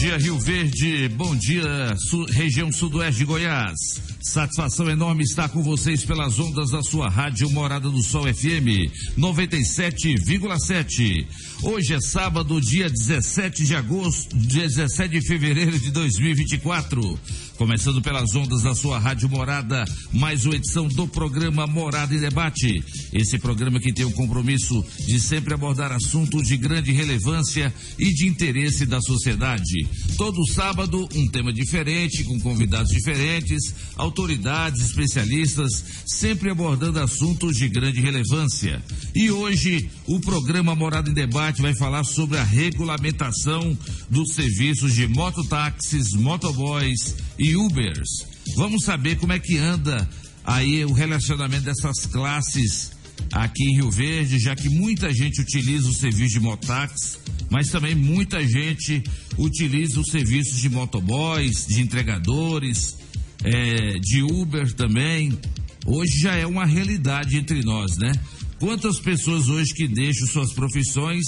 dia, 0.00 0.16
Rio 0.16 0.38
Verde. 0.38 1.08
Bom 1.10 1.36
dia, 1.36 1.94
su 1.98 2.24
região 2.24 2.72
sudoeste 2.72 3.18
de 3.18 3.26
Goiás. 3.26 3.76
Satisfação 4.22 4.88
enorme 4.88 5.24
estar 5.24 5.50
com 5.50 5.62
vocês 5.62 6.06
pelas 6.06 6.38
ondas 6.38 6.70
da 6.70 6.82
sua 6.82 7.10
rádio 7.10 7.50
Morada 7.50 7.90
do 7.90 8.02
Sol 8.02 8.22
FM 8.22 8.88
97,7. 9.18 11.26
Hoje 11.62 11.92
é 11.92 12.00
sábado, 12.00 12.58
dia 12.62 12.88
17 12.88 13.64
de 13.64 13.76
agosto, 13.76 14.34
17 14.34 15.20
de 15.20 15.26
fevereiro 15.26 15.78
de 15.78 15.90
2024. 15.90 17.20
Começando 17.60 18.00
pelas 18.00 18.34
ondas 18.34 18.62
da 18.62 18.74
sua 18.74 18.98
rádio 18.98 19.28
Morada, 19.28 19.84
mais 20.14 20.46
uma 20.46 20.56
edição 20.56 20.88
do 20.88 21.06
programa 21.06 21.66
Morada 21.66 22.14
em 22.14 22.18
Debate. 22.18 22.82
Esse 23.12 23.38
programa 23.38 23.78
que 23.78 23.92
tem 23.92 24.06
o 24.06 24.12
compromisso 24.12 24.82
de 25.06 25.20
sempre 25.20 25.52
abordar 25.52 25.92
assuntos 25.92 26.48
de 26.48 26.56
grande 26.56 26.90
relevância 26.90 27.70
e 27.98 28.14
de 28.14 28.26
interesse 28.26 28.86
da 28.86 28.98
sociedade. 29.02 29.86
Todo 30.16 30.50
sábado, 30.50 31.06
um 31.14 31.28
tema 31.28 31.52
diferente, 31.52 32.24
com 32.24 32.40
convidados 32.40 32.90
diferentes, 32.90 33.74
autoridades, 33.94 34.80
especialistas, 34.80 35.84
sempre 36.06 36.48
abordando 36.48 36.98
assuntos 36.98 37.58
de 37.58 37.68
grande 37.68 38.00
relevância. 38.00 38.82
E 39.14 39.30
hoje, 39.30 39.90
o 40.06 40.18
programa 40.18 40.74
Morada 40.74 41.10
em 41.10 41.14
Debate 41.14 41.60
vai 41.60 41.74
falar 41.74 42.04
sobre 42.04 42.38
a 42.38 42.42
regulamentação 42.42 43.76
dos 44.08 44.32
serviços 44.32 44.94
de 44.94 45.06
mototáxis, 45.06 46.14
motoboys 46.14 47.16
e 47.38 47.49
Ubers. 47.56 48.26
Vamos 48.56 48.84
saber 48.84 49.16
como 49.16 49.32
é 49.32 49.38
que 49.38 49.56
anda 49.56 50.08
aí 50.44 50.84
o 50.84 50.92
relacionamento 50.92 51.64
dessas 51.64 52.06
classes 52.06 52.92
aqui 53.32 53.64
em 53.64 53.76
Rio 53.76 53.90
Verde, 53.90 54.38
já 54.38 54.56
que 54.56 54.68
muita 54.68 55.12
gente 55.12 55.40
utiliza 55.40 55.88
o 55.88 55.94
serviço 55.94 56.34
de 56.34 56.40
motax, 56.40 57.18
mas 57.50 57.68
também 57.68 57.94
muita 57.94 58.46
gente 58.46 59.02
utiliza 59.38 60.00
os 60.00 60.10
serviços 60.10 60.60
de 60.60 60.68
motoboys, 60.68 61.66
de 61.66 61.80
entregadores, 61.80 62.96
é, 63.44 63.98
de 63.98 64.22
Uber 64.22 64.72
também. 64.74 65.38
Hoje 65.86 66.20
já 66.20 66.34
é 66.34 66.46
uma 66.46 66.66
realidade 66.66 67.36
entre 67.36 67.62
nós, 67.62 67.96
né? 67.96 68.12
Quantas 68.58 69.00
pessoas 69.00 69.48
hoje 69.48 69.72
que 69.72 69.88
deixam 69.88 70.26
suas 70.26 70.52
profissões 70.52 71.24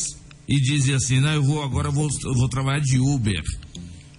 e 0.47 0.61
dizem 0.61 0.95
assim, 0.95 1.21
não, 1.21 1.33
eu 1.33 1.43
vou 1.43 1.63
agora 1.63 1.91
vou, 1.91 2.09
vou 2.35 2.49
trabalhar 2.49 2.81
de 2.81 2.99
Uber. 2.99 3.43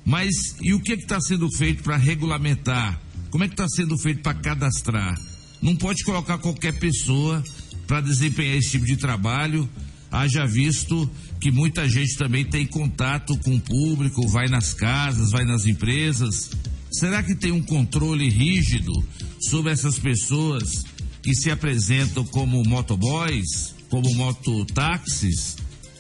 Mas 0.06 0.56
e 0.62 0.74
o 0.74 0.80
que 0.80 0.94
está 0.94 1.20
sendo 1.22 1.50
feito 1.52 1.84
para 1.84 1.98
regulamentar? 1.98 3.00
Como 3.30 3.44
é 3.44 3.48
que 3.48 3.54
está 3.54 3.68
sendo 3.68 3.98
feito 3.98 4.22
para 4.22 4.34
cadastrar? 4.34 5.20
Não 5.62 5.76
pode 5.76 6.04
colocar 6.04 6.38
qualquer 6.38 6.78
pessoa 6.78 7.42
para 7.88 8.02
desempenhar 8.02 8.58
esse 8.58 8.72
tipo 8.72 8.86
de 8.86 8.98
trabalho. 8.98 9.68
Haja 10.12 10.46
visto 10.46 11.10
que 11.40 11.52
muita 11.52 11.88
gente 11.88 12.16
também 12.18 12.46
tem 12.46 12.66
contato 12.66 13.38
com 13.40 13.56
o 13.56 13.62
público, 13.62 14.28
vai 14.28 14.48
nas 14.48 14.74
casas, 14.74 15.32
vai 15.32 15.46
nas 15.46 15.66
empresas. 15.66 16.52
Será 16.92 17.24
que 17.24 17.34
tem 17.34 17.52
um 17.52 17.64
controle 17.64 18.30
rígido 18.30 18.94
sobre 19.40 19.72
essas 19.72 19.98
pessoas 19.98 20.84
que 21.24 21.34
se 21.34 21.50
apresentam 21.50 22.24
como 22.26 22.64
motoboys, 22.64 23.74
como 23.90 24.14
mototáxis? 24.14 25.56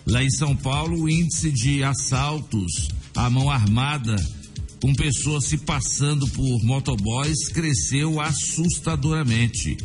Lá 0.05 0.23
em 0.23 0.29
São 0.29 0.55
Paulo, 0.55 1.03
o 1.03 1.09
índice 1.09 1.51
de 1.51 1.83
assaltos 1.83 2.89
à 3.15 3.29
mão 3.29 3.49
armada 3.49 4.15
com 4.81 4.93
pessoas 4.93 5.45
se 5.45 5.57
passando 5.59 6.27
por 6.27 6.63
motoboys 6.63 7.47
cresceu 7.49 8.19
assustadoramente. 8.19 9.77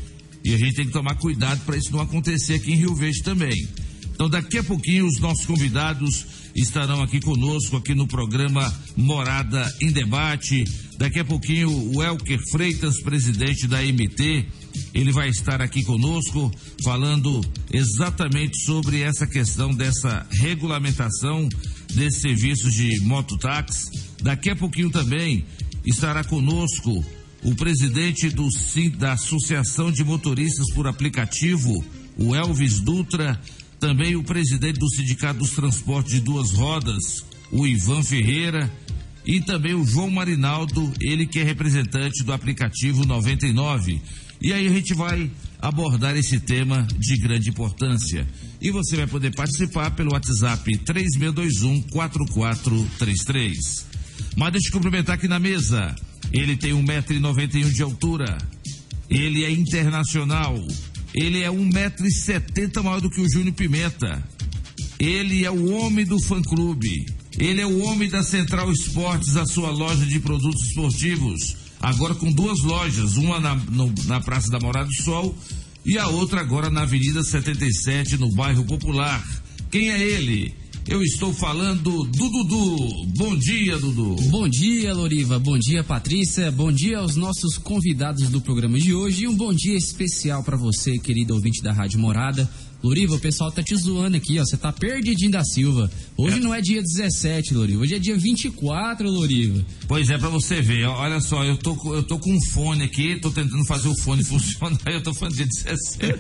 E 0.45 0.55
a 0.55 0.59
gente 0.59 0.75
tem 0.75 0.87
que 0.87 0.93
tomar 0.93 1.15
cuidado 1.15 1.61
para 1.65 1.77
isso 1.77 1.93
não 1.93 2.01
acontecer 2.01 2.55
aqui 2.55 2.73
em 2.73 2.77
Rio 2.77 2.95
Verde 2.95 3.23
também. 3.23 3.69
Então, 4.13 4.29
daqui 4.29 4.59
a 4.59 4.65
pouquinho, 4.65 5.07
os 5.07 5.21
nossos 5.21 5.47
convidados 5.47 6.27
estarão 6.57 7.01
aqui 7.01 7.21
conosco, 7.21 7.77
aqui 7.77 7.95
no 7.95 8.09
programa 8.09 8.75
Morada 8.97 9.73
em 9.81 9.93
Debate. 9.93 10.65
Daqui 10.97 11.21
a 11.21 11.25
pouquinho, 11.25 11.71
o 11.95 12.03
Elker 12.03 12.41
Freitas, 12.51 13.01
presidente 13.01 13.69
da 13.69 13.81
MT, 13.81 14.45
ele 14.93 15.13
vai 15.13 15.29
estar 15.29 15.63
aqui 15.63 15.85
conosco 15.85 16.51
falando 16.83 17.41
exatamente 17.73 18.59
sobre 18.65 19.03
essa 19.03 19.25
questão 19.25 19.73
dessa 19.73 20.27
regulamentação 20.33 21.49
desses 21.95 22.21
serviços 22.21 22.73
de 22.75 23.01
mototáxi. 23.01 23.91
Daqui 24.23 24.51
a 24.51 24.57
pouquinho 24.57 24.91
também 24.91 25.45
estará 25.85 26.25
conosco 26.25 27.05
o 27.43 27.55
presidente 27.55 28.29
do, 28.31 28.49
da 28.97 29.13
Associação 29.13 29.93
de 29.93 30.05
Motoristas 30.05 30.73
por 30.75 30.87
Aplicativo, 30.87 31.85
o 32.17 32.35
Elvis 32.35 32.81
Dutra, 32.81 33.41
também 33.79 34.17
o 34.17 34.25
presidente 34.25 34.79
do 34.79 34.91
Sindicato 34.91 35.39
dos 35.39 35.53
Transportes 35.53 36.13
de 36.13 36.21
Duas 36.21 36.51
Rodas, 36.53 37.25
o 37.53 37.67
Ivan 37.67 38.03
Ferreira, 38.03 38.71
e 39.25 39.41
também 39.41 39.75
o 39.75 39.85
João 39.85 40.11
Marinaldo, 40.11 40.93
ele 41.01 41.27
que 41.27 41.39
é 41.39 41.45
representante 41.45 42.25
do 42.25 42.33
aplicativo 42.33 43.05
99. 43.05 44.01
E 44.41 44.53
aí 44.53 44.67
a 44.67 44.71
gente 44.71 44.95
vai 44.95 45.31
abordar 45.61 46.17
esse 46.17 46.39
tema 46.41 46.87
de 46.99 47.17
grande 47.17 47.51
importância. 47.51 48.27
E 48.61 48.71
você 48.71 48.97
vai 48.97 49.07
poder 49.07 49.35
participar 49.35 49.91
pelo 49.93 50.13
WhatsApp 50.13 50.79
3621 50.79 51.83
4433. 51.91 53.87
Mas 54.37 54.53
deixa 54.53 54.69
eu 54.69 54.73
cumprimentar 54.73 55.17
aqui 55.17 55.29
na 55.29 55.39
mesa. 55.39 55.95
Ele 56.33 56.57
tem 56.57 56.73
1,91m 56.73 57.73
de 57.73 57.83
altura. 57.83 58.39
Ele 59.09 59.45
é 59.45 59.51
internacional. 59.51 60.55
Ele 61.15 61.43
é 61.43 61.49
1,70m 61.51 62.83
maior 62.83 63.01
do 63.01 63.11
que 63.11 63.21
o 63.21 63.31
Júnior 63.31 63.55
Pimenta. 63.55 64.23
Ele 64.99 65.45
é 65.45 65.51
o 65.51 65.73
homem 65.73 66.05
do 66.05 66.21
fã-clube. 66.21 67.07
Ele 67.39 67.61
é 67.61 67.67
o 67.67 67.83
homem 67.85 68.09
da 68.09 68.23
Central 68.23 68.71
Esportes, 68.73 69.37
a 69.37 69.47
sua 69.47 69.71
loja 69.71 70.05
de 70.05 70.19
produtos 70.19 70.69
esportivos. 70.69 71.68
Agora 71.81 72.15
com 72.15 72.33
duas 72.33 72.61
lojas, 72.63 73.17
uma 73.17 73.39
na, 73.41 73.55
no, 73.55 73.93
na 74.07 74.21
Praça 74.21 74.51
da 74.51 74.59
Morada 74.59 74.89
do 74.89 75.03
Sol 75.03 75.37
e 75.85 75.97
a 75.97 76.09
outra 76.09 76.41
agora 76.41 76.71
na 76.71 76.83
Avenida 76.83 77.23
77, 77.23 78.17
no 78.19 78.31
bairro 78.33 78.65
Popular. 78.65 79.25
Quem 79.71 79.91
é 79.91 80.01
ele? 80.01 80.55
Eu 80.89 81.03
estou 81.03 81.35
falando 81.35 82.03
do 82.05 82.29
Dudu. 82.29 83.07
Bom 83.17 83.37
dia, 83.37 83.77
Dudu. 83.77 84.17
Bom 84.31 84.49
dia, 84.49 84.95
Loriva. 84.95 85.39
Bom 85.39 85.59
dia, 85.59 85.85
Patrícia. 85.85 86.51
Bom 86.51 86.73
dia 86.73 86.99
aos 86.99 87.15
nossos 87.15 87.59
convidados 87.59 88.31
do 88.31 88.41
programa 88.41 88.79
de 88.79 88.95
hoje 88.95 89.25
e 89.25 89.29
um 89.29 89.37
bom 89.37 89.53
dia 89.53 89.77
especial 89.77 90.43
para 90.43 90.57
você, 90.57 90.99
querido 90.99 91.35
ouvinte 91.35 91.63
da 91.63 91.75
Rádio 91.75 92.01
Morada. 92.01 92.51
Loriva, 92.83 93.17
o 93.17 93.21
pessoal 93.21 93.51
tá 93.51 93.63
te 93.63 93.75
zoando 93.75 94.17
aqui, 94.17 94.39
ó. 94.39 94.45
Você 94.45 94.57
tá 94.57 94.73
perdidinho 94.73 95.33
da 95.33 95.43
Silva. 95.43 95.91
Hoje 96.17 96.39
é. 96.39 96.41
não 96.41 96.55
é 96.55 96.61
dia 96.61 96.81
17, 96.81 97.55
Loriva. 97.55 97.83
Hoje 97.83 97.95
é 97.97 97.99
dia 97.99 98.17
24, 98.17 99.11
Loriva. 99.11 99.65
Pois 99.89 100.09
é, 100.11 100.17
pra 100.17 100.29
você 100.29 100.63
ver. 100.63 100.85
Olha 100.87 101.21
só, 101.21 101.45
eu 101.45 101.57
tô, 101.57 101.77
eu 101.95 102.05
tô 102.05 102.19
com 102.19 102.33
um 102.33 102.41
fone 102.53 102.85
aqui, 102.85 103.19
tô 103.21 103.31
tentando 103.31 103.65
fazer 103.67 103.89
o 103.89 103.97
fone 104.03 104.23
funcionar. 104.25 104.79
Eu 104.87 105.03
tô 105.03 105.13
falando 105.13 105.35
dia 105.35 105.47
17. 105.47 106.19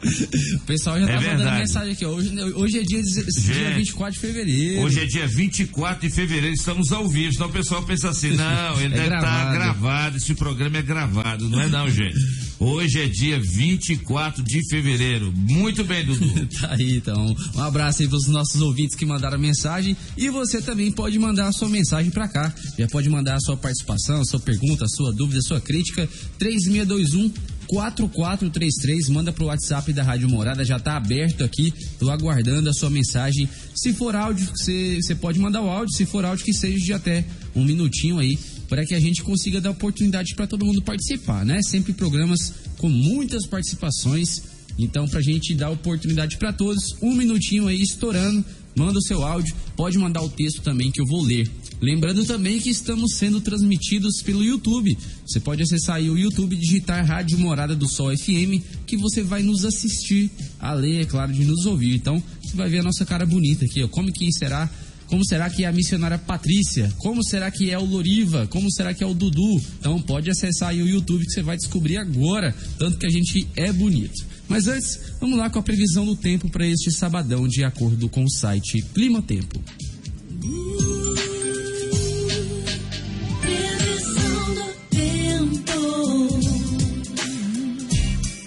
o 0.56 0.60
pessoal 0.60 0.98
já 0.98 1.04
é 1.04 1.08
tá 1.08 1.18
verdade. 1.18 1.38
mandando 1.38 1.58
mensagem 1.58 1.92
aqui, 1.92 2.04
ó. 2.06 2.10
Hoje, 2.10 2.42
hoje 2.54 2.78
é 2.78 2.82
dia, 2.82 3.02
dia 3.02 3.74
24 3.74 4.14
de 4.14 4.18
fevereiro. 4.18 4.82
Hoje 4.82 5.00
é 5.00 5.06
dia 5.06 5.26
24 5.26 6.08
de 6.08 6.14
fevereiro, 6.14 6.54
estamos 6.54 6.90
ao 6.90 7.06
vivo. 7.06 7.34
Então 7.34 7.48
o 7.48 7.52
pessoal 7.52 7.82
pensa 7.82 8.08
assim: 8.08 8.30
não, 8.36 8.80
ele 8.80 8.94
é 8.94 8.96
deve 8.96 9.14
estar 9.14 9.20
tá 9.20 9.52
gravado, 9.52 10.16
esse 10.16 10.34
programa 10.34 10.78
é 10.78 10.82
gravado. 10.82 11.50
Não 11.50 11.60
é, 11.60 11.68
não, 11.68 11.90
gente. 11.90 12.16
Hoje 12.58 13.00
é 13.00 13.06
dia 13.06 13.40
24 13.40 14.42
de 14.42 14.60
fevereiro. 14.68 15.32
Muito 15.50 15.84
bem, 15.84 16.04
Dudu. 16.04 16.46
tá 16.60 16.72
aí, 16.72 16.96
então. 16.96 17.34
Um 17.54 17.60
abraço 17.60 18.02
aí 18.02 18.08
pros 18.08 18.26
nossos 18.28 18.60
ouvintes 18.60 18.96
que 18.96 19.04
mandaram 19.04 19.38
mensagem. 19.38 19.96
E 20.16 20.28
você 20.28 20.60
também 20.62 20.90
pode 20.92 21.18
mandar 21.18 21.48
a 21.48 21.52
sua 21.52 21.68
mensagem 21.68 22.10
para 22.10 22.28
cá. 22.28 22.54
Já 22.78 22.86
pode 22.88 23.08
mandar 23.08 23.34
a 23.34 23.40
sua 23.40 23.56
participação, 23.56 24.20
a 24.20 24.24
sua 24.24 24.40
pergunta, 24.40 24.84
a 24.84 24.88
sua 24.88 25.12
dúvida, 25.12 25.38
a 25.38 25.42
sua 25.42 25.60
crítica. 25.60 26.08
3621 26.38 27.32
4433, 27.70 29.08
manda 29.10 29.32
pro 29.32 29.46
WhatsApp 29.46 29.92
da 29.92 30.02
Rádio 30.02 30.28
Morada, 30.28 30.64
já 30.64 30.80
tá 30.80 30.96
aberto 30.96 31.44
aqui, 31.44 31.72
tô 32.00 32.10
aguardando 32.10 32.68
a 32.68 32.72
sua 32.72 32.90
mensagem. 32.90 33.48
Se 33.76 33.92
for 33.92 34.16
áudio, 34.16 34.48
você 34.56 35.14
pode 35.14 35.38
mandar 35.38 35.62
o 35.62 35.68
áudio, 35.68 35.94
se 35.94 36.04
for 36.04 36.24
áudio 36.24 36.44
que 36.44 36.52
seja 36.52 36.84
de 36.84 36.92
até 36.92 37.24
um 37.54 37.64
minutinho 37.64 38.18
aí, 38.18 38.36
para 38.68 38.84
que 38.84 38.92
a 38.92 38.98
gente 38.98 39.22
consiga 39.22 39.60
dar 39.60 39.70
oportunidade 39.70 40.34
para 40.34 40.48
todo 40.48 40.64
mundo 40.64 40.82
participar, 40.82 41.44
né? 41.44 41.62
Sempre 41.62 41.92
programas 41.92 42.52
com 42.76 42.88
muitas 42.88 43.46
participações 43.46 44.42
então, 44.78 45.06
para 45.08 45.20
a 45.20 45.22
gente 45.22 45.54
dar 45.54 45.70
oportunidade 45.70 46.36
para 46.38 46.52
todos, 46.52 46.82
um 47.02 47.14
minutinho 47.14 47.66
aí 47.66 47.80
estourando, 47.80 48.44
manda 48.74 48.98
o 48.98 49.02
seu 49.02 49.24
áudio, 49.24 49.54
pode 49.76 49.98
mandar 49.98 50.22
o 50.22 50.28
texto 50.28 50.62
também 50.62 50.90
que 50.90 51.00
eu 51.00 51.06
vou 51.06 51.22
ler. 51.22 51.50
Lembrando 51.80 52.24
também 52.24 52.60
que 52.60 52.70
estamos 52.70 53.14
sendo 53.16 53.40
transmitidos 53.40 54.22
pelo 54.22 54.44
YouTube. 54.44 54.96
Você 55.26 55.40
pode 55.40 55.62
acessar 55.62 55.96
aí 55.96 56.10
o 56.10 56.18
YouTube, 56.18 56.56
digitar 56.56 57.04
Rádio 57.04 57.38
Morada 57.38 57.74
do 57.74 57.88
Sol 57.88 58.16
FM, 58.16 58.62
que 58.86 58.96
você 58.96 59.22
vai 59.22 59.42
nos 59.42 59.64
assistir, 59.64 60.30
além, 60.58 60.98
é 60.98 61.04
claro, 61.04 61.32
de 61.32 61.44
nos 61.44 61.66
ouvir. 61.66 61.94
Então, 61.94 62.22
você 62.42 62.56
vai 62.56 62.68
ver 62.68 62.80
a 62.80 62.82
nossa 62.82 63.04
cara 63.04 63.24
bonita 63.24 63.64
aqui, 63.64 63.82
ó. 63.82 63.88
Como 63.88 64.12
que 64.12 64.30
será 64.32 64.70
como 65.10 65.26
será 65.26 65.50
que 65.50 65.64
é 65.64 65.66
a 65.66 65.72
missionária 65.72 66.16
Patrícia? 66.16 66.88
Como 66.98 67.20
será 67.24 67.50
que 67.50 67.68
é 67.68 67.76
o 67.76 67.84
Loriva? 67.84 68.46
Como 68.46 68.70
será 68.70 68.94
que 68.94 69.02
é 69.02 69.06
o 69.06 69.12
Dudu? 69.12 69.60
Então 69.80 70.00
pode 70.00 70.30
acessar 70.30 70.68
aí 70.68 70.80
o 70.80 70.86
YouTube 70.86 71.24
que 71.24 71.32
você 71.32 71.42
vai 71.42 71.56
descobrir 71.56 71.96
agora, 71.96 72.54
tanto 72.78 72.96
que 72.96 73.06
a 73.06 73.10
gente 73.10 73.48
é 73.56 73.72
bonito. 73.72 74.29
Mas 74.50 74.66
antes, 74.66 74.98
vamos 75.20 75.38
lá 75.38 75.48
com 75.48 75.60
a 75.60 75.62
previsão 75.62 76.04
do 76.04 76.16
tempo 76.16 76.50
para 76.50 76.66
este 76.66 76.90
sabadão, 76.90 77.46
de 77.46 77.62
acordo 77.62 78.08
com 78.08 78.24
o 78.24 78.30
site 78.30 78.82
Clima 78.92 79.22
Tempo. 79.22 79.62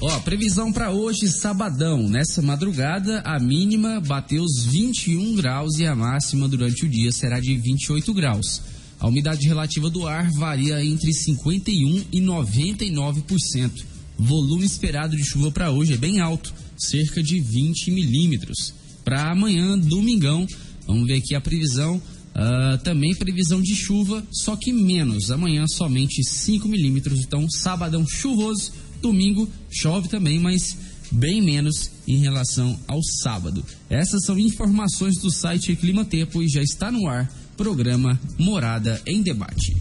Ó, 0.01 0.19
previsão 0.19 0.73
para 0.73 0.91
hoje, 0.91 1.29
sabadão. 1.29 2.09
Nessa 2.09 2.41
madrugada, 2.41 3.21
a 3.21 3.39
mínima 3.39 4.01
bateu 4.01 4.43
os 4.43 4.65
21 4.65 5.35
graus 5.35 5.77
e 5.79 5.85
a 5.85 5.95
máxima 5.95 6.49
durante 6.49 6.85
o 6.85 6.89
dia 6.89 7.13
será 7.13 7.39
de 7.39 7.55
28 7.55 8.13
graus. 8.13 8.61
A 8.99 9.07
umidade 9.07 9.47
relativa 9.47 9.89
do 9.89 10.05
ar 10.05 10.29
varia 10.31 10.83
entre 10.83 11.13
51 11.13 12.03
e 12.11 12.19
99%. 12.19 13.92
Volume 14.17 14.65
esperado 14.65 15.15
de 15.15 15.23
chuva 15.23 15.51
para 15.51 15.71
hoje 15.71 15.93
é 15.93 15.97
bem 15.97 16.19
alto, 16.19 16.53
cerca 16.77 17.21
de 17.21 17.39
20 17.39 17.91
milímetros. 17.91 18.73
Para 19.03 19.31
amanhã, 19.31 19.77
domingão, 19.77 20.45
vamos 20.87 21.07
ver 21.07 21.15
aqui 21.15 21.35
a 21.35 21.41
previsão. 21.41 22.01
Uh, 22.35 22.77
também 22.83 23.13
previsão 23.13 23.61
de 23.61 23.75
chuva, 23.75 24.23
só 24.31 24.55
que 24.55 24.73
menos. 24.73 25.29
Amanhã 25.29 25.67
somente 25.67 26.23
5 26.23 26.67
milímetros. 26.67 27.19
Então, 27.19 27.47
sabadão 27.49 28.05
chuvoso 28.07 28.71
Domingo 29.03 29.49
chove 29.69 30.07
também, 30.07 30.39
mas 30.39 30.77
bem 31.11 31.41
menos 31.41 31.91
em 32.07 32.19
relação 32.19 32.79
ao 32.87 33.03
sábado. 33.21 33.63
Essas 33.89 34.23
são 34.25 34.39
informações 34.39 35.17
do 35.17 35.29
site 35.29 35.75
Clima 35.75 36.05
Tempo 36.05 36.41
e 36.41 36.47
já 36.47 36.61
está 36.61 36.89
no 36.89 37.07
ar 37.07 37.29
programa 37.57 38.17
Morada 38.39 39.01
em 39.05 39.21
Debate. 39.21 39.75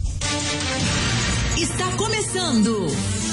Está 1.57 1.89
começando. 1.95 3.32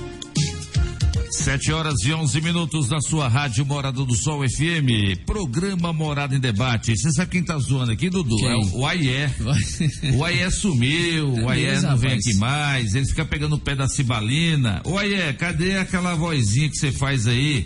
Sete 1.31 1.71
horas 1.71 1.95
e 2.03 2.13
onze 2.13 2.41
minutos 2.41 2.89
na 2.89 2.99
sua 2.99 3.29
rádio 3.29 3.65
Morada 3.65 4.03
do 4.03 4.15
Sol 4.17 4.41
FM, 4.47 5.17
programa 5.25 5.93
Morada 5.93 6.35
em 6.35 6.39
Debate. 6.41 6.93
Você 6.95 7.09
sabe 7.13 7.31
quem 7.31 7.43
tá 7.43 7.57
zoando 7.57 7.93
aqui, 7.93 8.09
Dudu? 8.09 8.35
Quem? 8.35 8.49
É 8.49 8.55
o 8.75 8.85
Aie. 8.85 9.29
o 10.13 10.25
Aie 10.25 10.51
sumiu, 10.51 11.37
é 11.37 11.41
o 11.41 11.49
Aie 11.49 11.79
não 11.79 11.95
vem 11.95 12.11
aqui 12.11 12.33
mais, 12.35 12.93
ele 12.95 13.05
fica 13.05 13.23
pegando 13.23 13.55
o 13.55 13.59
pé 13.59 13.75
da 13.75 13.87
Cibalina. 13.87 14.81
O 14.85 14.97
Aie, 14.97 15.31
cadê 15.33 15.77
aquela 15.77 16.15
vozinha 16.15 16.69
que 16.69 16.75
você 16.75 16.91
faz 16.91 17.25
aí, 17.25 17.65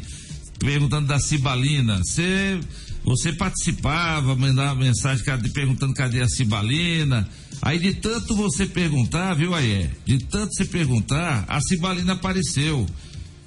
perguntando 0.60 1.08
da 1.08 1.20
Cibalina? 1.20 1.98
Você, 1.98 2.60
você 3.04 3.34
participava, 3.34 4.36
mandava 4.36 4.76
mensagem 4.76 5.26
perguntando 5.52 5.92
cadê 5.96 6.22
a 6.22 6.30
Cibalina. 6.30 7.28
Aí 7.64 7.80
de 7.80 7.96
tanto 7.96 8.36
você 8.36 8.68
perguntar, 8.68 9.34
viu, 9.34 9.56
Aie? 9.56 9.90
De 10.06 10.20
tanto 10.20 10.54
você 10.54 10.66
perguntar, 10.66 11.46
a 11.48 11.60
Cibalina 11.62 12.14
apareceu. 12.14 12.86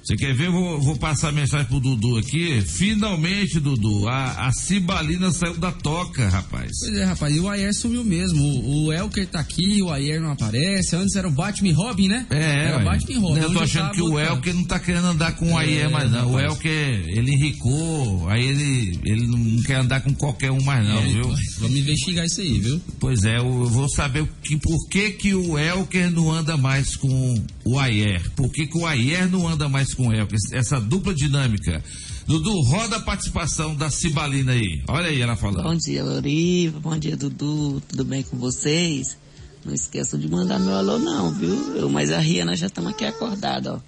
Você 0.09 0.15
quer 0.15 0.33
ver? 0.33 0.49
Vou, 0.49 0.81
vou 0.81 0.95
passar 0.95 1.29
a 1.29 1.31
mensagem 1.31 1.67
pro 1.67 1.79
Dudu 1.79 2.17
aqui. 2.17 2.61
Finalmente, 2.61 3.59
Dudu, 3.59 4.07
a, 4.07 4.47
a 4.47 4.51
Cibalina 4.51 5.31
saiu 5.31 5.55
da 5.55 5.71
toca, 5.71 6.27
rapaz. 6.27 6.71
Pois 6.79 6.95
é, 6.95 7.03
rapaz, 7.03 7.35
e 7.35 7.39
o 7.39 7.47
Ayer 7.47 7.71
sumiu 7.75 8.03
mesmo. 8.03 8.43
O, 8.43 8.85
o 8.85 8.91
Elker 8.93 9.27
tá 9.27 9.39
aqui, 9.39 9.83
o 9.83 9.91
Ayer 9.91 10.19
não 10.19 10.31
aparece. 10.31 10.95
Antes 10.95 11.15
era 11.15 11.27
o 11.27 11.31
Batman 11.31 11.75
Robin, 11.75 12.07
né? 12.07 12.25
É, 12.31 12.69
era 12.69 12.79
o 12.79 12.83
Batman 12.85 13.19
Robin. 13.19 13.39
Eu 13.39 13.53
tô 13.53 13.59
achando 13.59 13.91
que 13.91 14.01
o 14.01 14.19
Elker 14.19 14.55
não 14.55 14.63
tá 14.63 14.79
querendo 14.79 15.05
andar 15.05 15.33
com 15.33 15.53
o 15.53 15.57
Ayer 15.59 15.85
é, 15.85 15.87
mais, 15.89 16.09
não. 16.09 16.31
Rapaz. 16.31 16.35
O 16.35 16.39
Elker, 16.39 17.03
ele 17.09 17.31
enricou, 17.31 18.27
aí 18.29 18.47
ele, 18.47 18.99
ele 19.05 19.27
não 19.27 19.61
quer 19.61 19.75
andar 19.75 20.01
com 20.01 20.11
qualquer 20.15 20.49
um 20.49 20.63
mais, 20.63 20.87
não, 20.87 20.97
é, 20.97 21.07
viu? 21.07 21.35
Vamos 21.59 21.77
investigar 21.77 22.25
isso 22.25 22.41
aí, 22.41 22.57
viu? 22.57 22.81
Pois 22.99 23.23
é, 23.25 23.37
eu 23.37 23.65
vou 23.67 23.87
saber 23.87 24.27
que, 24.41 24.57
por 24.57 24.89
que, 24.89 25.11
que 25.11 25.35
o 25.35 25.55
Elker 25.55 26.09
não 26.09 26.31
anda 26.31 26.57
mais 26.57 26.95
com 26.95 27.35
o 27.63 27.77
Ayer. 27.77 28.27
Por 28.31 28.51
que, 28.51 28.65
que 28.65 28.75
o 28.75 28.87
Ayer 28.87 29.29
não 29.29 29.47
anda 29.47 29.69
mais 29.69 29.93
com 29.93 29.98
com 29.99 30.13
ela, 30.13 30.29
essa 30.53 30.79
dupla 30.79 31.13
dinâmica. 31.13 31.83
Dudu, 32.25 32.61
roda 32.61 32.95
a 32.95 32.99
participação 33.01 33.75
da 33.75 33.89
Cibalina 33.89 34.53
aí. 34.53 34.81
Olha 34.87 35.07
aí 35.07 35.21
ela 35.21 35.35
falando. 35.35 35.63
Bom 35.63 35.75
dia, 35.75 36.01
Loriva. 36.05 36.79
Bom 36.79 36.97
dia, 36.97 37.17
Dudu. 37.17 37.81
Tudo 37.81 38.05
bem 38.05 38.23
com 38.23 38.37
vocês? 38.37 39.17
Não 39.65 39.73
esqueçam 39.73 40.17
de 40.17 40.29
mandar 40.29 40.57
meu 40.57 40.73
alô 40.73 40.97
não, 40.97 41.33
viu? 41.33 41.75
Eu, 41.75 41.89
mas 41.89 42.11
a 42.11 42.19
Riana 42.19 42.55
já 42.55 42.67
estamos 42.67 42.91
aqui 42.91 43.03
acordada, 43.03 43.73
ó. 43.73 43.79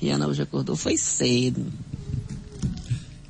Riana 0.00 0.26
hoje 0.26 0.40
acordou, 0.40 0.74
foi 0.74 0.96
cedo. 0.96 1.66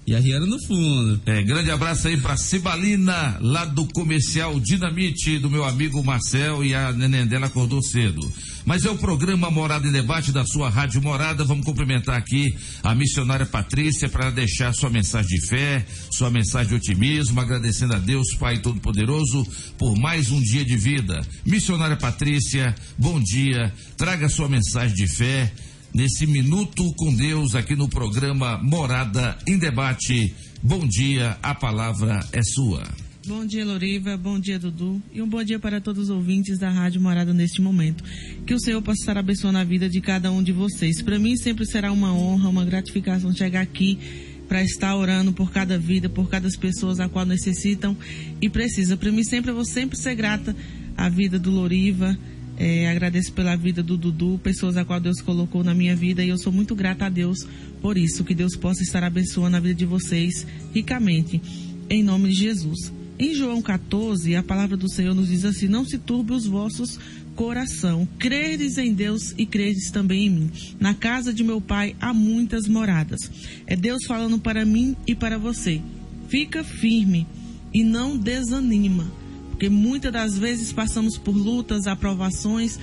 E 0.09 0.15
a 0.15 0.21
Rihanna 0.21 0.47
no 0.47 0.59
fundo. 0.59 1.21
É, 1.27 1.43
grande 1.43 1.71
abraço 1.71 2.09
aí 2.09 2.17
pra 2.17 2.35
Cibalina, 2.35 3.37
lá 3.43 3.67
do 3.67 3.85
comercial 3.89 4.59
Dinamite, 4.59 5.39
do 5.39 5.51
meu 5.51 5.67
amigo 5.67 6.03
Marcel, 6.03 6.65
e 6.65 6.75
a 6.75 6.91
neném 6.95 7.27
dela 7.27 7.45
acordou 7.45 7.83
cedo. 7.83 8.27
Mas 8.65 8.87
é 8.87 8.91
o 8.91 8.97
programa 8.97 9.51
Morada 9.51 9.87
em 9.87 9.93
Debate 9.93 10.33
da 10.33 10.47
sua 10.47 10.71
Rádio 10.71 11.03
Morada. 11.03 11.45
Vamos 11.45 11.67
cumprimentar 11.67 12.17
aqui 12.17 12.57
a 12.83 12.95
missionária 12.95 13.45
Patrícia 13.45 14.09
para 14.09 14.31
deixar 14.31 14.73
sua 14.73 14.89
mensagem 14.89 15.29
de 15.29 15.47
fé, 15.47 15.85
sua 16.11 16.31
mensagem 16.31 16.69
de 16.69 16.75
otimismo, 16.77 17.39
agradecendo 17.39 17.93
a 17.93 17.99
Deus, 17.99 18.35
Pai 18.39 18.61
Todo-Poderoso, 18.61 19.47
por 19.77 19.95
mais 19.99 20.31
um 20.31 20.41
dia 20.41 20.65
de 20.65 20.77
vida. 20.79 21.21
Missionária 21.45 21.99
Patrícia, 21.99 22.75
bom 22.97 23.21
dia. 23.21 23.75
Traga 23.99 24.27
sua 24.31 24.49
mensagem 24.49 24.97
de 24.97 25.07
fé 25.07 25.53
nesse 25.95 26.27
Minuto 26.27 26.93
com 26.95 27.15
Deus 27.15 27.55
aqui 27.55 27.75
no 27.75 27.89
programa 27.89 28.59
Morada 28.63 29.37
em 29.47 29.59
Debate. 29.59 30.35
Bom 30.63 30.87
dia, 30.87 31.37
a 31.43 31.55
palavra 31.55 32.21
é 32.33 32.43
sua. 32.43 32.83
Bom 33.27 33.45
dia, 33.45 33.65
Loriva. 33.65 34.17
Bom 34.17 34.39
dia, 34.39 34.59
Dudu. 34.59 35.03
E 35.13 35.21
um 35.21 35.29
bom 35.29 35.45
dia 35.45 35.59
para 35.59 35.81
todos 35.81 36.05
os 36.05 36.11
ouvintes 36.11 36.59
da 36.59 36.71
Rádio 36.71 37.01
Morada 37.01 37.35
neste 37.35 37.61
momento. 37.61 38.03
Que 38.47 38.55
o 38.55 38.59
Senhor 38.59 38.81
possa 38.81 39.01
estar 39.01 39.19
abençoando 39.19 39.59
a 39.59 39.65
vida 39.65 39.89
de 39.89 40.01
cada 40.01 40.33
um 40.33 40.43
de 40.43 40.53
vocês. 40.53 41.03
Para 41.03 41.19
mim 41.19 41.37
sempre 41.37 41.67
será 41.67 41.93
uma 41.93 42.13
honra, 42.13 42.49
uma 42.49 42.65
gratificação 42.65 43.35
chegar 43.35 43.61
aqui 43.61 43.99
para 44.49 44.63
estar 44.63 44.97
orando 44.97 45.33
por 45.33 45.53
cada 45.53 45.79
vida, 45.79 46.09
por 46.09 46.31
cada 46.31 46.49
pessoa 46.49 47.05
a 47.05 47.09
qual 47.09 47.27
necessitam 47.27 47.95
e 48.41 48.49
precisa. 48.49 48.97
Para 48.97 49.13
mim 49.13 49.23
sempre 49.23 49.51
eu 49.51 49.55
vou 49.55 49.65
sempre 49.65 49.99
ser 49.99 50.15
grata 50.15 50.57
à 50.97 51.09
vida 51.11 51.39
do 51.39 51.51
Loriva, 51.51 52.19
é, 52.59 52.91
agradeço 52.91 53.33
pela 53.33 53.55
vida 53.55 53.85
do 53.85 53.97
Dudu, 53.97 54.41
pessoas 54.43 54.77
a 54.77 54.85
qual 54.85 54.99
Deus 54.99 55.21
colocou 55.21 55.63
na 55.63 55.73
minha 55.73 55.95
vida 55.95 56.25
e 56.25 56.29
eu 56.29 56.37
sou 56.37 56.53
muito 56.53 56.75
grata 56.75 57.07
a 57.07 57.09
Deus 57.09 57.47
por 57.81 57.97
isso. 57.97 58.25
Que 58.25 58.35
Deus 58.35 58.57
possa 58.57 58.83
estar 58.83 59.05
abençoando 59.05 59.57
a 59.57 59.61
vida 59.61 59.77
de 59.77 59.87
vocês 59.87 60.45
ricamente, 60.75 61.41
em 61.89 62.03
nome 62.03 62.31
de 62.31 62.35
Jesus. 62.35 62.93
Em 63.17 63.33
João 63.33 63.63
14, 63.63 64.35
a 64.35 64.43
palavra 64.43 64.77
do 64.77 64.91
Senhor 64.91 65.15
nos 65.15 65.29
diz 65.29 65.45
assim: 65.45 65.69
Não 65.69 65.85
se 65.85 65.99
turbe 65.99 66.33
os 66.33 66.47
vossos 66.47 66.99
coração. 67.37 68.09
Credes 68.19 68.77
em 68.77 68.93
Deus 68.93 69.33
e 69.39 69.47
credes 69.47 69.93
também 69.93 70.27
em 70.27 70.31
mim. 70.31 70.51
Na 70.81 70.95
casa 70.95 71.33
de 71.33 71.45
meu 71.45 71.61
pai 71.61 71.95
há 72.01 72.13
muitas 72.13 72.67
moradas. 72.67 73.21
É 73.65 73.77
Deus 73.77 74.05
falando 74.05 74.41
para 74.41 74.65
mim 74.65 74.97
e 75.07 75.15
para 75.15 75.39
você. 75.39 75.81
Fica 76.29 76.65
firme 76.65 77.25
e 77.73 77.85
não 77.85 78.19
desanima 78.19 79.28
porque 79.59 79.69
muitas 79.69 80.13
das 80.13 80.39
vezes 80.39 80.73
passamos 80.73 81.19
por 81.19 81.37
lutas, 81.37 81.89
aprovações 81.89 82.79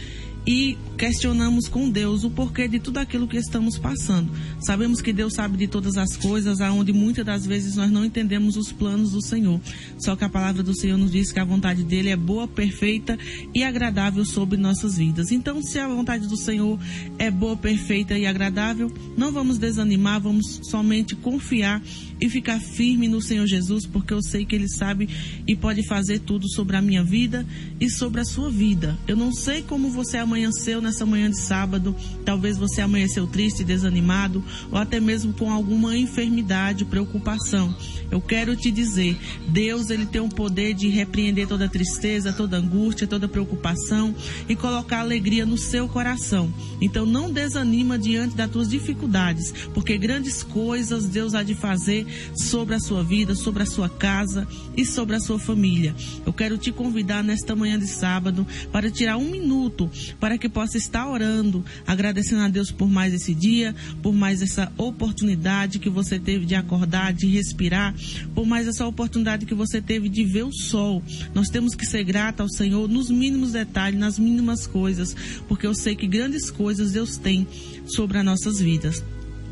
e 0.46 0.78
questionamos 0.98 1.68
com 1.68 1.90
Deus 1.90 2.24
o 2.24 2.30
porquê 2.30 2.68
de 2.68 2.80
tudo 2.80 3.00
aquilo 3.00 3.28
que 3.28 3.38
estamos 3.38 3.78
passando. 3.78 4.32
Sabemos 4.60 5.02
que 5.02 5.12
Deus 5.12 5.34
sabe 5.34 5.58
de 5.58 5.68
todas 5.68 5.98
as 5.98 6.16
coisas, 6.16 6.62
aonde 6.62 6.94
muitas 6.94 7.26
das 7.26 7.46
vezes 7.46 7.76
nós 7.76 7.92
não 7.92 8.06
entendemos 8.06 8.56
os 8.56 8.72
planos 8.72 9.12
do 9.12 9.22
Senhor. 9.22 9.60
Só 9.98 10.16
que 10.16 10.24
a 10.24 10.30
palavra 10.30 10.64
do 10.64 10.76
Senhor 10.76 10.98
nos 10.98 11.12
diz 11.12 11.32
que 11.32 11.40
a 11.40 11.46
vontade 11.46 11.84
dele 11.84 12.10
é 12.10 12.16
boa, 12.16 12.48
perfeita 12.48 13.18
e 13.54 13.64
agradável 13.64 14.24
sobre 14.26 14.58
nossas 14.58 14.98
vidas. 14.98 15.32
Então, 15.32 15.62
se 15.62 15.80
a 15.80 15.88
vontade 15.88 16.28
do 16.28 16.38
Senhor 16.38 16.80
é 17.18 17.30
boa, 17.30 17.58
perfeita 17.58 18.18
e 18.18 18.26
agradável, 18.26 18.92
não 19.18 19.32
vamos 19.32 19.58
desanimar, 19.58 20.22
vamos 20.22 20.62
somente 20.64 21.16
confiar 21.16 21.82
e 22.20 22.30
ficar 22.30 22.60
firme 22.60 23.08
no 23.08 23.22
Senhor 23.22 23.46
Jesus, 23.46 23.86
porque 23.86 24.14
eu 24.14 24.22
sei 24.22 24.46
que 24.46 24.56
ele 24.56 24.70
sabe 24.70 25.10
e 25.46 25.56
pode 25.56 25.86
fazer 25.86 26.20
tudo 26.20 26.50
sobre 26.50 26.78
a 26.78 26.82
minha 26.82 27.04
vida 27.04 27.46
e 27.80 27.90
sobre 27.90 28.22
a 28.22 28.26
sua 28.26 28.50
vida. 28.50 28.98
Eu 29.08 29.18
não 29.18 29.34
sei 29.34 29.62
como 29.62 29.90
você 29.90 30.18
amanheceu 30.36 30.82
nessa 30.82 31.06
manhã 31.06 31.30
de 31.30 31.40
sábado. 31.40 31.96
Talvez 32.26 32.58
você 32.58 32.82
amanheceu 32.82 33.26
triste, 33.26 33.64
desanimado 33.64 34.44
ou 34.70 34.78
até 34.78 35.00
mesmo 35.00 35.32
com 35.32 35.50
alguma 35.50 35.98
enfermidade, 35.98 36.84
preocupação. 36.84 37.74
Eu 38.12 38.20
quero 38.20 38.56
te 38.56 38.70
dizer, 38.70 39.18
Deus 39.48 39.90
ele 39.90 40.06
tem 40.06 40.22
o 40.22 40.30
poder 40.30 40.74
de 40.74 40.90
repreender 40.90 41.48
toda 41.48 41.70
tristeza, 41.70 42.34
toda 42.34 42.58
angústia, 42.58 43.08
toda 43.08 43.28
preocupação 43.28 44.14
e 44.48 44.56
colocar 44.56 45.00
alegria 45.00 45.46
no 45.46 45.58
seu 45.58 45.88
coração. 45.88 46.54
Então 46.82 47.06
não 47.06 47.32
desanima 47.32 47.98
diante 47.98 48.36
das 48.36 48.52
tuas 48.52 48.68
dificuldades, 48.68 49.54
porque 49.74 49.98
grandes 49.98 50.44
coisas 50.44 51.08
Deus 51.08 51.34
há 51.34 51.44
de 51.44 51.56
fazer 51.56 52.06
sobre 52.36 52.76
a 52.76 52.80
sua 52.80 53.04
vida, 53.04 53.36
sobre 53.36 53.64
a 53.64 53.66
sua 53.66 53.88
casa 53.88 54.48
e 54.76 54.86
sobre 54.86 55.16
a 55.16 55.20
sua 55.20 55.40
família. 55.40 55.96
Eu 56.26 56.34
quero 56.34 56.58
te 56.58 56.72
convidar 56.72 57.24
nesta 57.24 57.56
manhã 57.56 57.80
de 57.80 57.88
sábado 57.88 58.46
para 58.72 58.92
tirar 58.92 59.18
um 59.18 59.30
minuto 59.30 59.90
para 60.26 60.40
que 60.40 60.50
possa 60.50 60.76
estar 60.76 61.08
orando, 61.08 61.64
agradecendo 61.86 62.42
a 62.42 62.48
Deus 62.48 62.72
por 62.72 62.90
mais 62.90 63.14
esse 63.14 63.32
dia, 63.32 63.76
por 64.02 64.12
mais 64.12 64.42
essa 64.42 64.72
oportunidade 64.76 65.78
que 65.78 65.88
você 65.88 66.18
teve 66.18 66.48
de 66.48 66.56
acordar, 66.56 67.14
de 67.14 67.28
respirar, 67.28 67.94
por 68.34 68.44
mais 68.44 68.68
essa 68.68 68.88
oportunidade 68.88 69.46
que 69.46 69.54
você 69.54 69.80
teve 69.80 70.10
de 70.10 70.24
ver 70.24 70.42
o 70.42 70.52
sol. 70.52 71.04
Nós 71.32 71.50
temos 71.50 71.76
que 71.76 71.86
ser 71.86 72.04
grata 72.04 72.42
ao 72.42 72.50
Senhor 72.50 72.90
nos 72.90 73.12
mínimos 73.12 73.52
detalhes, 73.52 74.00
nas 74.00 74.18
mínimas 74.18 74.66
coisas, 74.66 75.16
porque 75.48 75.68
eu 75.68 75.76
sei 75.76 75.96
que 75.96 76.08
grandes 76.08 76.50
coisas 76.50 76.94
Deus 76.94 77.18
tem 77.18 77.48
sobre 77.86 78.18
as 78.18 78.26
nossas 78.26 78.60
vidas. 78.60 79.04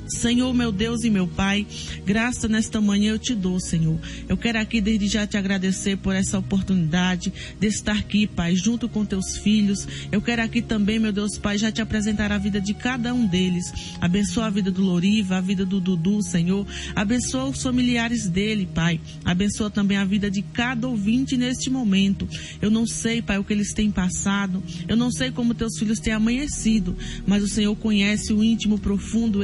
Senhor, 0.08 0.54
meu 0.54 0.72
Deus 0.72 1.04
e 1.04 1.10
meu 1.10 1.28
Pai, 1.28 1.66
graça 2.06 2.48
nesta 2.48 2.82
manhã 2.82 3.12
eu 3.12 3.20
te 3.20 3.34
dou, 3.34 3.60
Senhor. 3.60 4.00
Eu 4.28 4.36
quero 4.38 4.60
aqui 4.60 4.82
desde 4.82 5.08
já 5.08 5.26
te 5.26 5.38
agradecer 5.38 5.98
por 5.98 6.14
essa 6.16 6.38
oportunidade 6.38 7.32
de 7.60 7.68
estar 7.68 7.98
aqui, 7.98 8.28
Pai, 8.28 8.56
junto 8.56 8.90
com 8.90 9.06
teus 9.06 9.38
filhos. 9.38 9.88
Eu 10.12 10.22
quero 10.22 10.42
aqui 10.42 10.62
também, 10.62 11.00
meu 11.00 11.12
Deus, 11.12 11.38
Pai, 11.38 11.58
já 11.58 11.72
te 11.72 11.82
apresentar 11.82 12.32
a 12.32 12.38
vida 12.38 12.60
de 12.60 12.74
cada 12.74 13.14
um 13.14 13.26
deles. 13.26 13.96
Abençoa 14.02 14.48
a 14.48 14.50
vida 14.50 14.72
do 14.72 14.82
Loriva, 14.82 15.38
a 15.38 15.42
vida 15.42 15.66
do 15.66 15.80
Dudu, 15.80 16.22
Senhor. 16.22 16.68
Abençoa 16.96 17.46
os 17.46 17.62
familiares 17.62 18.28
dele, 18.28 18.68
Pai. 18.74 19.00
Abençoa 19.24 19.70
também 19.70 19.98
a 19.98 20.06
vida 20.06 20.30
de 20.30 20.42
cada 20.42 20.88
ouvinte 20.88 21.38
neste 21.38 21.70
momento. 21.70 22.28
Eu 22.62 22.70
não 22.70 22.86
sei, 22.86 23.22
Pai, 23.22 23.38
o 23.38 23.44
que 23.44 23.54
eles 23.54 23.74
têm 23.74 23.90
passado. 23.90 24.62
Eu 24.88 24.96
não 24.96 25.12
sei 25.12 25.32
como 25.32 25.54
teus 25.54 25.78
filhos 25.78 26.00
têm 26.00 26.14
amanhecido, 26.14 26.96
mas 27.26 27.44
o 27.44 27.48
Senhor 27.48 27.76
conhece 27.76 28.34
o 28.34 28.44
íntimo 28.44 28.78
profundo, 28.78 29.40
o 29.40 29.44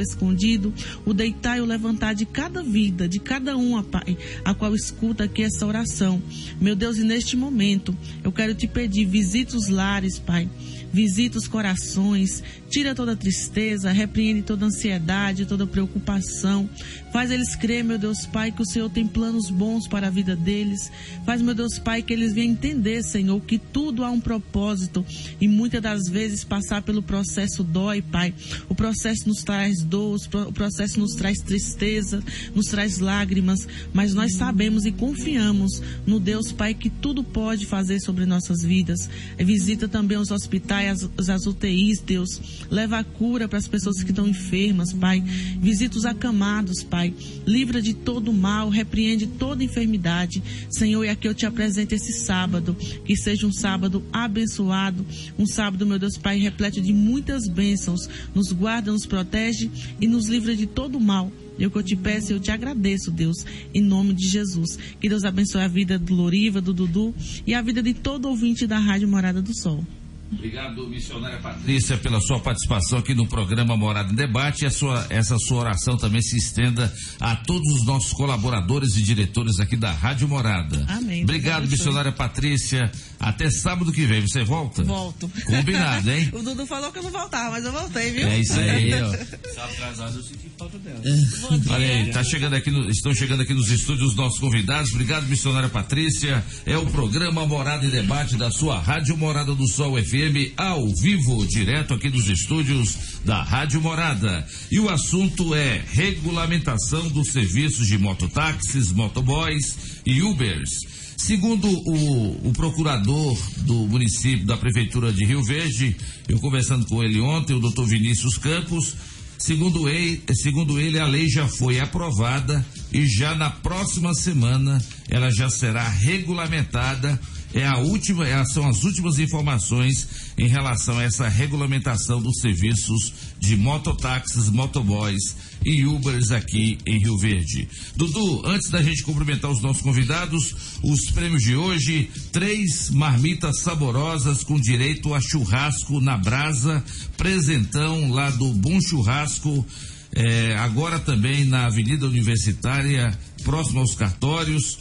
o 1.04 1.12
deitar 1.12 1.58
e 1.58 1.60
o 1.60 1.66
levantar 1.66 2.14
de 2.14 2.24
cada 2.24 2.62
vida, 2.62 3.08
de 3.08 3.18
cada 3.18 3.56
uma, 3.56 3.82
Pai, 3.82 4.16
a 4.44 4.54
qual 4.54 4.74
escuta 4.74 5.24
aqui 5.24 5.42
essa 5.42 5.66
oração. 5.66 6.22
Meu 6.60 6.74
Deus, 6.74 6.98
e 6.98 7.04
neste 7.04 7.36
momento, 7.36 7.94
eu 8.24 8.32
quero 8.32 8.54
te 8.54 8.66
pedir, 8.66 9.04
visite 9.04 9.56
os 9.56 9.68
lares, 9.68 10.18
Pai 10.18 10.48
visita 10.92 11.38
os 11.38 11.46
corações, 11.46 12.42
tira 12.68 12.94
toda 12.94 13.16
tristeza, 13.16 13.90
repreende 13.90 14.42
toda 14.42 14.66
ansiedade, 14.66 15.46
toda 15.46 15.66
preocupação. 15.66 16.68
Faz 17.12 17.30
eles 17.30 17.54
crer, 17.56 17.84
meu 17.84 17.98
Deus 17.98 18.26
Pai, 18.26 18.52
que 18.52 18.62
o 18.62 18.66
Senhor 18.66 18.88
tem 18.88 19.06
planos 19.06 19.50
bons 19.50 19.86
para 19.88 20.06
a 20.06 20.10
vida 20.10 20.36
deles. 20.36 20.90
Faz, 21.24 21.42
meu 21.42 21.54
Deus 21.54 21.78
Pai, 21.78 22.02
que 22.02 22.12
eles 22.12 22.32
venham 22.32 22.52
entender, 22.52 23.02
Senhor, 23.02 23.40
que 23.40 23.58
tudo 23.58 24.04
há 24.04 24.10
um 24.10 24.20
propósito 24.20 25.04
e 25.40 25.48
muitas 25.48 25.82
das 25.82 26.08
vezes 26.08 26.44
passar 26.44 26.82
pelo 26.82 27.02
processo 27.02 27.62
dói, 27.62 28.02
Pai. 28.02 28.34
O 28.68 28.74
processo 28.74 29.28
nos 29.28 29.42
traz 29.42 29.82
dor, 29.82 30.18
o 30.48 30.52
processo 30.52 30.98
nos 30.98 31.14
traz 31.14 31.38
tristeza, 31.38 32.22
nos 32.54 32.66
traz 32.66 32.98
lágrimas, 32.98 33.66
mas 33.92 34.14
nós 34.14 34.36
sabemos 34.36 34.84
e 34.84 34.92
confiamos 34.92 35.82
no 36.06 36.18
Deus 36.18 36.52
Pai 36.52 36.74
que 36.74 36.90
tudo 36.90 37.22
pode 37.22 37.66
fazer 37.66 38.00
sobre 38.00 38.26
nossas 38.26 38.62
vidas. 38.62 39.08
Visita 39.38 39.88
também 39.88 40.18
os 40.18 40.30
hospitais 40.30 40.79
Pai, 40.80 40.88
as, 40.88 41.06
as 41.28 41.46
UTIs, 41.46 42.00
Deus. 42.00 42.40
Leva 42.70 42.98
a 42.98 43.04
cura 43.04 43.46
para 43.46 43.58
as 43.58 43.68
pessoas 43.68 44.02
que 44.02 44.12
estão 44.12 44.26
enfermas, 44.26 44.94
Pai. 44.94 45.22
Visita 45.60 45.98
os 45.98 46.06
acamados, 46.06 46.82
Pai. 46.82 47.12
Livra 47.46 47.82
de 47.82 47.92
todo 47.92 48.32
mal, 48.32 48.70
repreende 48.70 49.26
toda 49.26 49.62
enfermidade. 49.62 50.42
Senhor, 50.70 51.04
e 51.04 51.10
aqui 51.10 51.28
eu 51.28 51.34
te 51.34 51.44
apresento 51.44 51.94
esse 51.94 52.14
sábado. 52.24 52.74
Que 53.04 53.14
seja 53.14 53.46
um 53.46 53.52
sábado 53.52 54.02
abençoado. 54.10 55.04
Um 55.38 55.46
sábado, 55.46 55.84
meu 55.84 55.98
Deus, 55.98 56.16
Pai, 56.16 56.38
repleto 56.38 56.80
de 56.80 56.94
muitas 56.94 57.46
bênçãos. 57.46 58.08
Nos 58.34 58.50
guarda, 58.50 58.90
nos 58.90 59.04
protege 59.04 59.70
e 60.00 60.06
nos 60.06 60.28
livra 60.28 60.56
de 60.56 60.64
todo 60.64 60.98
mal. 60.98 61.30
Eu 61.58 61.70
que 61.70 61.76
eu 61.76 61.82
te 61.82 61.94
peço, 61.94 62.32
eu 62.32 62.40
te 62.40 62.50
agradeço, 62.50 63.10
Deus, 63.10 63.44
em 63.74 63.82
nome 63.82 64.14
de 64.14 64.26
Jesus. 64.26 64.78
Que 64.98 65.10
Deus 65.10 65.24
abençoe 65.24 65.60
a 65.60 65.68
vida 65.68 65.98
do 65.98 66.14
Loriva, 66.14 66.58
do 66.58 66.72
Dudu 66.72 67.14
e 67.46 67.52
a 67.52 67.60
vida 67.60 67.82
de 67.82 67.92
todo 67.92 68.30
ouvinte 68.30 68.66
da 68.66 68.78
Rádio 68.78 69.06
Morada 69.06 69.42
do 69.42 69.54
Sol. 69.54 69.84
Obrigado, 70.32 70.86
missionária 70.86 71.38
Patrícia, 71.38 71.98
pela 71.98 72.20
sua 72.20 72.38
participação 72.38 73.00
aqui 73.00 73.14
no 73.14 73.26
programa 73.26 73.76
Morada 73.76 74.12
em 74.12 74.14
Debate. 74.14 74.64
E 74.64 74.70
sua, 74.70 75.04
essa 75.10 75.36
sua 75.38 75.58
oração 75.58 75.96
também 75.96 76.22
se 76.22 76.36
estenda 76.36 76.92
a 77.18 77.34
todos 77.34 77.66
os 77.74 77.84
nossos 77.84 78.12
colaboradores 78.12 78.96
e 78.96 79.02
diretores 79.02 79.58
aqui 79.58 79.76
da 79.76 79.90
Rádio 79.90 80.28
Morada. 80.28 80.86
Amém. 80.88 81.24
Obrigado, 81.24 81.68
missionária 81.68 82.12
Patrícia. 82.12 82.90
Até 83.18 83.50
sábado 83.50 83.92
que 83.92 84.06
vem. 84.06 84.22
Você 84.22 84.44
volta? 84.44 84.84
Volto. 84.84 85.30
Combinado, 85.44 86.10
hein? 86.10 86.30
o 86.32 86.42
Dudu 86.42 86.64
falou 86.64 86.92
que 86.92 87.00
eu 87.00 87.02
não 87.02 87.10
voltava, 87.10 87.50
mas 87.50 87.64
eu 87.64 87.72
voltei, 87.72 88.12
viu? 88.12 88.28
É 88.28 88.38
isso 88.38 88.58
aí, 88.58 88.94
ó. 88.94 89.10
Tá 89.54 89.64
atrasado, 89.64 90.16
eu 90.16 90.22
senti 90.22 90.48
falta 90.56 90.78
dela. 90.78 91.00
Olha 91.70 91.86
aí, 91.86 92.10
tá 92.12 92.22
chegando 92.22 92.54
aqui 92.54 92.70
no, 92.70 92.88
estão 92.88 93.12
chegando 93.14 93.42
aqui 93.42 93.52
nos 93.52 93.68
estúdios 93.68 94.10
os 94.10 94.16
nossos 94.16 94.38
convidados. 94.38 94.92
Obrigado, 94.92 95.26
missionária 95.26 95.68
Patrícia. 95.68 96.42
É 96.64 96.78
o 96.78 96.86
programa 96.86 97.44
Morada 97.46 97.84
em 97.84 97.90
Debate 97.90 98.36
da 98.36 98.50
sua 98.50 98.78
Rádio 98.78 99.16
Morada 99.16 99.54
do 99.54 99.66
Sol 99.66 100.02
FM 100.02 100.19
FM 100.20 100.52
ao 100.54 100.86
vivo, 100.96 101.46
direto 101.46 101.94
aqui 101.94 102.10
dos 102.10 102.28
estúdios 102.28 102.94
da 103.24 103.42
Rádio 103.42 103.80
Morada. 103.80 104.46
E 104.70 104.78
o 104.78 104.90
assunto 104.90 105.54
é 105.54 105.82
regulamentação 105.92 107.08
dos 107.08 107.32
serviços 107.32 107.86
de 107.86 107.96
mototáxis, 107.96 108.92
motoboys 108.92 110.02
e 110.04 110.20
Ubers. 110.20 110.70
Segundo 111.16 111.68
o, 111.68 112.48
o, 112.48 112.52
procurador 112.52 113.38
do 113.58 113.86
município, 113.86 114.44
da 114.44 114.58
Prefeitura 114.58 115.10
de 115.10 115.24
Rio 115.24 115.42
Verde, 115.42 115.96
eu 116.28 116.38
conversando 116.38 116.86
com 116.86 117.02
ele 117.02 117.20
ontem, 117.20 117.54
o 117.54 117.60
doutor 117.60 117.86
Vinícius 117.86 118.36
Campos, 118.36 118.96
segundo 119.38 119.88
ele, 119.88 120.22
segundo 120.34 120.78
ele, 120.78 120.98
a 120.98 121.06
lei 121.06 121.28
já 121.28 121.48
foi 121.48 121.78
aprovada 121.80 122.64
e 122.92 123.06
já 123.06 123.34
na 123.34 123.48
próxima 123.48 124.12
semana 124.14 124.82
ela 125.08 125.30
já 125.30 125.48
será 125.48 125.88
regulamentada 125.88 127.18
é 127.52 127.66
a 127.66 127.78
última, 127.78 128.26
é, 128.26 128.44
são 128.44 128.68
as 128.68 128.84
últimas 128.84 129.18
informações 129.18 130.32
em 130.38 130.46
relação 130.46 130.98
a 130.98 131.02
essa 131.02 131.28
regulamentação 131.28 132.20
dos 132.20 132.40
serviços 132.40 133.12
de 133.38 133.56
mototáxis, 133.56 134.48
motoboys 134.48 135.36
e 135.64 135.84
Ubers 135.84 136.30
aqui 136.30 136.78
em 136.86 136.98
Rio 136.98 137.18
Verde. 137.18 137.68
Dudu, 137.96 138.42
antes 138.46 138.70
da 138.70 138.82
gente 138.82 139.02
cumprimentar 139.02 139.50
os 139.50 139.60
nossos 139.62 139.82
convidados, 139.82 140.54
os 140.82 141.10
prêmios 141.10 141.42
de 141.42 141.56
hoje, 141.56 142.10
três 142.32 142.90
marmitas 142.90 143.60
saborosas 143.62 144.44
com 144.44 144.58
direito 144.60 145.12
a 145.12 145.20
churrasco 145.20 146.00
na 146.00 146.16
brasa, 146.16 146.82
presentão 147.16 148.10
lá 148.10 148.30
do 148.30 148.52
Bom 148.54 148.80
Churrasco, 148.80 149.66
é, 150.12 150.56
agora 150.56 150.98
também 150.98 151.44
na 151.44 151.66
Avenida 151.66 152.06
Universitária, 152.06 153.16
próximo 153.42 153.80
aos 153.80 153.94
cartórios 153.94 154.78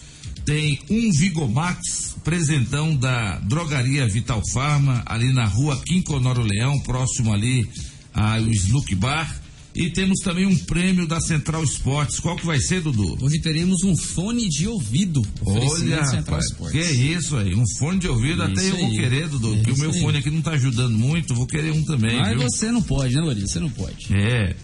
tem 0.49 0.79
um 0.89 1.11
Vigomax, 1.11 2.08
presentão 2.23 2.95
da 2.95 3.39
Drogaria 3.39 4.07
Vital 4.07 4.41
Farma, 4.51 5.03
ali 5.05 5.31
na 5.33 5.45
rua 5.45 5.79
Quinconoro 5.85 6.41
Leão, 6.41 6.79
próximo 6.81 7.33
ali 7.33 7.67
ao 8.13 8.41
Snook 8.51 8.93
Bar. 8.95 9.39
E 9.75 9.89
temos 9.91 10.19
também 10.19 10.45
um 10.45 10.57
prêmio 10.57 11.07
da 11.07 11.21
Central 11.21 11.63
Esportes. 11.63 12.19
Qual 12.19 12.35
que 12.35 12.45
vai 12.45 12.59
ser, 12.59 12.81
Dudu? 12.81 13.17
Hoje 13.21 13.39
teremos 13.39 13.83
um 13.83 13.95
fone 13.95 14.49
de 14.49 14.67
ouvido. 14.67 15.21
Olha, 15.45 16.01
rapaz, 16.03 16.47
que 16.71 16.79
é 16.79 16.91
isso 16.91 17.37
aí, 17.37 17.53
um 17.55 17.63
fone 17.77 17.99
de 17.99 18.07
ouvido. 18.07 18.43
Até 18.43 18.67
eu 18.67 18.77
vou 18.77 18.89
querer, 18.89 19.27
Dudu, 19.29 19.55
é 19.55 19.63
que 19.63 19.71
o 19.71 19.77
meu 19.77 19.91
aí. 19.91 20.01
fone 20.01 20.17
aqui 20.17 20.29
não 20.31 20.39
está 20.39 20.51
ajudando 20.51 20.97
muito, 20.97 21.35
vou 21.35 21.45
querer 21.45 21.71
um 21.71 21.83
também. 21.83 22.17
Mas 22.17 22.37
viu? 22.37 22.49
você 22.49 22.71
não 22.71 22.81
pode, 22.81 23.15
né, 23.15 23.21
Lourinho? 23.21 23.47
Você 23.47 23.59
não 23.59 23.69
pode. 23.69 24.07
É, 24.11 24.55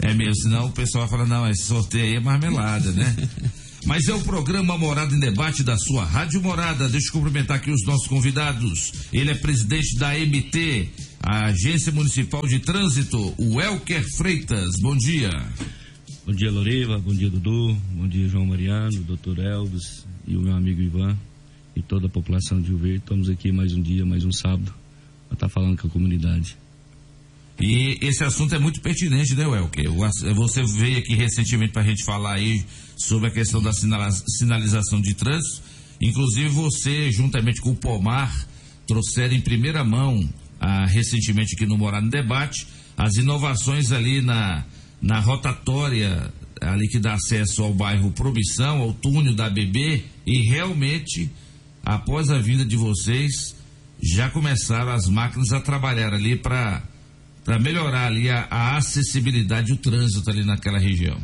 é 0.00 0.14
mesmo, 0.14 0.36
senão 0.36 0.66
o 0.66 0.72
pessoal 0.72 1.06
vai 1.06 1.18
falar, 1.18 1.28
não, 1.28 1.50
esse 1.50 1.64
sorteio 1.64 2.04
aí 2.04 2.14
é 2.14 2.20
marmelada, 2.20 2.92
né? 2.92 3.16
Mas 3.84 4.06
é 4.06 4.14
o 4.14 4.20
programa 4.20 4.78
Morada 4.78 5.14
em 5.14 5.18
Debate 5.18 5.64
da 5.64 5.76
sua 5.76 6.04
Rádio 6.04 6.40
Morada. 6.40 6.88
Deixa 6.88 7.08
eu 7.08 7.12
cumprimentar 7.12 7.56
aqui 7.56 7.70
os 7.70 7.84
nossos 7.84 8.06
convidados. 8.06 8.92
Ele 9.12 9.30
é 9.30 9.34
presidente 9.34 9.98
da 9.98 10.12
MT, 10.14 10.88
a 11.20 11.46
Agência 11.46 11.90
Municipal 11.90 12.46
de 12.46 12.60
Trânsito, 12.60 13.34
o 13.36 13.60
Elker 13.60 14.04
Freitas. 14.16 14.70
Bom 14.80 14.96
dia. 14.96 15.30
Bom 16.24 16.32
dia, 16.32 16.50
Loriva. 16.52 16.98
Bom 16.98 17.12
dia, 17.12 17.28
Dudu. 17.28 17.76
Bom 17.90 18.06
dia, 18.06 18.28
João 18.28 18.46
Mariano, 18.46 19.02
doutor 19.02 19.40
Elvis 19.40 20.06
e 20.28 20.36
o 20.36 20.40
meu 20.40 20.54
amigo 20.54 20.80
Ivan 20.80 21.18
e 21.74 21.82
toda 21.82 22.06
a 22.06 22.10
população 22.10 22.60
de 22.60 22.72
Rio. 22.72 22.96
Estamos 22.96 23.28
aqui 23.28 23.50
mais 23.50 23.74
um 23.74 23.82
dia, 23.82 24.06
mais 24.06 24.24
um 24.24 24.32
sábado, 24.32 24.72
para 25.28 25.34
estar 25.34 25.48
tá 25.48 25.48
falando 25.48 25.76
com 25.76 25.88
a 25.88 25.90
comunidade. 25.90 26.56
E 27.60 27.98
esse 28.00 28.24
assunto 28.24 28.54
é 28.54 28.58
muito 28.58 28.80
pertinente, 28.80 29.34
né, 29.34 29.46
Welker? 29.46 29.90
Você 30.34 30.62
veio 30.64 30.98
aqui 30.98 31.14
recentemente 31.14 31.72
para 31.72 31.82
a 31.82 31.86
gente 31.86 32.04
falar 32.04 32.34
aí 32.34 32.64
sobre 32.96 33.28
a 33.28 33.32
questão 33.32 33.62
da 33.62 33.72
sinalização 33.72 35.00
de 35.00 35.14
trânsito. 35.14 35.62
Inclusive 36.00 36.48
você, 36.48 37.12
juntamente 37.12 37.60
com 37.60 37.70
o 37.70 37.76
Pomar, 37.76 38.34
trouxeram 38.86 39.34
em 39.34 39.40
primeira 39.40 39.84
mão, 39.84 40.28
ah, 40.60 40.86
recentemente 40.86 41.54
aqui 41.54 41.66
no 41.66 41.78
Morar 41.78 42.00
no 42.00 42.10
Debate, 42.10 42.66
as 42.96 43.14
inovações 43.14 43.92
ali 43.92 44.20
na, 44.20 44.64
na 45.00 45.20
rotatória 45.20 46.32
ali 46.60 46.88
que 46.88 46.98
dá 46.98 47.14
acesso 47.14 47.62
ao 47.62 47.74
bairro 47.74 48.12
Promissão, 48.12 48.80
ao 48.80 48.92
túnel 48.92 49.34
da 49.34 49.50
BB, 49.50 50.04
e 50.26 50.48
realmente, 50.48 51.30
após 51.84 52.30
a 52.30 52.38
vinda 52.38 52.64
de 52.64 52.76
vocês, 52.76 53.56
já 54.00 54.30
começaram 54.30 54.92
as 54.92 55.08
máquinas 55.08 55.52
a 55.52 55.60
trabalhar 55.60 56.12
ali 56.14 56.36
para 56.36 56.82
para 57.44 57.58
melhorar 57.58 58.06
ali 58.06 58.30
a, 58.30 58.46
a 58.50 58.76
acessibilidade 58.76 59.70
e 59.70 59.74
o 59.74 59.76
trânsito 59.76 60.28
ali 60.30 60.44
naquela 60.44 60.78
região. 60.78 61.18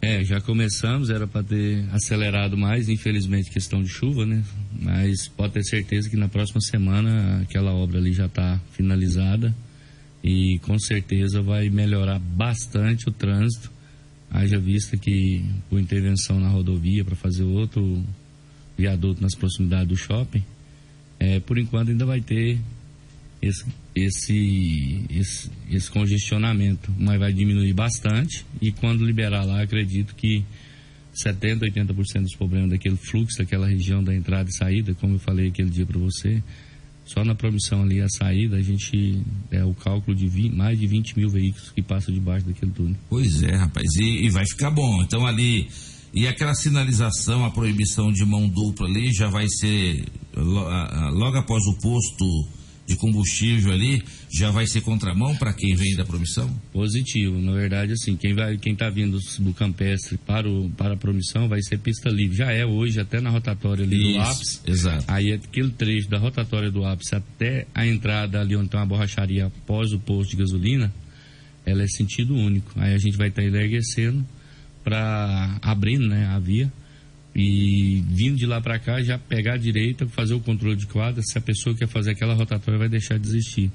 É, 0.00 0.22
já 0.22 0.40
começamos, 0.40 1.08
era 1.10 1.26
para 1.26 1.42
ter 1.42 1.84
acelerado 1.90 2.56
mais, 2.56 2.88
infelizmente 2.88 3.50
questão 3.50 3.82
de 3.82 3.88
chuva, 3.88 4.26
né? 4.26 4.44
Mas 4.80 5.26
pode 5.26 5.54
ter 5.54 5.64
certeza 5.64 6.10
que 6.10 6.16
na 6.16 6.28
próxima 6.28 6.60
semana 6.60 7.40
aquela 7.42 7.72
obra 7.72 7.98
ali 7.98 8.12
já 8.12 8.26
está 8.26 8.60
finalizada 8.72 9.54
e 10.22 10.58
com 10.62 10.78
certeza 10.78 11.40
vai 11.40 11.70
melhorar 11.70 12.18
bastante 12.18 13.08
o 13.08 13.12
trânsito. 13.12 13.70
Haja 14.30 14.58
vista 14.58 14.96
que 14.96 15.44
por 15.70 15.80
intervenção 15.80 16.38
na 16.38 16.48
rodovia 16.48 17.04
para 17.04 17.16
fazer 17.16 17.44
outro 17.44 18.04
viaduto 18.76 19.22
nas 19.22 19.34
proximidades 19.34 19.88
do 19.88 19.96
shopping, 19.96 20.44
é, 21.18 21.40
por 21.40 21.56
enquanto 21.58 21.90
ainda 21.90 22.04
vai 22.04 22.20
ter 22.20 22.60
esse, 23.46 23.64
esse, 23.94 25.04
esse, 25.10 25.50
esse 25.70 25.90
congestionamento, 25.90 26.92
mas 26.98 27.18
vai 27.18 27.32
diminuir 27.32 27.72
bastante 27.72 28.44
e 28.60 28.72
quando 28.72 29.04
liberar 29.04 29.44
lá, 29.44 29.62
acredito 29.62 30.14
que 30.14 30.44
70, 31.12 31.66
80% 31.66 32.22
dos 32.22 32.36
problemas 32.36 32.70
daquele 32.70 32.96
fluxo, 32.96 33.38
daquela 33.38 33.66
região 33.66 34.04
da 34.04 34.14
entrada 34.14 34.48
e 34.50 34.56
saída, 34.56 34.94
como 34.94 35.14
eu 35.14 35.18
falei 35.18 35.48
aquele 35.48 35.70
dia 35.70 35.86
para 35.86 35.98
você, 35.98 36.42
só 37.06 37.24
na 37.24 37.34
promissão 37.34 37.82
ali, 37.82 38.00
a 38.00 38.08
saída, 38.08 38.56
a 38.56 38.62
gente 38.62 39.22
é 39.50 39.64
o 39.64 39.72
cálculo 39.72 40.14
de 40.14 40.26
20, 40.26 40.54
mais 40.54 40.78
de 40.78 40.86
20 40.86 41.16
mil 41.16 41.28
veículos 41.30 41.70
que 41.70 41.80
passam 41.80 42.12
debaixo 42.12 42.46
daquele 42.46 42.72
túnel. 42.72 42.96
Pois 43.08 43.42
é, 43.42 43.54
rapaz, 43.54 43.86
e, 43.94 44.26
e 44.26 44.30
vai 44.30 44.44
ficar 44.44 44.70
bom. 44.72 45.02
Então 45.02 45.24
ali, 45.24 45.68
e 46.12 46.26
aquela 46.26 46.54
sinalização, 46.54 47.44
a 47.44 47.50
proibição 47.50 48.12
de 48.12 48.24
mão 48.24 48.48
dupla 48.48 48.88
ali 48.88 49.12
já 49.12 49.28
vai 49.28 49.46
ser 49.48 50.04
logo 50.34 51.36
após 51.36 51.62
o 51.64 51.78
posto 51.80 52.48
de 52.86 52.94
combustível 52.96 53.72
ali, 53.72 54.02
já 54.30 54.50
vai 54.50 54.66
ser 54.66 54.80
contramão 54.80 55.34
para 55.36 55.52
quem 55.52 55.74
vem 55.74 55.96
da 55.96 56.04
promissão? 56.04 56.48
Positivo, 56.72 57.40
na 57.40 57.52
verdade, 57.52 57.92
assim, 57.92 58.16
quem 58.16 58.32
vai, 58.32 58.56
quem 58.58 58.74
está 58.74 58.88
vindo 58.88 59.18
do 59.40 59.52
campestre 59.52 60.16
para, 60.18 60.48
o, 60.48 60.70
para 60.70 60.94
a 60.94 60.96
promissão 60.96 61.48
vai 61.48 61.60
ser 61.62 61.78
pista 61.78 62.08
livre. 62.08 62.36
Já 62.36 62.52
é 62.52 62.64
hoje, 62.64 63.00
até 63.00 63.20
na 63.20 63.30
rotatória 63.30 63.84
ali 63.84 63.96
Isso, 63.96 64.12
do 64.12 64.20
ápice. 64.20 64.60
Exato. 64.66 65.04
Aí 65.08 65.32
aquele 65.32 65.70
trecho 65.70 66.08
da 66.08 66.18
rotatória 66.18 66.70
do 66.70 66.84
ápice 66.84 67.16
até 67.16 67.66
a 67.74 67.84
entrada 67.84 68.40
ali 68.40 68.54
onde 68.54 68.68
tem 68.68 68.78
uma 68.78 68.86
borracharia 68.86 69.46
após 69.46 69.92
o 69.92 69.98
posto 69.98 70.30
de 70.30 70.36
gasolina, 70.36 70.94
ela 71.64 71.82
é 71.82 71.88
sentido 71.88 72.34
único. 72.34 72.70
Aí 72.76 72.94
a 72.94 72.98
gente 72.98 73.16
vai 73.16 73.28
estar 73.28 73.42
tá 73.42 73.48
enverguecendo 73.48 74.24
para 74.84 75.58
abrindo 75.60 76.06
né, 76.06 76.26
a 76.26 76.38
via 76.38 76.72
e 77.38 78.02
vindo 78.08 78.38
de 78.38 78.46
lá 78.46 78.62
para 78.62 78.78
cá 78.78 79.02
já 79.02 79.18
pegar 79.18 79.54
a 79.54 79.58
direita, 79.58 80.08
fazer 80.08 80.32
o 80.32 80.40
controle 80.40 80.74
de 80.74 80.86
quadra, 80.86 81.22
se 81.22 81.36
a 81.36 81.40
pessoa 81.40 81.76
quer 81.76 81.86
fazer 81.86 82.12
aquela 82.12 82.32
rotatória 82.32 82.78
vai 82.78 82.88
deixar 82.88 83.18
de 83.18 83.28
existir, 83.28 83.70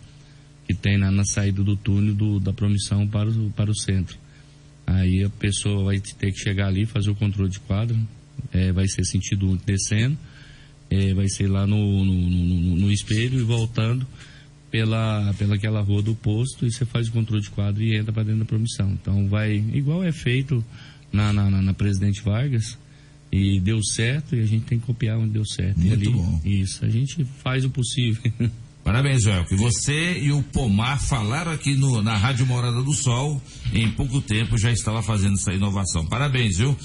que 0.66 0.74
tem 0.74 0.98
na, 0.98 1.12
na 1.12 1.24
saída 1.24 1.64
do 1.64 1.76
túnel 1.78 2.16
do, 2.16 2.40
da 2.40 2.52
promissão 2.52 3.08
para 3.08 3.30
o, 3.30 3.52
para 3.52 3.70
o 3.70 3.76
centro. 3.76 4.18
Aí 4.88 5.24
a 5.24 5.30
pessoa 5.30 5.84
vai 5.86 6.00
ter 6.00 6.32
que 6.32 6.40
chegar 6.40 6.70
ali, 6.70 6.88
fazer 6.88 7.12
o 7.12 7.16
controle 7.16 7.52
de 7.52 7.60
quadra, 7.60 7.96
é, 8.52 8.72
vai 8.72 8.88
ser 8.88 9.06
sentido 9.06 9.56
descendo, 9.64 10.18
é, 10.90 11.14
vai 11.14 11.30
ser 11.30 11.48
lá 11.48 11.68
no, 11.68 12.04
no, 12.04 12.30
no, 12.30 12.76
no, 12.78 12.92
espelho 12.92 13.40
e 13.40 13.44
voltando 13.44 14.08
pela, 14.72 15.36
pela 15.38 15.54
aquela 15.54 15.82
rua 15.82 16.02
do 16.02 16.16
posto 16.16 16.66
e 16.66 16.72
você 16.72 16.84
faz 16.84 17.10
o 17.10 17.12
controle 17.12 17.44
de 17.44 17.52
quadro 17.52 17.84
e 17.84 17.96
entra 17.96 18.12
para 18.12 18.24
dentro 18.24 18.40
da 18.40 18.46
promissão. 18.46 18.90
Então 19.00 19.28
vai, 19.28 19.54
igual 19.54 20.04
é 20.04 20.12
feito 20.12 20.66
na, 21.14 21.32
na, 21.32 21.62
na 21.62 21.74
Presidente 21.76 22.24
Vargas, 22.24 22.76
e 23.32 23.60
deu 23.60 23.82
certo 23.84 24.36
e 24.36 24.42
a 24.42 24.46
gente 24.46 24.66
tem 24.66 24.80
que 24.80 24.86
copiar 24.86 25.18
onde 25.18 25.32
deu 25.32 25.46
certo. 25.46 25.80
Muito 25.80 25.94
ali, 25.94 26.10
bom. 26.10 26.42
Isso, 26.44 26.84
a 26.84 26.90
gente 26.90 27.26
faz 27.42 27.64
o 27.64 27.70
possível. 27.70 28.32
Parabéns, 28.84 29.24
Joel. 29.24 29.46
Que 29.46 29.56
você 29.56 30.18
e 30.20 30.32
o 30.32 30.42
Pomar 30.42 31.00
falaram 31.00 31.52
aqui 31.52 31.76
no, 31.76 32.02
na 32.02 32.18
Rádio 32.18 32.48
Morada 32.48 32.82
do 32.82 32.94
Sol. 32.94 33.42
Em 33.72 33.90
pouco 33.92 34.22
tempo 34.22 34.58
já 34.58 34.72
estava 34.72 35.04
fazendo 35.04 35.36
essa 35.36 35.54
inovação. 35.54 36.06
Parabéns, 36.08 36.58
viu? 36.58 36.76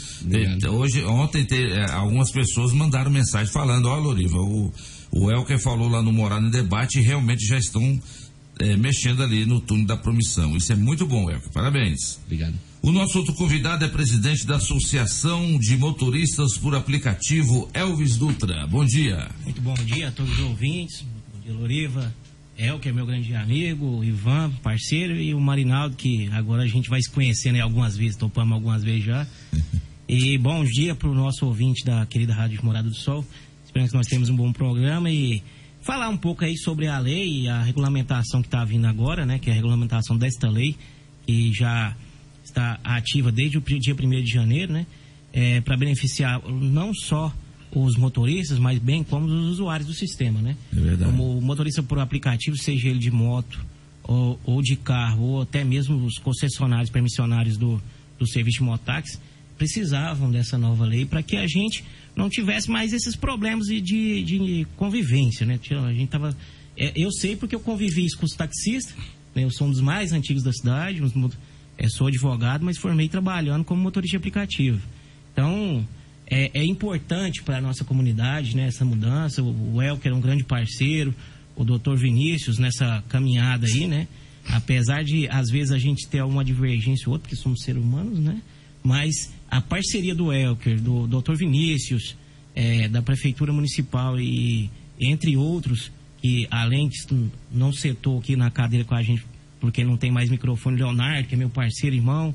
Hoje, 0.71 1.03
ontem, 1.05 1.45
te, 1.45 1.55
é, 1.55 1.90
algumas 1.92 2.31
pessoas 2.31 2.73
mandaram 2.73 3.11
mensagem 3.11 3.51
falando: 3.51 3.87
Ó, 3.87 3.99
Loriva, 3.99 4.37
o, 4.37 4.73
o 5.11 5.31
Elker 5.31 5.59
falou 5.59 5.88
lá 5.88 6.03
no 6.03 6.12
Morada 6.12 6.47
em 6.47 6.51
Debate 6.51 6.99
e 6.99 7.03
realmente 7.03 7.47
já 7.47 7.57
estão 7.57 8.01
é, 8.61 8.77
mexendo 8.77 9.23
ali 9.23 9.47
no 9.47 9.61
túnel 9.61 9.87
da 9.87 9.97
promissão. 9.97 10.55
Isso 10.55 10.73
é 10.73 10.77
muito 10.77 11.07
bom, 11.07 11.31
Elker. 11.31 11.51
Parabéns. 11.51 12.20
Obrigado. 12.27 12.55
O 12.83 12.93
nosso 12.93 13.19
outro 13.19 13.35
convidado 13.35 13.85
é 13.85 13.89
presidente 13.89 14.47
da 14.47 14.57
Associação 14.57 15.59
de 15.59 15.77
Motoristas 15.77 16.57
por 16.57 16.75
Aplicativo, 16.75 17.69
Elvis 17.75 18.17
Dutra. 18.17 18.67
Bom 18.67 18.85
dia. 18.85 19.29
Muito 19.43 19.61
bom 19.61 19.75
dia 19.75 20.09
a 20.09 20.12
todos 20.12 20.33
os 20.33 20.41
ouvintes. 20.41 21.03
Bom 21.03 21.41
dia, 21.41 21.53
Loriva. 21.53 22.15
El, 22.57 22.79
que 22.79 22.89
é 22.89 22.93
meu 22.93 23.05
grande 23.05 23.35
amigo, 23.35 23.99
o 23.99 24.05
Ivan, 24.05 24.51
parceiro, 24.62 25.15
e 25.17 25.35
o 25.35 25.41
Marinaldo, 25.41 25.97
que 25.97 26.29
agora 26.33 26.62
a 26.62 26.67
gente 26.67 26.89
vai 26.89 27.03
se 27.03 27.11
conhecendo 27.11 27.61
algumas 27.61 27.97
vezes, 27.97 28.17
topamos 28.17 28.55
algumas 28.55 28.83
vezes 28.83 29.05
já. 29.05 29.27
e 30.09 30.39
bom 30.39 30.65
dia 30.65 30.95
para 30.95 31.09
o 31.09 31.15
nosso 31.15 31.45
ouvinte 31.45 31.85
da 31.85 32.07
querida 32.07 32.33
Rádio 32.33 32.65
Morada 32.65 32.89
do 32.89 32.95
Sol. 32.95 33.25
Esperamos 33.65 33.91
que 33.91 33.97
nós 33.97 34.07
temos 34.07 34.31
um 34.31 34.37
bom 34.37 34.53
programa 34.53 35.11
e 35.11 35.43
falar 35.83 36.09
um 36.09 36.17
pouco 36.17 36.45
aí 36.45 36.57
sobre 36.57 36.87
a 36.87 36.99
lei 36.99 37.43
e 37.43 37.49
a 37.49 37.62
regulamentação 37.62 38.41
que 38.41 38.49
está 38.49 38.65
vindo 38.65 38.87
agora, 38.87 39.27
né? 39.27 39.39
Que 39.39 39.51
é 39.51 39.53
a 39.53 39.57
regulamentação 39.57 40.17
desta 40.17 40.49
lei, 40.49 40.77
que 41.27 41.53
já 41.53 41.95
está 42.57 42.81
ativa 42.83 43.31
desde 43.31 43.59
o 43.59 43.61
dia 43.61 43.95
1 43.95 44.25
de 44.25 44.33
janeiro, 44.33 44.73
né? 44.73 44.87
É, 45.33 45.61
para 45.61 45.77
beneficiar 45.77 46.40
não 46.49 46.95
só 46.95 47.33
os 47.71 47.95
motoristas, 47.97 48.59
mas 48.59 48.79
bem 48.79 49.05
como 49.05 49.27
os 49.27 49.51
usuários 49.51 49.87
do 49.87 49.92
sistema, 49.95 50.40
né? 50.40 50.57
É 50.75 50.81
verdade. 50.81 51.11
Como 51.11 51.37
o 51.37 51.42
motorista 51.42 51.83
por 51.83 51.99
aplicativo, 51.99 52.57
seja 52.57 52.88
ele 52.88 52.99
de 52.99 53.11
moto 53.11 53.62
ou, 54.03 54.40
ou 54.45 54.62
de 54.62 54.77
carro, 54.77 55.23
ou 55.23 55.42
até 55.42 55.62
mesmo 55.62 56.07
os 56.07 56.16
concessionários 56.19 56.88
permissionários 56.88 57.59
do, 57.59 57.83
do 58.19 58.27
serviço 58.27 58.59
de 58.59 58.64
mototáxi, 58.64 59.19
precisavam 59.59 60.31
dessa 60.31 60.57
nova 60.57 60.87
lei 60.87 61.05
para 61.05 61.23
que 61.23 61.37
a 61.37 61.47
gente 61.47 61.85
não 62.14 62.31
tivesse 62.31 62.71
mais 62.71 62.95
esses 62.95 63.14
problemas 63.14 63.66
de, 63.66 63.81
de, 63.83 64.23
de 64.23 64.66
convivência, 64.77 65.45
né? 65.45 65.61
A 65.85 65.92
gente 65.92 66.09
tava... 66.09 66.35
É, 66.79 66.92
eu 66.95 67.11
sei 67.11 67.37
porque 67.37 67.55
eu 67.55 67.61
convivi 67.61 68.07
isso 68.07 68.16
com 68.16 68.25
os 68.25 68.33
taxistas, 68.33 68.95
né? 69.35 69.45
Eu 69.45 69.51
sou 69.51 69.66
um 69.66 69.71
dos 69.71 69.81
mais 69.81 70.12
antigos 70.12 70.42
da 70.42 70.53
cidade, 70.53 71.03
uns 71.03 71.12
é, 71.79 71.89
sou 71.89 72.07
advogado, 72.07 72.65
mas 72.65 72.79
formei 72.79 73.09
trabalhando 73.09 73.65
como 73.65 73.83
motorista 73.83 74.12
de 74.12 74.17
aplicativo. 74.17 74.81
Então, 75.33 75.87
é, 76.27 76.51
é 76.55 76.65
importante 76.65 77.43
para 77.43 77.59
a 77.59 77.61
nossa 77.61 77.85
comunidade 77.85 78.57
né, 78.57 78.67
essa 78.67 78.85
mudança. 78.85 79.43
O, 79.43 79.75
o 79.75 79.83
Elker 79.83 80.12
é 80.12 80.15
um 80.15 80.21
grande 80.21 80.45
parceiro, 80.45 81.15
o 81.55 81.65
doutor 81.65 81.97
Vinícius 81.97 82.59
nessa 82.59 83.03
caminhada 83.09 83.67
aí, 83.67 83.87
né? 83.87 84.09
Apesar 84.49 85.03
de, 85.03 85.29
às 85.29 85.51
vezes, 85.51 85.73
a 85.73 85.79
gente 85.79 86.07
ter 86.09 86.23
uma 86.23 86.45
divergência 86.45 87.09
ou 87.09 87.15
outra, 87.15 87.29
porque 87.29 87.43
somos 87.43 87.62
seres 87.62 87.83
humanos, 87.83 88.19
né? 88.19 88.41
Mas 88.83 89.33
a 89.51 89.61
parceria 89.61 90.15
do 90.15 90.33
Elker, 90.33 90.81
do 90.81 91.07
doutor 91.07 91.37
Vinícius, 91.37 92.17
é, 92.55 92.89
da 92.89 93.03
Prefeitura 93.03 93.53
Municipal 93.53 94.19
e 94.21 94.71
entre 95.01 95.37
outros, 95.37 95.91
que 96.23 96.47
além 96.51 96.89
de 96.89 97.31
não 97.53 97.73
setou 97.73 98.19
aqui 98.19 98.37
na 98.37 98.51
cadeira 98.51 98.85
com 98.85 98.95
a 98.95 99.03
gente 99.03 99.25
porque 99.66 99.85
não 99.85 99.96
tem 99.96 100.12
mais 100.12 100.31
microfone, 100.31 100.76
Leonardo, 100.76 101.26
que 101.26 101.35
é 101.35 101.38
meu 101.38 101.50
parceiro, 101.50 101.96
irmão, 101.96 102.33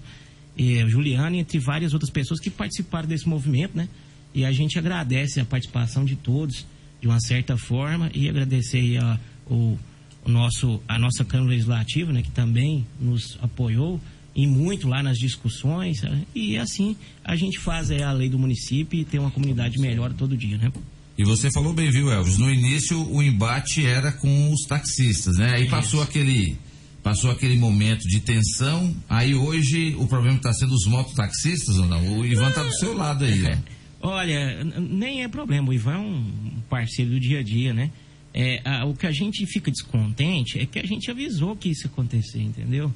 e 0.58 0.86
Juliano, 0.90 1.38
entre 1.38 1.60
várias 1.60 1.94
outras 1.94 2.12
pessoas 2.12 2.42
que 2.42 2.50
participaram 2.50 3.08
desse 3.08 3.28
movimento, 3.28 3.76
né? 3.76 3.88
E 4.36 4.44
a 4.44 4.52
gente 4.52 4.78
agradece 4.78 5.40
a 5.40 5.46
participação 5.46 6.04
de 6.04 6.18
todos, 6.18 6.66
de 7.00 7.08
uma 7.08 7.22
certa 7.22 7.56
forma, 7.58 8.12
e 8.14 8.28
agradecer 8.28 8.98
a, 8.98 9.18
o, 9.50 9.78
o 10.26 10.30
nosso, 10.30 10.82
a 10.90 11.00
nossa 11.00 11.24
Câmara 11.24 11.52
Legislativa, 11.52 12.12
né? 12.12 12.22
Que 12.22 12.32
também 12.32 12.86
nos 13.00 13.40
apoiou 13.42 14.00
e 14.36 14.46
muito 14.46 14.90
lá 14.90 15.02
nas 15.02 15.18
discussões, 15.18 16.02
né? 16.02 16.24
e 16.34 16.58
assim 16.58 16.96
a 17.22 17.36
gente 17.36 17.60
faz 17.60 17.92
é, 17.92 18.02
a 18.02 18.14
lei 18.14 18.30
do 18.30 18.40
município 18.40 18.98
e 18.98 19.04
tem 19.04 19.20
uma 19.20 19.30
comunidade 19.30 19.78
melhor 19.78 20.14
todo 20.14 20.38
dia, 20.38 20.58
né? 20.58 20.72
E 21.18 21.26
você 21.26 21.52
falou 21.52 21.74
bem, 21.74 21.92
viu, 21.92 22.10
Elvis? 22.10 22.38
No 22.38 22.50
início 22.50 22.98
o 23.12 23.22
embate 23.22 23.86
era 23.86 24.10
com 24.12 24.52
os 24.52 24.62
taxistas, 24.62 25.38
né? 25.38 25.56
Aí 25.56 25.70
passou 25.70 26.02
aquele 26.02 26.58
passou 27.04 27.32
aquele 27.32 27.58
momento 27.58 28.02
de 28.08 28.20
tensão, 28.20 28.96
aí 29.10 29.34
hoje 29.34 29.96
o 29.98 30.08
problema 30.08 30.38
está 30.38 30.54
sendo 30.54 30.74
os 30.74 30.86
mototaxistas 30.86 31.78
ou 31.78 31.88
não? 31.88 32.20
O 32.20 32.26
Ivan 32.26 32.50
está 32.50 32.64
do 32.64 32.74
seu 32.74 32.96
lado 32.96 33.26
aí, 33.26 33.40
né? 33.40 33.62
Olha, 34.02 34.64
nem 34.64 35.24
é 35.24 35.28
problema, 35.28 35.70
o 35.70 35.74
Ivan 35.74 35.94
é 35.94 35.98
um 35.98 36.54
parceiro 36.70 37.12
do 37.12 37.20
dia 37.20 37.40
a 37.40 37.44
dia, 37.44 37.74
né? 37.74 37.92
É, 38.34 38.62
a, 38.64 38.86
o 38.86 38.96
que 38.96 39.06
a 39.06 39.12
gente 39.12 39.46
fica 39.46 39.70
descontente 39.70 40.58
é 40.60 40.66
que 40.66 40.80
a 40.80 40.86
gente 40.86 41.12
avisou 41.12 41.56
que 41.56 41.70
isso 41.70 41.86
ia 41.86 41.92
acontecer, 41.92 42.42
entendeu? 42.42 42.92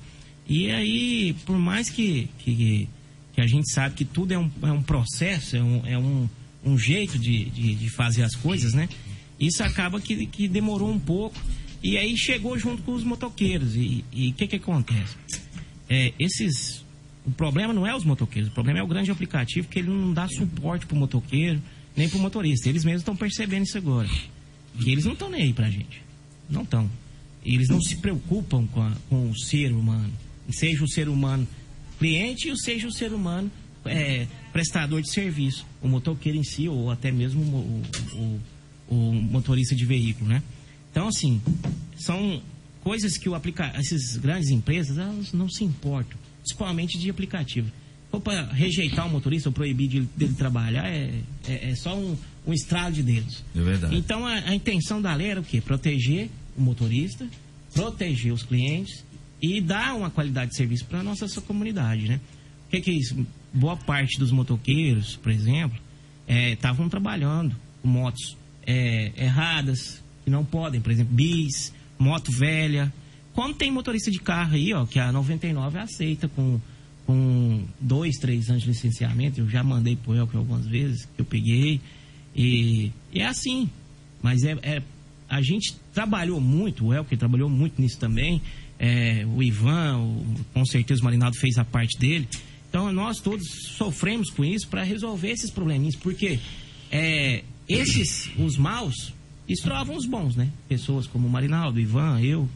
E 0.47 0.71
aí, 0.71 1.35
por 1.45 1.57
mais 1.57 1.89
que, 1.89 2.29
que, 2.39 2.87
que 3.33 3.41
a 3.41 3.47
gente 3.47 3.69
sabe 3.71 3.95
que 3.95 4.05
tudo 4.05 4.33
é 4.33 4.37
um, 4.37 4.49
é 4.61 4.71
um 4.71 4.81
processo, 4.81 5.55
é 5.55 5.63
um, 5.63 5.85
é 5.85 5.97
um, 5.97 6.29
um 6.63 6.77
jeito 6.77 7.19
de, 7.19 7.45
de, 7.45 7.75
de 7.75 7.89
fazer 7.89 8.23
as 8.23 8.35
coisas, 8.35 8.73
né? 8.73 8.87
Isso 9.39 9.63
acaba 9.63 9.99
que, 9.99 10.25
que 10.27 10.47
demorou 10.47 10.89
um 10.89 10.99
pouco. 10.99 11.35
E 11.85 11.99
aí 11.99 12.17
chegou 12.17 12.57
junto 12.57 12.81
com 12.81 12.93
os 12.93 13.03
motoqueiros. 13.03 13.75
E 13.75 14.03
o 14.11 14.33
que 14.33 14.47
que 14.47 14.55
acontece? 14.55 15.15
É, 15.87 16.11
esses... 16.17 16.83
O 17.23 17.29
problema 17.29 17.73
não 17.73 17.85
é 17.85 17.95
os 17.95 18.03
motoqueiros, 18.03 18.49
o 18.49 18.53
problema 18.53 18.79
é 18.79 18.83
o 18.83 18.87
grande 18.87 19.11
aplicativo 19.11 19.67
que 19.67 19.79
ele 19.79 19.89
não 19.89 20.11
dá 20.11 20.27
suporte 20.27 20.87
pro 20.87 20.95
motoqueiro, 20.95 21.61
nem 21.95 22.09
pro 22.09 22.17
motorista. 22.17 22.69
Eles 22.69 22.83
mesmos 22.83 23.01
estão 23.01 23.15
percebendo 23.15 23.65
isso 23.65 23.77
agora. 23.77 24.09
Que 24.79 24.91
eles 24.91 25.05
não 25.05 25.13
estão 25.13 25.29
nem 25.29 25.43
aí 25.43 25.53
pra 25.53 25.69
gente. 25.69 26.01
Não 26.49 26.63
estão. 26.63 26.89
Eles 27.43 27.69
não 27.69 27.79
se 27.79 27.97
preocupam 27.97 28.65
com, 28.65 28.81
a, 28.81 28.91
com 29.07 29.29
o 29.29 29.37
ser 29.37 29.71
humano. 29.71 30.11
Seja 30.49 30.83
o 30.83 30.89
ser 30.89 31.07
humano 31.07 31.47
cliente 31.99 32.49
ou 32.49 32.57
seja 32.57 32.87
o 32.87 32.91
ser 32.91 33.13
humano 33.13 33.51
é, 33.85 34.25
prestador 34.51 35.03
de 35.03 35.11
serviço, 35.11 35.67
o 35.83 35.87
motoqueiro 35.87 36.37
em 36.37 36.43
si, 36.43 36.67
ou 36.67 36.89
até 36.89 37.11
mesmo 37.11 37.41
o, 37.43 37.83
o, 38.15 38.41
o 38.89 39.13
motorista 39.13 39.75
de 39.75 39.85
veículo, 39.85 40.29
né? 40.29 40.41
Então, 40.95 41.09
assim, 41.09 41.41
são 41.97 42.41
coisas 42.81 43.17
que 43.17 43.27
o 43.27 43.35
aplica 43.35 43.65
essas 43.75 44.15
grandes 44.15 44.49
empresas 44.49 44.97
elas 44.97 45.33
não 45.33 45.49
se 45.49 45.65
importam, 45.65 46.17
principalmente 46.39 46.97
de 46.97 47.09
aplicativo. 47.09 47.69
Ou 48.13 48.21
para 48.21 48.45
rejeitar 48.53 49.05
o 49.05 49.09
motorista 49.11 49.49
ou 49.49 49.53
proibir 49.53 49.89
de, 49.89 49.99
dele 50.15 50.35
trabalhar 50.35 50.87
é, 50.87 51.19
é, 51.49 51.71
é 51.71 51.75
só 51.75 51.97
um, 51.97 52.17
um 52.47 52.53
estralo 52.53 52.93
de 52.93 53.03
dedos. 53.03 53.43
É 53.53 53.59
verdade. 53.59 53.93
Então 53.93 54.25
a, 54.25 54.35
a 54.35 54.55
intenção 54.55 55.01
da 55.01 55.13
lei 55.13 55.31
era 55.31 55.41
o 55.41 55.43
quê? 55.43 55.59
Proteger 55.59 56.29
o 56.55 56.61
motorista, 56.61 57.27
proteger 57.73 58.31
os 58.31 58.43
clientes 58.43 59.03
e 59.41 59.59
dar 59.59 59.97
uma 59.97 60.09
qualidade 60.09 60.51
de 60.51 60.55
serviço 60.55 60.85
para 60.85 61.01
a 61.01 61.03
nossa 61.03 61.27
comunidade, 61.41 62.07
né? 62.07 62.21
O 62.67 62.71
que, 62.71 62.79
que, 62.79 62.91
é 62.91 62.93
isso? 62.93 63.27
Boa 63.53 63.75
parte 63.75 64.17
dos 64.17 64.31
motoqueiros, 64.31 65.17
por 65.17 65.29
exemplo, 65.29 65.77
estavam 66.25 66.85
é, 66.85 66.89
trabalhando 66.89 67.53
com 67.81 67.89
motos 67.89 68.37
é, 68.65 69.11
erradas, 69.17 70.04
que 70.25 70.31
não 70.31 70.43
podem, 70.43 70.81
por 70.81 70.91
exemplo, 70.91 71.13
bis, 71.13 71.71
moto 71.97 72.31
velha. 72.31 72.91
Quando 73.31 73.55
tem 73.55 73.71
motorista 73.71 74.09
de 74.09 74.19
carro 74.19 74.55
aí, 74.55 74.73
ó, 74.73 74.85
que 74.85 74.99
a 74.99 75.11
99 75.11 75.77
aceita 75.77 76.27
com, 76.27 76.59
com 77.05 77.63
dois, 77.79 78.15
três 78.17 78.49
anos 78.49 78.63
de 78.63 78.69
licenciamento, 78.69 79.39
eu 79.39 79.47
já 79.47 79.63
mandei 79.63 79.95
pro 79.95 80.15
Elke 80.15 80.35
algumas 80.35 80.65
vezes, 80.65 81.05
que 81.05 81.21
eu 81.21 81.25
peguei, 81.25 81.79
e, 82.35 82.91
e 83.13 83.21
é 83.21 83.27
assim. 83.27 83.69
Mas 84.21 84.43
é, 84.43 84.57
é, 84.63 84.81
a 85.29 85.41
gente 85.41 85.75
trabalhou 85.93 86.41
muito, 86.41 86.87
o 86.87 86.93
Elke 86.93 87.15
trabalhou 87.15 87.49
muito 87.49 87.79
nisso 87.79 87.99
também, 87.99 88.41
é, 88.79 89.25
o 89.25 89.43
Ivan, 89.43 89.99
o, 89.99 90.25
com 90.53 90.65
certeza 90.65 91.01
o 91.01 91.05
Marinaldo 91.05 91.37
fez 91.37 91.57
a 91.57 91.63
parte 91.63 91.99
dele. 91.99 92.27
Então 92.69 92.91
nós 92.91 93.19
todos 93.19 93.45
sofremos 93.77 94.29
com 94.31 94.43
isso 94.43 94.67
para 94.67 94.83
resolver 94.83 95.29
esses 95.29 95.51
probleminhas, 95.51 95.95
porque 95.95 96.39
é, 96.91 97.43
esses, 97.67 98.29
os 98.37 98.57
maus, 98.57 99.13
estrovam 99.47 99.95
os 99.95 100.05
bons, 100.05 100.35
né? 100.35 100.49
Pessoas 100.67 101.07
como 101.07 101.27
o 101.27 101.29
Marinaldo, 101.29 101.77
o 101.77 101.81
Ivan, 101.81 102.19
eu, 102.21 102.49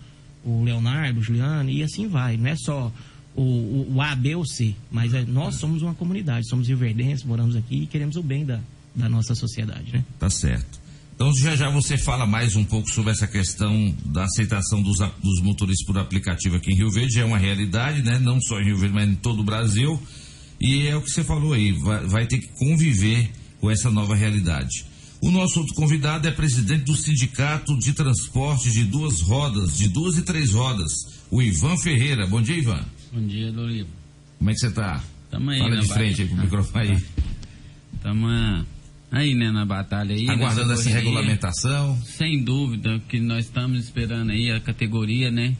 o 0.43 0.63
Leonardo, 0.63 1.19
o 1.19 1.23
Juliano, 1.23 1.69
e 1.69 1.83
assim 1.83 2.07
vai. 2.07 2.37
Não 2.37 2.47
é 2.47 2.55
só 2.55 2.91
o, 3.35 3.41
o, 3.41 3.95
o 3.95 4.01
A, 4.01 4.15
B 4.15 4.35
ou 4.35 4.45
C, 4.45 4.75
mas 4.91 5.13
é, 5.13 5.23
nós 5.25 5.55
somos 5.55 5.81
uma 5.81 5.93
comunidade, 5.93 6.47
somos 6.47 6.67
rioverdenses, 6.67 7.23
moramos 7.23 7.55
aqui 7.55 7.83
e 7.83 7.87
queremos 7.87 8.15
o 8.15 8.23
bem 8.23 8.45
da, 8.45 8.59
da 8.95 9.07
nossa 9.07 9.35
sociedade, 9.35 9.93
né? 9.93 10.03
Tá 10.17 10.29
certo. 10.29 10.79
Então 11.15 11.35
já 11.35 11.53
já 11.53 11.69
você 11.69 11.97
fala 11.97 12.25
mais 12.25 12.55
um 12.55 12.63
pouco 12.63 12.89
sobre 12.89 13.11
essa 13.11 13.27
questão 13.27 13.93
da 14.05 14.23
aceitação 14.23 14.81
dos, 14.81 14.99
dos 15.21 15.41
motoristas 15.41 15.85
por 15.85 15.97
aplicativo 15.97 16.55
aqui 16.55 16.71
em 16.71 16.75
Rio 16.75 16.89
Verde, 16.89 17.19
é 17.19 17.25
uma 17.25 17.37
realidade, 17.37 18.01
né? 18.01 18.17
Não 18.19 18.39
só 18.41 18.59
em 18.59 18.65
Rio 18.65 18.77
Verde, 18.77 18.95
mas 18.95 19.09
em 19.09 19.15
todo 19.15 19.41
o 19.41 19.43
Brasil. 19.43 20.01
E 20.61 20.87
é 20.87 20.95
o 20.95 21.01
que 21.01 21.09
você 21.09 21.23
falou 21.23 21.53
aí, 21.53 21.71
vai, 21.73 22.05
vai 22.05 22.25
ter 22.25 22.37
que 22.37 22.47
conviver 22.47 23.29
com 23.59 23.69
essa 23.69 23.89
nova 23.91 24.15
realidade. 24.15 24.85
O 25.21 25.29
nosso 25.31 25.59
outro 25.59 25.75
convidado 25.75 26.27
é 26.27 26.31
presidente 26.31 26.85
do 26.85 26.95
Sindicato 26.95 27.77
de 27.77 27.91
Transporte 27.91 28.71
de 28.71 28.85
Duas 28.85 29.21
Rodas, 29.21 29.77
de 29.77 29.89
duas 29.89 30.17
e 30.17 30.21
três 30.21 30.53
rodas, 30.53 30.91
o 31.29 31.41
Ivan 31.41 31.75
Ferreira. 31.77 32.25
Bom 32.25 32.41
dia, 32.41 32.57
Ivan. 32.57 32.85
Bom 33.11 33.27
dia, 33.27 33.51
Doriva. 33.51 33.89
Como 34.37 34.49
é 34.49 34.53
que 34.53 34.59
você 34.59 34.67
está? 34.67 35.03
Tamo 35.29 35.49
aí, 35.49 35.59
Fala 35.59 35.75
na 35.75 35.81
de 35.81 35.87
frente 35.87 36.21
aí 36.21 36.27
pro 36.27 36.37
microfone 36.37 36.91
aí. 36.91 37.03
Tamo 38.01 38.27
aí, 39.11 39.35
né, 39.35 39.51
na 39.51 39.65
batalha 39.65 40.15
aí. 40.15 40.29
Aguardando 40.29 40.71
essa 40.71 40.89
regulamentação. 40.89 42.01
Sem 42.05 42.41
dúvida, 42.41 43.01
que 43.09 43.19
nós 43.19 43.45
estamos 43.45 43.83
esperando 43.83 44.31
aí 44.31 44.49
a 44.51 44.59
categoria, 44.61 45.29
né? 45.29 45.55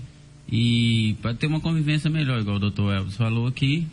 E 0.52 1.16
para 1.22 1.34
ter 1.36 1.48
uma 1.48 1.60
convivência 1.60 2.10
melhor, 2.10 2.40
igual 2.40 2.56
o 2.56 2.60
doutor 2.60 2.94
Elvis 2.94 3.16
falou 3.16 3.46
aqui, 3.46 3.86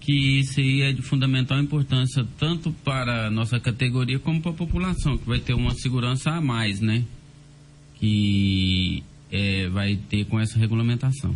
que 0.00 0.40
isso 0.40 0.60
aí 0.60 0.82
é 0.82 0.92
de 0.92 1.02
fundamental 1.02 1.58
importância 1.58 2.26
tanto 2.38 2.72
para 2.84 3.26
a 3.26 3.30
nossa 3.30 3.58
categoria 3.58 4.18
como 4.18 4.40
para 4.40 4.50
a 4.50 4.54
população, 4.54 5.18
que 5.18 5.26
vai 5.26 5.38
ter 5.38 5.54
uma 5.54 5.74
segurança 5.74 6.30
a 6.30 6.40
mais, 6.40 6.80
né? 6.80 7.04
Que 7.96 9.02
é, 9.30 9.68
vai 9.68 9.96
ter 9.96 10.24
com 10.26 10.38
essa 10.38 10.58
regulamentação. 10.58 11.34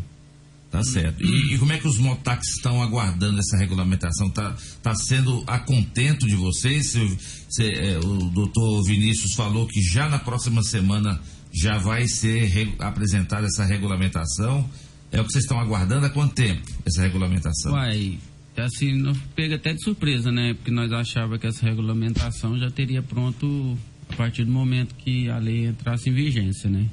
Tá 0.71 0.83
certo. 0.83 1.23
E, 1.23 1.55
e, 1.55 1.59
como 1.59 1.71
é 1.71 1.79
que 1.79 1.87
os 1.87 1.99
motaxis 1.99 2.57
estão 2.57 2.83
aguardando 2.83 3.39
essa 3.39 3.59
regulamentação? 3.59 4.31
Tá, 4.31 4.57
tá 4.83 4.95
sendo 4.95 5.45
a 5.47 5.59
contento 5.59 6.27
de 6.27 6.35
vocês? 6.35 6.93
Se, 6.93 7.19
se, 7.51 7.69
é, 7.75 7.99
o 7.99 8.31
doutor 8.31 8.83
Vinícius 8.85 9.35
falou 9.35 9.67
que 9.67 9.83
já 9.83 10.09
na 10.09 10.19
próxima 10.19 10.63
semana 10.63 11.21
já 11.53 11.77
vai 11.77 12.09
ser 12.09 12.45
re, 12.45 12.75
apresentada 12.79 13.47
essa 13.47 13.65
regulamentação. 13.67 14.67
É 15.11 15.21
o 15.21 15.25
que 15.27 15.33
vocês 15.33 15.45
estão 15.45 15.61
aguardando 15.61 16.07
há 16.07 16.11
quanto 16.11 16.35
tempo, 16.35 16.63
essa 16.87 17.03
regulamentação? 17.03 17.73
Uai, 17.73 18.19
assim, 18.57 18.93
não 18.93 19.15
pega 19.35 19.57
até 19.57 19.73
de 19.73 19.83
surpresa, 19.83 20.31
né? 20.31 20.55
Porque 20.55 20.71
nós 20.71 20.93
achávamos 20.93 21.41
que 21.41 21.47
essa 21.47 21.65
regulamentação 21.65 22.59
já 22.59 22.71
teria 22.71 23.03
pronto 23.03 23.79
a 24.11 24.17
partir 24.17 24.45
do 24.45 24.53
momento 24.53 24.95
que 24.95 25.29
a 25.29 25.39
lei 25.39 25.67
entrasse 25.67 26.11
em 26.11 26.13
vigência, 26.13 26.69
né? 26.69 26.87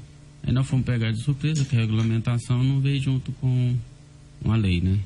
Aí 0.43 0.53
nós 0.53 0.67
fomos 0.67 0.85
pegar 0.85 1.11
de 1.11 1.21
surpresa 1.21 1.65
que 1.65 1.75
a 1.75 1.79
regulamentação 1.79 2.63
não 2.63 2.79
veio 2.79 3.01
junto 3.01 3.31
com 3.33 3.75
uma 4.41 4.55
lei, 4.55 4.79
né? 4.79 4.99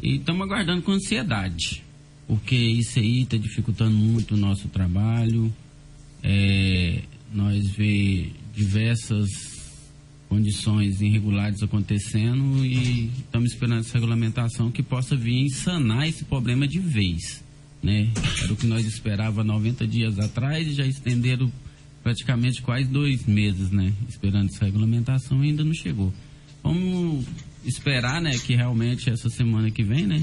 E 0.00 0.16
estamos 0.16 0.42
aguardando 0.42 0.82
com 0.82 0.92
ansiedade, 0.92 1.82
porque 2.28 2.54
isso 2.54 2.98
aí 2.98 3.22
está 3.22 3.36
dificultando 3.36 3.96
muito 3.96 4.34
o 4.34 4.36
nosso 4.36 4.68
trabalho. 4.68 5.52
É, 6.22 7.02
nós 7.32 7.68
vê 7.70 8.30
diversas 8.54 9.55
condições 10.28 11.00
irregulares 11.00 11.62
acontecendo 11.62 12.64
e 12.64 13.10
estamos 13.18 13.52
esperando 13.52 13.80
essa 13.80 13.94
regulamentação 13.94 14.70
que 14.70 14.82
possa 14.82 15.16
vir 15.16 15.48
sanar 15.50 16.08
esse 16.08 16.24
problema 16.24 16.66
de 16.66 16.78
vez. 16.78 17.44
Né? 17.82 18.10
Era 18.42 18.52
o 18.52 18.56
que 18.56 18.66
nós 18.66 18.84
esperava 18.86 19.44
90 19.44 19.86
dias 19.86 20.18
atrás 20.18 20.66
e 20.66 20.74
já 20.74 20.84
estenderam 20.84 21.50
praticamente 22.02 22.62
quase 22.62 22.84
dois 22.84 23.26
meses, 23.26 23.72
né? 23.72 23.92
Esperando 24.08 24.46
essa 24.46 24.64
regulamentação 24.64 25.44
e 25.44 25.48
ainda 25.48 25.64
não 25.64 25.74
chegou. 25.74 26.12
Vamos 26.62 27.26
esperar, 27.64 28.22
né, 28.22 28.30
que 28.38 28.54
realmente 28.54 29.10
essa 29.10 29.28
semana 29.28 29.70
que 29.72 29.82
vem, 29.82 30.06
né, 30.06 30.22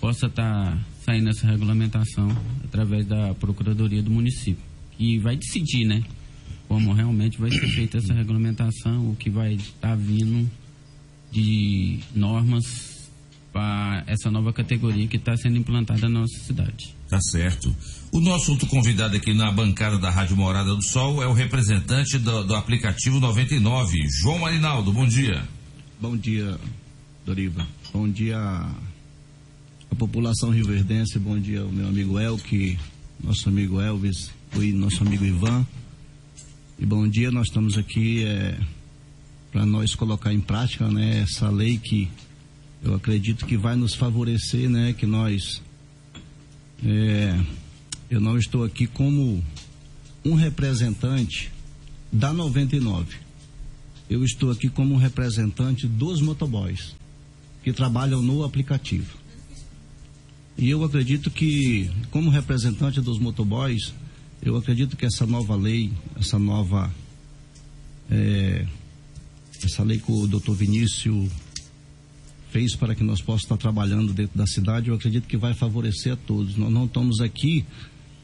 possa 0.00 0.26
estar 0.26 0.72
tá 0.72 0.78
saindo 1.04 1.28
essa 1.28 1.46
regulamentação 1.48 2.28
através 2.64 3.06
da 3.06 3.34
Procuradoria 3.34 4.02
do 4.02 4.10
município, 4.10 4.62
que 4.96 5.18
vai 5.18 5.36
decidir, 5.36 5.84
né, 5.84 6.02
como 6.70 6.92
realmente 6.92 7.36
vai 7.36 7.50
ser 7.50 7.66
feita 7.66 7.98
essa 7.98 8.14
regulamentação, 8.14 9.10
o 9.10 9.16
que 9.16 9.28
vai 9.28 9.54
estar 9.54 9.96
vindo 9.96 10.48
de 11.32 11.98
normas 12.14 13.10
para 13.52 14.04
essa 14.06 14.30
nova 14.30 14.52
categoria 14.52 15.08
que 15.08 15.16
está 15.16 15.36
sendo 15.36 15.58
implantada 15.58 16.08
na 16.08 16.20
nossa 16.20 16.38
cidade. 16.38 16.94
Tá 17.08 17.20
certo. 17.20 17.74
O 18.12 18.20
nosso 18.20 18.52
outro 18.52 18.68
convidado 18.68 19.16
aqui 19.16 19.34
na 19.34 19.50
bancada 19.50 19.98
da 19.98 20.10
Rádio 20.10 20.36
Morada 20.36 20.72
do 20.72 20.84
Sol 20.84 21.20
é 21.20 21.26
o 21.26 21.32
representante 21.32 22.20
do, 22.20 22.44
do 22.44 22.54
aplicativo 22.54 23.18
99, 23.18 23.98
João 24.22 24.38
Marinaldo. 24.38 24.92
Bom 24.92 25.08
dia. 25.08 25.42
Bom 26.00 26.16
dia, 26.16 26.56
Doriva. 27.26 27.66
Bom 27.92 28.08
dia 28.08 28.38
a 28.38 29.94
população 29.98 30.50
rioverdense. 30.50 31.18
Bom 31.18 31.36
dia 31.36 31.62
ao 31.62 31.68
meu 31.72 31.88
amigo 31.88 32.16
Elke, 32.16 32.78
nosso 33.20 33.48
amigo 33.48 33.80
Elvis 33.80 34.30
e 34.54 34.70
nosso 34.70 35.02
amigo 35.02 35.24
Ivan. 35.24 35.66
E 36.80 36.86
bom 36.86 37.06
dia, 37.06 37.30
nós 37.30 37.48
estamos 37.48 37.76
aqui 37.76 38.24
é, 38.24 38.58
para 39.52 39.66
nós 39.66 39.94
colocar 39.94 40.32
em 40.32 40.40
prática 40.40 40.88
né, 40.88 41.18
essa 41.18 41.50
lei 41.50 41.76
que 41.76 42.08
eu 42.82 42.94
acredito 42.94 43.44
que 43.44 43.54
vai 43.54 43.76
nos 43.76 43.94
favorecer, 43.94 44.66
né? 44.66 44.94
Que 44.94 45.04
nós. 45.04 45.60
É, 46.82 47.38
eu 48.10 48.18
não 48.18 48.38
estou 48.38 48.64
aqui 48.64 48.86
como 48.86 49.44
um 50.24 50.32
representante 50.32 51.52
da 52.10 52.32
99. 52.32 53.14
Eu 54.08 54.24
estou 54.24 54.50
aqui 54.50 54.70
como 54.70 54.94
um 54.94 54.96
representante 54.96 55.86
dos 55.86 56.22
motoboys 56.22 56.96
que 57.62 57.74
trabalham 57.74 58.22
no 58.22 58.42
aplicativo. 58.42 59.18
E 60.56 60.70
eu 60.70 60.82
acredito 60.82 61.30
que, 61.30 61.90
como 62.10 62.30
representante 62.30 63.02
dos 63.02 63.18
motoboys, 63.18 63.92
eu 64.42 64.56
acredito 64.56 64.96
que 64.96 65.04
essa 65.04 65.26
nova 65.26 65.54
lei, 65.54 65.92
essa 66.18 66.38
nova. 66.38 66.92
É, 68.10 68.66
essa 69.62 69.82
lei 69.82 69.98
que 69.98 70.10
o 70.10 70.26
doutor 70.26 70.54
Vinícius 70.54 71.30
fez 72.50 72.74
para 72.74 72.94
que 72.94 73.04
nós 73.04 73.20
possamos 73.20 73.42
estar 73.42 73.56
trabalhando 73.56 74.12
dentro 74.12 74.36
da 74.36 74.46
cidade, 74.46 74.88
eu 74.88 74.94
acredito 74.94 75.28
que 75.28 75.36
vai 75.36 75.54
favorecer 75.54 76.14
a 76.14 76.16
todos. 76.16 76.56
Nós 76.56 76.72
não 76.72 76.86
estamos 76.86 77.20
aqui 77.20 77.64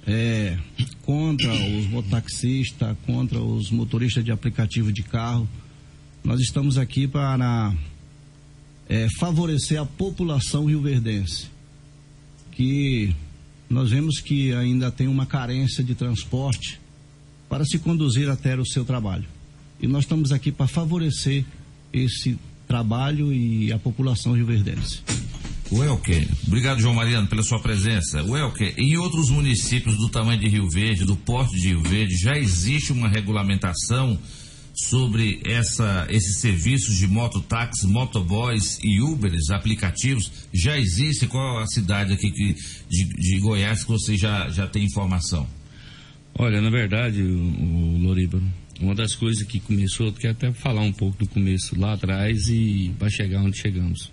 é, 0.06 0.58
contra 1.02 1.52
os 1.52 1.86
mototaxistas, 1.88 2.96
contra 3.04 3.38
os 3.40 3.70
motoristas 3.70 4.24
de 4.24 4.32
aplicativo 4.32 4.92
de 4.92 5.02
carro. 5.02 5.48
Nós 6.24 6.40
estamos 6.40 6.78
aqui 6.78 7.06
para 7.06 7.74
é, 8.88 9.06
favorecer 9.18 9.80
a 9.80 9.86
população 9.86 10.64
rioverdense, 10.64 11.48
que 12.52 13.14
nós 13.68 13.90
vemos 13.90 14.20
que 14.20 14.52
ainda 14.52 14.90
tem 14.90 15.08
uma 15.08 15.26
carência 15.26 15.82
de 15.82 15.94
transporte 15.94 16.80
para 17.48 17.64
se 17.64 17.78
conduzir 17.78 18.28
até 18.28 18.56
o 18.56 18.64
seu 18.64 18.84
trabalho. 18.84 19.26
E 19.80 19.86
nós 19.86 20.04
estamos 20.04 20.32
aqui 20.32 20.50
para 20.50 20.66
favorecer 20.66 21.44
esse 21.92 22.38
trabalho 22.66 23.32
e 23.32 23.72
a 23.72 23.78
população 23.78 24.32
rioverdense. 24.34 25.00
O 25.70 25.82
Elker, 25.82 26.28
obrigado 26.46 26.80
João 26.80 26.94
Mariano 26.94 27.26
pela 27.26 27.42
sua 27.42 27.60
presença. 27.60 28.22
O 28.22 28.36
Elker, 28.36 28.74
em 28.78 28.96
outros 28.96 29.30
municípios 29.30 29.96
do 29.96 30.08
tamanho 30.08 30.40
de 30.40 30.48
Rio 30.48 30.68
Verde, 30.70 31.04
do 31.04 31.16
porte 31.16 31.60
de 31.60 31.68
Rio 31.68 31.82
Verde, 31.82 32.16
já 32.16 32.38
existe 32.38 32.92
uma 32.92 33.08
regulamentação 33.08 34.16
sobre 34.76 35.40
essa, 35.44 36.06
esses 36.10 36.38
serviços 36.38 36.96
de 36.96 37.06
mototáxi, 37.06 37.86
motoboys 37.86 38.78
e 38.82 39.00
Ubers, 39.00 39.50
aplicativos? 39.50 40.30
Já 40.52 40.78
existe? 40.78 41.26
Qual 41.26 41.58
a 41.58 41.66
cidade 41.66 42.12
aqui 42.12 42.30
que, 42.30 42.54
de, 42.88 43.04
de 43.04 43.40
Goiás 43.40 43.82
que 43.82 43.90
você 43.90 44.16
já, 44.16 44.48
já 44.50 44.66
tem 44.66 44.84
informação? 44.84 45.48
Olha, 46.38 46.60
na 46.60 46.68
verdade, 46.68 47.22
o, 47.22 47.94
o 47.94 47.98
Loriba, 47.98 48.42
uma 48.78 48.94
das 48.94 49.14
coisas 49.14 49.42
que 49.46 49.58
começou, 49.58 50.08
eu 50.08 50.12
quero 50.12 50.32
até 50.32 50.52
falar 50.52 50.82
um 50.82 50.92
pouco 50.92 51.16
do 51.16 51.26
começo 51.26 51.78
lá 51.80 51.94
atrás 51.94 52.48
e 52.48 52.94
para 52.98 53.08
chegar 53.08 53.40
onde 53.40 53.56
chegamos. 53.56 54.12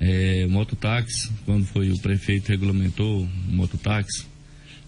É, 0.00 0.46
mototáxi, 0.46 1.30
quando 1.44 1.66
foi 1.66 1.90
o 1.90 1.98
prefeito 1.98 2.48
regulamentou 2.48 3.22
o 3.22 3.28
mototáxi, 3.48 4.26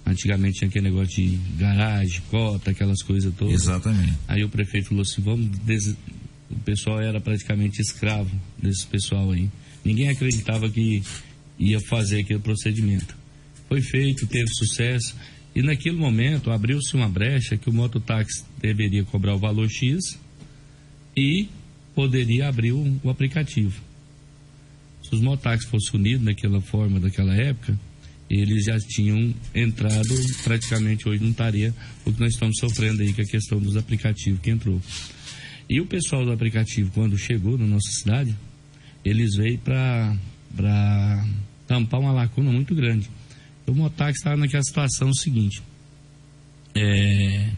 antigamente 0.06 0.58
tinha 0.58 0.68
aquele 0.68 0.88
negócio 0.88 1.14
de 1.14 1.36
garagem, 1.58 2.22
cota, 2.30 2.70
aquelas 2.70 3.02
coisas 3.02 3.34
todas. 3.34 3.54
Exatamente. 3.54 4.14
Aí 4.28 4.44
o 4.44 4.48
prefeito 4.48 4.88
falou 4.88 5.02
assim, 5.02 5.20
vamos 5.20 5.48
des... 5.58 5.96
o 6.48 6.56
pessoal 6.64 7.00
era 7.00 7.20
praticamente 7.20 7.82
escravo 7.82 8.30
desse 8.56 8.86
pessoal 8.86 9.32
aí. 9.32 9.50
Ninguém 9.84 10.08
acreditava 10.08 10.70
que 10.70 11.02
ia 11.58 11.80
fazer 11.80 12.20
aquele 12.20 12.38
procedimento. 12.38 13.16
Foi 13.68 13.82
feito, 13.82 14.26
teve 14.26 14.48
sucesso 14.54 15.16
e 15.54 15.62
naquele 15.62 15.96
momento 15.96 16.50
abriu-se 16.50 16.94
uma 16.94 17.08
brecha 17.08 17.56
que 17.56 17.68
o 17.68 17.72
mototáxi 17.72 18.44
deveria 18.60 19.04
cobrar 19.04 19.34
o 19.34 19.38
valor 19.38 19.68
X 19.68 20.18
e 21.16 21.48
poderia 21.94 22.48
abrir 22.48 22.72
o, 22.72 23.00
o 23.02 23.10
aplicativo. 23.10 23.80
Se 25.02 25.14
os 25.14 25.20
mototáxis 25.20 25.68
fossem 25.68 25.98
unidos 25.98 26.24
daquela 26.24 26.60
forma, 26.60 27.00
daquela 27.00 27.34
época, 27.34 27.78
eles 28.28 28.64
já 28.64 28.76
tinham 28.78 29.34
entrado, 29.54 30.14
praticamente 30.42 31.08
hoje 31.08 31.22
não 31.22 31.30
estaria 31.30 31.74
o 32.04 32.12
que 32.12 32.20
nós 32.20 32.32
estamos 32.32 32.58
sofrendo 32.58 33.02
aí, 33.02 33.12
com 33.12 33.22
a 33.22 33.26
questão 33.26 33.58
dos 33.58 33.76
aplicativos 33.76 34.40
que 34.40 34.50
entrou. 34.50 34.80
E 35.68 35.80
o 35.80 35.86
pessoal 35.86 36.24
do 36.24 36.32
aplicativo, 36.32 36.90
quando 36.92 37.16
chegou 37.18 37.56
na 37.58 37.66
nossa 37.66 37.90
cidade, 37.90 38.36
eles 39.04 39.36
veio 39.36 39.58
para 39.58 40.16
tampar 41.66 42.00
uma 42.00 42.12
lacuna 42.12 42.50
muito 42.50 42.74
grande. 42.74 43.08
O 43.66 43.74
mototáxi 43.74 44.18
estava 44.18 44.36
naquela 44.36 44.62
situação 44.62 45.12
seguinte. 45.12 45.60
É, 46.74 47.50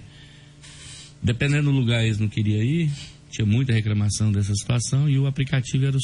dependendo 1.22 1.70
do 1.70 1.76
lugar 1.76 2.04
eles 2.04 2.18
não 2.18 2.28
queriam 2.28 2.62
ir, 2.62 2.90
tinha 3.30 3.46
muita 3.46 3.72
reclamação 3.72 4.32
dessa 4.32 4.54
situação 4.54 5.08
e 5.08 5.18
o 5.18 5.26
aplicativo 5.26 5.86
era. 5.86 5.98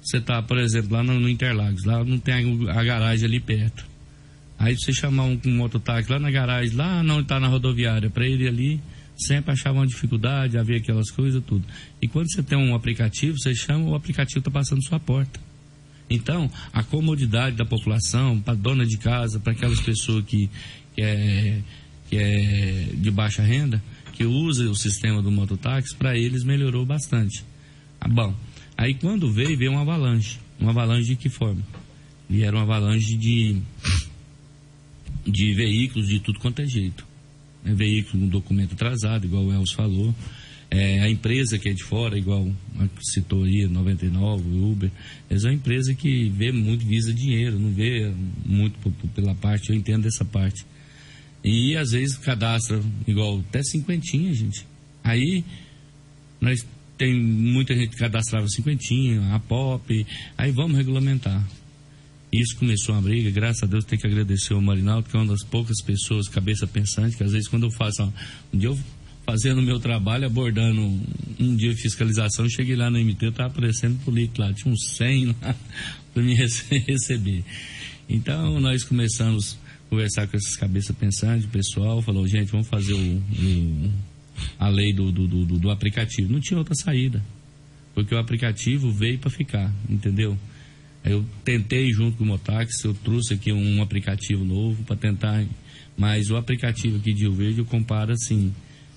Você 0.00 0.18
está, 0.18 0.42
por 0.42 0.58
exemplo, 0.58 0.92
lá 0.92 1.02
no, 1.02 1.18
no, 1.18 1.28
Interlagos, 1.28 1.84
lá 1.84 2.04
não 2.04 2.18
tem 2.18 2.34
a, 2.34 2.80
a, 2.80 2.84
garagem 2.84 3.26
ali 3.26 3.40
perto. 3.40 3.86
Aí 4.58 4.74
você 4.74 4.92
chamar 4.92 5.24
um, 5.24 5.38
um 5.46 5.56
mototáxi 5.56 6.10
lá 6.10 6.18
na 6.18 6.30
garagem, 6.30 6.74
lá 6.74 7.02
não 7.02 7.20
está 7.20 7.38
na 7.38 7.46
rodoviária, 7.46 8.08
para 8.08 8.26
ele 8.26 8.48
ali, 8.48 8.80
sempre 9.16 9.52
achava 9.52 9.78
uma 9.78 9.86
dificuldade, 9.86 10.58
havia 10.58 10.78
aquelas 10.78 11.10
coisas, 11.10 11.42
tudo. 11.44 11.64
E 12.00 12.08
quando 12.08 12.30
você 12.30 12.42
tem 12.42 12.58
um 12.58 12.74
aplicativo, 12.74 13.38
você 13.38 13.54
chama, 13.54 13.90
o 13.90 13.94
aplicativo 13.94 14.38
está 14.38 14.50
passando 14.50 14.82
sua 14.82 14.98
porta. 14.98 15.40
Então, 16.08 16.50
a 16.72 16.82
comodidade 16.82 17.56
da 17.56 17.64
população, 17.64 18.40
para 18.40 18.54
dona 18.54 18.86
de 18.86 18.96
casa, 18.96 19.40
para 19.40 19.52
aquelas 19.52 19.80
pessoas 19.80 20.24
que, 20.24 20.48
que, 20.94 21.02
é, 21.02 21.60
que 22.08 22.16
é 22.16 22.88
de 22.94 23.10
baixa 23.10 23.42
renda, 23.42 23.82
que 24.12 24.24
usa 24.24 24.70
o 24.70 24.74
sistema 24.74 25.20
do 25.20 25.30
mototáxi, 25.30 25.94
para 25.96 26.16
eles 26.16 26.44
melhorou 26.44 26.86
bastante. 26.86 27.44
Ah, 28.00 28.08
bom, 28.08 28.34
aí 28.76 28.94
quando 28.94 29.30
veio, 29.30 29.58
veio 29.58 29.72
uma 29.72 29.82
avalanche. 29.82 30.38
Uma 30.58 30.70
avalanche 30.70 31.08
de 31.08 31.16
que 31.16 31.28
forma? 31.28 31.62
E 32.30 32.42
era 32.42 32.56
uma 32.56 32.62
avalanche 32.62 33.16
de, 33.16 33.60
de 35.26 35.54
veículos 35.54 36.08
de 36.08 36.20
tudo 36.20 36.38
quanto 36.38 36.62
é 36.62 36.66
jeito. 36.66 37.06
É 37.64 37.74
veículo 37.74 38.22
com 38.22 38.28
documento 38.28 38.74
atrasado, 38.74 39.26
igual 39.26 39.44
o 39.44 39.52
Elcio 39.52 39.76
falou. 39.76 40.14
É, 40.70 41.00
a 41.00 41.08
empresa 41.08 41.58
que 41.58 41.68
é 41.68 41.72
de 41.72 41.84
fora, 41.84 42.18
igual 42.18 42.48
a 42.78 42.88
citou 43.12 43.44
aí, 43.44 43.66
99, 43.66 44.42
Uber, 44.58 44.90
é 45.30 45.34
uma 45.36 45.52
empresa 45.52 45.94
que 45.94 46.28
vê 46.28 46.50
muito, 46.50 46.84
visa 46.84 47.12
dinheiro, 47.12 47.58
não 47.58 47.70
vê 47.72 48.12
muito 48.44 48.78
pela 49.14 49.34
parte, 49.34 49.70
eu 49.70 49.76
entendo 49.76 50.06
essa 50.06 50.24
parte. 50.24 50.64
E 51.44 51.76
às 51.76 51.90
vezes 51.90 52.16
cadastra 52.16 52.80
igual 53.06 53.38
até 53.48 53.62
cinquentinha, 53.62 54.32
gente. 54.34 54.66
Aí 55.04 55.44
nós 56.40 56.66
tem 56.98 57.14
muita 57.14 57.74
gente 57.74 57.90
que 57.90 57.98
cadastrava 57.98 58.48
cinquentinha, 58.48 59.34
a 59.34 59.38
pop, 59.38 60.06
aí 60.36 60.50
vamos 60.50 60.76
regulamentar. 60.76 61.46
Isso 62.36 62.56
começou 62.58 62.94
uma 62.94 63.00
briga, 63.00 63.30
graças 63.30 63.62
a 63.62 63.66
Deus 63.66 63.84
tem 63.84 63.98
que 63.98 64.06
agradecer 64.06 64.52
ao 64.52 64.60
Marinaldo, 64.60 65.08
que 65.08 65.16
é 65.16 65.20
uma 65.20 65.32
das 65.32 65.42
poucas 65.42 65.80
pessoas, 65.82 66.28
cabeça 66.28 66.66
pensante, 66.66 67.16
que 67.16 67.24
às 67.24 67.32
vezes 67.32 67.48
quando 67.48 67.64
eu 67.64 67.70
faço, 67.70 68.02
um 68.52 68.58
dia 68.58 68.68
eu 68.68 68.78
fazendo 69.24 69.58
o 69.58 69.62
meu 69.62 69.80
trabalho, 69.80 70.26
abordando 70.26 70.80
um 71.40 71.56
dia 71.56 71.74
de 71.74 71.80
fiscalização, 71.80 72.46
cheguei 72.48 72.76
lá 72.76 72.90
no 72.90 72.98
MT, 72.98 73.28
estava 73.28 73.48
aparecendo 73.48 73.98
político 74.04 74.42
lá, 74.42 74.52
tinha 74.52 74.72
uns 74.72 74.96
100 74.96 75.26
lá 75.26 75.56
para 76.12 76.22
me 76.22 76.34
receber. 76.36 77.42
Então, 78.08 78.60
nós 78.60 78.84
começamos 78.84 79.58
a 79.86 79.90
conversar 79.90 80.28
com 80.28 80.36
essas 80.36 80.56
cabeças 80.56 80.94
pensantes, 80.94 81.46
o 81.46 81.48
pessoal 81.48 82.02
falou, 82.02 82.26
gente, 82.28 82.52
vamos 82.52 82.68
fazer 82.68 82.92
o, 82.92 82.98
o 82.98 83.92
a 84.58 84.68
lei 84.68 84.92
do, 84.92 85.10
do, 85.10 85.26
do, 85.26 85.58
do 85.58 85.70
aplicativo. 85.70 86.30
Não 86.30 86.38
tinha 86.38 86.58
outra 86.58 86.74
saída, 86.74 87.24
porque 87.94 88.14
o 88.14 88.18
aplicativo 88.18 88.92
veio 88.92 89.18
para 89.18 89.30
ficar, 89.30 89.72
entendeu? 89.88 90.38
Eu 91.06 91.24
tentei 91.44 91.92
junto 91.92 92.18
com 92.18 92.24
o 92.24 92.26
Motax, 92.26 92.82
eu 92.84 92.92
trouxe 92.92 93.34
aqui 93.34 93.52
um 93.52 93.80
aplicativo 93.80 94.44
novo 94.44 94.82
para 94.82 94.96
tentar, 94.96 95.44
mas 95.96 96.30
o 96.30 96.36
aplicativo 96.36 96.96
aqui 96.96 97.12
de 97.12 97.22
Rio 97.22 97.32
Verde 97.32 97.60
eu 97.60 97.64
comparo 97.64 98.12
assim, 98.12 98.52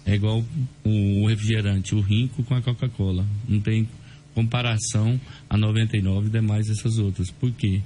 é 0.05 0.15
igual 0.15 0.43
o 0.83 1.27
refrigerante, 1.27 1.93
o 1.93 2.01
Rinco 2.01 2.43
com 2.43 2.55
a 2.55 2.61
Coca-Cola. 2.61 3.25
Não 3.47 3.59
tem 3.59 3.87
comparação 4.33 5.19
a 5.47 5.55
99 5.55 6.27
e 6.27 6.29
demais 6.31 6.67
essas 6.69 6.97
outras. 6.97 7.29
Por 7.29 7.51
quê? 7.51 7.81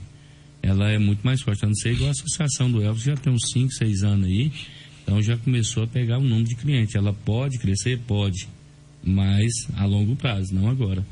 Ela 0.62 0.90
é 0.90 0.98
muito 0.98 1.22
mais 1.22 1.42
forte. 1.42 1.66
A 1.66 1.68
não 1.68 1.76
ser 1.76 1.92
igual 1.92 2.08
a 2.08 2.12
associação 2.12 2.72
do 2.72 2.82
Elvis, 2.82 3.04
já 3.04 3.16
tem 3.16 3.34
uns 3.34 3.50
5, 3.52 3.74
6 3.74 4.04
anos 4.04 4.28
aí. 4.28 4.52
Então 5.02 5.22
já 5.22 5.36
começou 5.38 5.84
a 5.84 5.88
pegar 5.88 6.18
um 6.18 6.24
número 6.24 6.48
de 6.48 6.56
clientes. 6.56 6.96
Ela 6.96 7.12
pode 7.12 7.60
crescer? 7.60 8.00
Pode. 8.08 8.48
Mas 9.04 9.52
a 9.76 9.86
longo 9.86 10.16
prazo, 10.16 10.56
não 10.56 10.70
agora. 10.70 11.06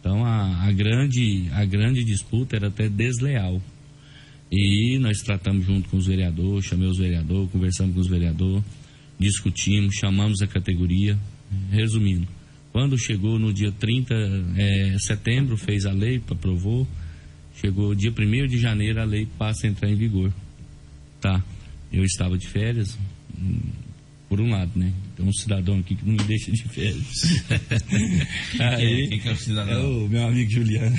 Então 0.00 0.24
a, 0.24 0.64
a, 0.66 0.72
grande, 0.72 1.48
a 1.52 1.64
grande 1.64 2.02
disputa 2.02 2.56
era 2.56 2.68
até 2.68 2.88
desleal. 2.88 3.60
E 4.50 4.98
nós 4.98 5.18
tratamos 5.18 5.64
junto 5.64 5.88
com 5.88 5.96
os 5.96 6.06
vereadores, 6.06 6.64
chamei 6.64 6.88
os 6.88 6.98
vereadores, 6.98 7.52
conversamos 7.52 7.94
com 7.94 8.00
os 8.00 8.08
vereadores 8.08 8.64
discutimos, 9.20 9.94
chamamos 9.96 10.40
a 10.40 10.46
categoria. 10.46 11.16
Resumindo, 11.70 12.26
quando 12.72 12.98
chegou 12.98 13.38
no 13.38 13.52
dia 13.52 13.70
30 13.70 14.14
é, 14.56 14.96
setembro, 14.98 15.56
fez 15.56 15.84
a 15.84 15.92
lei, 15.92 16.20
aprovou. 16.30 16.88
Chegou 17.60 17.94
dia 17.94 18.10
1 18.10 18.46
de 18.46 18.58
janeiro, 18.58 19.00
a 19.00 19.04
lei 19.04 19.28
passa 19.38 19.66
a 19.66 19.70
entrar 19.70 19.90
em 19.90 19.94
vigor. 19.94 20.32
Tá. 21.20 21.44
Eu 21.92 22.04
estava 22.04 22.38
de 22.38 22.46
férias, 22.46 22.98
por 24.28 24.40
um 24.40 24.50
lado, 24.50 24.70
né? 24.74 24.92
Tem 25.20 25.28
um 25.28 25.32
cidadão 25.34 25.78
aqui 25.78 25.94
que 25.94 26.06
não 26.06 26.12
me 26.12 26.24
deixa 26.24 26.50
de 26.50 26.62
férias. 26.62 27.44
Aí, 28.58 29.06
Quem 29.06 29.20
que 29.20 29.28
é 29.28 29.32
o 29.32 29.36
cidadão? 29.36 29.74
É 29.74 29.84
o 29.84 30.08
meu 30.08 30.26
amigo 30.26 30.50
Juliano. 30.50 30.96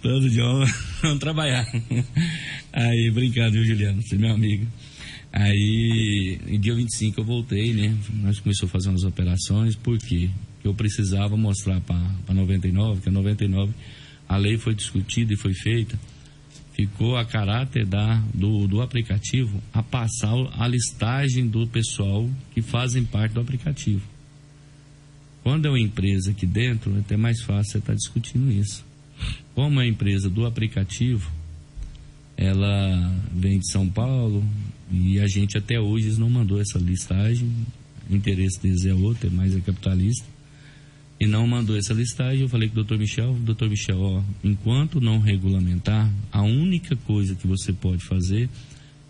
Todo 0.00 0.30
dia 0.30 0.44
vamos 1.02 1.18
trabalhar. 1.18 1.66
Aí, 2.72 3.10
obrigado, 3.10 3.54
viu, 3.54 3.64
Juliano? 3.64 4.00
Você 4.00 4.14
é 4.14 4.18
meu 4.18 4.32
amigo. 4.32 4.68
Aí, 5.32 6.38
em 6.46 6.60
dia 6.60 6.76
25 6.76 7.20
eu 7.20 7.24
voltei, 7.24 7.72
né? 7.72 7.92
Nós 8.22 8.38
começamos 8.38 8.70
a 8.70 8.72
fazer 8.72 8.88
umas 8.90 9.02
operações, 9.02 9.74
por 9.74 9.98
quê? 9.98 10.30
Porque 10.54 10.68
eu 10.68 10.74
precisava 10.74 11.36
mostrar 11.36 11.80
para 11.80 12.32
99, 12.32 13.00
que 13.00 13.08
a 13.08 13.12
99, 13.12 13.72
a 14.28 14.36
lei 14.36 14.56
foi 14.58 14.76
discutida 14.76 15.34
e 15.34 15.36
foi 15.36 15.54
feita, 15.54 15.98
ficou 16.74 17.16
a 17.16 17.24
caráter 17.24 17.86
da, 17.86 18.16
do, 18.34 18.66
do 18.66 18.82
aplicativo 18.82 19.62
a 19.72 19.82
passar 19.82 20.34
a 20.58 20.66
listagem 20.66 21.46
do 21.46 21.66
pessoal 21.66 22.28
que 22.52 22.60
fazem 22.60 23.04
parte 23.04 23.32
do 23.32 23.40
aplicativo. 23.40 24.02
Quando 25.42 25.66
é 25.66 25.70
uma 25.70 25.80
empresa 25.80 26.32
aqui 26.32 26.46
dentro, 26.46 26.96
é 26.96 27.00
até 27.00 27.16
mais 27.16 27.40
fácil 27.42 27.72
você 27.72 27.78
estar 27.78 27.92
tá 27.92 27.96
discutindo 27.96 28.50
isso. 28.50 28.84
Como 29.54 29.80
é 29.80 29.84
a 29.84 29.86
empresa 29.86 30.28
do 30.28 30.44
aplicativo, 30.46 31.30
ela 32.36 33.14
vem 33.32 33.60
de 33.60 33.70
São 33.70 33.88
Paulo, 33.88 34.44
e 34.90 35.20
a 35.20 35.26
gente 35.26 35.56
até 35.56 35.78
hoje 35.78 36.18
não 36.18 36.28
mandou 36.28 36.60
essa 36.60 36.78
listagem. 36.78 37.50
O 38.10 38.14
interesse 38.14 38.60
deles 38.60 38.84
é 38.84 38.92
outro, 38.92 39.28
é 39.28 39.30
mais 39.30 39.56
é 39.56 39.60
capitalista. 39.60 40.33
E 41.18 41.26
não 41.26 41.46
mandou 41.46 41.76
essa 41.76 41.94
listagem. 41.94 42.42
Eu 42.42 42.48
falei 42.48 42.68
com 42.68 42.72
o 42.72 42.76
doutor 42.76 42.98
Michel, 42.98 43.34
doutor 43.34 43.68
Michel, 43.68 44.00
ó, 44.00 44.22
enquanto 44.42 45.00
não 45.00 45.18
regulamentar, 45.18 46.10
a 46.32 46.42
única 46.42 46.96
coisa 46.96 47.34
que 47.34 47.46
você 47.46 47.72
pode 47.72 48.04
fazer 48.04 48.48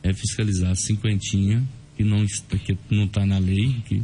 é 0.03 0.13
fiscalizar 0.13 0.71
a 0.71 0.77
cinquentinha, 0.77 1.63
que 1.97 2.05
não 2.05 2.23
está, 2.23 2.59
que 2.59 2.77
não 2.91 3.05
está 3.05 3.25
na 3.25 3.39
lei, 3.39 3.77
que 3.87 4.03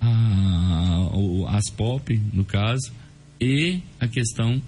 a, 0.00 1.10
as 1.50 1.68
POP, 1.70 2.18
no 2.32 2.44
caso, 2.44 2.90
e 3.40 3.80
a 3.98 4.08
questão 4.08 4.60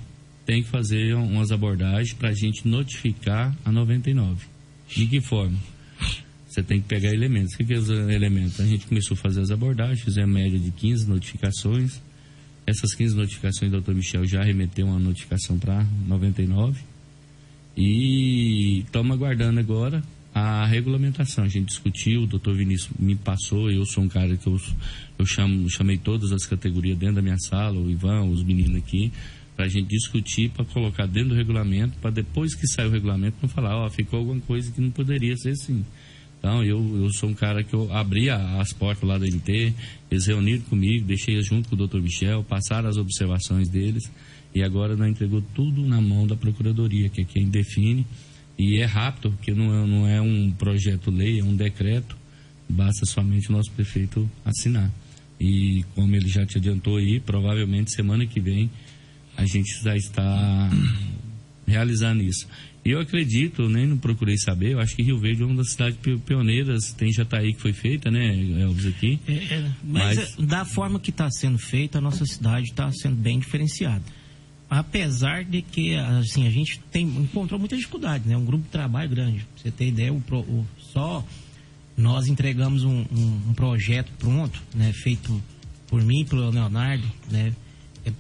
tem 0.45 0.63
que 0.63 0.69
fazer 0.69 1.15
umas 1.15 1.51
abordagens 1.51 2.13
para 2.13 2.31
a 2.31 2.35
gente 2.35 2.67
notificar 2.67 3.57
a 3.65 3.73
99. 3.73 4.47
De 4.89 5.07
que 5.07 5.21
forma? 5.21 5.59
Você 6.47 6.63
tem 6.63 6.83
que 6.83 6.89
pegar 6.89 7.15
elementos. 7.15 7.55
O 7.55 7.57
que, 7.57 7.65
que 7.65 7.75
é 7.75 7.79
os 7.79 7.89
elementos? 7.89 8.61
A 8.61 8.67
gente 8.67 8.87
começou 8.87 9.15
a 9.15 9.19
fazer 9.19 9.41
as 9.41 9.51
abordagens, 9.51 10.03
fizemos 10.03 10.35
média 10.35 10.59
de 10.59 10.71
15 10.71 11.09
notificações. 11.09 12.01
Essas 12.73 12.95
15 12.95 13.15
notificações, 13.15 13.69
o 13.69 13.73
doutor 13.73 13.95
Michel 13.95 14.25
já 14.25 14.43
remeteu 14.43 14.87
uma 14.87 14.99
notificação 14.99 15.59
para 15.59 15.87
99. 16.09 16.81
E 17.77 18.79
estamos 18.79 19.15
aguardando 19.15 19.61
agora 19.61 20.03
a 20.35 20.65
regulamentação. 20.65 21.45
A 21.45 21.49
gente 21.49 21.67
discutiu, 21.67 22.23
o 22.23 22.27
doutor 22.27 22.57
Vinícius 22.57 22.91
me 22.99 23.15
passou, 23.15 23.71
eu 23.71 23.85
sou 23.85 24.05
um 24.05 24.09
cara 24.09 24.39
que 24.39 24.47
eu, 24.47 24.59
eu 25.19 25.27
chamo, 25.27 25.69
chamei 25.69 25.99
todas 25.99 26.33
as 26.33 26.47
categorias 26.47 26.97
dentro 26.97 27.17
da 27.17 27.23
minha 27.23 27.37
sala, 27.39 27.79
o 27.79 27.91
Ivan, 27.91 28.23
os 28.23 28.43
meninos 28.43 28.77
aqui, 28.77 29.13
para 29.55 29.67
a 29.67 29.69
gente 29.69 29.89
discutir, 29.89 30.49
para 30.49 30.65
colocar 30.65 31.05
dentro 31.05 31.31
do 31.31 31.35
regulamento, 31.35 31.99
para 31.99 32.11
depois 32.11 32.55
que 32.55 32.67
sair 32.67 32.87
o 32.87 32.91
regulamento, 32.91 33.37
não 33.43 33.51
falar, 33.51 33.77
ó, 33.77 33.91
ficou 33.91 34.21
alguma 34.21 34.41
coisa 34.41 34.73
que 34.73 34.81
não 34.81 34.91
poderia 34.91 35.37
ser 35.37 35.51
assim. 35.51 35.85
Então, 36.43 36.65
eu, 36.65 37.05
eu 37.05 37.09
sou 37.13 37.29
um 37.29 37.35
cara 37.35 37.63
que 37.63 37.73
eu 37.73 37.95
abri 37.95 38.29
as 38.29 38.73
portas 38.73 39.09
lá 39.09 39.17
da 39.17 39.25
MT, 39.25 39.73
eles 40.11 40.27
reuniram 40.27 40.63
comigo, 40.63 41.07
deixei 41.07 41.41
junto 41.41 41.69
com 41.69 41.77
o 41.77 41.79
doutor 41.79 42.03
Michel, 42.03 42.43
passaram 42.43 42.89
as 42.89 42.97
observações 42.97 43.69
deles, 43.69 44.11
e 44.53 44.61
agora 44.61 44.97
nós 44.97 45.09
entregou 45.09 45.41
tudo 45.55 45.87
na 45.87 46.01
mão 46.01 46.27
da 46.27 46.35
Procuradoria, 46.35 47.09
que 47.09 47.21
é 47.21 47.25
quem 47.25 47.49
define, 47.49 48.05
e 48.59 48.79
é 48.79 48.85
rápido, 48.85 49.31
porque 49.31 49.55
não 49.55 49.73
é, 49.73 49.87
não 49.87 50.09
é 50.09 50.21
um 50.21 50.51
projeto-lei, 50.51 51.39
é 51.39 51.45
um 51.45 51.55
decreto, 51.55 52.17
basta 52.69 53.07
somente 53.07 53.49
o 53.49 53.53
nosso 53.53 53.71
prefeito 53.71 54.29
assinar. 54.45 54.91
E 55.39 55.85
como 55.95 56.15
ele 56.17 56.29
já 56.29 56.45
te 56.45 56.59
adiantou 56.59 56.97
aí, 56.97 57.21
provavelmente 57.21 57.95
semana 57.95 58.27
que 58.27 58.41
vem 58.41 58.69
a 59.37 59.47
gente 59.47 59.81
já 59.81 59.97
está 59.97 60.71
realizando 61.67 62.23
isso. 62.23 62.47
Eu 62.85 62.99
acredito, 62.99 63.69
nem 63.69 63.87
não 63.87 63.97
procurei 63.97 64.37
saber, 64.37 64.73
eu 64.73 64.81
acho 64.81 64.97
que 64.97 65.03
Rio 65.03 65.19
Verde 65.19 65.43
é 65.43 65.47
uma 65.47 65.55
das 65.55 65.71
cidades 65.71 65.99
pioneiras, 66.27 66.93
tem 66.93 67.13
Jataí 67.13 67.55
que 67.55 67.61
foi 67.61 67.73
feita, 67.73 68.11
né, 68.11 68.35
Elvis, 68.61 68.87
aqui. 68.87 69.21
É, 69.29 69.33
é, 69.33 69.71
mas, 69.85 70.17
mas, 70.17 70.39
é, 70.39 70.43
da 70.43 70.65
forma 70.65 70.99
que 70.99 71.11
está 71.11 71.31
sendo 71.31 71.59
feita, 71.59 71.99
a 71.99 72.01
nossa 72.01 72.27
cidade 72.27 72.67
está 72.67 72.91
sendo 72.91 73.15
bem 73.15 73.39
diferenciada. 73.39 74.03
Apesar 74.69 75.45
de 75.45 75.63
que, 75.63 75.95
assim, 75.95 76.47
a 76.47 76.51
gente 76.51 76.81
tem, 76.91 77.07
encontrou 77.07 77.61
muita 77.61 77.77
dificuldade, 77.77 78.29
né, 78.29 78.37
um 78.37 78.45
grupo 78.45 78.65
de 78.65 78.71
trabalho 78.71 79.11
grande. 79.11 79.39
Pra 79.39 79.63
você 79.63 79.71
ter 79.71 79.87
ideia, 79.87 80.13
o, 80.13 80.17
o 80.17 80.67
só 80.79 81.25
nós 81.97 82.27
entregamos 82.27 82.83
um, 82.83 83.05
um, 83.13 83.41
um, 83.51 83.55
projeto 83.55 84.11
pronto, 84.19 84.61
né, 84.75 84.93
feito 84.93 85.41
por 85.87 86.03
mim, 86.03 86.25
pelo 86.25 86.51
Leonardo, 86.51 87.07
né, 87.31 87.53
é, 88.05 88.11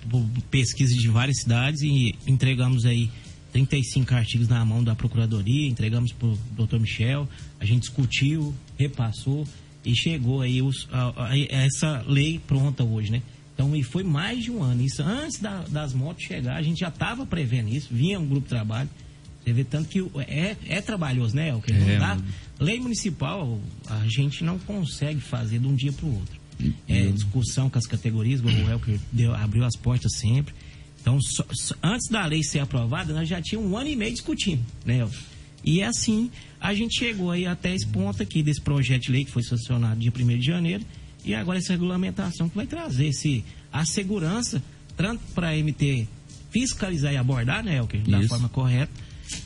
pesquisa 0.50 0.94
de 0.94 1.08
várias 1.08 1.38
cidades 1.40 1.82
e 1.82 2.14
entregamos 2.26 2.84
aí 2.84 3.10
35 3.52 4.14
artigos 4.14 4.48
na 4.48 4.64
mão 4.64 4.82
da 4.82 4.94
Procuradoria, 4.94 5.68
entregamos 5.68 6.12
para 6.12 6.28
o 6.28 6.38
doutor 6.56 6.80
Michel, 6.80 7.28
a 7.60 7.64
gente 7.64 7.82
discutiu, 7.82 8.54
repassou 8.78 9.46
e 9.84 9.94
chegou 9.94 10.40
aí 10.40 10.62
os, 10.62 10.88
a, 10.90 11.28
a, 11.28 11.38
essa 11.38 12.02
lei 12.06 12.40
pronta 12.46 12.82
hoje, 12.82 13.12
né? 13.12 13.22
Então, 13.54 13.76
e 13.76 13.82
foi 13.82 14.02
mais 14.02 14.42
de 14.42 14.50
um 14.50 14.62
ano. 14.62 14.82
Isso 14.82 15.02
antes 15.02 15.38
da, 15.38 15.62
das 15.68 15.92
motos 15.92 16.24
chegar, 16.24 16.56
a 16.56 16.62
gente 16.62 16.80
já 16.80 16.88
estava 16.88 17.26
prevendo 17.26 17.68
isso, 17.68 17.88
vinha 17.90 18.18
um 18.18 18.26
grupo 18.26 18.42
de 18.42 18.48
trabalho. 18.48 18.88
Você 19.44 19.52
vê 19.52 19.64
tanto 19.64 19.88
que 19.88 20.00
é, 20.26 20.56
é 20.66 20.80
trabalhoso, 20.80 21.34
né? 21.34 21.54
O 21.54 21.60
que 21.60 21.72
é, 21.72 21.98
dá. 21.98 22.18
Lei 22.58 22.80
municipal, 22.80 23.60
a 23.86 24.06
gente 24.08 24.44
não 24.44 24.58
consegue 24.58 25.20
fazer 25.20 25.58
de 25.58 25.66
um 25.66 25.74
dia 25.74 25.92
para 25.92 26.06
o 26.06 26.14
outro. 26.14 26.40
É, 26.88 27.06
discussão 27.06 27.68
com 27.68 27.76
as 27.76 27.86
categorias, 27.86 28.40
o 28.40 28.48
Elker 28.48 28.98
deu, 29.10 29.34
abriu 29.34 29.64
as 29.64 29.76
portas 29.76 30.12
sempre. 30.16 30.54
Então, 31.02 31.20
so, 31.20 31.44
antes 31.82 32.08
da 32.08 32.24
lei 32.24 32.44
ser 32.44 32.60
aprovada, 32.60 33.12
nós 33.12 33.28
já 33.28 33.42
tínhamos 33.42 33.70
um 33.70 33.76
ano 33.76 33.90
e 33.90 33.96
meio 33.96 34.12
discutindo, 34.12 34.64
né? 34.86 35.06
E 35.64 35.82
assim, 35.82 36.30
a 36.60 36.72
gente 36.74 36.96
chegou 36.96 37.32
aí 37.32 37.44
até 37.44 37.74
esse 37.74 37.86
ponto 37.86 38.22
aqui 38.22 38.42
desse 38.42 38.60
projeto 38.60 39.02
de 39.02 39.12
lei 39.12 39.24
que 39.24 39.30
foi 39.30 39.42
sancionado 39.42 39.98
dia 39.98 40.12
1 40.16 40.38
de 40.38 40.46
janeiro, 40.46 40.84
e 41.24 41.34
agora 41.34 41.58
essa 41.58 41.72
regulamentação 41.72 42.48
que 42.48 42.54
vai 42.54 42.66
trazer 42.66 43.08
esse, 43.08 43.44
a 43.72 43.84
segurança, 43.84 44.62
tanto 44.96 45.20
para 45.34 45.50
a 45.50 45.56
MT 45.56 46.06
fiscalizar 46.50 47.12
e 47.12 47.16
abordar, 47.16 47.64
né, 47.64 47.78
Elker, 47.78 48.02
da 48.02 48.22
forma 48.28 48.48
correta, 48.48 48.92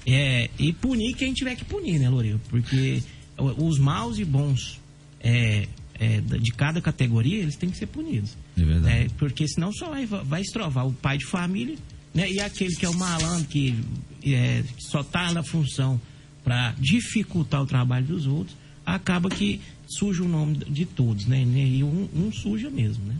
é, 0.07 0.51
e 0.59 0.73
punir 0.73 1.15
quem 1.15 1.33
tiver 1.33 1.55
que 1.55 1.65
punir, 1.65 1.99
né, 1.99 2.09
Loureiro? 2.09 2.41
Porque 2.49 3.03
os 3.39 3.79
maus 3.79 4.19
e 4.19 4.25
bons 4.25 4.81
é, 5.21 5.69
é, 5.95 6.21
de 6.21 6.53
cada 6.53 6.81
categoria, 6.81 7.43
eles 7.43 7.57
têm 7.57 7.71
que 7.71 7.77
ser 7.77 7.87
punidos. 7.87 8.37
É 8.57 8.65
verdade. 8.65 8.95
É, 8.95 9.09
porque 9.19 9.47
senão 9.47 9.73
só 9.73 9.91
vai, 9.91 10.07
vai 10.07 10.41
estrovar 10.41 10.87
o 10.87 10.93
pai 10.93 11.19
de 11.19 11.27
família, 11.27 11.77
né? 12.15 12.31
E 12.31 12.41
aquele 12.41 12.75
que 12.75 12.87
é 12.87 12.89
o 12.89 12.95
malandro, 12.95 13.47
que, 13.47 13.79
é, 14.25 14.63
que 14.77 14.85
só 14.85 15.01
está 15.01 15.33
na 15.33 15.43
função 15.43 16.01
para 16.43 16.75
dificultar 16.79 17.63
o 17.63 17.67
trabalho 17.67 18.07
dos 18.07 18.27
outros, 18.27 18.57
acaba 18.85 19.29
que 19.29 19.61
suja 19.87 20.23
o 20.23 20.29
nome 20.29 20.57
de 20.57 20.87
todos, 20.87 21.27
né? 21.27 21.43
E 21.43 21.85
um, 21.85 22.09
um 22.15 22.33
suja 22.33 22.71
mesmo, 22.71 23.05
né? 23.05 23.17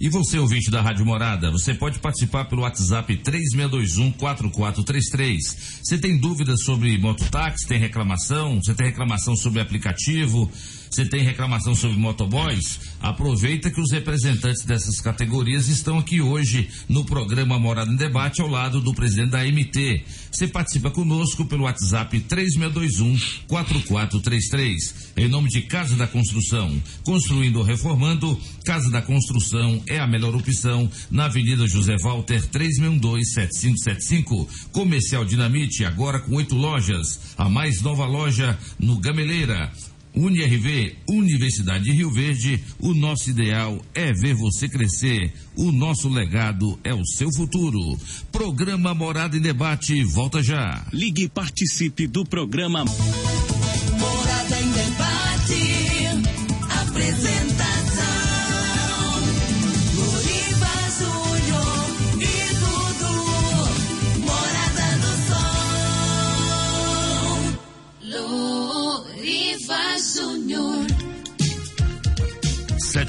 E 0.00 0.08
você, 0.08 0.38
ouvinte 0.38 0.70
da 0.70 0.80
Rádio 0.82 1.06
Morada, 1.06 1.50
você 1.50 1.72
pode 1.72 2.00
participar 2.00 2.44
pelo 2.46 2.62
WhatsApp 2.62 3.16
3621-4433. 3.16 5.38
Você 5.82 5.96
tem 5.96 6.18
dúvidas 6.18 6.64
sobre 6.64 6.98
mototáxi, 6.98 7.66
tem 7.66 7.78
reclamação? 7.78 8.60
Você 8.62 8.74
tem 8.74 8.88
reclamação 8.88 9.36
sobre 9.36 9.60
aplicativo? 9.60 10.50
Você 10.94 11.04
tem 11.04 11.24
reclamação 11.24 11.74
sobre 11.74 11.98
motoboys? 11.98 12.78
Aproveita 13.00 13.68
que 13.68 13.80
os 13.80 13.90
representantes 13.90 14.64
dessas 14.64 15.00
categorias 15.00 15.66
estão 15.66 15.98
aqui 15.98 16.20
hoje 16.20 16.68
no 16.88 17.04
programa 17.04 17.58
Morada 17.58 17.90
em 17.90 17.96
Debate 17.96 18.40
ao 18.40 18.46
lado 18.46 18.80
do 18.80 18.94
presidente 18.94 19.30
da 19.30 19.42
MT. 19.42 20.04
Você 20.30 20.46
participa 20.46 20.92
conosco 20.92 21.46
pelo 21.46 21.64
WhatsApp 21.64 22.20
3621 22.20 23.18
4433. 23.48 25.12
Em 25.16 25.26
nome 25.26 25.48
de 25.48 25.62
Casa 25.62 25.96
da 25.96 26.06
Construção, 26.06 26.80
construindo 27.02 27.56
ou 27.56 27.64
reformando, 27.64 28.40
Casa 28.64 28.88
da 28.88 29.02
Construção 29.02 29.82
é 29.88 29.98
a 29.98 30.06
melhor 30.06 30.36
opção 30.36 30.88
na 31.10 31.24
Avenida 31.24 31.66
José 31.66 31.96
Walter 32.04 32.40
3612 32.46 33.32
7575. 33.32 34.48
Comercial 34.70 35.24
Dinamite 35.24 35.84
agora 35.84 36.20
com 36.20 36.36
oito 36.36 36.54
lojas. 36.54 37.34
A 37.36 37.48
mais 37.48 37.82
nova 37.82 38.06
loja 38.06 38.56
no 38.78 39.00
Gameleira. 39.00 39.72
UniRV, 40.14 40.96
Universidade 41.08 41.84
de 41.84 41.92
Rio 41.92 42.10
Verde, 42.10 42.60
o 42.78 42.94
nosso 42.94 43.30
ideal 43.30 43.84
é 43.94 44.12
ver 44.12 44.34
você 44.34 44.68
crescer. 44.68 45.32
O 45.56 45.72
nosso 45.72 46.08
legado 46.08 46.78
é 46.84 46.94
o 46.94 47.04
seu 47.04 47.32
futuro. 47.32 47.98
Programa 48.30 48.94
Morada 48.94 49.36
em 49.36 49.40
Debate, 49.40 50.02
volta 50.04 50.42
já. 50.42 50.86
Ligue 50.92 51.24
e 51.24 51.28
participe 51.28 52.06
do 52.06 52.24
programa 52.24 52.84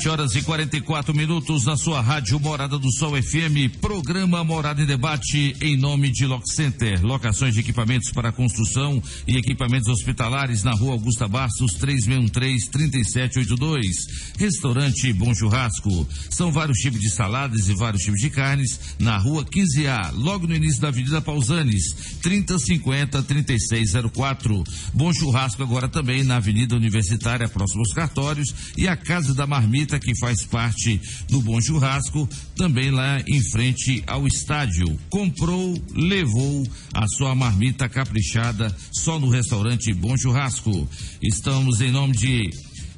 7 0.06 0.10
horas 0.10 0.36
e 0.36 0.44
44 0.44 1.16
minutos 1.16 1.66
na 1.66 1.76
sua 1.76 2.00
rádio 2.00 2.40
Morada 2.40 2.78
do 2.78 2.92
Sol 2.92 3.20
FM, 3.20 3.76
programa 3.82 4.44
Morada 4.44 4.84
em 4.84 4.86
Debate 4.86 5.58
em 5.60 5.76
nome 5.76 6.12
de 6.12 6.28
Lock 6.28 6.48
Center, 6.48 7.04
locações 7.04 7.56
de 7.56 7.62
equipamentos 7.62 8.12
para 8.12 8.32
construção 8.32 9.02
e 9.28 9.36
equipamentos 9.36 9.88
hospitalares 9.88 10.64
na 10.64 10.74
rua 10.74 10.92
Augusta 10.92 11.28
Bastos 11.28 11.76
3613-3782. 11.80 13.82
Restaurante 14.38 15.12
Bom 15.12 15.34
Churrasco. 15.34 16.08
São 16.30 16.52
vários 16.52 16.78
tipos 16.78 17.00
de 17.00 17.10
saladas 17.10 17.68
e 17.68 17.74
vários 17.74 18.04
tipos 18.04 18.22
de 18.22 18.30
carnes 18.30 18.80
na 19.00 19.18
rua 19.18 19.44
15A, 19.44 20.12
logo 20.14 20.46
no 20.46 20.56
início 20.56 20.82
da 20.82 20.90
Avenida 20.90 21.20
Pausanes, 21.20 21.96
3050-3604. 22.22 24.64
Bom 24.94 25.12
Churrasco 25.12 25.64
agora 25.64 25.88
também 25.88 26.24
na 26.24 26.36
Avenida 26.36 26.76
Universitária, 26.76 27.50
próximo 27.50 27.80
aos 27.80 27.92
cartórios 27.92 28.54
e 28.78 28.88
a 28.88 28.96
Casa 28.96 29.34
da 29.34 29.48
Marmita 29.48 29.95
Marmita, 29.96 30.00
que 30.00 30.16
faz 30.18 30.44
parte 30.46 31.00
do 31.30 31.42
Bom 31.42 31.60
Churrasco, 31.62 32.28
também 32.56 32.92
lá 32.92 33.22
em 33.28 33.42
frente 33.52 34.04
ao 34.06 34.28
estádio. 34.28 35.00
Comprou, 35.10 35.82
levou 35.94 36.66
a 36.94 37.08
sua 37.08 37.36
marmita 37.36 37.88
caprichada 37.88 38.76
só 38.92 39.20
no 39.20 39.30
restaurante 39.30 39.94
Bom 39.94 40.16
Churrasco. 40.18 40.88
Estamos 41.22 41.82
em 41.82 41.92
nome 41.92 42.14
de 42.14 42.50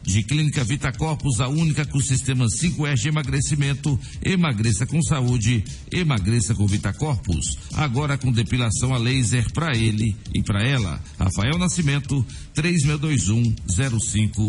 de 0.03 0.23
Clínica 0.23 0.63
Vita 0.63 0.89
Corpus, 0.89 1.41
a 1.41 1.49
única 1.49 1.85
com 1.85 1.99
sistema 1.99 2.45
5S 2.45 2.95
de 2.95 3.09
emagrecimento. 3.09 3.99
Emagreça 4.23 4.85
com 4.85 5.01
saúde, 5.01 5.65
emagreça 5.91 6.55
com 6.55 6.65
Vita 6.65 6.93
Corpus. 6.93 7.57
Agora 7.73 8.17
com 8.17 8.31
depilação 8.31 8.93
a 8.95 8.97
laser 8.97 9.51
para 9.51 9.75
ele 9.75 10.15
e 10.33 10.41
para 10.41 10.65
ela. 10.65 11.03
Rafael 11.19 11.57
Nascimento, 11.57 12.25
3621 12.53 13.53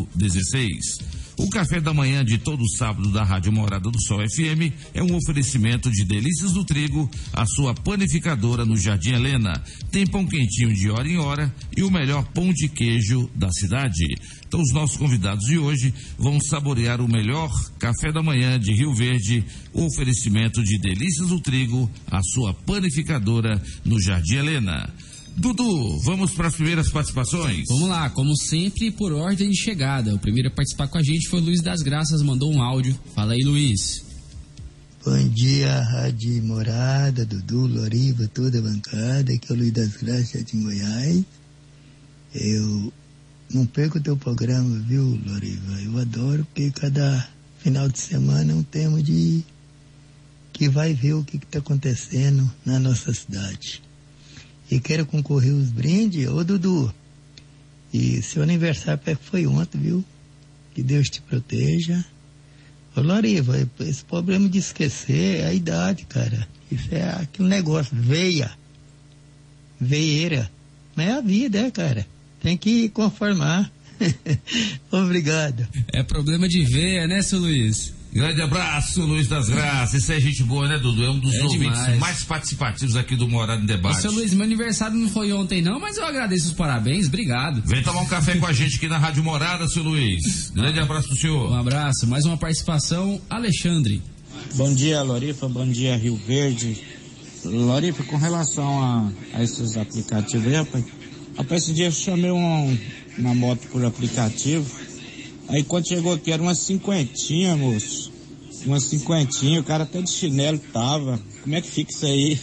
0516. 0.07 1.18
O 1.39 1.49
café 1.49 1.80
da 1.80 1.95
manhã 1.95 2.24
de 2.24 2.36
todo 2.36 2.68
sábado 2.68 3.12
da 3.12 3.22
Rádio 3.22 3.53
Morada 3.53 3.89
do 3.89 4.03
Sol 4.03 4.18
FM 4.28 4.74
é 4.93 5.01
um 5.01 5.14
oferecimento 5.14 5.89
de 5.89 6.05
Delícias 6.05 6.53
do 6.53 6.64
Trigo, 6.64 7.09
a 7.32 7.47
sua 7.47 7.72
panificadora 7.72 8.64
no 8.64 8.76
Jardim 8.76 9.12
Helena. 9.12 9.53
Tem 9.93 10.05
pão 10.05 10.26
quentinho 10.26 10.74
de 10.74 10.91
hora 10.91 11.09
em 11.09 11.16
hora 11.16 11.55
e 11.76 11.84
o 11.84 11.91
melhor 11.93 12.24
pão 12.32 12.53
de 12.53 12.68
queijo 12.68 13.30
da 13.36 13.53
cidade. 13.53 14.16
Então, 14.49 14.61
os 14.61 14.72
nossos 14.72 14.97
convidados 14.97 15.45
de 15.45 15.59
hoje 15.59 15.95
vão 16.18 16.41
saborear 16.41 17.01
o 17.01 17.09
melhor 17.09 17.51
café 17.78 18.11
da 18.11 18.20
manhã 18.22 18.59
de 18.59 18.72
Rio 18.72 18.93
Verde, 18.93 19.45
o 19.72 19.84
oferecimento 19.86 20.61
de 20.64 20.76
Delícias 20.78 21.28
do 21.28 21.41
Trigo, 21.41 21.89
a 22.11 22.20
sua 22.20 22.53
panificadora 22.53 23.62
no 23.84 24.01
Jardim 24.01 24.39
Helena. 24.39 24.93
Dudu, 25.39 26.01
vamos 26.01 26.32
para 26.32 26.49
as 26.49 26.57
primeiras 26.57 26.91
participações? 26.91 27.64
Vamos 27.68 27.89
lá, 27.89 28.11
como 28.11 28.36
sempre, 28.36 28.91
por 28.91 29.12
ordem 29.12 29.49
de 29.49 29.57
chegada. 29.57 30.12
O 30.12 30.18
primeiro 30.18 30.49
a 30.49 30.51
participar 30.51 30.89
com 30.89 30.99
a 30.99 31.03
gente 31.03 31.28
foi 31.28 31.41
o 31.41 31.45
Luiz 31.45 31.62
das 31.62 31.80
Graças, 31.80 32.22
mandou 32.22 32.53
um 32.53 32.61
áudio. 32.61 32.99
Fala 33.14 33.34
aí, 33.34 33.45
Luiz. 33.45 34.05
Bom 35.05 35.28
dia, 35.28 35.80
Rádio 35.80 36.43
Morada, 36.43 37.24
Dudu, 37.24 37.68
Loriva, 37.68 38.26
toda 38.26 38.59
a 38.59 38.62
bancada. 38.62 39.32
Aqui 39.32 39.47
é 39.49 39.53
o 39.53 39.57
Luiz 39.57 39.70
das 39.70 39.97
Graças 39.97 40.45
de 40.45 40.57
Goiás. 40.57 41.24
Eu 42.34 42.93
não 43.55 43.64
perco 43.64 43.99
o 43.99 44.03
teu 44.03 44.16
programa, 44.16 44.76
viu, 44.89 45.20
Loriva? 45.24 45.80
Eu 45.80 45.99
adoro, 45.99 46.45
porque 46.47 46.72
cada 46.72 47.28
final 47.61 47.89
de 47.89 48.01
semana 48.01 48.51
é 48.51 48.57
um 48.57 48.64
tema 48.64 49.01
de 49.01 49.45
que 50.53 50.68
vai 50.68 50.93
ver 50.95 51.12
o 51.12 51.22
que 51.22 51.36
está 51.36 51.61
acontecendo 51.61 52.51
na 52.66 52.80
nossa 52.80 53.14
cidade. 53.14 53.86
E 54.71 54.81
quero 54.81 55.07
concorrer 55.07 55.53
os 55.53 55.71
brindes, 55.71 56.29
ô 56.29 56.45
Dudu. 56.45 56.93
E 57.93 58.21
seu 58.23 58.43
aniversário 58.43 59.01
foi 59.23 59.47
ontem, 59.47 59.79
viu? 59.79 60.05
Que 60.75 60.83
Deus 60.83 61.09
te 61.09 61.23
proteja. 61.23 62.05
Ô 62.95 63.01
Loriva, 63.01 63.57
esse 63.81 64.05
problema 64.05 64.49
de 64.49 64.59
esquecer 64.59 65.41
é 65.41 65.47
a 65.47 65.55
idade, 65.55 66.05
cara. 66.05 66.47
Isso 66.71 66.89
é 66.95 67.03
aquele 67.11 67.49
negócio, 67.49 67.97
veia. 67.97 68.51
Veieira. 69.81 70.51
Mas 70.95 71.09
é 71.09 71.12
a 71.12 71.21
vida, 71.21 71.59
é, 71.61 71.71
cara. 71.71 72.07
Tem 72.41 72.57
que 72.57 72.89
conformar. 72.91 73.71
Obrigado. 74.91 75.66
É 75.93 76.03
problema 76.03 76.49
de 76.49 76.64
veia, 76.64 77.07
né, 77.07 77.23
seu 77.23 77.39
Luiz? 77.39 77.95
Grande 78.13 78.41
abraço, 78.41 79.03
Luiz 79.03 79.29
das 79.29 79.49
Graças. 79.51 80.03
Isso 80.03 80.13
é 80.13 80.19
gente 80.19 80.43
boa, 80.43 80.67
né, 80.67 80.79
Dudu? 80.79 81.05
É 81.05 81.11
um 81.11 81.19
dos 81.19 81.35
É 81.35 81.43
ouvintes 81.45 81.79
demais. 81.79 81.99
mais 81.99 82.23
participativos 82.25 82.97
aqui 82.97 83.15
do 83.15 83.29
Morado 83.29 83.63
em 83.63 83.67
Debate. 83.67 84.01
seu 84.01 84.11
Luiz, 84.11 84.33
meu 84.33 84.45
aniversário 84.45 84.97
não 84.97 85.09
foi 85.11 85.31
ontem 85.33 85.61
não, 85.61 85.79
mas 85.79 85.99
eu 85.99 86.07
agradeço 86.07 86.47
os 86.49 86.53
parabéns, 86.55 87.07
obrigado. 87.07 87.63
Vem 87.67 87.83
tomar 87.83 88.01
um 88.01 88.07
café 88.07 88.35
com 88.37 88.47
a 88.47 88.53
gente 88.53 88.77
aqui 88.77 88.89
na 88.89 88.97
Rádio 88.99 89.23
Morada, 89.23 89.69
seu 89.69 89.83
Luiz. 89.83 90.51
Grande 90.55 90.81
abraço 90.81 91.09
pro 91.09 91.17
senhor. 91.19 91.51
Um 91.53 91.57
abraço, 91.59 92.07
mais 92.07 92.25
uma 92.25 92.37
participação, 92.39 93.21
Alexandre. 93.29 94.01
Bom 94.55 94.75
dia, 94.75 95.03
Lorifa. 95.03 95.47
Bom 95.49 95.67
dia, 95.69 95.95
Rio 95.97 96.17
Verde. 96.27 96.81
Lorifa, 97.45 98.03
com 98.05 98.17
relação 98.17 98.83
a, 98.83 99.13
a 99.35 99.43
esses 99.45 99.77
aplicativos 99.77 100.47
aí, 100.47 100.55
rapaz. 100.55 100.85
Rapaz, 101.37 101.63
esse 101.63 101.73
dia 101.75 101.87
eu 101.87 101.93
chamei 101.93 102.31
um- 102.33 102.77
uma 103.19 103.35
moto 103.35 103.69
por 103.69 103.85
aplicativo. 103.85 104.67
Aí 105.49 105.65
quando 105.65 105.89
chegou 105.89 106.13
aqui 106.13 106.31
era 106.31 106.43
uma 106.43 106.55
cinquentinha, 106.55 107.57
moço. 107.57 108.13
Uma 108.67 108.81
cinquentinha, 108.81 109.61
o 109.61 109.65
cara 109.65 109.85
até 109.85 110.03
de 110.03 110.11
chinelo 110.11 110.59
tava. 110.59 111.19
Como 111.43 111.55
é 111.55 111.61
que 111.61 111.71
fica 111.71 111.91
isso 111.91 112.07
aí? 112.07 112.39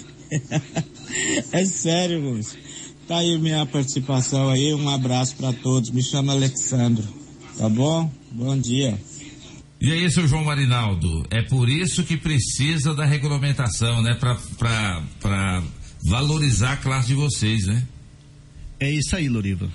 é 1.52 1.66
sério, 1.66 2.22
moço. 2.22 2.58
Tá 3.08 3.18
aí 3.20 3.38
minha 3.38 3.66
participação 3.66 4.50
aí. 4.50 4.74
Um 4.74 4.90
abraço 4.90 5.36
pra 5.36 5.54
todos. 5.54 5.92
Me 5.92 6.02
chama 6.02 6.34
Alexandro. 6.34 7.08
Tá 7.58 7.70
bom? 7.70 8.12
Bom 8.32 8.58
dia. 8.58 9.00
E 9.80 9.92
aí, 9.92 10.10
seu 10.10 10.28
João 10.28 10.44
Marinaldo, 10.44 11.26
é 11.30 11.44
por 11.44 11.70
isso 11.70 12.04
que 12.04 12.18
precisa 12.18 12.96
da 12.96 13.06
regulamentação, 13.06 14.02
né? 14.02 14.16
Pra, 14.16 14.36
pra, 14.58 15.04
pra 15.20 15.64
valorizar 16.10 16.74
a 16.74 16.78
classe 16.78 17.10
de 17.10 17.14
vocês, 17.14 17.68
né? 17.68 17.84
É 18.80 18.90
isso 18.90 19.16
aí, 19.16 19.30
Loriva. 19.30 19.70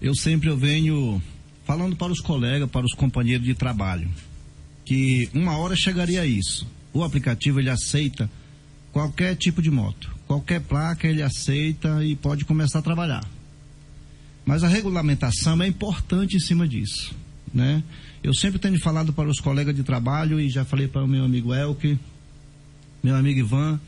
Eu 0.00 0.14
sempre 0.14 0.48
eu 0.48 0.56
venho 0.56 1.22
falando 1.64 1.96
para 1.96 2.12
os 2.12 2.20
colegas, 2.20 2.70
para 2.70 2.84
os 2.84 2.92
companheiros 2.92 3.46
de 3.46 3.54
trabalho, 3.54 4.08
que 4.84 5.28
uma 5.34 5.56
hora 5.56 5.74
chegaria 5.74 6.22
a 6.22 6.26
isso. 6.26 6.66
O 6.92 7.02
aplicativo 7.02 7.58
ele 7.58 7.70
aceita 7.70 8.30
qualquer 8.92 9.34
tipo 9.34 9.60
de 9.60 9.70
moto, 9.70 10.14
qualquer 10.26 10.60
placa 10.60 11.08
ele 11.08 11.22
aceita 11.22 12.04
e 12.04 12.14
pode 12.14 12.44
começar 12.44 12.78
a 12.78 12.82
trabalhar. 12.82 13.24
Mas 14.46 14.62
a 14.62 14.68
regulamentação 14.68 15.62
é 15.62 15.66
importante 15.66 16.36
em 16.36 16.40
cima 16.40 16.68
disso, 16.68 17.14
né? 17.52 17.82
Eu 18.22 18.34
sempre 18.34 18.58
tenho 18.58 18.78
falado 18.78 19.12
para 19.12 19.28
os 19.28 19.40
colegas 19.40 19.74
de 19.74 19.82
trabalho 19.82 20.38
e 20.38 20.48
já 20.48 20.64
falei 20.64 20.86
para 20.86 21.02
o 21.02 21.08
meu 21.08 21.24
amigo 21.24 21.52
Elke, 21.52 21.98
meu 23.02 23.16
amigo 23.16 23.40
Ivan, 23.40 23.80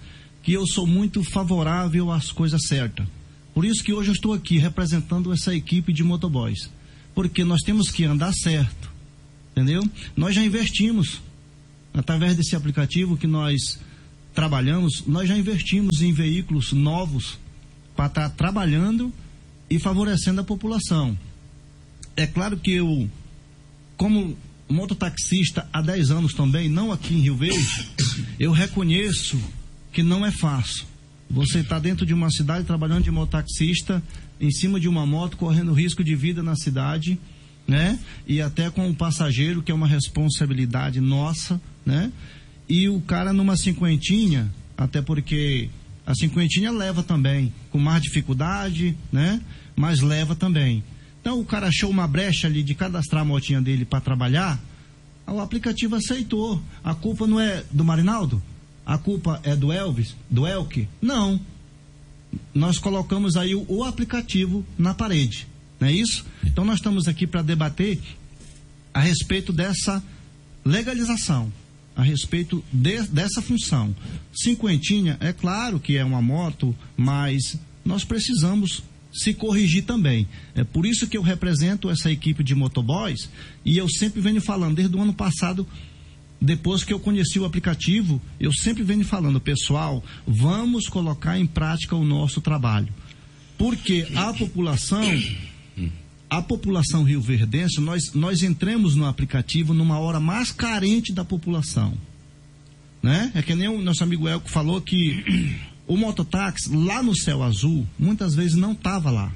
que 0.42 0.52
eu 0.52 0.66
sou 0.66 0.86
muito 0.86 1.22
favorável 1.24 2.10
às 2.10 2.32
coisas 2.32 2.60
certas. 2.66 3.06
Por 3.54 3.64
isso 3.64 3.82
que 3.82 3.92
hoje 3.92 4.10
eu 4.10 4.14
estou 4.14 4.34
aqui 4.34 4.58
representando 4.58 5.32
essa 5.32 5.54
equipe 5.54 5.92
de 5.92 6.04
motoboys. 6.04 6.70
Porque 7.16 7.42
nós 7.42 7.62
temos 7.62 7.90
que 7.90 8.04
andar 8.04 8.32
certo. 8.32 8.92
Entendeu? 9.52 9.82
Nós 10.14 10.34
já 10.34 10.44
investimos. 10.44 11.22
Através 11.94 12.36
desse 12.36 12.54
aplicativo 12.54 13.16
que 13.16 13.26
nós 13.26 13.80
trabalhamos, 14.34 15.02
nós 15.06 15.26
já 15.26 15.36
investimos 15.36 16.02
em 16.02 16.12
veículos 16.12 16.72
novos 16.72 17.38
para 17.96 18.06
estar 18.06 18.28
trabalhando 18.30 19.10
e 19.70 19.78
favorecendo 19.78 20.42
a 20.42 20.44
população. 20.44 21.18
É 22.14 22.26
claro 22.26 22.58
que 22.58 22.72
eu, 22.72 23.10
como 23.96 24.36
mototaxista 24.68 25.66
há 25.72 25.80
10 25.80 26.10
anos 26.10 26.34
também, 26.34 26.68
não 26.68 26.92
aqui 26.92 27.14
em 27.14 27.20
Rio 27.20 27.36
Verde, 27.36 27.88
eu 28.38 28.52
reconheço 28.52 29.40
que 29.90 30.02
não 30.02 30.26
é 30.26 30.30
fácil. 30.30 30.84
Você 31.30 31.60
está 31.60 31.78
dentro 31.78 32.04
de 32.04 32.12
uma 32.12 32.30
cidade 32.30 32.66
trabalhando 32.66 33.04
de 33.04 33.10
mototaxista, 33.10 34.02
em 34.40 34.50
cima 34.50 34.78
de 34.78 34.88
uma 34.88 35.06
moto, 35.06 35.36
correndo 35.36 35.72
risco 35.72 36.04
de 36.04 36.14
vida 36.14 36.42
na 36.42 36.54
cidade, 36.56 37.18
né? 37.66 37.98
E 38.26 38.40
até 38.40 38.70
com 38.70 38.88
o 38.88 38.94
passageiro, 38.94 39.62
que 39.62 39.72
é 39.72 39.74
uma 39.74 39.86
responsabilidade 39.86 41.00
nossa, 41.00 41.60
né? 41.84 42.12
E 42.68 42.88
o 42.88 43.00
cara 43.00 43.32
numa 43.32 43.56
cinquentinha, 43.56 44.52
até 44.76 45.00
porque 45.00 45.70
a 46.06 46.14
cinquentinha 46.14 46.70
leva 46.70 47.02
também, 47.02 47.52
com 47.70 47.78
mais 47.78 48.02
dificuldade, 48.02 48.96
né? 49.12 49.40
Mas 49.74 50.00
leva 50.00 50.34
também. 50.34 50.82
Então 51.20 51.40
o 51.40 51.44
cara 51.44 51.68
achou 51.68 51.90
uma 51.90 52.06
brecha 52.06 52.46
ali 52.46 52.62
de 52.62 52.74
cadastrar 52.74 53.22
a 53.22 53.24
motinha 53.24 53.60
dele 53.60 53.84
para 53.84 54.00
trabalhar, 54.00 54.60
o 55.26 55.40
aplicativo 55.40 55.96
aceitou. 55.96 56.62
A 56.84 56.94
culpa 56.94 57.26
não 57.26 57.40
é 57.40 57.64
do 57.70 57.84
Marinaldo? 57.84 58.40
A 58.84 58.96
culpa 58.96 59.40
é 59.42 59.56
do 59.56 59.72
Elvis? 59.72 60.14
Do 60.30 60.46
Elke? 60.46 60.88
Não. 61.02 61.40
Nós 62.54 62.78
colocamos 62.78 63.36
aí 63.36 63.54
o, 63.54 63.64
o 63.68 63.84
aplicativo 63.84 64.64
na 64.78 64.94
parede, 64.94 65.46
não 65.80 65.88
é 65.88 65.92
isso? 65.92 66.24
Então 66.44 66.64
nós 66.64 66.76
estamos 66.76 67.06
aqui 67.08 67.26
para 67.26 67.42
debater 67.42 67.98
a 68.94 69.00
respeito 69.00 69.52
dessa 69.52 70.02
legalização, 70.64 71.52
a 71.94 72.02
respeito 72.02 72.62
de- 72.72 73.02
dessa 73.08 73.40
função. 73.42 73.94
Cinquentinha, 74.34 75.16
é 75.20 75.32
claro 75.32 75.78
que 75.78 75.96
é 75.96 76.04
uma 76.04 76.20
moto, 76.22 76.74
mas 76.96 77.56
nós 77.84 78.04
precisamos 78.04 78.82
se 79.12 79.32
corrigir 79.32 79.84
também. 79.84 80.28
É 80.54 80.62
por 80.64 80.84
isso 80.84 81.06
que 81.06 81.16
eu 81.16 81.22
represento 81.22 81.88
essa 81.88 82.10
equipe 82.10 82.44
de 82.44 82.54
motoboys 82.54 83.30
e 83.64 83.78
eu 83.78 83.88
sempre 83.88 84.20
venho 84.20 84.40
falando, 84.42 84.76
desde 84.76 84.94
o 84.94 85.00
ano 85.00 85.14
passado, 85.14 85.66
depois 86.40 86.84
que 86.84 86.92
eu 86.92 87.00
conheci 87.00 87.38
o 87.38 87.44
aplicativo, 87.44 88.20
eu 88.38 88.52
sempre 88.52 88.82
venho 88.82 89.04
falando, 89.04 89.40
pessoal, 89.40 90.04
vamos 90.26 90.86
colocar 90.86 91.38
em 91.38 91.46
prática 91.46 91.96
o 91.96 92.04
nosso 92.04 92.40
trabalho. 92.40 92.92
Porque 93.56 94.06
a 94.14 94.32
população, 94.34 95.02
a 96.28 96.42
população 96.42 97.04
rioverdense, 97.04 97.80
nós, 97.80 98.12
nós 98.14 98.42
entramos 98.42 98.94
no 98.94 99.06
aplicativo 99.06 99.72
numa 99.72 99.98
hora 99.98 100.20
mais 100.20 100.52
carente 100.52 101.12
da 101.12 101.24
população. 101.24 101.94
Né? 103.02 103.32
É 103.34 103.42
que 103.42 103.54
nem 103.54 103.68
o 103.68 103.80
nosso 103.80 104.04
amigo 104.04 104.28
Elco 104.28 104.50
falou 104.50 104.80
que 104.80 105.56
o 105.86 105.96
mototáxi 105.96 106.68
lá 106.74 107.02
no 107.02 107.16
céu 107.16 107.42
azul, 107.42 107.86
muitas 107.98 108.34
vezes 108.34 108.56
não 108.56 108.72
estava 108.72 109.10
lá. 109.10 109.32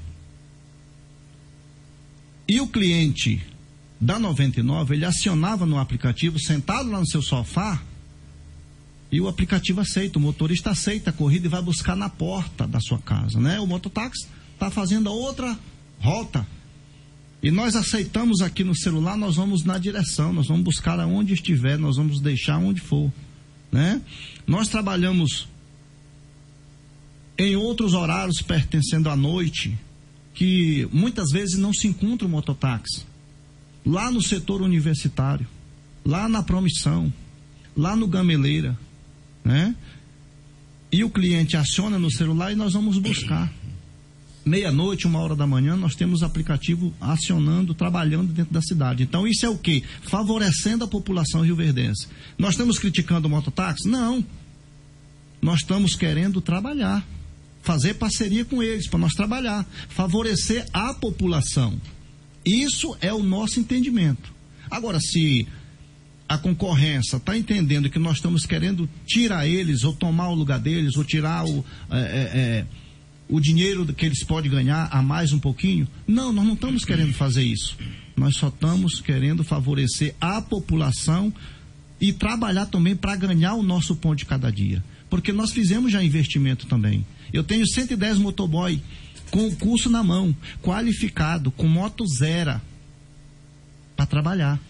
E 2.46 2.60
o 2.60 2.66
cliente 2.66 3.40
da 4.00 4.18
99, 4.18 4.94
ele 4.94 5.04
acionava 5.04 5.66
no 5.66 5.78
aplicativo, 5.78 6.38
sentado 6.38 6.90
lá 6.90 7.00
no 7.00 7.06
seu 7.06 7.20
sofá, 7.20 7.82
e 9.12 9.20
o 9.20 9.28
aplicativo 9.28 9.80
aceita, 9.80 10.18
o 10.18 10.22
motorista 10.22 10.70
aceita 10.70 11.10
a 11.10 11.12
corrida 11.12 11.46
e 11.46 11.50
vai 11.50 11.60
buscar 11.60 11.96
na 11.96 12.08
porta 12.08 12.66
da 12.66 12.80
sua 12.80 12.98
casa, 12.98 13.40
né? 13.40 13.58
O 13.58 13.66
mototáxi 13.66 14.26
está 14.54 14.70
fazendo 14.70 15.10
outra 15.10 15.58
rota. 15.98 16.46
E 17.42 17.50
nós 17.50 17.74
aceitamos 17.74 18.40
aqui 18.40 18.62
no 18.62 18.74
celular, 18.74 19.16
nós 19.16 19.36
vamos 19.36 19.64
na 19.64 19.78
direção, 19.78 20.32
nós 20.32 20.46
vamos 20.46 20.62
buscar 20.62 21.00
aonde 21.00 21.34
estiver, 21.34 21.76
nós 21.78 21.96
vamos 21.96 22.20
deixar 22.20 22.58
onde 22.58 22.80
for, 22.80 23.12
né? 23.72 24.00
Nós 24.46 24.68
trabalhamos 24.68 25.48
em 27.36 27.56
outros 27.56 27.94
horários 27.94 28.40
pertencendo 28.40 29.08
à 29.08 29.16
noite, 29.16 29.76
que 30.34 30.88
muitas 30.92 31.30
vezes 31.30 31.58
não 31.58 31.72
se 31.72 31.88
encontra 31.88 32.28
o 32.28 32.30
mototáxi. 32.30 33.09
Lá 33.84 34.10
no 34.10 34.22
setor 34.22 34.62
universitário, 34.62 35.46
lá 36.04 36.28
na 36.28 36.42
promissão, 36.42 37.12
lá 37.76 37.96
no 37.96 38.06
gameleira, 38.06 38.78
né? 39.44 39.74
E 40.92 41.04
o 41.04 41.10
cliente 41.10 41.56
aciona 41.56 41.98
no 41.98 42.10
celular 42.10 42.52
e 42.52 42.56
nós 42.56 42.72
vamos 42.72 42.98
buscar. 42.98 43.52
Meia-noite, 44.44 45.06
uma 45.06 45.20
hora 45.20 45.36
da 45.36 45.46
manhã, 45.46 45.76
nós 45.76 45.94
temos 45.94 46.22
aplicativo 46.22 46.92
acionando, 47.00 47.74
trabalhando 47.74 48.32
dentro 48.32 48.52
da 48.52 48.62
cidade. 48.62 49.02
Então, 49.02 49.26
isso 49.26 49.44
é 49.44 49.48
o 49.48 49.56
quê? 49.56 49.82
Favorecendo 50.02 50.84
a 50.84 50.88
população 50.88 51.42
rioverdense. 51.42 52.08
Nós 52.38 52.52
estamos 52.52 52.78
criticando 52.78 53.28
o 53.28 53.30
mototáxi? 53.30 53.86
Não. 53.86 54.24
Nós 55.40 55.60
estamos 55.60 55.94
querendo 55.94 56.40
trabalhar. 56.40 57.06
Fazer 57.62 57.94
parceria 57.94 58.44
com 58.44 58.62
eles 58.62 58.88
para 58.88 58.98
nós 58.98 59.12
trabalhar. 59.12 59.64
Favorecer 59.90 60.66
a 60.72 60.94
população. 60.94 61.78
Isso 62.44 62.96
é 63.00 63.12
o 63.12 63.22
nosso 63.22 63.60
entendimento. 63.60 64.32
Agora, 64.70 65.00
se 65.00 65.46
a 66.28 66.38
concorrência 66.38 67.16
está 67.16 67.36
entendendo 67.36 67.90
que 67.90 67.98
nós 67.98 68.18
estamos 68.18 68.46
querendo 68.46 68.88
tirar 69.04 69.48
eles, 69.48 69.82
ou 69.82 69.92
tomar 69.92 70.28
o 70.28 70.34
lugar 70.34 70.60
deles, 70.60 70.96
ou 70.96 71.02
tirar 71.02 71.44
o, 71.44 71.64
é, 71.90 71.98
é, 71.98 72.38
é, 72.38 72.66
o 73.28 73.40
dinheiro 73.40 73.84
que 73.92 74.06
eles 74.06 74.22
podem 74.22 74.50
ganhar 74.50 74.88
a 74.92 75.02
mais 75.02 75.32
um 75.32 75.40
pouquinho, 75.40 75.88
não, 76.06 76.32
nós 76.32 76.46
não 76.46 76.54
estamos 76.54 76.84
querendo 76.84 77.12
fazer 77.12 77.42
isso. 77.42 77.76
Nós 78.16 78.36
só 78.36 78.48
estamos 78.48 79.00
querendo 79.00 79.42
favorecer 79.42 80.14
a 80.20 80.40
população 80.40 81.32
e 82.00 82.12
trabalhar 82.12 82.66
também 82.66 82.94
para 82.94 83.16
ganhar 83.16 83.54
o 83.54 83.62
nosso 83.62 83.96
pão 83.96 84.14
de 84.14 84.24
cada 84.24 84.52
dia. 84.52 84.84
Porque 85.08 85.32
nós 85.32 85.50
fizemos 85.50 85.90
já 85.90 86.02
investimento 86.02 86.66
também. 86.66 87.04
Eu 87.32 87.42
tenho 87.42 87.66
110 87.66 88.18
motoboy 88.18 88.80
com 89.30 89.46
o 89.46 89.56
curso 89.56 89.88
na 89.88 90.02
mão, 90.02 90.34
qualificado, 90.62 91.50
com 91.50 91.66
moto 91.66 92.04
zero, 92.06 92.60
para 93.96 94.06
trabalhar. 94.06 94.60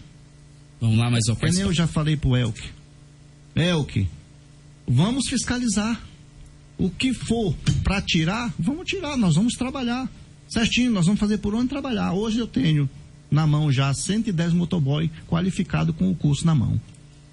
Vamos 0.79 0.97
lá, 0.97 1.09
mais 1.09 1.23
uma 1.27 1.35
Que 1.35 1.51
nem 1.51 1.61
eu 1.61 1.73
já 1.73 1.87
falei 1.87 2.17
pro 2.17 2.35
Elke. 2.35 2.69
Elke, 3.55 4.07
vamos 4.87 5.27
fiscalizar. 5.27 6.01
O 6.77 6.89
que 6.89 7.13
for 7.13 7.55
para 7.83 8.01
tirar, 8.01 8.51
vamos 8.57 8.85
tirar, 8.85 9.15
nós 9.15 9.35
vamos 9.35 9.53
trabalhar. 9.53 10.09
Certinho, 10.49 10.91
nós 10.91 11.05
vamos 11.05 11.19
fazer 11.19 11.37
por 11.37 11.53
onde 11.53 11.67
trabalhar. 11.67 12.13
Hoje 12.13 12.39
eu 12.39 12.47
tenho 12.47 12.89
na 13.29 13.45
mão 13.45 13.71
já 13.71 13.93
110 13.93 14.53
motoboy 14.53 15.09
qualificado 15.27 15.93
com 15.93 16.09
o 16.09 16.15
curso 16.15 16.45
na 16.45 16.55
mão. 16.55 16.81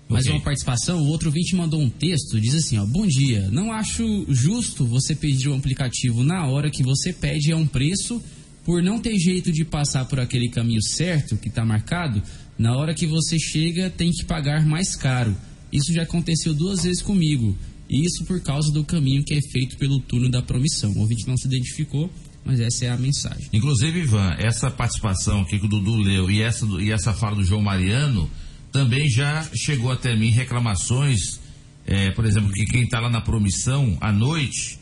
Mais 0.08 0.26
uma 0.26 0.40
participação, 0.40 1.02
o 1.02 1.08
outro 1.08 1.28
ouvinte 1.28 1.54
mandou 1.54 1.80
um 1.80 1.90
texto, 1.90 2.40
diz 2.40 2.54
assim, 2.54 2.78
ó, 2.78 2.86
bom 2.86 3.06
dia, 3.06 3.48
não 3.50 3.70
acho 3.70 4.24
justo 4.28 4.86
você 4.86 5.14
pedir 5.14 5.50
um 5.50 5.56
aplicativo 5.56 6.24
na 6.24 6.46
hora 6.46 6.70
que 6.70 6.82
você 6.82 7.12
pede 7.12 7.52
a 7.52 7.56
um 7.56 7.66
preço, 7.66 8.22
por 8.64 8.82
não 8.82 8.98
ter 8.98 9.18
jeito 9.18 9.52
de 9.52 9.66
passar 9.66 10.06
por 10.06 10.18
aquele 10.18 10.48
caminho 10.48 10.82
certo 10.82 11.36
que 11.36 11.48
está 11.48 11.64
marcado, 11.64 12.22
na 12.58 12.74
hora 12.74 12.94
que 12.94 13.06
você 13.06 13.38
chega 13.38 13.90
tem 13.90 14.10
que 14.10 14.24
pagar 14.24 14.64
mais 14.64 14.96
caro. 14.96 15.36
Isso 15.70 15.92
já 15.92 16.02
aconteceu 16.02 16.54
duas 16.54 16.84
vezes 16.84 17.02
comigo, 17.02 17.54
e 17.88 18.04
isso 18.04 18.24
por 18.24 18.40
causa 18.40 18.72
do 18.72 18.84
caminho 18.84 19.22
que 19.22 19.34
é 19.34 19.40
feito 19.42 19.76
pelo 19.76 20.00
turno 20.00 20.30
da 20.30 20.40
promissão. 20.40 20.90
O 20.92 21.00
ouvinte 21.00 21.28
não 21.28 21.36
se 21.36 21.46
identificou, 21.46 22.10
mas 22.44 22.60
essa 22.60 22.86
é 22.86 22.90
a 22.90 22.96
mensagem. 22.96 23.46
Inclusive, 23.52 24.00
Ivan, 24.00 24.34
essa 24.38 24.70
participação 24.70 25.42
aqui 25.42 25.58
que 25.58 25.66
o 25.66 25.68
Dudu 25.68 25.96
leu 25.96 26.30
e 26.30 26.40
essa, 26.40 26.64
e 26.80 26.90
essa 26.90 27.12
fala 27.12 27.36
do 27.36 27.44
João 27.44 27.60
Mariano 27.60 28.28
também 28.72 29.08
já 29.08 29.48
chegou 29.54 29.90
até 29.90 30.14
mim 30.14 30.30
reclamações, 30.30 31.40
é, 31.86 32.10
por 32.10 32.24
exemplo, 32.24 32.52
que 32.52 32.66
quem 32.66 32.82
está 32.82 33.00
lá 33.00 33.10
na 33.10 33.20
promissão 33.20 33.96
à 34.00 34.12
noite, 34.12 34.78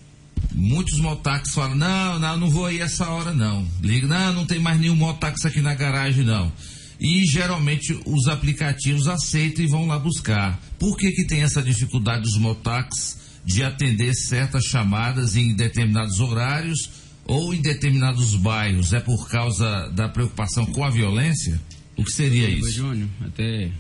muitos 0.53 0.99
mototáxis 0.99 1.55
falam, 1.55 1.77
não, 1.77 2.19
não, 2.19 2.37
não 2.39 2.51
vou 2.51 2.67
aí 2.67 2.81
essa 2.81 3.09
hora 3.09 3.33
não. 3.33 3.67
Liga, 3.81 4.07
não, 4.07 4.33
não 4.33 4.47
tem 4.47 4.59
mais 4.59 4.81
nenhum 4.81 4.97
mototáxi 4.97 5.47
aqui 5.47 5.61
na 5.61 5.75
garagem 5.75 6.25
não. 6.25 6.53
E 6.99 7.27
geralmente 7.27 7.99
os 8.07 8.27
aplicativos 8.27 9.07
aceitam 9.07 9.65
e 9.65 9.69
vão 9.69 9.87
lá 9.87 9.99
buscar. 9.99 10.59
Por 10.79 10.97
que 10.97 11.13
que 11.13 11.27
tem 11.27 11.43
essa 11.43 11.63
dificuldade 11.63 12.23
dos 12.23 12.39
mototáxis 12.39 13.19
de 13.45 13.63
atender 13.63 14.15
certas 14.15 14.65
chamadas 14.65 15.37
em 15.37 15.55
determinados 15.55 16.19
horários 16.21 16.91
ou 17.27 17.55
em 17.55 17.61
determinados 17.61 18.35
bairros? 18.35 18.93
É 18.93 19.01
por 19.01 19.29
causa 19.29 19.89
da 19.91 20.09
preocupação 20.09 20.65
com 20.67 20.83
a 20.85 20.91
violência? 20.91 21.61
O 21.97 22.05
que 22.05 22.13
seria 22.13 22.47
Ô, 22.47 22.51
isso? 22.51 22.73
Júnior, 22.73 23.09
até 23.23 23.71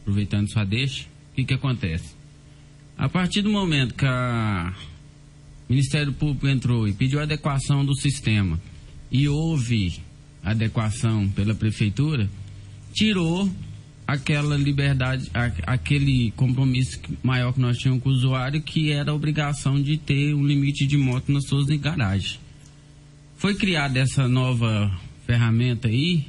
aproveitando 0.00 0.50
sua 0.50 0.64
deixa, 0.64 1.04
o 1.32 1.34
que 1.36 1.44
que 1.44 1.54
acontece? 1.54 2.14
A 2.96 3.08
partir 3.08 3.42
do 3.42 3.50
momento 3.50 3.94
que 3.94 4.04
o 4.04 4.72
Ministério 5.68 6.12
Público 6.12 6.48
entrou 6.48 6.88
e 6.88 6.92
pediu 6.92 7.20
adequação 7.20 7.84
do 7.84 7.94
sistema 7.94 8.60
e 9.10 9.28
houve 9.28 10.00
adequação 10.42 11.28
pela 11.28 11.54
Prefeitura, 11.54 12.28
tirou 12.92 13.50
aquela 14.06 14.56
liberdade, 14.56 15.30
aquele 15.64 16.32
compromisso 16.32 16.98
maior 17.22 17.52
que 17.52 17.60
nós 17.60 17.78
tínhamos 17.78 18.02
com 18.02 18.10
o 18.10 18.12
usuário, 18.12 18.60
que 18.60 18.90
era 18.90 19.12
a 19.12 19.14
obrigação 19.14 19.80
de 19.80 19.96
ter 19.96 20.34
um 20.34 20.44
limite 20.44 20.86
de 20.86 20.96
moto 20.96 21.30
nas 21.30 21.46
suas 21.46 21.66
garagens. 21.78 22.40
Foi 23.36 23.54
criada 23.54 24.00
essa 24.00 24.26
nova 24.26 24.90
ferramenta 25.26 25.88
aí, 25.88 26.26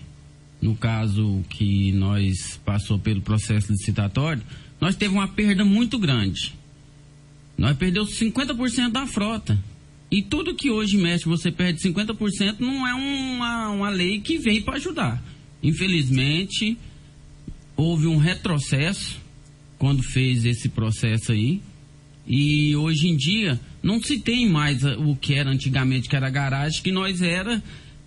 no 0.61 0.75
caso 0.75 1.43
que 1.49 1.91
nós 1.93 2.59
passou 2.63 2.99
pelo 2.99 3.21
processo 3.21 3.71
licitatório, 3.71 4.43
nós 4.79 4.95
teve 4.95 5.13
uma 5.13 5.27
perda 5.27 5.65
muito 5.65 5.97
grande. 5.97 6.53
Nós 7.57 7.75
perdemos 7.75 8.17
50% 8.17 8.91
da 8.91 9.07
frota. 9.07 9.57
E 10.09 10.21
tudo 10.21 10.55
que 10.55 10.69
hoje 10.69 10.97
mexe, 10.97 11.25
você 11.25 11.51
perde 11.51 11.81
50%, 11.81 12.59
não 12.59 12.87
é 12.87 12.93
uma, 12.93 13.69
uma 13.69 13.89
lei 13.89 14.19
que 14.19 14.37
veio 14.37 14.63
para 14.63 14.75
ajudar. 14.75 15.23
Infelizmente, 15.63 16.77
houve 17.75 18.07
um 18.07 18.17
retrocesso 18.17 19.19
quando 19.77 20.03
fez 20.03 20.45
esse 20.45 20.69
processo 20.69 21.31
aí. 21.31 21.61
E 22.27 22.75
hoje 22.75 23.07
em 23.07 23.17
dia 23.17 23.59
não 23.81 24.01
se 24.01 24.19
tem 24.19 24.47
mais 24.47 24.83
o 24.83 25.15
que 25.15 25.33
era 25.33 25.49
antigamente, 25.49 26.07
que 26.07 26.15
era 26.15 26.29
garagem, 26.29 26.83
que 26.83 26.91
nós 26.91 27.21
era 27.21 27.61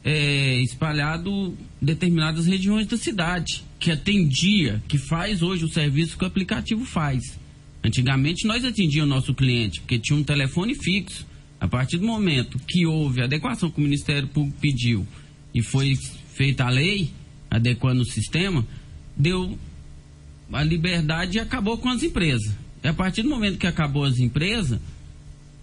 é, 0.05 0.61
espalhado 0.61 1.57
determinadas 1.85 2.47
regiões 2.47 2.87
da 2.87 2.97
cidade, 2.97 3.63
que 3.79 3.91
atendia, 3.91 4.83
que 4.89 4.99
faz 4.99 5.43
hoje 5.43 5.65
o 5.65 5.69
serviço 5.69 6.17
que 6.17 6.25
o 6.25 6.27
aplicativo 6.27 6.85
faz. 6.85 7.39
Antigamente 7.85 8.47
nós 8.47 8.65
atendíamos 8.65 9.13
o 9.13 9.15
nosso 9.15 9.35
cliente, 9.35 9.81
porque 9.81 9.99
tinha 9.99 10.19
um 10.19 10.25
telefone 10.25 10.75
fixo. 10.75 11.27
A 11.61 11.69
partir 11.69 11.99
do 11.99 12.07
momento 12.07 12.59
que 12.67 12.87
houve 12.87 13.23
adequação 13.23 13.71
que 13.71 13.79
o 13.79 13.83
Ministério 13.83 14.29
Público 14.29 14.59
pediu 14.61 15.07
e 15.55 15.63
foi 15.63 15.95
feita 16.35 16.65
a 16.65 16.71
lei, 16.71 17.11
adequando 17.51 18.03
o 18.03 18.07
sistema, 18.07 18.67
deu 19.17 19.59
a 20.53 20.63
liberdade 20.63 21.39
e 21.39 21.41
acabou 21.41 21.79
com 21.79 21.89
as 21.89 22.03
empresas. 22.03 22.55
E 22.83 22.89
a 22.89 22.93
partir 22.93 23.23
do 23.23 23.31
momento 23.31 23.59
que 23.59 23.67
acabou 23.67 24.05
as 24.05 24.19
empresas, 24.19 24.79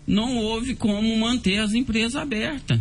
não 0.08 0.38
houve 0.38 0.76
como 0.76 1.16
manter 1.18 1.60
as 1.60 1.74
empresas 1.74 2.16
abertas. 2.16 2.80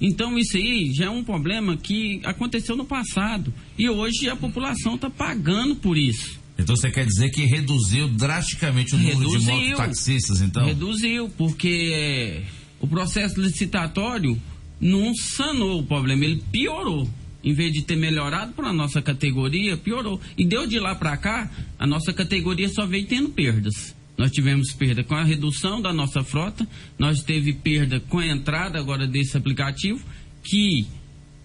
Então 0.00 0.38
isso 0.38 0.56
aí 0.56 0.92
já 0.94 1.06
é 1.06 1.10
um 1.10 1.24
problema 1.24 1.76
que 1.76 2.20
aconteceu 2.24 2.76
no 2.76 2.84
passado. 2.84 3.52
E 3.76 3.88
hoje 3.88 4.28
a 4.28 4.36
população 4.36 4.94
está 4.94 5.10
pagando 5.10 5.76
por 5.76 5.96
isso. 5.96 6.38
Então 6.58 6.74
você 6.76 6.90
quer 6.90 7.06
dizer 7.06 7.30
que 7.30 7.44
reduziu 7.44 8.08
drasticamente 8.08 8.94
o 8.94 8.98
número 8.98 9.18
de 9.18 9.24
Reduziu. 9.26 9.54
mototaxistas, 9.54 10.40
então? 10.40 10.64
Reduziu, 10.64 11.28
porque 11.30 11.92
é, 11.94 12.42
o 12.80 12.86
processo 12.86 13.40
licitatório 13.40 14.40
não 14.80 15.14
sanou 15.14 15.80
o 15.80 15.86
problema, 15.86 16.24
ele 16.24 16.42
piorou. 16.50 17.08
Em 17.42 17.52
vez 17.52 17.72
de 17.72 17.82
ter 17.82 17.96
melhorado 17.96 18.52
para 18.52 18.68
a 18.68 18.72
nossa 18.72 19.00
categoria, 19.00 19.76
piorou. 19.76 20.20
E 20.36 20.44
deu 20.44 20.66
de 20.66 20.80
lá 20.80 20.94
para 20.96 21.16
cá, 21.16 21.48
a 21.78 21.86
nossa 21.86 22.12
categoria 22.12 22.68
só 22.68 22.84
veio 22.84 23.06
tendo 23.06 23.28
perdas. 23.30 23.94
Nós 24.18 24.32
tivemos 24.32 24.72
perda 24.72 25.04
com 25.04 25.14
a 25.14 25.22
redução 25.22 25.80
da 25.80 25.92
nossa 25.92 26.24
frota, 26.24 26.66
nós 26.98 27.22
teve 27.22 27.52
perda 27.52 28.00
com 28.00 28.18
a 28.18 28.26
entrada 28.26 28.76
agora 28.76 29.06
desse 29.06 29.36
aplicativo, 29.36 30.04
que 30.42 30.86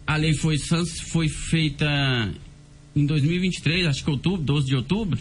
a 0.07 0.15
lei 0.15 0.34
foi, 0.34 0.57
foi 1.11 1.30
feita 1.30 1.86
em 2.95 3.05
2023, 3.05 3.86
acho 3.86 4.03
que 4.03 4.09
outubro, 4.09 4.43
12 4.43 4.67
de 4.67 4.76
outubro, 4.76 5.19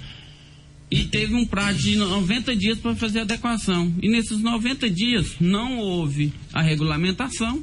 e 0.91 1.05
teve 1.05 1.35
um 1.35 1.47
prazo 1.47 1.79
de 1.79 1.97
90 1.97 2.57
dias 2.57 2.79
para 2.79 2.95
fazer 2.95 3.21
a 3.21 3.23
adequação. 3.23 3.93
E 4.03 4.09
nesses 4.09 4.39
90 4.39 4.91
dias 4.91 5.37
não 5.39 5.79
houve 5.79 6.33
a 6.53 6.63
regulamentação, 6.63 7.63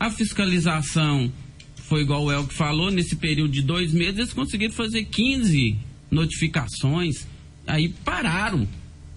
a 0.00 0.10
fiscalização 0.10 1.32
foi 1.76 2.02
igual 2.02 2.24
o 2.24 2.32
Elke 2.32 2.54
falou, 2.54 2.90
nesse 2.90 3.14
período 3.16 3.52
de 3.52 3.62
dois 3.62 3.92
meses 3.92 4.18
eles 4.18 4.32
conseguiram 4.32 4.74
fazer 4.74 5.04
15 5.04 5.76
notificações, 6.10 7.26
aí 7.66 7.88
pararam. 7.88 8.66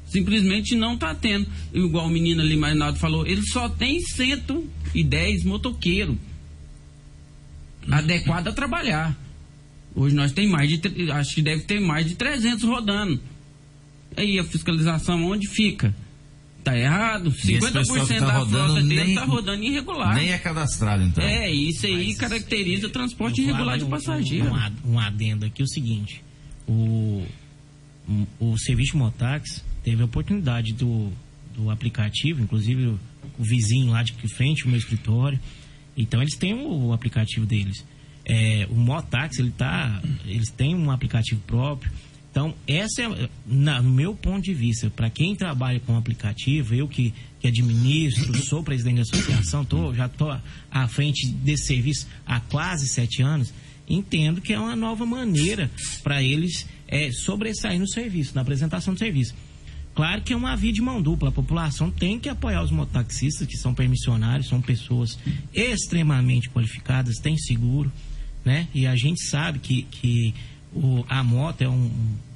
Simplesmente 0.10 0.76
não 0.76 0.96
está 0.96 1.14
tendo. 1.16 1.48
Igual 1.74 2.08
o 2.08 2.10
menino 2.10 2.42
ali, 2.42 2.58
Marinaldo 2.58 2.98
falou, 3.00 3.26
ele 3.26 3.42
só 3.44 3.70
tem 3.70 4.00
110 4.02 5.44
motoqueiros 5.44 6.18
adequado 7.90 8.48
a 8.48 8.52
trabalhar. 8.54 9.16
Hoje 9.96 10.16
nós 10.16 10.32
tem 10.32 10.48
mais 10.48 10.70
de, 10.70 11.12
acho 11.12 11.36
que 11.36 11.42
deve 11.42 11.64
ter 11.64 11.80
mais 11.80 12.08
de 12.08 12.16
300 12.16 12.64
rodando. 12.64 13.20
Aí 14.16 14.38
a 14.40 14.44
fiscalização 14.44 15.24
onde 15.26 15.48
fica? 15.48 15.94
tá 16.62 16.78
errado. 16.78 17.34
E 17.46 17.54
esse 17.54 17.72
pessoal 17.72 18.00
50% 18.06 18.08
que 18.08 18.20
tá 18.20 18.26
da 18.26 18.34
rodando 18.34 18.66
frota 18.74 18.82
dele 18.82 19.04
nem- 19.06 19.16
tá 19.16 19.24
rodando 19.24 19.64
irregular. 19.64 20.14
Nem 20.14 20.32
é 20.34 20.38
cadastrado, 20.38 21.04
então. 21.04 21.24
É, 21.24 21.50
isso 21.50 21.86
aí 21.86 22.14
caracteriza 22.16 22.88
o 22.88 22.90
transporte 22.90 23.42
irregular 23.42 23.78
de 23.78 23.86
Um- 23.86 23.90
passageiro. 23.90 24.52
Um, 24.86 24.94
um 24.94 25.00
adendo 25.00 25.46
aqui, 25.46 25.64
o 25.64 25.68
seguinte. 25.68 26.22
O, 26.68 27.24
o 28.40 28.58
serviço 28.58 28.98
Motax 28.98 29.64
teve 29.90 30.04
a 30.04 30.06
oportunidade 30.06 30.74
do, 30.74 31.12
do 31.56 31.72
aplicativo, 31.72 32.44
inclusive 32.44 32.86
o, 32.86 33.00
o 33.40 33.44
vizinho 33.44 33.90
lá 33.90 34.04
de 34.04 34.14
frente, 34.36 34.66
o 34.66 34.70
meu 34.70 34.78
escritório. 34.78 35.40
Então 35.98 36.22
eles 36.22 36.36
têm 36.38 36.54
o, 36.54 36.88
o 36.88 36.94
aplicativo 36.94 37.44
deles. 37.44 37.84
É, 38.24 38.68
o 38.70 38.76
Motax, 38.76 39.40
ele 39.40 39.50
tá, 39.50 40.00
eles 40.28 40.52
têm 40.52 40.76
um 40.76 40.92
aplicativo 40.92 41.42
próprio. 41.48 41.92
Então, 42.30 42.54
essa 42.68 43.02
é, 43.02 43.30
na- 43.48 43.82
no 43.82 43.90
meu 43.90 44.14
ponto 44.14 44.44
de 44.44 44.54
vista, 44.54 44.92
para 44.92 45.10
quem 45.10 45.36
trabalha 45.36 45.80
com 45.80 45.98
aplicativo, 45.98 46.76
eu 46.76 46.88
que, 46.88 47.12
que 47.40 47.48
administro, 47.48 48.38
sou 48.46 48.62
presidente 48.62 48.98
da 48.98 49.02
associação, 49.02 49.66
tô, 49.66 49.92
já 49.96 50.06
estou 50.06 50.32
à 50.70 50.88
frente 50.88 51.28
desse 51.28 51.66
serviço 51.66 52.08
há 52.28 52.40
quase 52.40 52.88
sete 52.88 53.24
anos, 53.24 53.52
entendo 53.90 54.40
que 54.40 54.54
é 54.54 54.60
uma 54.60 54.76
nova 54.76 55.04
maneira 55.04 55.72
para 56.04 56.22
eles 56.22 56.68
é, 56.88 57.12
sobressair 57.12 57.80
no 57.80 57.90
serviço, 57.90 58.36
na 58.36 58.42
apresentação 58.42 58.94
do 58.94 59.00
serviço. 59.00 59.34
Claro 60.00 60.22
que 60.22 60.32
é 60.32 60.36
uma 60.38 60.56
via 60.56 60.72
de 60.72 60.82
mão 60.82 61.02
dupla. 61.02 61.28
A 61.28 61.32
população 61.34 61.92
tem 61.92 62.18
que 62.18 62.30
apoiar 62.30 62.64
os 62.64 62.72
mototaxistas, 62.72 63.46
que 63.46 63.58
são 63.58 63.74
permissionários, 63.74 64.48
são 64.48 64.62
pessoas 64.62 65.20
extremamente 65.54 66.50
qualificadas, 66.50 67.18
têm 67.18 67.38
seguro, 67.38 67.92
né? 68.46 68.70
E 68.74 68.88
a 68.88 68.96
gente 68.96 69.22
sabe 69.30 69.60
que, 69.60 69.82
que 69.84 70.34
o- 70.74 71.04
a 71.10 71.22
moto 71.22 71.64
é 71.64 71.68
um, 71.68 71.92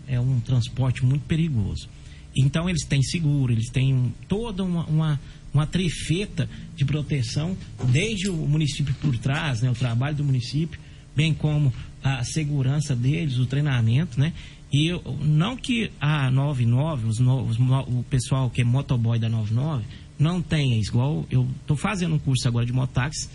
é 0.10 0.20
um 0.20 0.42
transporte 0.42 1.06
muito 1.06 1.22
perigoso. 1.22 1.88
Então 2.36 2.70
eles 2.70 2.84
têm 2.84 3.02
seguro, 3.02 3.54
eles 3.54 3.70
têm 3.70 4.14
toda 4.28 4.62
uma, 4.62 4.86
uma, 4.88 5.22
uma 5.54 5.66
trefeta 5.66 6.50
de 6.76 6.84
proteção, 6.84 7.56
desde 7.86 8.28
o 8.30 8.36
município 8.36 8.94
por 8.96 9.18
trás, 9.18 9.62
né? 9.62 9.72
O 9.72 9.74
trabalho 9.74 10.18
do 10.18 10.24
município, 10.26 10.78
bem 11.16 11.34
como 11.34 11.74
a 12.04 12.26
segurança 12.26 12.94
deles, 12.94 13.38
o 13.38 13.46
treinamento, 13.46 14.20
né? 14.20 14.34
E 14.74 14.88
eu- 14.88 15.04
não 15.22 15.56
que 15.56 15.92
a 16.02 16.32
99, 16.32 17.06
os 17.06 17.20
novos, 17.20 17.58
o 17.60 18.04
pessoal 18.10 18.50
que 18.50 18.62
é 18.62 18.64
motoboy 18.64 19.20
da 19.20 19.30
99, 19.30 19.86
não 20.18 20.42
tenha 20.42 20.80
isso. 20.80 20.90
Igual 20.90 21.28
eu 21.30 21.48
tô 21.68 21.76
fazendo 21.76 22.16
um 22.16 22.20
curso 22.20 22.48
agora 22.48 22.66
de 22.66 22.74
mototáxi, 22.74 23.30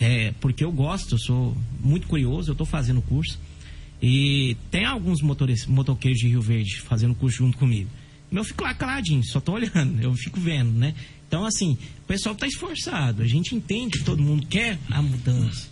é, 0.00 0.32
porque 0.40 0.64
eu 0.64 0.72
gosto, 0.72 1.14
eu 1.14 1.18
sou 1.18 1.56
muito 1.78 2.08
curioso, 2.08 2.50
eu 2.50 2.56
tô 2.56 2.64
fazendo 2.64 2.98
o 2.98 3.02
curso. 3.02 3.38
E 4.02 4.56
tem 4.70 4.84
alguns 4.84 5.22
motores, 5.22 5.64
motoqueiros 5.66 6.18
de 6.18 6.26
Rio 6.26 6.42
Verde 6.42 6.80
fazendo 6.80 7.14
curso 7.14 7.38
junto 7.38 7.56
comigo. 7.56 7.88
Eu 8.32 8.42
fico 8.42 8.64
lá 8.64 8.74
caladinho, 8.74 9.22
só 9.24 9.40
tô 9.40 9.52
olhando, 9.52 10.00
eu 10.02 10.12
fico 10.14 10.40
vendo, 10.40 10.72
né? 10.72 10.94
Então, 11.28 11.44
assim, 11.44 11.78
o 12.02 12.06
pessoal 12.06 12.34
tá 12.34 12.46
esforçado, 12.48 13.22
a 13.22 13.26
gente 13.26 13.54
entende 13.54 13.98
que 13.98 14.04
todo 14.04 14.20
mundo 14.20 14.44
quer 14.46 14.76
a 14.90 15.00
mudança, 15.00 15.68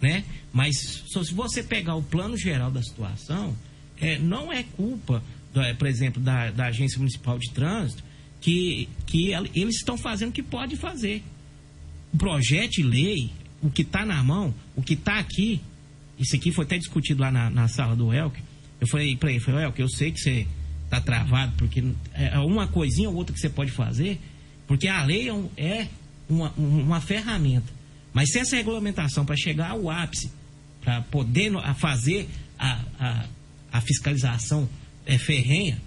né? 0.00 0.22
Mas 0.52 0.76
se 0.76 1.34
você 1.34 1.62
pegar 1.62 1.96
o 1.96 2.02
plano 2.02 2.36
geral 2.36 2.70
da 2.70 2.82
situação, 2.82 3.56
é, 4.00 4.18
não 4.18 4.52
é 4.52 4.62
culpa, 4.62 5.22
é, 5.54 5.74
por 5.74 5.86
exemplo, 5.86 6.22
da, 6.22 6.50
da 6.50 6.66
Agência 6.66 6.98
Municipal 6.98 7.38
de 7.38 7.50
Trânsito, 7.50 8.02
que, 8.40 8.88
que 9.06 9.32
el- 9.32 9.48
eles 9.54 9.76
estão 9.76 9.96
fazendo 9.98 10.30
o 10.30 10.32
que 10.32 10.42
pode 10.42 10.76
fazer. 10.76 11.22
O 12.12 12.16
projeto 12.16 12.72
de 12.72 12.82
lei, 12.82 13.30
o 13.62 13.70
que 13.70 13.82
está 13.82 14.04
na 14.06 14.22
mão, 14.22 14.54
o 14.74 14.82
que 14.82 14.94
está 14.94 15.18
aqui, 15.18 15.60
isso 16.18 16.34
aqui 16.36 16.50
foi 16.52 16.64
até 16.64 16.78
discutido 16.78 17.20
lá 17.20 17.30
na, 17.30 17.50
na 17.50 17.68
sala 17.68 17.94
do 17.94 18.12
Elk. 18.12 18.40
Eu 18.80 18.86
falei 18.86 19.16
para 19.16 19.30
ele, 19.30 19.40
falei, 19.40 19.64
Elk, 19.64 19.80
eu 19.80 19.88
sei 19.88 20.10
que 20.12 20.20
você 20.20 20.46
está 20.84 21.00
travado, 21.00 21.52
porque 21.56 21.84
é 22.14 22.38
uma 22.38 22.66
coisinha 22.66 23.08
ou 23.08 23.14
outra 23.16 23.32
que 23.34 23.40
você 23.40 23.48
pode 23.48 23.70
fazer, 23.70 24.18
porque 24.66 24.88
a 24.88 25.04
lei 25.04 25.28
é, 25.28 25.32
um- 25.34 25.48
é 25.56 25.86
uma, 26.28 26.52
um- 26.58 26.82
uma 26.82 27.00
ferramenta. 27.00 27.72
Mas 28.12 28.30
se 28.32 28.38
essa 28.38 28.56
regulamentação 28.56 29.24
para 29.24 29.36
chegar 29.36 29.70
ao 29.70 29.88
ápice, 29.90 30.32
para 30.80 31.00
poder 31.02 31.52
fazer 31.76 32.28
a, 32.58 32.80
a, 32.98 33.24
a 33.72 33.80
fiscalização 33.80 34.68
é 35.06 35.16
ferrenha, 35.18 35.80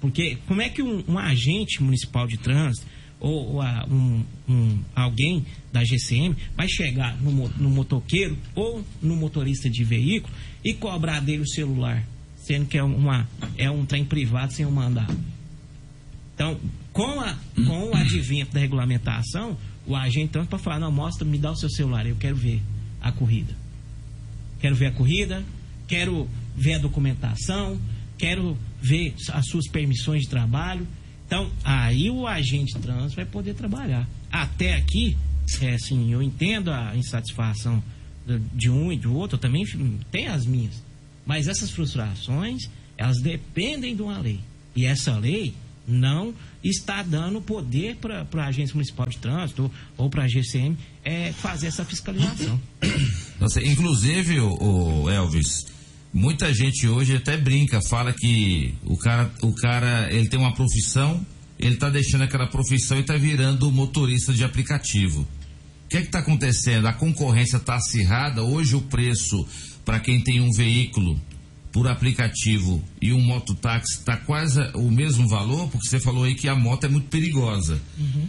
porque 0.00 0.38
como 0.46 0.60
é 0.62 0.68
que 0.68 0.82
um, 0.82 1.04
um 1.08 1.18
agente 1.18 1.82
municipal 1.82 2.26
de 2.26 2.36
trânsito 2.38 2.86
ou, 3.20 3.54
ou 3.54 3.62
a- 3.62 3.86
um, 3.90 4.24
um- 4.48 4.78
alguém 4.94 5.44
da 5.72 5.84
GCM 5.84 6.36
vai 6.56 6.68
chegar 6.68 7.16
no, 7.20 7.30
no 7.48 7.70
motoqueiro 7.70 8.36
ou 8.54 8.84
no 9.00 9.14
motorista 9.16 9.70
de 9.70 9.84
veículo 9.84 10.32
e 10.64 10.74
cobrar 10.74 11.20
dele 11.20 11.42
o 11.42 11.48
celular, 11.48 12.04
sendo 12.36 12.66
que 12.66 12.76
é, 12.76 12.82
uma, 12.82 13.28
é 13.56 13.70
um 13.70 13.86
trem 13.86 14.04
privado 14.04 14.52
sem 14.52 14.66
um 14.66 14.70
mandado? 14.72 15.16
Então, 16.34 16.58
com, 16.92 17.20
a, 17.20 17.36
com 17.66 17.90
o 17.90 17.94
advento 17.96 18.52
da 18.52 18.60
regulamentação, 18.60 19.56
o 19.86 19.94
agente 19.94 20.26
então 20.26 20.44
para 20.46 20.58
falar, 20.58 20.80
não, 20.80 20.90
mostra, 20.90 21.24
me 21.24 21.38
dá 21.38 21.52
o 21.52 21.56
seu 21.56 21.70
celular, 21.70 22.06
eu 22.06 22.16
quero 22.16 22.34
ver 22.36 22.60
a 23.00 23.12
corrida. 23.12 23.54
Quero 24.60 24.74
ver 24.74 24.86
a 24.86 24.92
corrida, 24.92 25.44
quero 25.86 26.28
ver 26.56 26.74
a 26.74 26.78
documentação, 26.78 27.80
quero 28.18 28.56
ver 28.80 29.14
as 29.32 29.46
suas 29.46 29.68
permissões 29.68 30.22
de 30.22 30.28
trabalho. 30.28 30.86
Então, 31.26 31.50
aí 31.64 32.10
o 32.10 32.26
agente 32.26 32.78
trans 32.78 33.14
vai 33.14 33.24
poder 33.24 33.54
trabalhar. 33.54 34.08
Até 34.30 34.74
aqui, 34.74 35.16
é 35.60 35.74
assim, 35.74 36.12
eu 36.12 36.22
entendo 36.22 36.70
a 36.70 36.94
insatisfação 36.96 37.82
de 38.54 38.70
um 38.70 38.92
e 38.92 38.98
do 38.98 39.14
outro, 39.14 39.36
eu 39.36 39.40
também 39.40 39.64
tenho 40.10 40.32
as 40.32 40.46
minhas. 40.46 40.82
Mas 41.26 41.48
essas 41.48 41.70
frustrações, 41.70 42.68
elas 42.96 43.20
dependem 43.20 43.96
de 43.96 44.02
uma 44.02 44.18
lei. 44.18 44.40
E 44.74 44.84
essa 44.84 45.16
lei 45.16 45.54
não 45.86 46.34
está 46.62 47.02
dando 47.02 47.40
poder 47.40 47.96
para 47.96 48.26
a 48.44 48.46
Agência 48.46 48.74
Municipal 48.74 49.08
de 49.08 49.18
Trânsito 49.18 49.70
ou 49.96 50.08
para 50.08 50.24
a 50.24 50.28
GCM 50.28 50.76
é, 51.04 51.32
fazer 51.32 51.66
essa 51.66 51.84
fiscalização. 51.84 52.60
Nossa, 53.40 53.60
inclusive, 53.62 54.38
o, 54.40 55.10
Elvis, 55.10 55.66
muita 56.12 56.52
gente 56.52 56.86
hoje 56.86 57.16
até 57.16 57.36
brinca, 57.36 57.80
fala 57.80 58.12
que 58.12 58.74
o 58.84 58.96
cara, 58.96 59.30
o 59.42 59.52
cara 59.54 60.12
ele 60.12 60.28
tem 60.28 60.38
uma 60.38 60.54
profissão, 60.54 61.24
ele 61.58 61.76
tá 61.76 61.88
deixando 61.88 62.22
aquela 62.22 62.46
profissão 62.46 62.98
e 62.98 63.02
tá 63.02 63.16
virando 63.16 63.70
motorista 63.70 64.32
de 64.32 64.44
aplicativo. 64.44 65.22
O 65.22 65.88
que 65.88 65.98
é 65.98 66.02
que 66.02 66.08
tá 66.08 66.18
acontecendo? 66.20 66.86
A 66.86 66.92
concorrência 66.92 67.58
tá 67.58 67.74
acirrada. 67.74 68.42
Hoje 68.42 68.74
o 68.74 68.80
preço 68.80 69.46
para 69.84 70.00
quem 70.00 70.20
tem 70.20 70.40
um 70.40 70.50
veículo 70.50 71.20
por 71.70 71.88
aplicativo 71.88 72.82
e 73.00 73.12
um 73.12 73.20
mototáxi 73.20 73.98
está 73.98 74.16
quase 74.16 74.60
o 74.74 74.90
mesmo 74.90 75.26
valor, 75.26 75.68
porque 75.68 75.88
você 75.88 75.98
falou 75.98 76.24
aí 76.24 76.34
que 76.34 76.48
a 76.48 76.54
moto 76.54 76.84
é 76.84 76.88
muito 76.88 77.08
perigosa. 77.08 77.80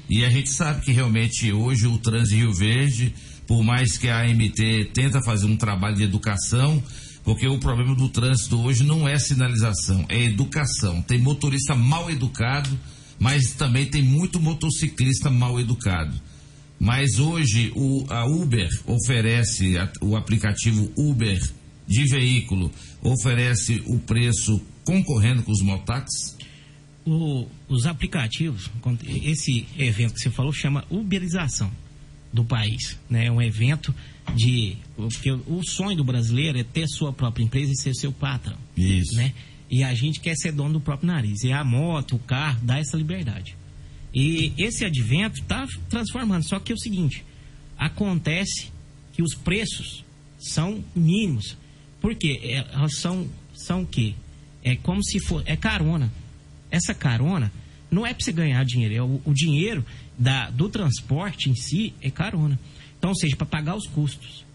E 0.10 0.24
a 0.24 0.30
gente 0.30 0.50
sabe 0.50 0.82
que 0.82 0.92
realmente 0.92 1.52
hoje 1.52 1.88
o 1.88 2.00
em 2.00 2.36
Rio 2.36 2.54
Verde, 2.54 3.14
por 3.46 3.64
mais 3.64 3.98
que 3.98 4.08
a 4.08 4.22
AMT 4.22 4.92
tenta 4.94 5.22
fazer 5.22 5.46
um 5.46 5.58
trabalho 5.58 5.96
de 5.96 6.04
educação, 6.04 6.82
porque 7.24 7.48
o 7.48 7.60
problema 7.60 7.96
do 7.96 8.10
trânsito 8.10 8.60
hoje 8.60 8.84
não 8.84 9.08
é 9.08 9.18
sinalização, 9.18 10.06
é 10.10 10.22
educação. 10.24 11.02
Tem 11.02 11.18
motorista 11.20 11.74
mal 11.76 12.10
educado, 12.12 12.70
mas 13.20 13.54
também 13.54 13.86
tem 13.86 14.02
muito 14.04 14.40
motociclista 14.40 15.30
mal 15.30 15.60
educado. 15.60 16.20
Mas 16.80 17.18
hoje 17.20 17.72
o, 17.76 18.06
a 18.10 18.26
Uber 18.26 18.70
oferece, 18.86 19.78
a- 19.78 19.92
o 20.02 20.16
aplicativo 20.18 20.92
Uber 20.98 21.42
de 21.88 22.04
veículo 22.06 22.72
oferece 23.02 23.82
o 23.86 24.00
preço 24.00 24.60
concorrendo 24.84 25.44
com 25.44 25.52
os 25.52 25.62
motáxis? 25.62 26.36
O- 27.06 27.48
os 27.70 27.86
aplicativos, 27.86 28.70
esse 29.06 29.66
evento 29.78 30.14
que 30.16 30.22
você 30.22 30.30
falou 30.30 30.52
chama 30.52 30.84
uberização 30.90 31.72
do 32.34 32.44
país, 32.44 32.98
né? 33.08 33.28
É 33.28 33.32
um 33.32 33.42
evento 33.42 33.94
de 34.36 34.76
porque 34.96 35.32
o, 35.32 35.62
sonho 35.64 35.96
do 35.96 36.04
brasileiro 36.04 36.58
é 36.58 36.64
ter 36.64 36.88
sua 36.88 37.14
própria 37.14 37.44
empresa 37.44 37.72
e 37.72 37.78
ser 37.78 37.94
seu 37.94 38.12
patrão, 38.12 38.58
Isso. 38.76 39.16
né? 39.16 39.34
E 39.70 39.84
a 39.84 39.94
gente 39.94 40.20
quer 40.20 40.36
ser 40.36 40.52
dono 40.52 40.74
do 40.74 40.80
próprio 40.80 41.08
nariz. 41.08 41.44
E 41.44 41.52
a 41.52 41.64
moto, 41.64 42.16
o 42.16 42.20
carro 42.20 42.60
dá 42.64 42.80
essa 42.80 42.98
liberdade. 42.98 43.56
E 44.14 44.54
esse 44.58 44.86
advento 44.86 45.40
está 45.40 45.66
transformando. 45.90 46.44
Só 46.44 46.60
que 46.60 46.72
é 46.72 46.76
o 46.76 46.80
seguinte: 46.80 47.24
acontece 47.78 48.72
que 49.14 49.22
os 49.22 49.34
preços 49.36 50.04
são 50.40 50.84
mínimos. 50.96 51.58
Por 52.02 52.16
quê? 52.16 52.40
É, 52.44 52.66
Elas 52.74 52.98
são, 52.98 53.28
são 53.54 53.84
o 53.84 53.88
quê? 53.88 54.14
É 54.64 54.76
como 54.76 55.04
se 55.04 55.20
for. 55.20 55.44
É 55.46 55.56
carona. 55.56 56.12
Essa 56.70 56.94
carona 56.94 57.52
não 57.90 58.06
é 58.06 58.14
para 58.14 58.24
você 58.24 58.32
ganhar 58.32 58.64
dinheiro. 58.66 58.96
É 58.96 59.02
o, 59.02 59.22
o 59.26 59.34
dinheiro 59.34 59.86
da, 60.18 60.50
do 60.50 60.70
transporte 60.70 61.50
em 61.50 61.56
si 61.56 61.94
é 62.02 62.10
carona. 62.10 62.60
Então, 62.98 63.10
ou 63.10 63.16
seja, 63.16 63.36
para 63.36 63.46
pagar 63.46 63.76
os 63.76 63.88
custos. 63.88 64.46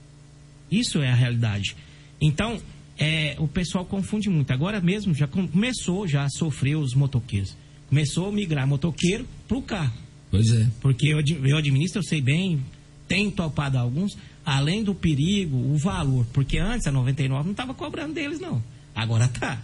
Isso 0.70 1.00
é 1.00 1.10
a 1.10 1.14
realidade. 1.14 1.76
Então, 2.20 2.60
é, 2.98 3.36
o 3.38 3.46
pessoal 3.46 3.84
confunde 3.84 4.28
muito. 4.28 4.50
Agora 4.52 4.80
mesmo 4.80 5.14
já 5.14 5.26
com- 5.26 5.46
começou 5.46 6.06
já 6.06 6.24
a 6.24 6.28
sofrer 6.30 6.76
os 6.76 6.94
motoqueiros. 6.94 7.56
Começou 7.88 8.28
a 8.28 8.32
migrar 8.32 8.66
motoqueiro 8.66 9.26
para 9.46 9.56
o 9.56 9.62
carro. 9.62 9.92
Pois 10.30 10.50
é. 10.52 10.66
Porque 10.80 11.06
eu, 11.08 11.20
eu 11.46 11.56
administro, 11.56 12.00
eu 12.00 12.02
sei 12.02 12.20
bem, 12.20 12.62
tem 13.06 13.30
topado 13.30 13.78
alguns, 13.78 14.16
além 14.44 14.84
do 14.84 14.94
perigo, 14.94 15.56
o 15.56 15.76
valor. 15.78 16.26
Porque 16.32 16.58
antes 16.58 16.86
a 16.86 16.92
99 16.92 17.44
não 17.44 17.52
estava 17.52 17.72
cobrando 17.72 18.12
deles, 18.12 18.38
não. 18.40 18.62
Agora 18.94 19.28
tá. 19.28 19.60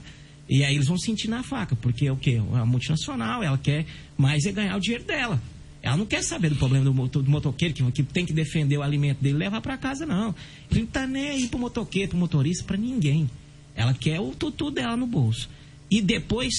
E 0.48 0.62
aí 0.64 0.74
eles 0.74 0.88
vão 0.88 0.98
sentir 0.98 1.28
na 1.28 1.42
faca, 1.42 1.74
porque 1.76 2.06
é 2.06 2.12
o 2.12 2.16
quê? 2.16 2.32
É 2.32 2.40
uma 2.40 2.66
multinacional, 2.66 3.42
ela 3.42 3.56
quer 3.58 3.86
mais 4.16 4.44
é 4.44 4.52
ganhar 4.52 4.76
o 4.76 4.80
dinheiro 4.80 5.04
dela. 5.04 5.40
Ela 5.84 5.98
não 5.98 6.06
quer 6.06 6.22
saber 6.22 6.48
do 6.48 6.56
problema 6.56 6.82
do, 6.82 6.94
moto- 6.94 7.20
do 7.20 7.30
motoqueiro, 7.30 7.74
que, 7.74 7.92
que 7.92 8.02
tem 8.02 8.24
que 8.24 8.32
defender 8.32 8.78
o 8.78 8.82
alimento 8.82 9.20
dele 9.20 9.34
e 9.34 9.38
levar 9.38 9.60
para 9.60 9.76
casa, 9.76 10.06
não. 10.06 10.34
Ele 10.70 10.80
não 10.80 10.86
tá 10.86 11.06
nem 11.06 11.28
aí 11.28 11.46
pro 11.46 11.58
motoqueiro, 11.58 12.08
pro 12.08 12.18
motorista, 12.18 12.64
para 12.64 12.78
ninguém. 12.78 13.28
Ela 13.76 13.92
quer 13.92 14.18
o 14.18 14.30
tutu 14.30 14.70
dela 14.70 14.96
no 14.96 15.06
bolso. 15.06 15.46
E 15.90 16.00
depois 16.00 16.54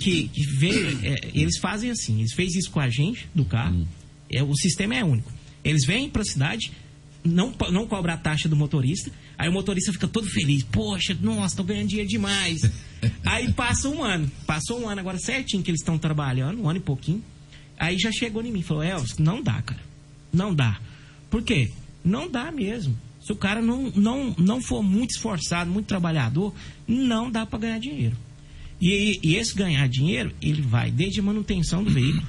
que, 0.00 0.26
que 0.26 0.42
veio, 0.58 0.98
é, 1.04 1.30
eles 1.32 1.58
fazem 1.58 1.92
assim, 1.92 2.18
eles 2.18 2.32
fez 2.32 2.56
isso 2.56 2.68
com 2.72 2.80
a 2.80 2.88
gente 2.90 3.28
do 3.32 3.44
carro. 3.44 3.86
É, 4.28 4.42
o 4.42 4.52
sistema 4.56 4.96
é 4.96 5.04
único. 5.04 5.32
Eles 5.62 5.86
vêm 5.86 6.10
para 6.10 6.22
a 6.22 6.24
cidade, 6.24 6.72
não, 7.22 7.54
não 7.70 7.86
cobra 7.86 8.14
a 8.14 8.16
taxa 8.16 8.48
do 8.48 8.56
motorista, 8.56 9.12
aí 9.38 9.48
o 9.48 9.52
motorista 9.52 9.92
fica 9.92 10.08
todo 10.08 10.26
feliz. 10.26 10.64
Poxa, 10.64 11.16
nossa, 11.22 11.54
tô 11.56 11.62
ganhando 11.62 11.86
dinheiro 11.86 12.10
demais. 12.10 12.62
aí 13.24 13.52
passa 13.52 13.88
um 13.88 14.02
ano. 14.02 14.28
Passou 14.44 14.80
um 14.80 14.88
ano 14.88 15.00
agora 15.00 15.18
certinho 15.18 15.62
que 15.62 15.70
eles 15.70 15.80
estão 15.82 15.96
trabalhando, 15.96 16.60
um 16.62 16.68
ano 16.68 16.78
e 16.78 16.82
pouquinho. 16.82 17.22
Aí 17.78 17.98
já 17.98 18.10
chegou 18.10 18.42
em 18.42 18.50
mim 18.50 18.60
e 18.60 18.62
falou, 18.62 18.82
Elvis, 18.82 19.18
não 19.18 19.42
dá, 19.42 19.60
cara. 19.62 19.80
Não 20.32 20.54
dá. 20.54 20.78
Por 21.30 21.42
quê? 21.42 21.70
Não 22.04 22.30
dá 22.30 22.50
mesmo. 22.50 22.96
Se 23.20 23.32
o 23.32 23.36
cara 23.36 23.60
não, 23.60 23.90
não, 23.96 24.34
não 24.38 24.62
for 24.62 24.82
muito 24.82 25.10
esforçado, 25.10 25.70
muito 25.70 25.86
trabalhador, 25.86 26.54
não 26.86 27.30
dá 27.30 27.44
para 27.44 27.58
ganhar 27.58 27.80
dinheiro. 27.80 28.16
E, 28.80 29.18
e 29.22 29.36
esse 29.36 29.54
ganhar 29.54 29.88
dinheiro, 29.88 30.32
ele 30.40 30.62
vai 30.62 30.90
desde 30.90 31.20
a 31.20 31.22
manutenção 31.22 31.82
do 31.82 31.90
veículo, 31.90 32.26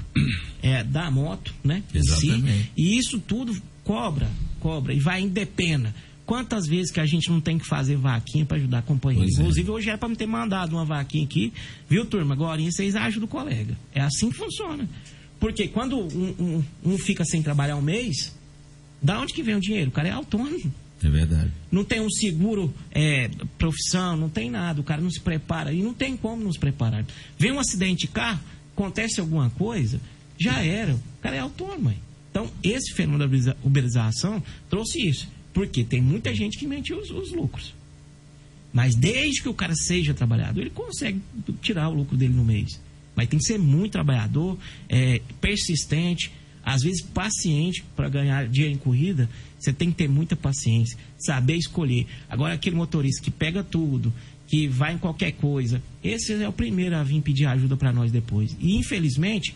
é, 0.62 0.84
da 0.84 1.12
moto, 1.12 1.54
né? 1.64 1.84
em 1.94 2.02
si. 2.02 2.30
Exatamente. 2.30 2.72
e 2.76 2.98
isso 2.98 3.20
tudo 3.20 3.56
cobra, 3.84 4.30
cobra, 4.60 4.94
e 4.94 5.00
vai 5.00 5.22
indepena. 5.22 5.94
Quantas 6.26 6.68
vezes 6.68 6.92
que 6.92 7.00
a 7.00 7.06
gente 7.06 7.30
não 7.30 7.40
tem 7.40 7.58
que 7.58 7.66
fazer 7.66 7.96
vaquinha 7.96 8.46
para 8.46 8.58
ajudar 8.58 8.80
a 8.80 8.82
companhia? 8.82 9.24
Pois 9.24 9.38
é. 9.38 9.42
Inclusive, 9.42 9.72
hoje 9.72 9.90
era 9.90 9.98
para 9.98 10.10
me 10.10 10.16
ter 10.16 10.26
mandado 10.26 10.74
uma 10.76 10.84
vaquinha 10.84 11.24
aqui, 11.24 11.54
viu, 11.90 12.06
turma? 12.06 12.34
Agora 12.34 12.62
vocês 12.62 12.96
ajudam 12.98 13.28
o 13.28 13.30
colega. 13.30 13.78
É 13.94 14.02
assim 14.02 14.30
que 14.30 14.36
funciona. 14.36 14.90
Porque 15.40 15.68
quando 15.68 15.98
um, 16.00 16.36
um- 16.40 16.64
um 16.94 16.98
fica 16.98 17.24
sem 17.26 17.42
trabalhar 17.44 17.76
um 17.76 17.82
mês, 17.82 18.34
da 19.02 19.20
onde 19.22 19.34
que 19.34 19.44
vem 19.44 19.56
o 19.56 19.60
dinheiro? 19.62 19.90
O 19.90 19.94
cara 19.94 20.08
é 20.08 20.12
autônomo. 20.12 20.72
É 21.04 21.10
verdade. 21.10 21.52
Não 21.72 21.84
tem 21.84 22.02
um 22.02 22.10
seguro 22.10 22.74
é, 22.92 23.30
profissão, 23.58 24.18
não 24.18 24.30
tem 24.30 24.50
nada. 24.50 24.82
O 24.82 24.84
cara 24.84 25.00
não 25.00 25.12
se 25.12 25.20
prepara. 25.20 25.72
E 25.72 25.82
não 25.84 25.94
tem 25.94 26.18
como 26.18 26.44
nos 26.44 26.58
preparar. 26.58 27.06
Vem 27.38 27.52
um 27.52 27.60
acidente 27.60 28.02
de 28.02 28.08
carro, 28.08 28.40
acontece 28.76 29.20
alguma 29.20 29.50
coisa, 29.52 30.02
já 30.40 30.64
era. 30.64 30.96
O 30.96 31.00
cara 31.22 31.36
é 31.36 31.40
autônomo. 31.40 31.82
mãe. 31.84 32.00
Então, 32.32 32.50
esse 32.64 32.94
fenômeno 32.94 33.20
da 33.20 33.26
uberiza- 33.26 33.58
uberização 33.64 34.42
trouxe 34.70 35.08
isso. 35.08 35.28
Porque 35.54 35.84
tem 35.84 36.02
muita 36.02 36.34
gente 36.34 36.58
que 36.58 36.66
mentiu 36.68 36.98
os, 37.00 37.10
os 37.12 37.32
lucros. 37.32 37.74
Mas 38.74 38.96
desde 38.96 39.42
que 39.42 39.50
o 39.50 39.54
cara 39.54 39.74
seja 39.76 40.14
trabalhador, 40.14 40.62
ele 40.62 40.70
consegue 40.72 41.22
tirar 41.62 41.90
o 41.90 41.94
lucro 41.94 42.18
dele 42.18 42.34
no 42.34 42.44
mês. 42.44 42.80
Mas 43.18 43.28
tem 43.28 43.40
que 43.40 43.46
ser 43.46 43.58
muito 43.58 43.94
trabalhador, 43.94 44.56
é, 44.88 45.20
persistente, 45.42 46.32
às 46.64 46.84
vezes 46.84 47.02
paciente 47.02 47.84
para 47.96 48.08
ganhar 48.08 48.48
dinheiro 48.48 48.76
em 48.76 48.78
corrida. 48.78 49.28
Você 49.60 49.74
tem 49.74 49.90
que 49.90 49.98
ter 49.98 50.08
muita 50.08 50.36
paciência, 50.36 50.96
saber 51.18 51.56
escolher. 51.56 52.06
Agora, 52.30 52.54
aquele 52.54 52.76
motorista 52.76 53.24
que 53.24 53.32
pega 53.32 53.64
tudo, 53.64 54.14
que 54.46 54.68
vai 54.68 54.94
em 54.94 54.98
qualquer 55.00 55.32
coisa, 55.32 55.82
esse 56.04 56.32
é 56.34 56.48
o 56.48 56.54
primeiro 56.54 56.96
a 56.96 57.02
vir 57.02 57.22
pedir 57.22 57.48
ajuda 57.48 57.76
para 57.76 57.92
nós 57.92 58.12
depois. 58.12 58.56
E 58.60 58.76
infelizmente, 58.76 59.56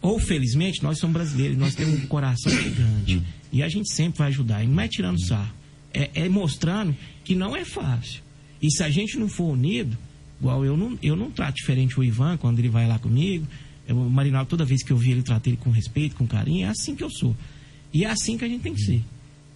ou 0.00 0.18
felizmente, 0.18 0.82
nós 0.82 0.98
somos 0.98 1.14
brasileiros, 1.14 1.58
nós 1.58 1.74
temos 1.74 2.02
um 2.02 2.06
coração 2.06 2.50
gigante. 2.50 3.22
E 3.52 3.62
a 3.62 3.68
gente 3.68 3.92
sempre 3.92 4.18
vai 4.18 4.28
ajudar. 4.28 4.64
E 4.64 4.66
não 4.66 4.80
é 4.80 4.88
tirando 4.88 5.20
sarro. 5.20 5.52
É, 5.92 6.10
é 6.14 6.28
mostrando 6.28 6.96
que 7.24 7.34
não 7.34 7.54
é 7.54 7.64
fácil. 7.64 8.22
E 8.62 8.70
se 8.70 8.82
a 8.82 8.88
gente 8.88 9.18
não 9.18 9.28
for 9.28 9.52
unido, 9.52 9.98
igual 10.40 10.64
eu 10.64 10.76
não, 10.76 10.98
eu 11.02 11.16
não 11.16 11.30
trato 11.30 11.56
diferente 11.56 11.98
o 11.98 12.04
Ivan 12.04 12.36
quando 12.36 12.58
ele 12.58 12.68
vai 12.68 12.86
lá 12.86 12.98
comigo. 12.98 13.46
Eu, 13.88 13.96
o 13.96 14.10
Marinaldo, 14.10 14.48
toda 14.48 14.64
vez 14.64 14.82
que 14.82 14.92
eu 14.92 14.96
vi 14.96 15.12
ele, 15.12 15.22
trato 15.22 15.46
ele 15.46 15.56
com 15.56 15.70
respeito, 15.70 16.16
com 16.16 16.26
carinho. 16.26 16.66
É 16.66 16.70
assim 16.70 16.94
que 16.94 17.04
eu 17.04 17.10
sou. 17.10 17.36
E 17.92 18.04
é 18.04 18.10
assim 18.10 18.36
que 18.36 18.44
a 18.44 18.48
gente 18.48 18.62
tem 18.62 18.74
que 18.74 18.82
ser. 18.82 19.02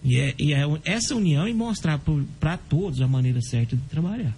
E 0.03 0.17
é, 0.17 0.33
e 0.37 0.53
é 0.53 0.63
essa 0.83 1.15
união 1.15 1.47
e 1.47 1.53
mostrar 1.53 1.99
para 2.39 2.57
todos 2.57 3.01
a 3.01 3.07
maneira 3.07 3.41
certa 3.41 3.75
de 3.75 3.81
trabalhar. 3.83 4.35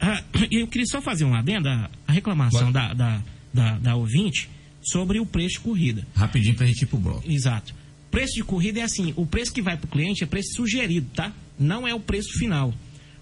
Ah, 0.00 0.22
eu 0.50 0.66
queria 0.66 0.86
só 0.86 1.02
fazer 1.02 1.24
um 1.24 1.34
adendo, 1.34 1.68
a, 1.68 1.90
a 2.06 2.12
reclamação 2.12 2.72
da, 2.72 2.94
da, 2.94 3.22
da, 3.52 3.78
da 3.78 3.96
ouvinte 3.96 4.48
sobre 4.82 5.18
o 5.20 5.26
preço 5.26 5.54
de 5.54 5.60
corrida. 5.60 6.06
Rapidinho 6.14 6.54
pra 6.54 6.66
gente 6.66 6.82
ir 6.82 6.86
pro 6.86 6.98
bloco. 6.98 7.30
Exato. 7.30 7.74
Preço 8.10 8.34
de 8.34 8.44
corrida 8.44 8.80
é 8.80 8.82
assim, 8.84 9.12
o 9.16 9.26
preço 9.26 9.52
que 9.52 9.60
vai 9.60 9.76
para 9.76 9.86
o 9.86 9.90
cliente 9.90 10.22
é 10.22 10.26
preço 10.26 10.54
sugerido, 10.54 11.08
tá? 11.14 11.32
Não 11.58 11.86
é 11.86 11.94
o 11.94 12.00
preço 12.00 12.38
final. 12.38 12.72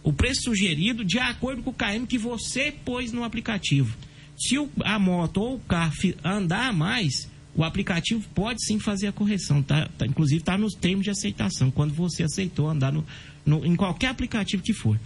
O 0.03 0.13
preço 0.13 0.43
sugerido 0.43 1.05
de 1.05 1.19
acordo 1.19 1.63
com 1.63 1.71
o 1.71 1.75
KM 1.75 2.07
que 2.07 2.19
você 2.19 2.73
pôs 2.85 3.13
no 3.13 3.23
aplicativo. 3.25 3.97
Se 4.37 4.57
a 4.85 4.99
moto 4.99 5.37
ou 5.39 5.57
o 5.57 5.61
carro 5.61 5.93
andar 6.25 6.73
mais, 6.73 7.29
o 7.55 7.63
aplicativo 7.63 8.27
pode 8.35 8.65
sim 8.65 8.79
fazer 8.81 9.07
a 9.07 9.13
correção, 9.13 9.63
tá? 9.63 9.89
Tá- 9.97 10.07
inclusive 10.07 10.41
está 10.41 10.57
nos 10.59 10.75
termos 10.75 11.05
de 11.05 11.11
aceitação, 11.11 11.71
quando 11.71 11.93
você 11.95 12.23
aceitou 12.25 12.69
andar 12.69 12.91
no, 12.93 13.05
no- 13.47 13.65
em 13.65 13.77
qualquer 13.77 14.09
aplicativo 14.09 14.63
que 14.63 14.73
for. 14.73 14.99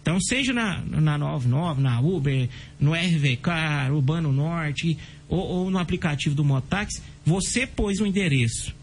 Então, 0.00 0.20
seja 0.20 0.52
na, 0.52 0.82
na 0.82 1.16
99, 1.16 1.80
na 1.80 1.98
Uber, 2.00 2.48
no 2.78 2.92
RVK, 2.92 3.90
Urbano 3.90 4.30
Norte, 4.32 4.98
ou, 5.28 5.40
ou 5.40 5.70
no 5.70 5.78
aplicativo 5.78 6.34
do 6.34 6.44
Motaxi, 6.44 7.00
você 7.24 7.66
pôs 7.66 7.98
o 8.00 8.06
endereço. 8.06 8.74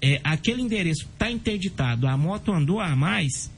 É, 0.00 0.20
aquele 0.24 0.62
endereço 0.62 1.02
está 1.04 1.30
interditado, 1.30 2.08
a 2.08 2.16
moto 2.16 2.50
andou 2.50 2.80
a 2.80 2.96
mais, 2.96 3.50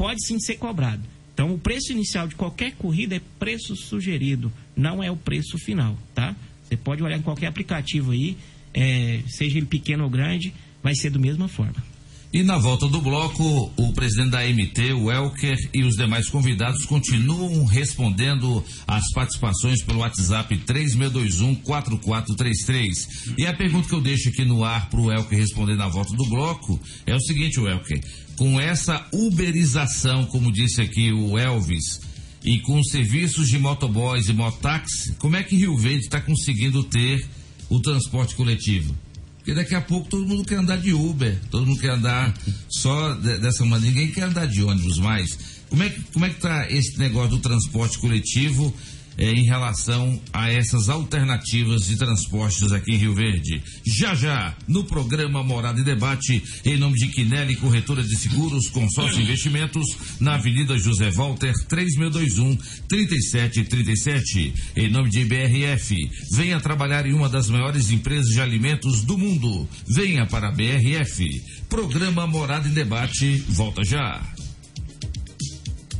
pode 0.00 0.26
sim 0.26 0.40
ser 0.40 0.54
cobrado. 0.54 1.02
Então, 1.34 1.52
o 1.52 1.58
preço 1.58 1.92
inicial 1.92 2.26
de 2.26 2.34
qualquer 2.34 2.72
corrida 2.72 3.16
é 3.16 3.20
preço 3.38 3.76
sugerido, 3.76 4.50
não 4.74 5.04
é 5.04 5.10
o 5.10 5.16
preço 5.16 5.58
final, 5.58 5.94
tá? 6.14 6.34
Você 6.64 6.74
pode 6.74 7.02
olhar 7.02 7.18
em 7.18 7.22
qualquer 7.22 7.48
aplicativo 7.48 8.12
aí, 8.12 8.34
é, 8.72 9.20
seja 9.28 9.58
ele 9.58 9.66
pequeno 9.66 10.04
ou 10.04 10.10
grande, 10.10 10.54
vai 10.82 10.94
ser 10.94 11.10
da 11.10 11.18
mesma 11.18 11.48
forma. 11.48 11.84
E 12.32 12.44
na 12.44 12.56
volta 12.56 12.88
do 12.88 13.00
bloco, 13.00 13.72
o 13.76 13.92
presidente 13.92 14.30
da 14.30 14.46
MT, 14.46 14.92
o 14.92 15.10
Elker, 15.10 15.58
e 15.74 15.82
os 15.82 15.96
demais 15.96 16.28
convidados 16.28 16.86
continuam 16.86 17.64
respondendo 17.64 18.64
às 18.86 19.02
participações 19.12 19.82
pelo 19.82 19.98
WhatsApp 19.98 20.56
3621-4433. 20.64 23.34
E 23.36 23.44
a 23.44 23.52
pergunta 23.52 23.88
que 23.88 23.94
eu 23.94 24.00
deixo 24.00 24.28
aqui 24.28 24.44
no 24.44 24.62
ar 24.62 24.88
para 24.88 25.00
o 25.00 25.12
Elker 25.12 25.36
responder 25.36 25.74
na 25.74 25.88
volta 25.88 26.14
do 26.14 26.24
bloco 26.24 26.80
é 27.04 27.14
o 27.14 27.20
seguinte, 27.20 27.58
Elker. 27.58 28.00
Com 28.40 28.58
essa 28.58 29.06
uberização, 29.12 30.24
como 30.24 30.50
disse 30.50 30.80
aqui 30.80 31.12
o 31.12 31.36
Elvis, 31.38 32.00
e 32.42 32.58
com 32.60 32.80
os 32.80 32.88
serviços 32.88 33.48
de 33.48 33.58
motoboys 33.58 34.30
e 34.30 34.32
mototáxi, 34.32 35.12
como 35.18 35.36
é 35.36 35.42
que 35.42 35.56
Rio 35.56 35.76
Verde 35.76 36.04
está 36.04 36.22
conseguindo 36.22 36.82
ter 36.84 37.22
o 37.68 37.78
transporte 37.80 38.34
coletivo? 38.34 38.96
Porque 39.36 39.52
daqui 39.52 39.74
a 39.74 39.80
pouco 39.82 40.08
todo 40.08 40.26
mundo 40.26 40.42
quer 40.42 40.54
andar 40.54 40.78
de 40.78 40.94
Uber, 40.94 41.38
todo 41.50 41.66
mundo 41.66 41.78
quer 41.78 41.90
andar 41.90 42.34
só 42.70 43.12
de- 43.12 43.36
dessa 43.40 43.62
maneira, 43.66 43.94
ninguém 43.94 44.10
quer 44.10 44.22
andar 44.22 44.46
de 44.46 44.62
ônibus 44.62 44.96
mais. 44.96 45.38
Como 45.68 45.82
é 45.82 45.90
que 45.90 46.00
como 46.10 46.24
é 46.24 46.30
que 46.30 46.40
tá 46.40 46.66
esse 46.70 46.98
negócio 46.98 47.32
do 47.36 47.40
transporte 47.40 47.98
coletivo 47.98 48.74
eh, 49.20 49.32
em 49.32 49.44
relação 49.44 50.20
a 50.32 50.50
essas 50.50 50.88
alternativas 50.88 51.86
de 51.86 51.96
transportes 51.96 52.72
aqui 52.72 52.92
em 52.92 52.96
Rio 52.96 53.14
Verde? 53.14 53.62
Já 53.86 54.14
já, 54.14 54.56
no 54.66 54.84
programa 54.84 55.42
Morada 55.44 55.80
e 55.80 55.84
Debate, 55.84 56.42
em 56.64 56.76
nome 56.76 56.96
de 56.96 57.08
Quinelli 57.08 57.54
Corretora 57.56 58.02
de 58.02 58.16
Seguros, 58.16 58.68
Consórcio 58.70 59.20
Investimentos, 59.20 59.86
na 60.18 60.34
Avenida 60.34 60.78
José 60.78 61.10
Walter, 61.10 61.52
3621 61.68 62.56
3737. 62.88 64.54
Em 64.76 64.90
nome 64.90 65.10
de 65.10 65.24
BRF, 65.24 65.94
venha 66.32 66.60
trabalhar 66.60 67.06
em 67.06 67.12
uma 67.12 67.28
das 67.28 67.48
maiores 67.48 67.90
empresas 67.90 68.30
de 68.34 68.40
alimentos 68.40 69.02
do 69.02 69.18
mundo. 69.18 69.68
Venha 69.86 70.26
para 70.26 70.48
a 70.48 70.52
BRF. 70.52 71.28
Programa 71.68 72.26
Morada 72.26 72.68
em 72.68 72.72
Debate, 72.72 73.44
volta 73.48 73.84
já. 73.84 74.39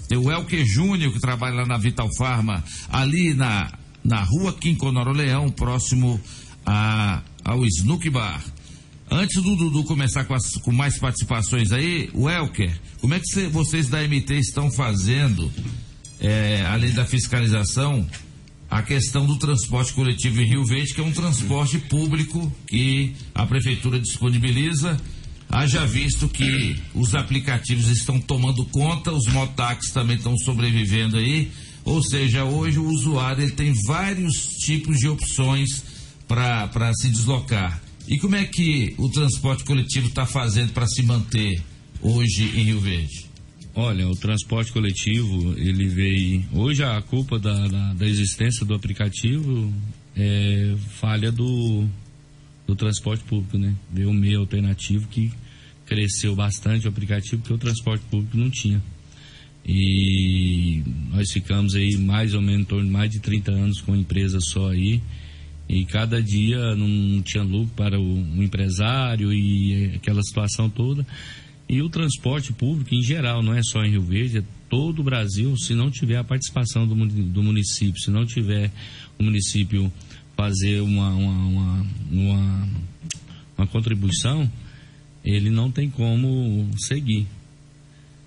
Tem 0.09 0.16
o 0.18 0.30
Elker 0.30 0.64
Júnior 0.64 1.12
que 1.12 1.20
trabalha 1.20 1.57
lá 1.57 1.66
na 1.66 1.76
Vital 1.78 2.09
Farma, 2.16 2.62
ali 2.89 3.34
na, 3.34 3.72
na 4.05 4.22
rua 4.22 4.53
Quinconoro 4.53 5.12
Leão, 5.12 5.51
próximo 5.51 6.20
a, 6.64 7.22
ao 7.45 7.64
Snook 7.66 8.09
Bar. 8.11 8.43
Antes 9.11 9.41
do 9.43 9.55
Dudu 9.57 9.84
começar 9.84 10.24
com, 10.24 10.34
as- 10.34 10.57
com 10.57 10.72
mais 10.72 10.99
participações 10.99 11.70
aí, 11.72 12.11
o 12.12 12.28
Elker, 12.28 12.76
como 13.01 13.14
é 13.14 13.20
que 13.20 13.26
cê- 13.26 13.49
vocês 13.49 13.89
da 13.89 14.03
MT 14.03 14.34
estão 14.39 14.70
fazendo, 14.70 15.51
é, 16.20 16.64
além 16.68 16.93
da 16.93 17.05
fiscalização, 17.05 18.07
a 18.68 18.82
questão 18.82 19.24
do 19.26 19.37
transporte 19.37 19.93
coletivo 19.93 20.41
em 20.41 20.45
Rio 20.49 20.64
Verde, 20.64 20.93
que 20.93 21.01
é 21.01 21.05
um 21.05 21.12
transporte 21.12 21.78
público 21.78 22.53
que 22.66 23.12
a 23.32 23.47
prefeitura 23.47 23.99
disponibiliza, 24.01 24.97
haja 25.49 25.86
visto 25.86 26.28
que 26.28 26.76
os 26.94 27.14
aplicativos 27.14 27.88
estão 27.88 28.20
tomando 28.20 28.64
conta, 28.66 29.12
os 29.12 29.26
motáxis 29.26 29.92
também 29.92 30.16
estão 30.16 30.36
sobrevivendo 30.38 31.16
aí, 31.16 31.51
ou 31.84 32.03
seja, 32.03 32.44
hoje 32.44 32.78
o 32.78 32.88
usuário 32.88 33.44
ele 33.44 33.53
tem 33.53 33.72
vários 33.86 34.49
tipos 34.64 34.99
de 34.99 35.09
opções 35.09 35.84
para 36.26 36.92
se 36.94 37.09
deslocar. 37.09 37.80
E 38.09 38.18
como 38.18 38.36
é 38.36 38.44
que 38.44 38.94
o 38.99 39.09
transporte 39.09 39.64
coletivo 39.64 40.09
está 40.09 40.26
fazendo 40.26 40.72
para 40.72 40.86
se 40.86 41.03
manter 41.03 41.62
hoje 42.01 42.44
em 42.57 42.64
Rio 42.64 42.80
Verde? 42.80 43.26
Olha, 43.74 44.09
o 44.09 44.16
transporte 44.16 44.72
coletivo, 44.72 45.55
ele 45.59 45.86
veio. 45.88 46.44
Hoje 46.53 46.82
a 46.82 47.01
culpa 47.03 47.38
da, 47.38 47.68
da, 47.68 47.94
da 47.94 48.07
existência 48.07 48.64
do 48.64 48.74
aplicativo 48.74 49.72
é 50.16 50.74
falha 50.99 51.30
do, 51.30 51.86
do 52.66 52.74
transporte 52.74 53.24
público, 53.24 53.56
né? 53.58 53.74
Veio 53.92 54.10
um 54.10 54.14
meio 54.14 54.40
alternativo 54.40 55.06
que 55.08 55.32
cresceu 55.84 56.34
bastante 56.34 56.86
o 56.86 56.88
aplicativo 56.88 57.40
porque 57.40 57.54
o 57.54 57.58
transporte 57.58 58.04
público 58.10 58.36
não 58.36 58.50
tinha. 58.50 58.82
E 59.64 60.82
nós 61.10 61.30
ficamos 61.32 61.74
aí 61.74 61.96
mais 61.96 62.34
ou 62.34 62.40
menos 62.40 62.62
em 62.62 62.64
torno 62.64 62.84
de 62.84 62.90
mais 62.90 63.10
de 63.10 63.20
30 63.20 63.50
anos 63.50 63.80
com 63.80 63.92
a 63.92 63.96
empresa 63.96 64.38
só 64.40 64.70
aí. 64.70 65.00
E 65.68 65.84
cada 65.84 66.22
dia 66.22 66.76
não 66.76 67.20
tinha 67.22 67.42
lucro 67.42 67.72
para 67.74 67.98
o, 67.98 68.14
o 68.14 68.42
empresário 68.42 69.32
e 69.32 69.96
aquela 69.96 70.22
situação 70.22 70.70
toda. 70.70 71.04
E 71.68 71.82
o 71.82 71.88
transporte 71.88 72.52
público 72.52 72.94
em 72.94 73.02
geral, 73.02 73.42
não 73.42 73.52
é 73.52 73.60
só 73.62 73.82
em 73.82 73.90
Rio 73.90 74.02
Verde, 74.02 74.38
é 74.38 74.44
todo 74.70 75.00
o 75.00 75.04
Brasil, 75.04 75.56
se 75.56 75.74
não 75.74 75.90
tiver 75.90 76.16
a 76.16 76.22
participação 76.22 76.86
do 76.86 77.42
município, 77.42 78.00
se 78.00 78.10
não 78.10 78.24
tiver 78.24 78.70
o 79.18 79.24
município 79.24 79.92
fazer 80.37 80.80
uma, 80.82 81.09
uma, 81.11 81.47
uma, 81.47 81.87
uma, 82.11 82.68
uma 83.57 83.66
contribuição, 83.66 84.51
ele 85.24 85.51
não 85.51 85.70
tem 85.70 85.89
como 85.89 86.68
seguir. 86.78 87.26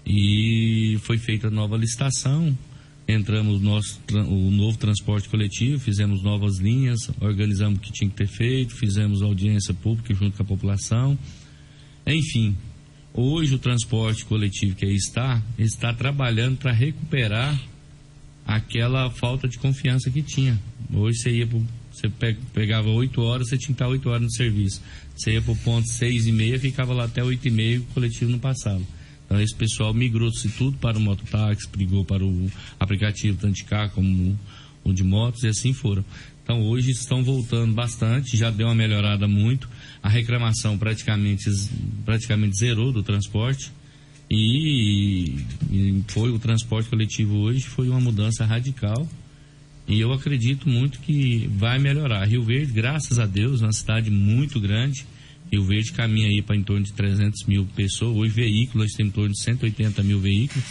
E 0.05 0.97
foi 1.03 1.17
feita 1.17 1.47
a 1.47 1.51
nova 1.51 1.77
licitação, 1.77 2.57
entramos 3.07 3.61
no 3.61 3.69
nosso, 3.69 4.01
o 4.27 4.49
novo 4.49 4.77
transporte 4.77 5.29
coletivo, 5.29 5.79
fizemos 5.79 6.23
novas 6.23 6.57
linhas, 6.59 7.11
organizamos 7.21 7.77
o 7.77 7.81
que 7.81 7.91
tinha 7.91 8.09
que 8.09 8.15
ter 8.15 8.27
feito, 8.27 8.75
fizemos 8.75 9.21
audiência 9.21 9.73
pública 9.73 10.13
junto 10.13 10.35
com 10.35 10.43
a 10.43 10.45
população. 10.45 11.17
Enfim, 12.07 12.57
hoje 13.13 13.53
o 13.53 13.59
transporte 13.59 14.25
coletivo 14.25 14.75
que 14.75 14.85
aí 14.85 14.95
está, 14.95 15.41
está 15.59 15.93
trabalhando 15.93 16.57
para 16.57 16.71
recuperar 16.71 17.59
aquela 18.45 19.11
falta 19.11 19.47
de 19.47 19.59
confiança 19.59 20.09
que 20.09 20.23
tinha. 20.23 20.59
Hoje 20.91 21.19
você 21.19 21.31
ia 21.31 21.45
pro, 21.45 21.63
você 21.99 22.09
pe- 22.09 22.37
pegava 22.53 22.89
8 22.89 23.21
horas, 23.21 23.49
você 23.49 23.57
tinha 23.57 23.67
que 23.67 23.71
estar 23.73 23.87
8 23.87 24.09
horas 24.09 24.21
no 24.21 24.31
serviço. 24.31 24.81
Você 25.15 25.33
ia 25.33 25.41
para 25.41 25.51
o 25.51 25.57
ponto 25.57 25.87
6 25.87 26.27
e 26.27 26.31
meia, 26.31 26.59
ficava 26.59 26.93
lá 26.93 27.05
até 27.05 27.23
8 27.23 27.47
e 27.47 27.51
meia, 27.51 27.79
o 27.79 27.83
coletivo 27.93 28.31
não 28.31 28.39
passava. 28.39 28.81
Então 29.25 29.39
esse 29.39 29.55
pessoal 29.55 29.93
migrou-se 29.93 30.47
tudo 30.49 30.77
para 30.77 30.97
o 30.97 31.01
mototáxi, 31.01 31.67
brigou 31.69 32.03
para 32.03 32.23
o 32.23 32.51
aplicativo 32.79 33.37
tanto 33.39 33.55
de 33.55 33.63
carro 33.63 33.91
como 33.93 34.39
o 34.83 34.93
de 34.93 35.03
motos 35.03 35.43
e 35.43 35.47
assim 35.47 35.73
foram. 35.73 36.03
Então 36.43 36.63
hoje 36.63 36.89
estão 36.89 37.23
voltando 37.23 37.73
bastante, 37.73 38.35
já 38.35 38.49
deu 38.49 38.67
uma 38.67 38.73
melhorada 38.75 39.27
muito. 39.27 39.69
A 40.01 40.09
reclamação 40.09 40.77
praticamente, 40.79 41.43
praticamente 42.03 42.57
zerou 42.57 42.91
do 42.91 43.03
transporte. 43.03 43.71
E, 44.31 45.43
e 45.71 46.03
foi 46.07 46.31
o 46.31 46.39
transporte 46.39 46.89
coletivo 46.89 47.37
hoje, 47.37 47.61
foi 47.61 47.89
uma 47.89 47.99
mudança 47.99 48.45
radical. 48.45 49.07
E 49.89 49.99
eu 49.99 50.13
acredito 50.13 50.69
muito 50.69 50.99
que 50.99 51.49
vai 51.55 51.79
melhorar. 51.79 52.23
Rio 52.25 52.43
Verde, 52.43 52.71
graças 52.71 53.17
a 53.17 53.25
Deus, 53.25 53.63
é 53.63 53.65
uma 53.65 53.73
cidade 53.73 54.11
muito 54.11 54.59
grande. 54.59 55.03
Rio 55.51 55.63
Verde 55.63 55.91
caminha 55.93 56.27
aí 56.27 56.43
para 56.43 56.55
em 56.55 56.61
torno 56.61 56.85
de 56.85 56.93
300 56.93 57.47
mil 57.47 57.65
pessoas. 57.75 58.15
Hoje, 58.15 58.31
veículos, 58.31 58.93
temos 58.93 59.11
em 59.11 59.15
torno 59.15 59.33
de 59.33 59.41
180 59.41 60.03
mil 60.03 60.19
veículos. 60.19 60.63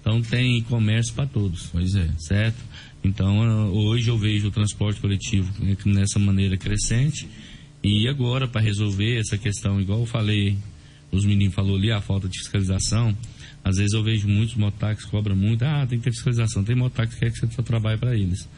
Então, 0.00 0.20
tem 0.20 0.60
comércio 0.62 1.14
para 1.14 1.26
todos. 1.26 1.68
Pois 1.70 1.94
é. 1.94 2.08
Certo? 2.18 2.58
Então, 3.04 3.70
hoje 3.72 4.08
eu 4.08 4.18
vejo 4.18 4.48
o 4.48 4.50
transporte 4.50 5.00
coletivo 5.00 5.48
nessa 5.84 6.18
maneira 6.18 6.56
crescente. 6.56 7.28
E 7.84 8.08
agora, 8.08 8.48
para 8.48 8.60
resolver 8.60 9.20
essa 9.20 9.38
questão, 9.38 9.80
igual 9.80 10.00
eu 10.00 10.06
falei, 10.06 10.58
os 11.12 11.24
meninos 11.24 11.54
falou 11.54 11.76
ali, 11.76 11.92
a 11.92 12.00
falta 12.00 12.28
de 12.28 12.36
fiscalização. 12.36 13.16
Às 13.66 13.78
vezes 13.78 13.94
eu 13.94 14.02
vejo 14.04 14.28
muitos 14.28 14.54
motáxis 14.54 15.04
cobram 15.06 15.34
muito. 15.34 15.64
Ah, 15.64 15.84
tem 15.88 15.98
que 15.98 16.04
ter 16.04 16.12
fiscalização. 16.12 16.62
Tem 16.62 16.76
motáxi 16.76 17.14
que 17.14 17.18
quer 17.18 17.32
que 17.32 17.40
você 17.40 17.50
só 17.50 17.62
trabalhe 17.62 17.98
para 17.98 18.14
eles. 18.16 18.48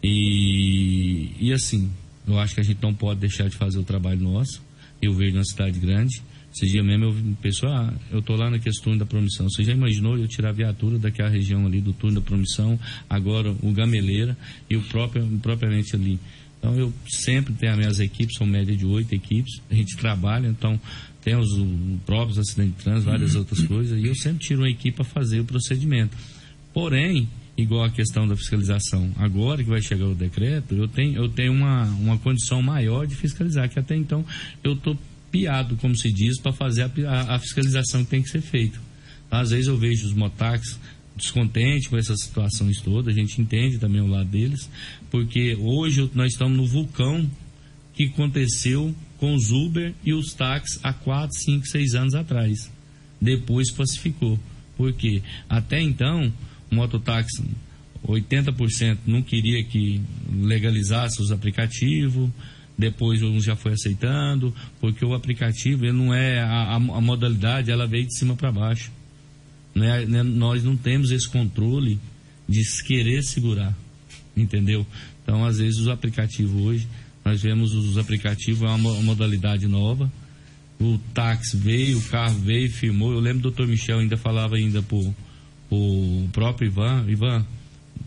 E, 0.00 1.32
e 1.40 1.52
assim, 1.52 1.90
eu 2.28 2.38
acho 2.38 2.54
que 2.54 2.60
a 2.60 2.62
gente 2.62 2.80
não 2.80 2.94
pode 2.94 3.18
deixar 3.18 3.48
de 3.48 3.56
fazer 3.56 3.80
o 3.80 3.82
trabalho 3.82 4.20
nosso. 4.20 4.62
Eu 5.02 5.12
vejo 5.14 5.36
uma 5.36 5.44
cidade 5.44 5.80
grande. 5.80 6.22
Esse 6.54 6.68
dia 6.68 6.80
mesmo 6.80 7.06
eu 7.06 7.12
vi 7.12 7.22
uma 7.22 7.36
pessoa, 7.38 7.72
ah, 7.72 7.94
eu 8.12 8.22
tô 8.22 8.36
lá 8.36 8.48
naquele 8.48 8.74
turno 8.76 9.00
da 9.00 9.04
promissão. 9.04 9.50
Você 9.50 9.64
já 9.64 9.72
imaginou 9.72 10.16
eu 10.16 10.28
tirar 10.28 10.50
a 10.50 10.52
viatura 10.52 10.96
daquela 10.96 11.28
região 11.28 11.66
ali 11.66 11.80
do 11.80 11.92
turno 11.92 12.20
da 12.20 12.24
promissão, 12.24 12.78
agora 13.10 13.50
o 13.50 13.72
Gameleira 13.72 14.38
e 14.70 14.76
o 14.76 14.82
próprio, 14.82 15.26
propriamente 15.42 15.96
ali. 15.96 16.20
Então 16.58 16.74
eu 16.76 16.92
sempre 17.08 17.52
tenho 17.52 17.72
as 17.72 17.78
minhas 17.78 18.00
equipes, 18.00 18.38
são 18.38 18.46
média 18.46 18.74
de 18.76 18.86
oito 18.86 19.12
equipes, 19.12 19.60
a 19.68 19.74
gente 19.74 19.96
trabalha, 19.96 20.46
então 20.46 20.80
tem 21.26 21.34
os, 21.36 21.50
os 21.50 21.68
próprios 22.06 22.38
acidentes 22.38 22.76
de 22.76 22.84
trânsito, 22.84 23.10
várias 23.10 23.34
outras 23.34 23.60
coisas, 23.64 24.00
e 24.00 24.06
eu 24.06 24.14
sempre 24.14 24.46
tiro 24.46 24.60
uma 24.60 24.70
equipe 24.70 24.92
para 24.96 25.04
fazer 25.04 25.40
o 25.40 25.44
procedimento. 25.44 26.16
Porém, 26.72 27.28
igual 27.56 27.82
a 27.82 27.90
questão 27.90 28.28
da 28.28 28.36
fiscalização, 28.36 29.10
agora 29.16 29.64
que 29.64 29.68
vai 29.68 29.82
chegar 29.82 30.06
o 30.06 30.14
decreto, 30.14 30.72
eu 30.76 30.86
tenho, 30.86 31.16
eu 31.16 31.28
tenho 31.28 31.52
uma, 31.52 31.82
uma 31.98 32.16
condição 32.16 32.62
maior 32.62 33.08
de 33.08 33.16
fiscalizar, 33.16 33.68
que 33.68 33.76
até 33.76 33.96
então 33.96 34.24
eu 34.62 34.74
estou 34.74 34.96
piado, 35.32 35.74
como 35.78 35.96
se 35.96 36.12
diz, 36.12 36.38
para 36.40 36.52
fazer 36.52 36.82
a, 36.82 36.90
a- 37.10 37.34
a 37.34 37.38
fiscalização 37.40 38.04
que 38.04 38.10
tem 38.10 38.22
que 38.22 38.28
ser 38.30 38.40
feita. 38.40 38.78
Às 39.28 39.50
vezes 39.50 39.66
eu 39.66 39.76
vejo 39.76 40.06
os 40.06 40.12
motax 40.14 40.78
descontentes 41.16 41.88
com 41.88 41.96
essas 41.96 42.20
situações 42.20 42.80
todas, 42.80 43.12
a 43.12 43.18
gente 43.18 43.40
entende 43.40 43.78
também 43.78 44.00
o 44.00 44.06
lado 44.06 44.28
deles, 44.28 44.70
porque 45.10 45.56
hoje 45.58 46.08
nós 46.14 46.30
estamos 46.32 46.56
no 46.56 46.66
vulcão 46.68 47.28
que 47.94 48.04
aconteceu 48.04 48.94
com 49.18 49.34
os 49.34 49.50
Uber 49.50 49.94
e 50.04 50.12
os 50.12 50.32
táxis 50.34 50.78
há 50.82 50.92
4, 50.92 51.36
5, 51.36 51.66
6 51.66 51.94
anos 51.94 52.14
atrás. 52.14 52.70
Depois 53.20 53.70
pacificou. 53.70 54.38
Porque 54.76 55.22
até 55.48 55.80
então, 55.80 56.32
o 56.70 56.74
mototáxi, 56.74 57.42
80% 58.06 58.98
não 59.06 59.22
queria 59.22 59.64
que 59.64 60.00
legalizasse 60.30 61.20
os 61.22 61.32
aplicativos, 61.32 62.30
depois 62.78 63.22
uns 63.22 63.42
já 63.42 63.56
foi 63.56 63.72
aceitando, 63.72 64.54
porque 64.80 65.04
o 65.04 65.14
aplicativo 65.14 65.84
ele 65.86 65.92
não 65.96 66.12
é 66.12 66.40
a, 66.40 66.74
a- 66.74 66.78
modalidade, 67.00 67.70
ela 67.70 67.86
veio 67.86 68.06
de 68.06 68.16
cima 68.18 68.36
para 68.36 68.52
baixo. 68.52 68.92
Né? 69.74 70.04
Né? 70.04 70.22
Nós 70.22 70.62
não 70.62 70.76
temos 70.76 71.10
esse 71.10 71.28
controle 71.28 71.98
de 72.46 72.62
querer 72.86 73.22
segurar, 73.22 73.74
entendeu? 74.36 74.86
Então, 75.22 75.44
às 75.44 75.58
vezes, 75.58 75.80
os 75.80 75.88
aplicativos 75.88 76.52
hoje, 76.62 76.86
nós 77.26 77.42
vemos 77.42 77.74
os 77.74 77.98
aplicativos, 77.98 78.62
é 78.62 78.66
uma 78.66 78.78
mo- 78.78 79.02
modalidade 79.02 79.66
nova. 79.66 80.10
O 80.80 80.96
táxi 81.12 81.56
veio, 81.56 81.98
o 81.98 82.02
carro 82.02 82.38
veio, 82.38 82.70
filmou. 82.70 83.12
Eu 83.12 83.18
lembro 83.18 83.42
do 83.42 83.50
Dr. 83.50 83.66
Michel 83.66 83.98
ainda 83.98 84.16
falava 84.16 84.54
ainda 84.54 84.80
pro, 84.80 85.12
pro 85.68 86.28
próprio 86.32 86.68
Ivan, 86.68 87.04
Ivan, 87.08 87.44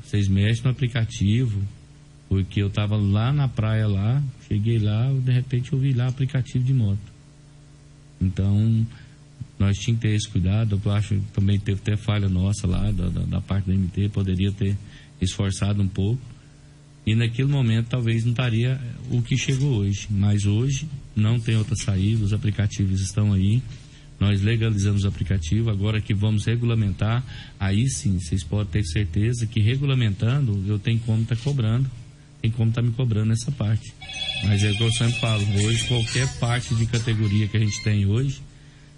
vocês 0.06 0.30
mexem 0.30 0.64
no 0.64 0.72
aplicativo, 0.72 1.62
porque 2.30 2.62
eu 2.62 2.68
estava 2.68 2.96
lá 2.96 3.34
na 3.34 3.50
praia 3.50 3.88
lá, 3.88 4.24
cheguei 4.48 4.80
lá, 4.80 5.12
de 5.12 5.34
repente 5.34 5.74
eu 5.74 5.80
vi 5.80 5.92
lá 5.92 6.08
aplicativo 6.08 6.64
de 6.64 6.74
moto. 6.74 7.12
Então, 8.22 8.88
nós 9.58 9.78
tínhamos 9.78 10.02
que 10.02 10.08
ter 10.08 10.16
esse 10.16 10.30
cuidado. 10.30 10.80
Eu 10.84 10.92
acho 10.94 11.16
que 11.16 11.22
também 11.34 11.60
teve 11.60 11.82
até 11.82 11.98
falha 11.98 12.30
nossa 12.30 12.66
lá, 12.66 12.90
da, 12.92 13.10
da, 13.10 13.22
da 13.24 13.42
parte 13.42 13.68
da 13.68 13.74
MT, 13.74 14.08
poderia 14.14 14.52
ter 14.54 14.78
esforçado 15.20 15.82
um 15.82 15.88
pouco. 15.90 16.22
E 17.10 17.16
naquele 17.16 17.48
momento 17.48 17.88
talvez 17.88 18.24
não 18.24 18.34
estaria 18.34 18.80
o 19.10 19.20
que 19.20 19.36
chegou 19.36 19.80
hoje. 19.80 20.06
Mas 20.12 20.46
hoje 20.46 20.88
não 21.16 21.40
tem 21.40 21.58
outra 21.58 21.76
saída, 21.76 22.24
os 22.24 22.34
aplicativos 22.34 23.02
estão 23.02 23.34
aí. 23.34 23.64
Nós 24.20 24.44
legalizamos 24.44 25.06
o 25.06 25.08
aplicativo, 25.08 25.72
agora 25.72 26.00
que 26.00 26.14
vamos 26.14 26.46
regulamentar, 26.46 27.24
aí 27.60 27.90
sim, 27.90 28.20
vocês 28.20 28.44
podem 28.44 28.68
ter 28.74 28.84
certeza 28.84 29.48
que 29.48 29.60
regulamentando, 29.60 30.64
eu 30.68 30.78
tenho 30.78 31.00
como 31.00 31.24
estar 31.24 31.38
cobrando, 31.38 31.90
tem 32.44 32.52
como 32.52 32.70
estar 32.70 32.84
me 32.84 32.92
cobrando 32.92 33.34
essa 33.34 33.52
parte. 33.54 33.92
Mas 34.44 34.64
é 34.64 34.70
o 34.70 34.78
que 34.78 34.84
eu 34.84 34.92
sempre 34.92 35.20
falo, 35.20 35.44
hoje 35.64 35.88
qualquer 35.88 36.28
parte 36.38 36.76
de 36.76 36.86
categoria 36.86 37.48
que 37.48 37.58
a 37.58 37.60
gente 37.60 37.82
tem 37.82 38.06
hoje, 38.06 38.40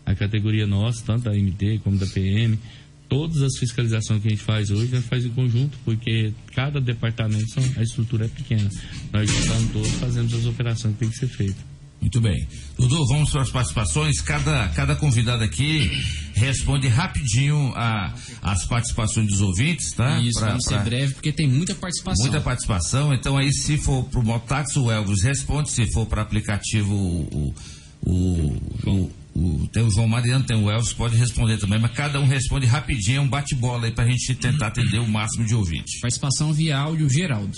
a 0.05 0.13
categoria 0.13 0.67
nossa, 0.67 1.01
tanto 1.05 1.25
da 1.25 1.31
MT 1.31 1.79
como 1.81 1.97
da 1.97 2.07
PM, 2.07 2.59
todas 3.07 3.41
as 3.41 3.57
fiscalizações 3.57 4.21
que 4.21 4.27
a 4.27 4.31
gente 4.31 4.43
faz 4.43 4.69
hoje, 4.69 4.91
a 4.91 4.99
gente 4.99 5.07
faz 5.07 5.23
em 5.23 5.29
conjunto, 5.29 5.70
cada 6.71 6.81
departamento, 6.81 7.45
são, 7.53 7.63
a 7.77 7.83
estrutura 7.83 8.25
é 8.25 8.27
pequena. 8.29 8.69
Nós 9.11 9.29
juntamos 9.29 9.71
todos, 9.71 9.91
fazemos 9.91 10.33
as 10.33 10.45
operações 10.45 10.93
que 10.93 10.99
tem 10.99 11.09
que 11.09 11.17
ser 11.17 11.27
feitas. 11.27 11.71
Muito 11.99 12.19
bem. 12.19 12.47
Dudu, 12.79 13.05
vamos 13.09 13.29
para 13.29 13.43
as 13.43 13.51
participações. 13.51 14.19
Cada, 14.21 14.69
cada 14.69 14.95
convidado 14.95 15.43
aqui 15.43 15.87
responde 16.33 16.87
rapidinho 16.87 17.71
a, 17.75 18.11
as 18.41 18.65
participações 18.65 19.27
dos 19.27 19.39
ouvintes, 19.39 19.91
tá? 19.93 20.19
Isso, 20.19 20.39
Pra- 20.39 20.47
vamos 20.49 20.65
pra- 20.65 20.77
ser 20.79 20.83
breve, 20.83 21.13
porque 21.13 21.31
tem 21.31 21.47
muita 21.47 21.75
participação. 21.75 22.23
Muita 22.25 22.41
participação. 22.41 23.13
Então 23.13 23.37
aí 23.37 23.53
se 23.53 23.77
for 23.77 24.03
pro 24.05 24.23
Motax, 24.23 24.75
o 24.77 24.89
Elvis 24.89 25.21
responde. 25.21 25.69
Se 25.69 25.91
for 25.91 26.07
para 26.07 26.23
aplicativo, 26.23 26.91
o, 26.95 27.53
o, 28.03 28.11
o, 28.11 28.89
o- 28.89 29.11
tem 29.71 29.83
o 29.83 29.89
João 29.89 30.07
Mariano, 30.07 30.43
tem 30.45 30.57
o 30.57 30.69
Elvis, 30.69 30.93
pode 30.93 31.15
responder 31.15 31.57
também. 31.57 31.79
Mas 31.79 31.91
cada 31.91 32.19
um 32.19 32.25
responde 32.27 32.65
rapidinho, 32.65 33.17
é 33.17 33.21
um 33.21 33.27
bate-bola 33.27 33.85
aí 33.85 33.91
pra 33.91 34.05
gente 34.05 34.35
tentar 34.35 34.67
atender 34.67 34.99
o 34.99 35.07
máximo 35.07 35.45
de 35.45 35.55
ouvintes. 35.55 35.99
Participação 36.01 36.51
via 36.53 36.77
áudio, 36.77 37.09
Geraldo. 37.09 37.57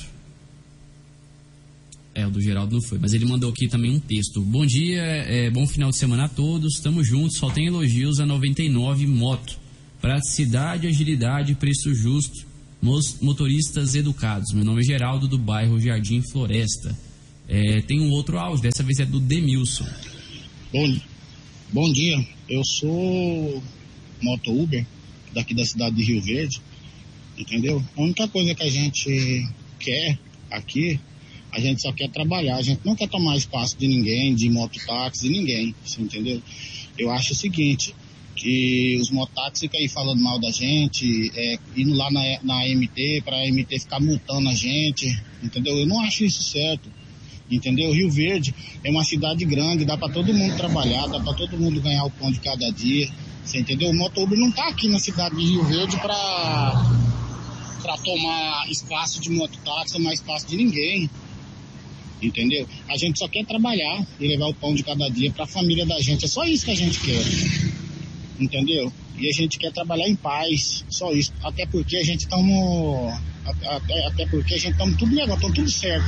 É, 2.16 2.28
o 2.28 2.30
do 2.30 2.40
Geraldo 2.40 2.76
não 2.76 2.82
foi, 2.84 3.00
mas 3.00 3.14
ele 3.14 3.26
mandou 3.26 3.50
aqui 3.50 3.68
também 3.68 3.90
um 3.96 4.00
texto. 4.00 4.40
Bom 4.42 4.66
dia, 4.66 5.02
é, 5.02 5.50
bom 5.50 5.66
final 5.66 5.90
de 5.90 5.98
semana 5.98 6.26
a 6.26 6.30
todos, 6.30 6.76
estamos 6.76 7.08
juntos, 7.08 7.38
só 7.40 7.50
tem 7.50 7.66
elogios 7.66 8.20
a 8.20 8.26
99 8.26 9.08
Moto. 9.08 9.58
Praticidade, 10.00 10.86
agilidade, 10.86 11.56
preço 11.56 11.92
justo, 11.96 12.46
mos- 12.80 13.18
motoristas 13.20 13.96
educados. 13.96 14.54
Meu 14.54 14.64
nome 14.64 14.82
é 14.82 14.84
Geraldo, 14.84 15.28
do 15.28 15.40
bairro 15.40 15.80
Jardim 15.80 16.22
Floresta. 16.32 16.96
É, 17.48 17.82
tem 17.82 18.00
um 18.00 18.12
outro 18.12 18.38
áudio, 18.38 18.62
dessa 18.62 18.84
vez 18.84 19.00
é 19.00 19.06
do 19.06 19.20
Demilson. 19.20 19.88
Bom, 20.72 20.96
bom 21.74 21.92
dia, 21.92 22.24
eu 22.48 22.64
sou 22.64 23.64
moto 24.22 24.52
Uber, 24.52 24.86
daqui 25.34 25.56
da 25.56 25.66
cidade 25.66 25.96
de 25.96 26.04
Rio 26.04 26.22
Verde, 26.22 26.62
entendeu? 27.36 27.84
A 27.98 28.02
única 28.02 28.28
coisa 28.28 28.54
que 28.54 28.62
a 28.62 28.70
gente 28.70 29.50
quer 29.80 30.20
aqui, 30.52 31.00
a 31.52 31.60
gente 31.60 31.82
só 31.82 31.92
quer 31.92 32.12
trabalhar, 32.12 32.58
a 32.58 32.62
gente 32.62 32.82
não 32.86 32.96
quer 32.96 33.10
tomar 33.10 33.36
espaço 33.36 33.76
de 33.76 33.88
ninguém, 33.88 34.36
de 34.36 34.52
mototáxi, 34.52 35.24
de 35.24 35.30
ninguém, 35.30 35.74
você 35.84 36.00
entendeu? 36.00 36.40
Eu 36.96 37.10
acho 37.10 37.34
o 37.34 37.36
seguinte, 37.36 37.96
que 38.36 38.96
os 39.02 39.10
mototáxis 39.10 39.62
ficam 39.62 39.80
aí 39.80 39.90
falando 39.90 40.22
mal 40.22 40.40
da 40.40 40.52
gente, 40.52 41.32
é, 41.36 41.58
indo 41.76 41.96
lá 41.96 42.12
na, 42.12 42.22
na 42.44 42.68
MT, 42.68 43.24
para 43.26 43.38
a 43.38 43.52
MT 43.52 43.80
ficar 43.80 44.00
multando 44.00 44.48
a 44.48 44.54
gente, 44.54 45.08
entendeu? 45.42 45.76
Eu 45.80 45.88
não 45.88 46.02
acho 46.02 46.24
isso 46.24 46.44
certo 46.44 46.88
entendeu? 47.50 47.92
Rio 47.92 48.10
Verde 48.10 48.54
é 48.84 48.90
uma 48.90 49.04
cidade 49.04 49.46
grande, 49.46 49.86
dá 49.86 49.98
para 49.98 50.12
todo 50.12 50.34
mundo 50.34 50.56
trabalhar, 50.56 51.08
dá 51.08 51.20
para 51.20 51.34
todo 51.34 51.58
mundo 51.58 51.82
ganhar 51.82 52.06
o 52.06 52.12
pão 52.12 52.32
de 52.32 52.40
cada 52.40 52.72
dia, 52.72 53.10
você 53.44 53.60
entendeu? 53.60 53.90
O 53.90 53.96
motoboy 53.96 54.38
não 54.38 54.52
tá 54.52 54.68
aqui 54.68 54.88
na 54.88 55.00
cidade 55.00 55.36
de 55.36 55.44
Rio 55.44 55.64
Verde 55.64 55.98
para 55.98 57.14
para 57.82 57.98
tomar 57.98 58.72
espaço 58.72 59.20
de 59.20 59.30
mototáxi, 59.30 59.94
tomar 59.94 60.14
espaço 60.14 60.48
de 60.48 60.56
ninguém, 60.56 61.10
entendeu? 62.22 62.66
A 62.88 62.96
gente 62.96 63.20
só 63.20 63.28
quer 63.28 63.46
trabalhar 63.46 64.08
e 64.22 64.26
levar 64.26 64.48
o 64.48 64.54
pão 64.54 64.74
de 64.74 64.84
cada 64.84 65.10
dia 65.10 65.30
para 65.32 65.44
a 65.44 65.48
família 65.48 65.86
da 65.86 66.00
gente, 66.00 66.24
é 66.24 66.28
só 66.30 66.46
isso 66.46 66.64
que 66.64 66.72
a 66.72 66.76
gente 66.76 66.98
quer, 67.02 67.22
entendeu? 68.40 68.92
E 69.18 69.30
a 69.30 69.32
gente 69.32 69.60
quer 69.60 69.72
trabalhar 69.72 70.08
em 70.08 70.16
paz, 70.16 70.84
só 70.90 71.12
isso. 71.12 71.32
Até 71.44 71.66
porque 71.66 71.98
a 71.98 72.04
gente 72.04 72.22
estamos. 72.22 73.14
Até, 73.46 74.08
até 74.08 74.26
porque 74.28 74.56
a 74.56 74.58
gente 74.58 74.72
estamos 74.72 74.98
tudo 74.98 75.14
legal, 75.14 75.36
estamos 75.36 75.56
tudo 75.56 75.70
certo. 75.70 76.06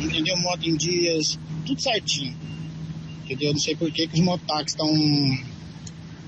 Entendeu? 0.00 0.36
Moto 0.38 0.64
em 0.64 0.76
dias, 0.76 1.38
tudo 1.66 1.80
certinho. 1.80 2.34
Entendeu? 3.24 3.48
Eu 3.48 3.52
não 3.52 3.60
sei 3.60 3.76
por 3.76 3.90
que, 3.90 4.06
que 4.06 4.14
os 4.14 4.20
mototáxis 4.20 4.72
estão 4.72 4.88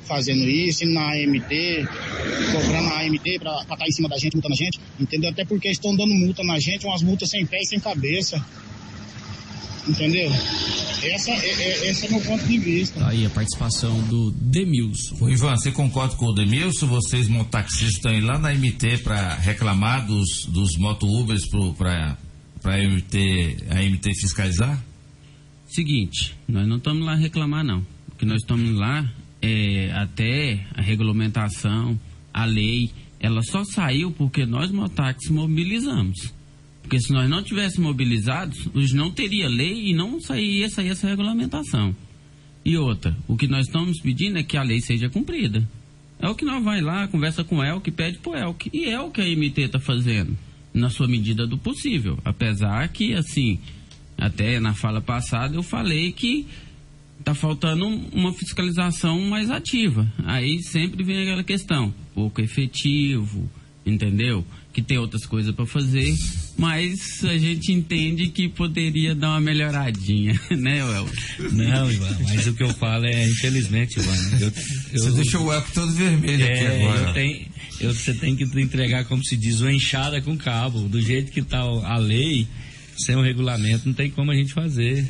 fazendo 0.05 0.49
isso, 0.49 0.85
indo 0.85 0.95
na 0.95 1.13
AMT, 1.13 1.89
cobrando 2.53 2.89
a 2.89 3.01
AMT 3.01 3.39
pra 3.39 3.63
estar 3.63 3.87
em 3.87 3.93
cima 3.93 4.09
da 4.09 4.19
gente, 4.19 4.35
multando 4.35 4.55
a 4.55 4.57
gente. 4.57 4.79
Entendeu? 5.01 5.31
Até 5.31 5.45
porque 5.45 5.69
eles 5.69 5.79
estão 5.79 5.95
dando 5.97 6.13
multa 6.15 6.43
na 6.43 6.59
gente, 6.59 6.87
umas 6.87 7.03
multas 7.03 7.31
sem 7.31 7.47
pé 7.47 7.59
e 7.61 7.67
sem 7.67 7.81
cabeça. 7.81 8.45
Entendeu? 9.89 10.31
Essa 11.03 11.33
é, 11.33 11.35
é, 11.35 11.91
esse 11.91 12.07
é 12.07 12.11
meu 12.11 12.21
ponto 12.21 12.45
de 12.47 12.59
vista. 12.59 13.01
Tá 13.01 13.09
aí 13.09 13.27
a 13.27 13.31
participação 13.31 14.01
do 14.03 14.31
Demilson. 14.31 15.17
Ô, 15.21 15.29
Ivan, 15.29 15.57
você 15.57 15.73
concorda 15.73 16.15
com 16.15 16.27
o 16.27 16.33
Demilson? 16.33 16.87
Vocês, 16.87 17.27
mototaxistas, 17.27 17.95
estão 17.95 18.15
indo 18.15 18.27
lá 18.27 18.39
na 18.39 18.55
MT 18.55 18.99
para 18.99 19.35
reclamar 19.35 20.07
dos, 20.07 20.47
dos 20.47 20.77
moto-Ubers 20.79 21.49
para 21.77 22.17
a 22.65 22.77
MT, 22.79 23.57
a 23.71 23.83
MT 23.83 24.15
fiscalizar? 24.15 24.83
Seguinte, 25.67 26.35
nós 26.47 26.67
não 26.67 26.77
estamos 26.77 27.05
lá 27.05 27.15
reclamar 27.15 27.65
não. 27.65 27.85
O 28.09 28.17
que 28.17 28.27
nós 28.27 28.43
estamos 28.43 28.71
lá 28.77 29.11
é 29.41 29.91
até 29.93 30.67
a 30.75 30.83
regulamentação, 30.83 31.99
a 32.33 32.45
lei, 32.45 32.91
ela 33.19 33.43
só 33.43 33.65
saiu 33.65 34.13
porque 34.13 34.47
nós 34.47 34.71
motaxis 34.71 35.31
mobilizamos. 35.31 36.33
Porque 36.83 37.01
se 37.01 37.13
nós 37.13 37.29
não 37.29 37.43
tivéssemos 37.43 37.91
mobilizados, 37.91 38.69
hoje 38.75 38.95
não 38.95 39.11
teria 39.11 39.49
lei 39.49 39.91
e 39.91 39.95
não 39.95 40.21
sairia 40.21 40.69
sair 40.69 40.89
essa 40.89 41.09
regulamentação. 41.09 41.95
E 42.65 42.77
outra, 42.77 43.17
o 43.27 43.37
que 43.37 43.49
nós 43.49 43.67
estamos 43.67 44.01
pedindo 44.01 44.39
é 44.39 44.43
que 44.43 44.57
a 44.57 44.63
lei 44.63 44.81
seja 44.81 45.09
cumprida. 45.09 45.67
É 46.19 46.29
o 46.29 46.35
que 46.35 46.45
nós 46.45 46.63
vai 46.63 46.81
lá, 46.81 47.09
conversa 47.09 47.43
com 47.43 47.57
o 47.57 47.65
Elk, 47.65 47.91
pede 47.91 48.19
pro 48.19 48.37
Elk. 48.37 48.71
E 48.73 48.85
é 48.85 49.01
o 49.01 49.11
que 49.11 49.21
a 49.21 49.25
MT 49.25 49.63
está 49.63 49.81
fazendo, 49.81 50.37
na 50.73 50.89
sua 50.91 51.07
medida 51.09 51.47
do 51.47 51.59
possível. 51.59 52.19
Apesar 52.25 52.89
que, 52.89 53.13
assim, 53.15 53.59
até 54.17 54.59
na 54.61 54.75
fala 54.75 55.01
passada 55.01 55.55
eu 55.57 55.63
falei 55.63 56.13
que 56.13 56.47
tá 57.25 57.35
faltando 57.35 57.87
um- 57.87 58.09
uma 58.13 58.33
fiscalização 58.33 59.21
mais 59.23 59.51
ativa. 59.51 60.11
Aí 60.25 60.63
sempre 60.63 61.05
vem 61.05 61.23
aquela 61.23 61.45
questão, 61.45 61.95
pouco 62.15 62.41
efetivo, 62.41 63.49
entendeu? 63.87 64.45
Que 64.73 64.81
tem 64.81 64.97
outras 64.97 65.27
coisas 65.27 65.55
para 65.55 65.67
fazer, 65.67 66.15
mas 66.57 67.23
a 67.25 67.37
gente 67.37 67.71
entende 67.73 68.29
que 68.29 68.49
poderia 68.49 69.15
dar 69.15 69.31
uma 69.31 69.41
melhoradinha, 69.41 70.33
né, 70.51 70.79
El? 70.79 71.09
Não, 71.53 71.93
Ivan, 71.93 72.17
mas 72.23 72.47
o 72.47 72.55
que 72.55 72.63
eu 72.63 72.73
falo 72.75 73.05
é, 73.05 73.29
infelizmente, 73.29 73.99
Ivan, 73.99 74.17
eu, 74.41 74.53
eu, 74.95 75.03
Você 75.05 75.11
deixou 75.13 75.45
o 75.45 75.53
Elk 75.53 75.73
todo 75.73 75.93
vermelho 75.93 76.43
aqui 76.45 76.53
É, 76.55 76.83
agora. 76.87 77.09
eu 77.09 77.13
tenho- 77.15 77.47
eu- 77.81 77.95
você 77.95 78.15
tem 78.15 78.35
que 78.35 78.45
entregar, 78.45 79.05
como 79.05 79.23
se 79.23 79.37
diz, 79.37 79.61
uma 79.61 79.73
enxada 79.73 80.23
com 80.23 80.37
cabo. 80.39 80.89
Do 80.89 81.03
jeito 81.03 81.31
que 81.33 81.41
está 81.41 81.59
a 81.61 81.99
lei, 81.99 82.47
sem 82.97 83.15
o 83.15 83.21
regulamento, 83.23 83.87
não 83.87 83.95
tem 83.95 84.09
como 84.11 84.31
a 84.31 84.35
gente 84.35 84.55
fazer. 84.55 85.07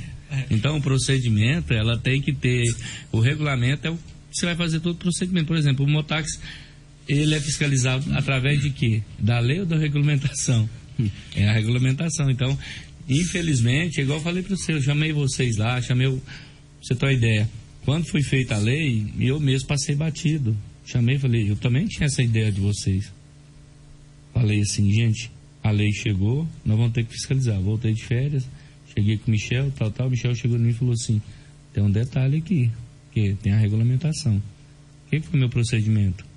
Então, 0.51 0.79
o 0.79 0.83
procedimento, 0.83 1.73
ela 1.75 1.97
tem 1.99 2.21
que 2.21 2.33
ter. 2.33 2.65
O 3.13 3.21
regulamento 3.21 3.87
é 3.87 3.91
o 3.91 3.95
que 3.97 4.01
você 4.33 4.47
vai 4.47 4.57
fazer 4.57 4.81
todo 4.81 4.95
o 4.95 4.99
procedimento. 4.99 5.47
Por 5.47 5.57
exemplo, 5.57 5.85
o 5.85 5.89
Motax, 5.89 6.41
ele 7.09 7.35
é 7.35 7.41
fiscalizado 7.41 8.13
através 8.15 8.61
de 8.61 8.71
quê? 8.71 9.03
Da 9.19 9.39
lei 9.39 9.61
ou 9.61 9.67
da 9.67 9.77
regulamentação? 9.77 10.69
É 11.35 11.49
a 11.49 11.53
regulamentação. 11.55 12.31
Então, 12.31 12.57
infelizmente, 13.09 14.01
igual 14.01 14.19
eu 14.19 14.23
falei 14.23 14.43
para 14.43 14.55
você, 14.55 14.75
eu 14.75 14.83
chamei 14.83 15.13
vocês 15.13 15.57
lá, 15.57 15.81
chamei 15.81 16.07
o. 16.07 16.23
Você 16.81 16.95
ter 16.95 17.07
uma 17.07 17.13
ideia. 17.13 17.49
Quando 17.85 18.05
foi 18.07 18.23
feita 18.23 18.55
a 18.55 18.59
lei, 18.59 19.07
eu 19.19 19.41
mesmo 19.41 19.67
passei 19.67 19.97
batido. 19.97 20.57
Chamei 20.85 21.17
e 21.17 21.19
falei, 21.19 21.51
eu 21.51 21.57
também 21.57 21.87
tinha 21.87 22.07
essa 22.07 22.23
ideia 22.23 22.53
de 22.53 22.61
vocês. 22.61 23.11
falei 24.33 24.61
assim, 24.61 24.93
gente, 24.93 25.31
a 25.63 25.71
lei 25.71 25.93
chegou, 25.93 26.47
nós 26.65 26.77
vamos 26.77 26.93
ter 26.93 27.05
que 27.05 27.13
fiscalizar. 27.13 27.61
Voltei 27.61 27.93
de 27.93 28.05
férias, 28.05 28.49
cheguei 28.95 29.17
com 29.17 29.29
o 29.29 29.31
Michel, 29.31 29.73
tal, 29.77 29.91
tal. 29.91 30.09
O 30.09 30.11
Michel 30.11 30.35
chegou 30.35 30.59
em 30.59 30.61
mim 30.61 30.71
e 30.71 30.75
falou 30.75 30.95
assim: 30.95 31.23
tem 31.73 31.83
um 31.83 31.91
detalhe 31.91 32.39
aqui, 32.39 32.71
que 33.13 33.35
tem 33.35 33.53
a 33.53 33.59
regulamentação. 33.59 34.37
O 35.07 35.11
que 35.11 35.21
foi 35.21 35.39
meu 35.39 35.49
procedimento? 35.49 36.32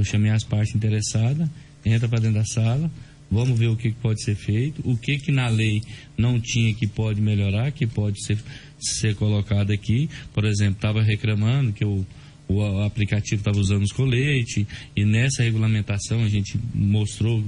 Eu 0.00 0.04
chamei 0.04 0.30
as 0.30 0.42
partes 0.42 0.74
interessadas, 0.74 1.46
entra 1.84 2.08
para 2.08 2.20
dentro 2.20 2.38
da 2.38 2.44
sala, 2.46 2.90
vamos 3.30 3.58
ver 3.58 3.66
o 3.66 3.76
que, 3.76 3.92
pode 3.92 4.24
ser 4.24 4.34
feito, 4.34 4.80
o 4.82 4.96
que, 4.96 5.18
que 5.18 5.30
na 5.30 5.46
lei 5.46 5.82
não 6.16 6.40
tinha 6.40 6.72
que 6.72 6.86
pode 6.86 7.20
melhorar, 7.20 7.70
que 7.70 7.86
pode 7.86 8.24
ser, 8.24 8.38
ser 8.78 9.14
colocado 9.14 9.70
aqui. 9.70 10.08
Por 10.32 10.46
exemplo, 10.46 10.76
estava 10.76 11.02
reclamando 11.02 11.74
que 11.74 11.84
o, 11.84 12.06
o 12.48 12.82
aplicativo 12.82 13.42
estava 13.42 13.58
usando 13.58 13.82
os 13.82 13.92
coletes, 13.92 14.64
e 14.96 15.04
nessa 15.04 15.42
regulamentação 15.42 16.24
a 16.24 16.28
gente 16.30 16.58
mostrou 16.72 17.44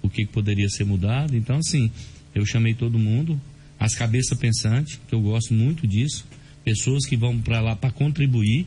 o 0.00 0.08
que, 0.08 0.24
que 0.24 0.32
poderia 0.32 0.68
ser 0.68 0.84
mudado. 0.84 1.36
Então, 1.36 1.56
assim, 1.56 1.90
eu 2.32 2.46
chamei 2.46 2.72
todo 2.72 3.00
mundo, 3.00 3.40
as 3.80 3.96
cabeças 3.96 4.38
pensantes, 4.38 5.00
que 5.08 5.12
eu 5.12 5.20
gosto 5.20 5.52
muito 5.52 5.88
disso, 5.88 6.24
pessoas 6.64 7.04
que 7.04 7.16
vão 7.16 7.36
para 7.36 7.60
lá 7.60 7.74
para 7.74 7.90
contribuir, 7.90 8.64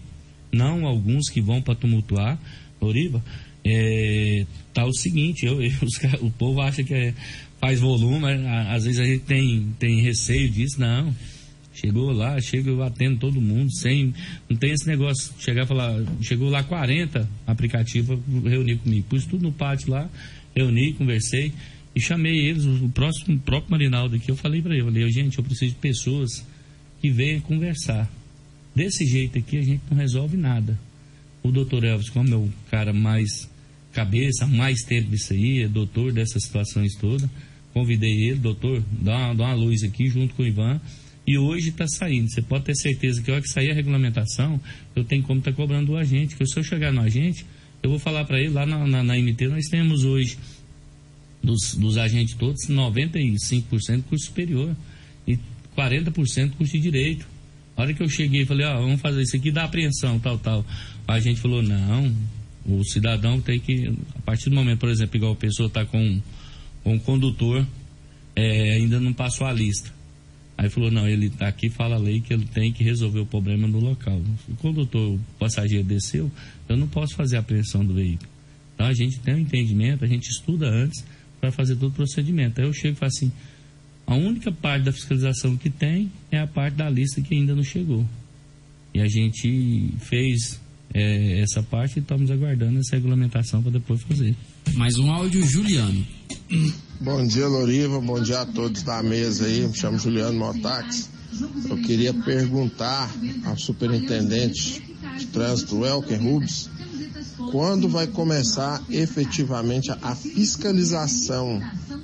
não 0.51 0.85
alguns 0.85 1.29
que 1.29 1.41
vão 1.41 1.61
para 1.61 1.73
tumultuar. 1.73 2.37
Loriva, 2.83 3.23
é, 3.63 4.45
tá 4.73 4.85
o 4.85 4.93
seguinte, 4.93 5.45
eu, 5.45 5.61
eu- 5.63 5.71
os 5.81 6.21
o 6.21 6.29
povo 6.31 6.61
acha 6.61 6.83
que 6.83 6.93
é- 6.93 7.13
faz 7.59 7.79
volume, 7.79 8.25
a- 8.25 8.73
às 8.73 8.83
vezes 8.83 8.99
a 8.99 9.05
gente 9.05 9.23
tem, 9.23 9.67
tem 9.79 10.01
receio 10.01 10.49
disso, 10.49 10.79
não. 10.79 11.13
Chegou 11.73 12.11
lá, 12.11 12.39
chega 12.39 12.69
eu 12.69 12.83
atendo 12.83 13.17
todo 13.17 13.41
mundo, 13.41 13.73
sem. 13.75 14.13
Não 14.47 14.55
tem 14.55 14.71
esse 14.71 14.85
negócio, 14.85 15.33
chegar 15.39 15.63
e 15.63 15.67
falar, 15.67 16.03
chegou 16.21 16.49
lá 16.49 16.61
40 16.63 17.27
aplicativos 17.47 18.19
pra 18.41 18.49
reunir 18.51 18.77
comigo. 18.77 19.07
Pus 19.09 19.25
tudo 19.25 19.41
no 19.43 19.51
pátio 19.51 19.89
lá, 19.89 20.07
reuni, 20.55 20.93
conversei 20.93 21.51
e 21.95 21.99
chamei 22.01 22.45
eles, 22.45 22.63
o 22.65 22.89
próximo, 22.89 23.35
o 23.35 23.39
próprio 23.39 23.71
Marinaldo 23.71 24.15
aqui, 24.15 24.29
eu 24.29 24.35
falei 24.35 24.61
para 24.61 24.73
ele, 24.73 24.81
eu 24.81 24.85
falei, 24.85 25.11
gente, 25.11 25.37
eu 25.37 25.43
preciso 25.43 25.71
de 25.73 25.77
pessoas 25.79 26.45
que 27.01 27.09
venham 27.09 27.39
conversar. 27.41 28.07
Desse 28.75 29.05
jeito 29.05 29.37
aqui 29.39 29.57
a 29.57 29.61
gente 29.63 29.81
não 29.89 29.97
resolve 29.97 30.37
nada. 30.37 30.77
O 31.43 31.51
doutor 31.51 31.83
Elvis, 31.83 32.09
como 32.09 32.33
é 32.33 32.37
o 32.37 32.49
cara 32.71 32.93
mais 32.93 33.49
cabeça, 33.91 34.47
mais 34.47 34.81
tempo 34.81 35.11
disso 35.11 35.33
aí, 35.33 35.63
é 35.63 35.67
doutor 35.67 36.11
dessas 36.11 36.43
situações 36.43 36.95
todas, 36.95 37.29
convidei 37.73 38.29
ele, 38.29 38.39
doutor, 38.39 38.83
dá 38.91 39.17
uma, 39.17 39.35
dá 39.35 39.43
uma 39.45 39.53
luz 39.53 39.83
aqui 39.83 40.07
junto 40.07 40.33
com 40.33 40.43
o 40.43 40.47
Ivan. 40.47 40.79
E 41.25 41.37
hoje 41.37 41.69
está 41.69 41.87
saindo. 41.87 42.29
Você 42.29 42.41
pode 42.41 42.65
ter 42.65 42.75
certeza 42.75 43.21
que 43.21 43.31
a 43.31 43.35
hora 43.35 43.43
que 43.43 43.49
sair 43.49 43.71
a 43.71 43.73
regulamentação, 43.73 44.59
eu 44.95 45.05
tenho 45.05 45.23
como 45.23 45.39
estar 45.39 45.53
cobrando 45.53 45.87
do 45.87 45.97
agente. 45.97 46.35
Que 46.35 46.45
se 46.45 46.59
eu 46.59 46.63
chegar 46.63 46.91
no 46.91 46.99
agente, 46.99 47.45
eu 47.81 47.89
vou 47.89 47.99
falar 47.99 48.25
para 48.25 48.39
ele, 48.39 48.49
lá 48.49 48.65
na, 48.65 48.85
na, 48.85 49.03
na 49.03 49.17
MT 49.17 49.47
nós 49.47 49.67
temos 49.67 50.03
hoje, 50.03 50.37
dos, 51.41 51.75
dos 51.75 51.97
agentes 51.97 52.35
todos, 52.35 52.67
95% 52.69 54.03
curso 54.03 54.25
superior 54.25 54.75
e 55.27 55.37
40% 55.77 56.51
curso 56.51 56.73
de 56.73 56.79
direito. 56.79 57.27
A 57.75 57.81
hora 57.81 57.93
que 57.93 58.01
eu 58.01 58.07
cheguei 58.07 58.45
falei, 58.45 58.65
ó, 58.65 58.79
vamos 58.79 59.01
fazer 59.01 59.21
isso 59.21 59.35
aqui, 59.35 59.51
dá 59.51 59.63
apreensão, 59.63 60.19
tal, 60.19 60.37
tal. 60.37 60.65
A 61.07 61.19
gente 61.19 61.41
falou, 61.41 61.61
não, 61.61 62.13
o 62.65 62.83
cidadão 62.83 63.41
tem 63.41 63.59
que, 63.59 63.93
a 64.15 64.21
partir 64.21 64.49
do 64.49 64.55
momento, 64.55 64.79
por 64.79 64.89
exemplo, 64.89 65.17
igual 65.17 65.33
a 65.33 65.35
pessoa 65.35 65.67
está 65.67 65.85
com, 65.85 66.21
com 66.83 66.93
um 66.93 66.99
condutor, 66.99 67.67
é, 68.35 68.73
ainda 68.73 68.99
não 68.99 69.13
passou 69.13 69.45
a 69.45 69.53
lista. 69.53 69.91
Aí 70.57 70.69
falou, 70.69 70.91
não, 70.91 71.07
ele 71.07 71.29
tá 71.29 71.47
aqui, 71.47 71.69
fala 71.69 71.95
a 71.95 71.99
lei 71.99 72.21
que 72.21 72.33
ele 72.33 72.45
tem 72.45 72.71
que 72.71 72.83
resolver 72.83 73.19
o 73.19 73.25
problema 73.25 73.67
no 73.67 73.79
local. 73.79 74.21
O 74.47 74.55
condutor, 74.57 75.15
o 75.15 75.19
passageiro 75.39 75.83
desceu, 75.83 76.31
eu 76.69 76.77
não 76.77 76.87
posso 76.87 77.15
fazer 77.15 77.37
a 77.37 77.39
apreensão 77.39 77.83
do 77.83 77.93
veículo. 77.93 78.29
Então 78.73 78.87
a 78.87 78.93
gente 78.93 79.19
tem 79.19 79.35
um 79.35 79.39
entendimento, 79.39 80.05
a 80.05 80.07
gente 80.07 80.29
estuda 80.29 80.69
antes 80.69 81.03
para 81.39 81.51
fazer 81.51 81.75
todo 81.75 81.91
o 81.91 81.95
procedimento. 81.95 82.61
Aí 82.61 82.67
eu 82.67 82.73
chego 82.73 82.95
e 82.95 82.99
falo 82.99 83.11
assim, 83.13 83.31
a 84.05 84.15
única 84.15 84.51
parte 84.51 84.83
da 84.83 84.91
fiscalização 84.91 85.57
que 85.57 85.69
tem 85.69 86.11
é 86.31 86.39
a 86.39 86.47
parte 86.47 86.75
da 86.75 86.89
lista 86.89 87.21
que 87.21 87.33
ainda 87.33 87.55
não 87.55 87.63
chegou. 87.63 88.07
E 88.93 89.01
a 89.01 89.07
gente 89.07 89.93
fez 89.99 90.61
é, 90.93 91.41
essa 91.41 91.61
parte 91.63 91.97
e 91.97 91.99
estamos 92.01 92.29
aguardando 92.29 92.79
essa 92.79 92.95
regulamentação 92.95 93.61
para 93.61 93.71
depois 93.71 94.01
fazer. 94.03 94.35
Mais 94.75 94.97
um 94.97 95.11
áudio, 95.11 95.43
Juliano. 95.45 96.05
Bom 97.01 97.25
dia, 97.27 97.47
Loriva. 97.47 97.99
Bom 97.99 98.21
dia 98.21 98.41
a 98.41 98.45
todos 98.45 98.83
da 98.83 99.01
mesa 99.03 99.45
aí. 99.45 99.67
Me 99.67 99.75
chamo 99.75 99.97
Juliano 99.97 100.37
Motax. 100.37 101.09
Eu 101.69 101.77
queria 101.77 102.13
perguntar 102.13 103.11
ao 103.45 103.57
superintendente 103.57 104.83
de 105.17 105.25
trânsito, 105.27 105.83
Elker 105.83 106.21
Rubens, 106.21 106.69
quando 107.51 107.89
vai 107.89 108.05
começar 108.07 108.81
efetivamente 108.89 109.89
a- 109.91 109.97
a 110.03 110.15
fiscalização 110.15 111.59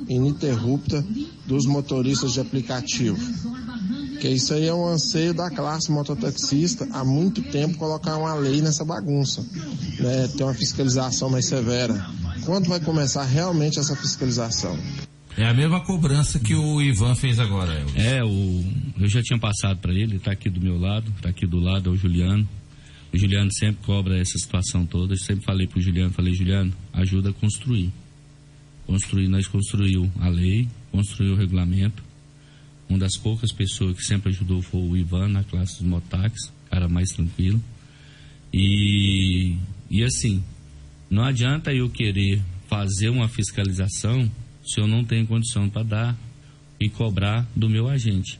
ininterrupta 0.08 1.06
dos 1.46 1.66
motoristas 1.66 2.34
de 2.34 2.40
aplicativo? 2.40 3.18
Porque 4.20 4.36
isso 4.36 4.54
aí 4.54 4.68
é 4.68 4.74
um 4.74 4.86
anseio 4.86 5.34
da 5.34 5.50
classe 5.50 5.90
mototaxista 5.90 6.86
há 6.92 7.06
muito 7.06 7.42
tempo 7.42 7.78
colocar 7.78 8.18
uma 8.18 8.34
lei 8.34 8.62
nessa 8.62 8.84
bagunça, 8.84 9.42
né? 9.98 10.28
ter 10.36 10.44
uma 10.44 10.54
fiscalização 10.54 11.30
mais 11.30 11.46
severa. 11.46 12.06
Quando 12.46 12.68
vai 12.68 12.82
começar 12.82 13.24
realmente 13.24 13.80
essa 13.80 13.96
fiscalização? 13.96 14.78
É 15.38 15.46
a 15.46 15.54
mesma 15.54 15.80
cobrança 15.86 16.38
que 16.38 16.54
o 16.54 16.82
Ivan 16.82 17.16
fez 17.16 17.40
agora, 17.40 17.72
Elvis. 17.80 17.96
É, 17.96 18.22
o, 18.22 18.66
eu 19.00 19.08
já 19.08 19.24
tinha 19.24 19.40
passado 19.40 19.80
para 19.80 19.94
ele, 19.94 20.18
está 20.18 20.34
aqui 20.34 20.50
do 20.50 20.60
meu 20.60 20.78
lado, 20.78 21.10
está 21.16 21.30
aqui 21.30 21.48
do 21.48 21.58
lado, 21.58 21.90
é 21.90 21.94
o 21.94 21.96
Juliano. 21.96 22.46
O 23.14 23.18
Juliano 23.18 23.50
sempre 23.54 23.86
cobra 23.86 24.20
essa 24.20 24.38
situação 24.38 24.86
toda. 24.86 25.14
Eu 25.14 25.18
sempre 25.18 25.46
falei 25.46 25.66
para 25.66 25.80
o 25.80 25.82
Juliano, 25.82 26.12
falei, 26.12 26.34
Juliano, 26.34 26.74
ajuda 26.92 27.30
a 27.30 27.34
construir. 27.34 27.90
Construir, 28.86 29.30
nós 29.30 29.48
construiu 29.48 30.12
a 30.20 30.28
lei, 30.28 30.68
construiu 30.92 31.36
o 31.36 31.38
regulamento. 31.38 32.09
Uma 32.90 32.98
das 32.98 33.16
poucas 33.16 33.52
pessoas 33.52 33.96
que 33.96 34.04
sempre 34.04 34.30
ajudou 34.30 34.62
foi 34.64 34.82
o 34.82 34.98
Ivan 34.98 35.28
na 35.28 35.44
classe 35.44 35.78
dos 35.78 35.88
motax, 35.88 36.52
cara 36.72 36.90
mais 36.90 37.12
tranquilo. 37.12 37.62
E, 38.52 39.56
e 39.90 40.04
assim, 40.04 40.44
não 41.10 41.24
adianta 41.24 41.72
eu 41.72 41.88
querer 41.88 42.42
fazer 42.68 43.10
uma 43.10 43.28
fiscalização 43.28 44.30
se 44.64 44.82
eu 44.82 44.88
não 44.88 45.04
tenho 45.04 45.28
condição 45.28 45.70
para 45.70 45.84
dar 45.84 46.18
e 46.80 46.90
cobrar 46.90 47.48
do 47.56 47.70
meu 47.70 47.88
agente. 47.88 48.40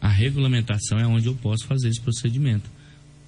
A 0.00 0.08
regulamentação 0.08 0.98
é 0.98 1.06
onde 1.06 1.26
eu 1.26 1.34
posso 1.34 1.66
fazer 1.66 1.88
esse 1.88 2.00
procedimento. 2.00 2.68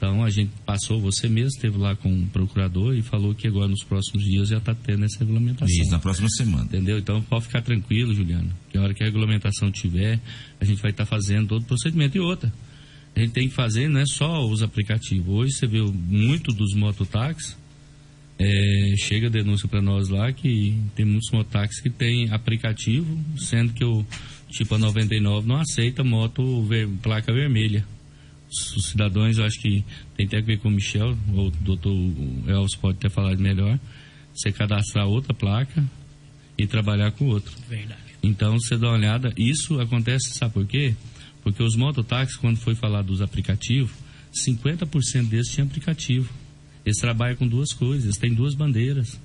Então 0.05 0.23
a 0.23 0.29
gente 0.29 0.51
passou, 0.67 1.01
você 1.01 1.31
mesmo 1.31 1.49
esteve 1.49 1.79
lá 1.79 1.97
com 1.97 2.13
o 2.13 2.27
procurador 2.27 2.95
e 2.95 3.01
falou 3.01 3.35
que 3.35 3.49
agora 3.49 3.69
nos 3.69 3.83
próximos 3.83 4.23
dias 4.23 4.49
já 4.49 4.59
está 4.59 4.75
tendo 4.75 5.03
essa 5.03 5.19
regulamentação. 5.19 5.67
Isso, 5.67 5.91
na 5.91 5.99
próxima 5.99 6.29
semana. 6.29 6.65
Entendeu? 6.65 6.99
Então 6.99 7.23
pode 7.23 7.47
ficar 7.47 7.63
tranquilo, 7.63 8.13
Juliano, 8.15 8.51
que 8.71 8.77
a 8.77 8.83
hora 8.83 8.93
que 8.93 9.03
a 9.03 9.07
regulamentação 9.07 9.71
tiver, 9.71 10.21
a 10.61 10.65
gente 10.67 10.83
vai 10.83 10.91
estar 10.91 11.07
fazendo 11.07 11.49
todo 11.49 11.63
o 11.63 11.67
procedimento. 11.67 12.19
E 12.19 12.21
outra, 12.21 12.53
a 13.17 13.21
gente 13.21 13.33
tem 13.33 13.49
que 13.49 13.55
fazer 13.55 13.89
não 13.89 13.99
é 14.01 14.05
só 14.05 14.47
os 14.47 14.63
aplicativos. 14.63 15.27
Hoje 15.27 15.53
você 15.55 15.67
vê 15.67 15.81
muito 15.81 16.53
dos 16.53 16.75
mototáxis, 16.75 17.57
é, 18.39 18.95
chega 18.99 19.31
denúncia 19.31 19.67
para 19.67 19.81
nós 19.81 20.11
lá 20.11 20.31
que 20.35 20.79
tem 20.95 21.07
muitos 21.07 21.31
mototáxis 21.33 21.81
que 21.81 21.89
tem 21.89 22.31
aplicativo, 22.31 23.19
sendo 23.39 23.73
que 23.73 23.85
o 23.85 24.05
tipo 24.51 24.75
a 24.75 24.79
99 24.79 25.49
não 25.49 25.57
aceita 25.57 26.05
moto 26.05 26.63
ver- 26.65 26.89
placa 27.03 27.33
vermelha. 27.33 27.87
Os 28.51 28.77
os 28.77 28.87
cidadãos, 28.87 29.39
eu 29.39 29.45
acho 29.45 29.61
que 29.61 29.85
tem 30.17 30.27
até 30.27 30.39
a 30.39 30.43
ver 30.43 30.59
com 30.59 30.69
o 30.69 30.71
Michel, 30.71 31.17
ou 31.35 31.49
o 31.49 31.51
doutor 31.51 31.95
Elvis 32.47 32.77
pode 32.77 32.99
ter 32.99 33.11
falado 33.11 33.39
melhor, 33.39 33.79
você 34.35 34.53
cadastrar 34.53 35.07
outra 35.07 35.35
placa 35.35 35.85
e 36.57 36.67
trabalhar 36.67 37.11
com 37.13 37.27
outro. 37.27 37.53
Verdade. 37.69 38.01
Então, 38.23 38.59
você 38.59 38.77
dá 38.77 38.89
uma 38.89 38.97
olhada, 38.97 39.33
isso 39.37 39.79
acontece, 39.81 40.31
sabe 40.31 40.55
por 40.55 40.67
quê? 40.67 40.95
Porque 41.43 41.63
os 41.63 41.77
mototáxis, 41.77 42.37
quando 42.37 42.57
foi 42.57 42.75
falar 42.75 43.03
dos 43.03 43.21
aplicativos, 43.21 43.93
50% 44.33 45.29
deles 45.29 45.49
tinham 45.49 45.67
aplicativo. 45.67 46.33
Eles 46.85 46.99
trabalham 46.99 47.37
com 47.37 47.47
duas 47.47 47.73
coisas, 47.73 48.05
eles 48.05 48.17
têm 48.17 48.33
duas 48.35 48.55
bandeiras. 48.55 49.21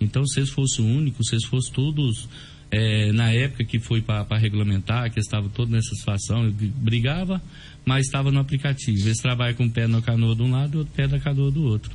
Então, 0.00 0.24
se 0.26 0.40
eles 0.40 0.50
fossem 0.50 0.84
únicos, 0.84 1.28
se 1.28 1.34
eles 1.34 1.44
fossem 1.44 1.72
todos, 1.72 2.28
eh, 2.70 3.12
na 3.12 3.32
época 3.32 3.64
que 3.64 3.78
foi 3.78 4.02
para 4.02 4.36
regulamentar, 4.36 5.10
que 5.10 5.18
eles 5.18 5.26
estavam 5.26 5.48
todos 5.48 5.72
nessa 5.72 5.94
situação, 5.94 6.50
brigava, 6.52 7.42
mas 7.88 8.04
estava 8.04 8.30
no 8.30 8.38
aplicativo. 8.38 8.98
Eles 8.98 9.16
trabalham 9.18 9.54
com 9.56 9.64
o 9.64 9.70
pé 9.70 9.86
na 9.88 10.02
canoa 10.02 10.36
de 10.36 10.42
um 10.42 10.50
lado 10.50 10.74
e 10.74 10.78
outro 10.78 10.92
pé 10.94 11.08
da 11.08 11.18
canoa 11.18 11.50
do 11.50 11.62
outro. 11.64 11.90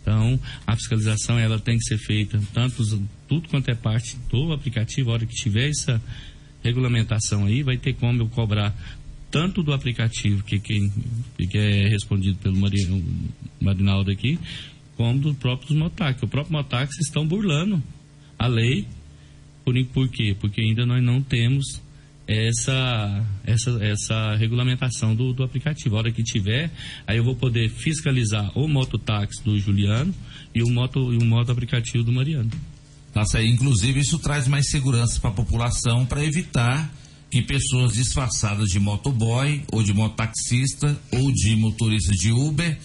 Então, 0.00 0.40
a 0.66 0.74
fiscalização 0.74 1.38
ela 1.38 1.58
tem 1.58 1.76
que 1.76 1.84
ser 1.84 1.98
feita, 1.98 2.40
tanto 2.54 2.82
tudo 3.28 3.46
quanto 3.50 3.68
é 3.68 3.74
parte 3.74 4.16
do 4.30 4.52
aplicativo, 4.54 5.10
a 5.10 5.14
hora 5.14 5.26
que 5.26 5.34
tiver 5.34 5.68
essa 5.68 6.00
regulamentação 6.64 7.44
aí, 7.44 7.62
vai 7.62 7.76
ter 7.76 7.92
como 7.92 8.22
eu 8.22 8.28
cobrar 8.28 8.74
tanto 9.30 9.62
do 9.62 9.74
aplicativo, 9.74 10.42
que, 10.42 10.58
quem, 10.58 10.90
que 11.36 11.58
é 11.58 11.88
respondido 11.88 12.38
pelo 12.38 12.56
Mari- 12.56 12.86
o 12.90 13.64
Marinaldo 13.64 14.10
aqui, 14.10 14.38
como 14.96 15.20
dos 15.20 15.36
próprios 15.36 15.76
motax. 15.78 16.22
O 16.22 16.26
próprio 16.26 16.54
motax 16.54 16.98
estão 17.00 17.26
burlando 17.26 17.82
a 18.38 18.46
lei. 18.46 18.86
Por, 19.62 19.74
por 19.92 20.08
quê? 20.08 20.34
Porque 20.40 20.62
ainda 20.62 20.86
nós 20.86 21.04
não 21.04 21.20
temos 21.20 21.82
essa, 22.28 23.26
essa, 23.46 23.70
essa 23.82 24.36
regulamentação 24.36 25.16
do, 25.16 25.32
do 25.32 25.42
aplicativo. 25.42 25.96
A 25.96 26.00
hora 26.00 26.12
que 26.12 26.22
tiver, 26.22 26.70
aí 27.06 27.16
eu 27.16 27.24
vou 27.24 27.34
poder 27.34 27.70
fiscalizar 27.70 28.52
o 28.56 28.68
mototáxi 28.68 29.42
do 29.42 29.58
Juliano 29.58 30.14
e 30.54 30.62
o 30.62 30.68
moto, 30.68 31.12
e 31.12 31.16
o 31.16 31.24
moto 31.24 31.50
aplicativo 31.50 32.04
do 32.04 32.12
Mariano. 32.12 32.50
Tá 33.14 33.24
certo. 33.24 33.46
Inclusive, 33.46 34.00
isso 34.00 34.18
traz 34.18 34.46
mais 34.46 34.70
segurança 34.70 35.18
para 35.18 35.30
a 35.30 35.32
população 35.32 36.04
para 36.04 36.22
evitar 36.22 36.92
que 37.30 37.42
pessoas 37.42 37.94
disfarçadas 37.94 38.68
de 38.68 38.78
motoboy 38.78 39.62
ou 39.72 39.82
de 39.82 39.94
mototaxista 39.94 40.98
ou 41.10 41.32
de 41.32 41.56
motorista 41.56 42.12
de 42.12 42.30
Uber 42.30 42.78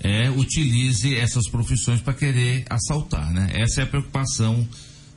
é, 0.00 0.28
utilize 0.30 1.16
essas 1.16 1.48
profissões 1.48 2.00
para 2.00 2.14
querer 2.14 2.64
assaltar, 2.68 3.32
né? 3.32 3.48
Essa 3.54 3.80
é 3.80 3.84
a 3.84 3.86
preocupação 3.86 4.68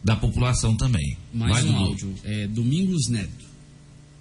da 0.04 0.16
população 0.16 0.76
também. 0.76 1.18
Mais 1.34 1.52
Vai, 1.52 1.64
um 1.64 1.74
Dudu. 1.74 1.84
áudio. 1.84 2.16
É 2.24 2.48
Domingos 2.48 3.08
Neto. 3.10 3.51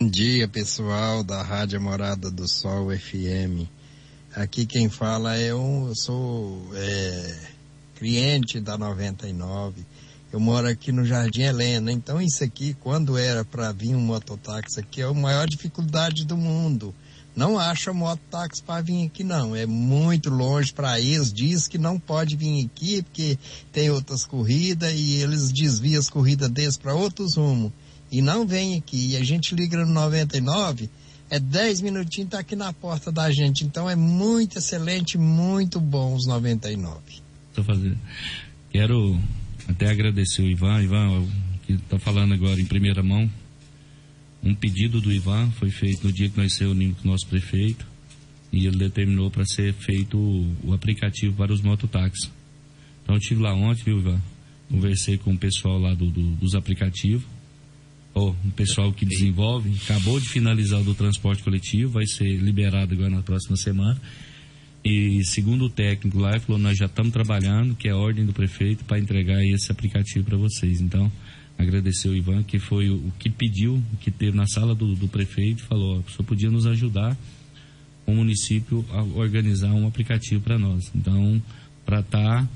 Bom 0.03 0.09
dia, 0.09 0.49
pessoal 0.49 1.23
da 1.23 1.43
Rádio 1.43 1.79
Morada 1.79 2.31
do 2.31 2.49
Sol 2.49 2.89
FM. 2.91 3.69
Aqui 4.35 4.65
quem 4.65 4.89
fala 4.89 5.37
é 5.37 5.55
um, 5.55 5.89
eu 5.89 5.95
sou 5.95 6.67
é, 6.75 7.39
cliente 7.97 8.61
da 8.61 8.79
99. 8.79 9.85
Eu 10.33 10.41
moro 10.41 10.67
aqui 10.67 10.91
no 10.91 11.05
Jardim 11.05 11.43
Helena. 11.43 11.93
Então 11.93 12.19
isso 12.19 12.43
aqui, 12.43 12.75
quando 12.81 13.19
era 13.19 13.45
para 13.45 13.73
vir 13.73 13.95
um 13.95 14.01
mototáxi 14.01 14.81
aqui, 14.81 15.03
é 15.03 15.05
a 15.05 15.13
maior 15.13 15.47
dificuldade 15.47 16.25
do 16.25 16.35
mundo. 16.35 16.95
Não 17.37 17.59
acha 17.59 17.93
mototáxi 17.93 18.63
para 18.63 18.81
vir 18.81 19.05
aqui 19.05 19.23
não. 19.23 19.55
É 19.55 19.67
muito 19.67 20.31
longe 20.31 20.73
para 20.73 20.99
eles. 20.99 21.31
Diz 21.31 21.69
que 21.69 21.77
não 21.77 22.01
pode 22.01 22.37
vir 22.37 22.65
aqui 22.65 23.03
porque 23.03 23.39
tem 23.71 23.91
outras 23.91 24.25
corridas 24.25 24.95
e 24.95 25.17
eles 25.17 25.53
desviam 25.53 26.01
as 26.01 26.09
corridas 26.09 26.49
deles 26.49 26.79
para 26.79 26.95
outros 26.95 27.37
rumos. 27.37 27.71
E 28.11 28.21
não 28.23 28.47
vem 28.47 28.77
aqui. 28.77 29.11
E 29.13 29.17
a 29.17 29.25
gente 29.25 29.55
liga 29.55 29.77
no 29.85 29.93
99, 29.93 30.89
é 31.31 31.39
10 31.39 31.81
minutinhos, 31.83 32.31
tá 32.31 32.41
aqui 32.41 32.57
na 32.57 32.73
porta 32.73 33.13
da 33.13 33.31
gente. 33.31 33.65
Então 33.65 33.89
é 33.89 33.95
muito 33.97 34.59
excelente, 34.59 35.17
muito 35.17 35.81
bom 35.81 36.15
os 36.15 36.27
99. 36.27 36.99
Tô 37.55 37.63
fazendo. 37.63 37.99
Quero 38.71 39.21
até 39.69 39.89
agradecer 39.91 40.43
o 40.43 40.47
Ivan. 40.51 40.83
Ivan, 40.83 41.27
que 41.67 41.75
está 41.75 41.99
falando 41.99 42.35
agora 42.35 42.61
em 42.61 42.65
primeira 42.67 43.03
mão. 43.03 43.31
Um 44.43 44.55
pedido 44.55 45.01
do 45.01 45.13
Ivan 45.13 45.51
foi 45.53 45.71
feito 45.71 46.07
no 46.07 46.13
dia 46.13 46.29
que 46.31 46.37
nós 46.39 46.57
reunimos 46.57 46.99
com 47.01 47.09
o 47.09 47.11
nosso 47.13 47.27
prefeito 47.27 47.87
e 48.53 48.67
ele 48.67 48.79
determinou 48.79 49.31
para 49.31 49.45
ser 49.45 49.73
feito 49.75 50.17
o, 50.19 50.57
o 50.65 50.73
aplicativo 50.73 51.35
para 51.37 51.53
os 51.53 51.61
mototáxis. 51.61 52.31
Então 53.03 53.15
eu 53.15 53.19
estive 53.19 53.41
lá 53.43 53.55
ontem, 53.55 53.85
viu, 53.85 53.99
Ivan? 53.99 54.21
Conversei 54.71 55.19
com 55.19 55.33
o 55.35 55.39
pessoal 55.39 55.79
lá 55.79 55.95
do, 55.95 56.11
do- 56.11 56.37
dos 56.37 56.55
aplicativos, 56.55 57.23
o 58.15 58.35
pessoal 58.57 58.93
que 58.93 59.05
desenvolve, 59.05 59.73
acabou 59.85 60.19
de 60.19 60.29
finalizar 60.29 60.81
o 60.81 60.85
do 60.85 60.95
transporte 60.95 61.43
coletivo, 61.43 61.93
vai 61.93 62.07
ser 62.07 62.37
liberado 62.37 62.95
agora 62.95 63.11
na 63.11 63.23
próxima 63.23 63.57
semana. 63.57 64.01
E 64.85 65.23
segundo 65.25 65.67
o 65.67 65.71
técnico 65.71 66.19
lá, 66.19 66.31
ele 66.31 66.41
falou, 66.41 66.61
nós 66.61 66.77
já 66.77 66.87
estamos 66.87 67.13
trabalhando, 67.13 67.75
que 67.75 67.89
é 67.89 67.95
ordem 67.95 68.25
do 68.25 68.33
prefeito, 68.33 68.85
para 68.85 68.99
entregar 68.99 69.45
esse 69.45 69.71
aplicativo 69.71 70.25
para 70.25 70.37
vocês. 70.37 70.81
Então, 70.81 71.11
agradecer 71.59 72.09
o 72.09 72.17
Ivan, 72.17 72.43
que 72.43 72.59
foi 72.59 72.89
o, 72.89 72.97
o 72.97 73.13
que 73.19 73.29
pediu, 73.29 73.83
que 74.01 74.11
teve 74.11 74.37
na 74.37 74.47
sala 74.47 74.75
do, 74.75 74.95
do 74.95 75.07
prefeito, 75.07 75.63
falou, 75.65 75.99
ó, 75.99 76.01
o 76.01 76.11
senhor 76.11 76.25
podia 76.25 76.51
nos 76.51 76.67
ajudar, 76.67 77.17
o 78.07 78.13
município, 78.13 78.85
a 78.91 79.03
organizar 79.03 79.73
um 79.73 79.87
aplicativo 79.87 80.41
para 80.41 80.59
nós. 80.59 80.91
Então, 80.95 81.41
para 81.85 82.01
estar 82.01 82.49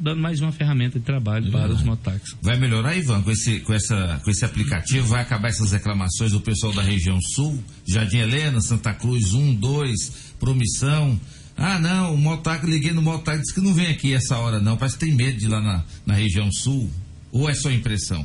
dando 0.00 0.20
mais 0.20 0.40
uma 0.40 0.52
ferramenta 0.52 0.98
de 0.98 1.04
trabalho 1.04 1.50
para 1.50 1.72
os 1.72 1.82
mototáxis. 1.82 2.36
Vai 2.40 2.58
melhorar, 2.58 2.96
Ivan, 2.96 3.22
com 3.22 3.30
esse, 3.30 3.60
com, 3.60 3.74
essa, 3.74 4.20
com 4.24 4.30
esse 4.30 4.44
aplicativo? 4.44 5.06
Vai 5.06 5.22
acabar 5.22 5.48
essas 5.48 5.72
reclamações 5.72 6.32
do 6.32 6.40
pessoal 6.40 6.72
da 6.72 6.82
região 6.82 7.18
sul? 7.20 7.62
Jardim 7.86 8.18
Helena, 8.18 8.60
Santa 8.60 8.94
Cruz 8.94 9.34
1, 9.34 9.54
2, 9.54 10.34
Promissão. 10.38 11.20
Ah, 11.56 11.78
não, 11.78 12.14
o 12.14 12.18
mototáxi, 12.18 12.66
liguei 12.66 12.92
no 12.92 13.02
mototáxi, 13.02 13.42
disse 13.42 13.54
que 13.54 13.60
não 13.60 13.74
vem 13.74 13.86
aqui 13.86 14.12
essa 14.12 14.36
hora 14.38 14.58
não. 14.60 14.76
Parece 14.76 14.98
que 14.98 15.06
tem 15.06 15.14
medo 15.14 15.38
de 15.38 15.44
ir 15.44 15.48
lá 15.48 15.60
na, 15.60 15.84
na 16.06 16.14
região 16.14 16.50
sul. 16.50 16.90
Ou 17.30 17.48
é 17.48 17.54
só 17.54 17.70
impressão? 17.70 18.24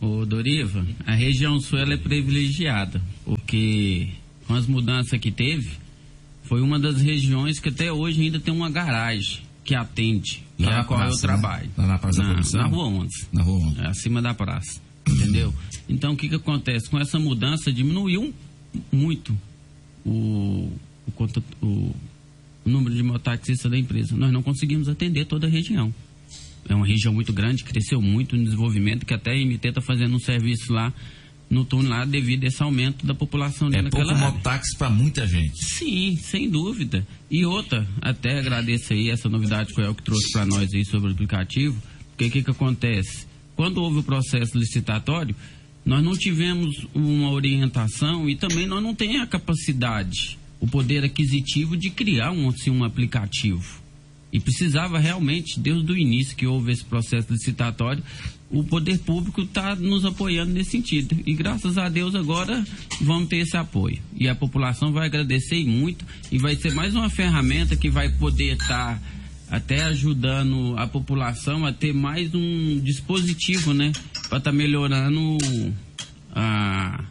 Ô 0.00 0.24
Doriva, 0.24 0.86
a 1.06 1.14
região 1.14 1.60
sul 1.60 1.78
ela 1.78 1.92
é 1.92 1.96
privilegiada, 1.96 3.00
porque 3.24 4.08
com 4.46 4.54
as 4.54 4.66
mudanças 4.66 5.18
que 5.20 5.30
teve, 5.30 5.70
foi 6.44 6.62
uma 6.62 6.78
das 6.78 7.00
regiões 7.00 7.60
que 7.60 7.68
até 7.68 7.92
hoje 7.92 8.22
ainda 8.22 8.40
tem 8.40 8.52
uma 8.52 8.70
garagem 8.70 9.49
que 9.64 9.74
atende, 9.74 10.42
que 10.56 10.64
Lá 10.64 10.70
é 10.70 10.74
na 10.76 10.80
a 10.80 10.84
qual 10.84 11.00
eu 11.00 11.06
praça, 11.06 11.26
né? 11.26 11.32
trabalho. 11.32 11.70
Lá 11.76 11.86
na 11.86 11.98
Praça 11.98 12.18
da 12.22 12.24
na, 12.28 12.32
Comissão? 12.34 12.60
na 12.62 12.66
rua 12.68 12.84
11. 12.86 13.08
Na 13.32 13.42
rua 13.42 13.66
11. 13.68 13.80
É, 13.80 13.86
acima 13.86 14.22
da 14.22 14.34
praça. 14.34 14.80
Entendeu? 15.08 15.52
Então 15.88 16.12
o 16.12 16.16
que 16.16 16.28
que 16.28 16.34
acontece? 16.34 16.88
Com 16.88 16.98
essa 16.98 17.18
mudança 17.18 17.72
diminuiu 17.72 18.32
muito 18.92 19.36
o, 20.04 20.70
o- 21.62 21.94
o 22.64 22.68
número 22.68 22.94
de 22.94 23.02
mototaxistas 23.02 23.70
da 23.70 23.78
empresa. 23.78 24.16
Nós 24.16 24.32
não 24.32 24.42
conseguimos 24.42 24.88
atender 24.88 25.24
toda 25.26 25.46
a 25.46 25.50
região. 25.50 25.92
É 26.68 26.74
uma 26.74 26.86
região 26.86 27.12
muito 27.12 27.32
grande, 27.32 27.64
cresceu 27.64 28.00
muito 28.02 28.36
no 28.36 28.44
desenvolvimento, 28.44 29.04
que 29.06 29.14
até 29.14 29.32
a 29.32 29.34
MT 29.34 29.68
está 29.68 29.80
fazendo 29.80 30.14
um 30.14 30.18
serviço 30.20 30.72
lá 30.72 30.92
no 31.50 31.64
túnel 31.64 31.90
lá 31.90 32.04
devido 32.04 32.44
a 32.44 32.46
esse 32.46 32.62
aumento 32.62 33.04
da 33.04 33.12
população 33.12 33.66
É 33.68 33.72
dentro 33.72 33.90
pouco 33.90 34.08
área. 34.08 34.20
mototáxi 34.20 34.76
para 34.78 34.88
muita 34.88 35.26
gente. 35.26 35.64
Sim, 35.64 36.16
sem 36.16 36.48
dúvida. 36.48 37.04
E 37.28 37.44
outra, 37.44 37.84
até 38.00 38.38
agradeço 38.38 38.92
aí 38.92 39.10
essa 39.10 39.28
novidade 39.28 39.74
que 39.74 39.82
o 39.82 39.94
que 39.94 40.02
trouxe 40.04 40.30
para 40.32 40.46
nós 40.46 40.72
aí 40.72 40.84
sobre 40.84 41.10
o 41.10 41.12
aplicativo, 41.12 41.76
porque 42.10 42.26
o 42.26 42.30
que, 42.30 42.42
que 42.44 42.50
acontece? 42.52 43.26
Quando 43.56 43.82
houve 43.82 43.98
o 43.98 44.02
processo 44.04 44.56
licitatório, 44.56 45.34
nós 45.84 46.04
não 46.04 46.12
tivemos 46.12 46.86
uma 46.94 47.30
orientação 47.30 48.28
e 48.28 48.36
também 48.36 48.66
nós 48.66 48.82
não 48.82 48.94
temos 48.94 49.20
a 49.22 49.26
capacidade, 49.26 50.38
o 50.60 50.66
poder 50.68 51.02
aquisitivo 51.04 51.76
de 51.76 51.90
criar 51.90 52.30
um, 52.30 52.48
assim, 52.48 52.70
um 52.70 52.84
aplicativo. 52.84 53.80
E 54.32 54.38
precisava 54.38 54.98
realmente, 55.00 55.58
desde 55.58 55.90
o 55.90 55.96
início 55.98 56.36
que 56.36 56.46
houve 56.46 56.70
esse 56.70 56.84
processo 56.84 57.32
licitatório, 57.32 58.02
o 58.50 58.64
poder 58.64 58.98
público 58.98 59.42
está 59.42 59.76
nos 59.76 60.04
apoiando 60.04 60.52
nesse 60.52 60.72
sentido. 60.72 61.16
E 61.24 61.32
graças 61.34 61.78
a 61.78 61.88
Deus 61.88 62.14
agora 62.14 62.64
vamos 63.00 63.28
ter 63.28 63.38
esse 63.38 63.56
apoio. 63.56 63.98
E 64.14 64.28
a 64.28 64.34
população 64.34 64.92
vai 64.92 65.06
agradecer 65.06 65.64
muito 65.64 66.04
e 66.32 66.38
vai 66.38 66.56
ser 66.56 66.74
mais 66.74 66.94
uma 66.94 67.08
ferramenta 67.08 67.76
que 67.76 67.88
vai 67.88 68.08
poder 68.08 68.56
estar 68.56 69.00
até 69.48 69.82
ajudando 69.84 70.74
a 70.76 70.86
população 70.86 71.64
a 71.64 71.72
ter 71.72 71.92
mais 71.92 72.34
um 72.34 72.80
dispositivo, 72.80 73.72
né? 73.72 73.92
Para 74.28 74.38
estar 74.38 74.52
melhorando 74.52 75.38
a, 76.32 77.04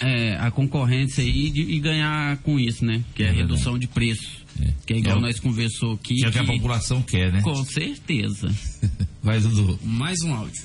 é, 0.00 0.29
a 0.46 0.50
concorrência 0.50 1.22
aí 1.22 1.50
de- 1.50 1.62
e 1.72 1.78
ganhar 1.80 2.36
com 2.38 2.58
isso, 2.58 2.84
né? 2.84 3.02
Que 3.14 3.22
é 3.24 3.28
a 3.28 3.32
redução 3.32 3.78
de 3.78 3.86
preço. 3.86 4.40
Que 4.86 4.94
é 4.94 4.98
igual 4.98 5.16
É 5.16 5.18
o- 5.18 5.22
nós 5.22 5.38
conversou 5.40 5.94
aqui. 5.94 6.14
Que 6.16 6.24
é 6.24 6.28
o 6.28 6.32
que 6.32 6.38
a 6.38 6.44
população 6.44 7.02
quer, 7.02 7.32
né? 7.32 7.40
Com 7.42 7.64
certeza. 7.64 8.50
Vai, 9.22 9.40
Dudu. 9.40 9.78
Mais 9.84 10.20
um 10.22 10.34
áudio. 10.34 10.62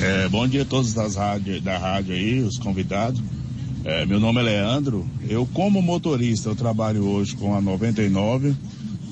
É, 0.00 0.28
bom 0.28 0.46
dia 0.46 0.62
a 0.62 0.64
todos 0.64 0.92
das 0.92 1.16
rádio, 1.16 1.60
da 1.60 1.78
rádio 1.78 2.14
aí, 2.14 2.40
os 2.40 2.58
convidados. 2.58 3.22
É, 3.84 4.04
meu 4.06 4.20
nome 4.20 4.40
é 4.40 4.42
Leandro. 4.44 5.08
Eu, 5.28 5.46
como 5.46 5.80
motorista, 5.82 6.48
eu 6.50 6.54
trabalho 6.56 7.04
hoje 7.04 7.34
com 7.34 7.54
a 7.54 7.60
99, 7.60 8.54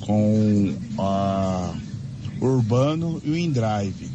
com 0.01 0.75
a 0.97 1.73
Urbano 2.39 3.21
e 3.23 3.29
o 3.31 3.37
InDrive. 3.37 4.09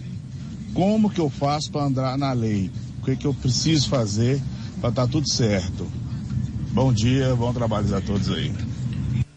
Como 0.74 1.10
que 1.10 1.20
eu 1.20 1.28
faço 1.30 1.70
para 1.70 1.84
andar 1.84 2.16
na 2.18 2.32
lei? 2.32 2.70
O 3.00 3.04
que, 3.04 3.16
que 3.16 3.26
eu 3.26 3.34
preciso 3.34 3.88
fazer 3.88 4.40
para 4.80 4.90
estar 4.90 5.06
tudo 5.08 5.28
certo? 5.30 5.90
Bom 6.72 6.92
dia, 6.92 7.34
bom 7.34 7.52
trabalho 7.52 7.94
a 7.94 8.00
todos 8.00 8.30
aí. 8.30 8.52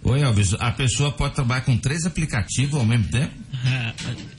Oi, 0.04 0.22
Elvis, 0.22 0.54
a 0.60 0.72
pessoa 0.72 1.12
pode 1.12 1.36
trabalhar 1.36 1.62
com 1.62 1.78
três 1.78 2.06
aplicativos 2.06 2.76
ao 2.80 2.86
mesmo 2.86 3.08
tempo? 3.08 3.32
Ah, 3.66 3.94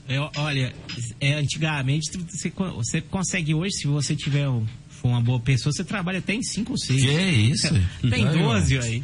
eu- 0.07 0.29
olha, 0.37 0.73
é, 1.19 1.33
antigamente 1.35 2.11
você, 2.17 2.49
você 2.75 3.01
consegue 3.01 3.53
hoje, 3.53 3.71
se 3.77 3.87
você 3.87 4.15
tiver 4.15 4.47
um- 4.49 4.65
for 4.89 5.07
uma 5.09 5.21
boa 5.21 5.39
pessoa, 5.39 5.71
você 5.73 5.83
trabalha 5.83 6.19
até 6.19 6.33
em 6.33 6.43
5 6.43 6.73
ou 6.73 6.77
6. 6.77 7.01
Que 7.01 7.11
isso? 7.11 7.67
Tem 8.09 8.25
ó. 8.27 8.31
12 8.31 8.77
aí. 8.79 9.03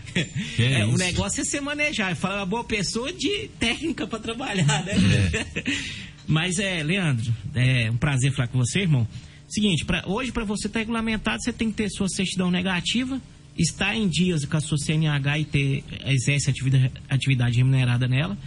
Que 0.55 0.63
É, 0.63 0.85
o 0.85 0.95
negócio 0.97 1.41
é 1.41 1.43
você 1.43 1.59
manejar. 1.59 2.15
Fala 2.15 2.37
uma 2.37 2.45
boa 2.45 2.63
pessoa 2.63 3.11
de 3.11 3.49
técnica 3.59 4.05
pra 4.07 4.19
trabalhar, 4.19 4.83
né? 4.85 4.93
Mas 6.27 6.59
é, 6.59 6.83
Leandro, 6.83 7.33
é 7.55 7.89
um 7.91 7.97
prazer 7.97 8.31
falar 8.33 8.47
com 8.49 8.59
você, 8.59 8.81
irmão. 8.81 9.07
Seguinte, 9.49 9.83
pra, 9.83 10.03
hoje 10.05 10.31
para 10.31 10.43
você 10.45 10.67
estar 10.67 10.79
regulamentado, 10.79 11.41
você 11.41 11.51
tem 11.51 11.69
que 11.71 11.77
ter 11.77 11.89
sua 11.89 12.07
certidão 12.07 12.51
negativa, 12.51 13.19
estar 13.57 13.95
em 13.95 14.07
dias 14.07 14.45
com 14.45 14.55
a 14.55 14.61
sua 14.61 14.77
CNH 14.77 15.39
e 15.39 15.45
ter, 15.45 15.83
exerce 16.05 16.49
atividade, 16.49 16.91
atividade 17.09 17.57
remunerada 17.57 18.07
nela. 18.07 18.37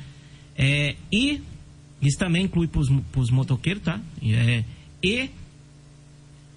É, 0.56 0.94
e 1.12 1.40
isso 2.00 2.18
também 2.18 2.44
inclui 2.44 2.68
para 2.68 2.80
os 3.20 3.30
motoqueiros, 3.30 3.82
tá? 3.82 4.00
É, 4.22 4.64
e, 5.02 5.28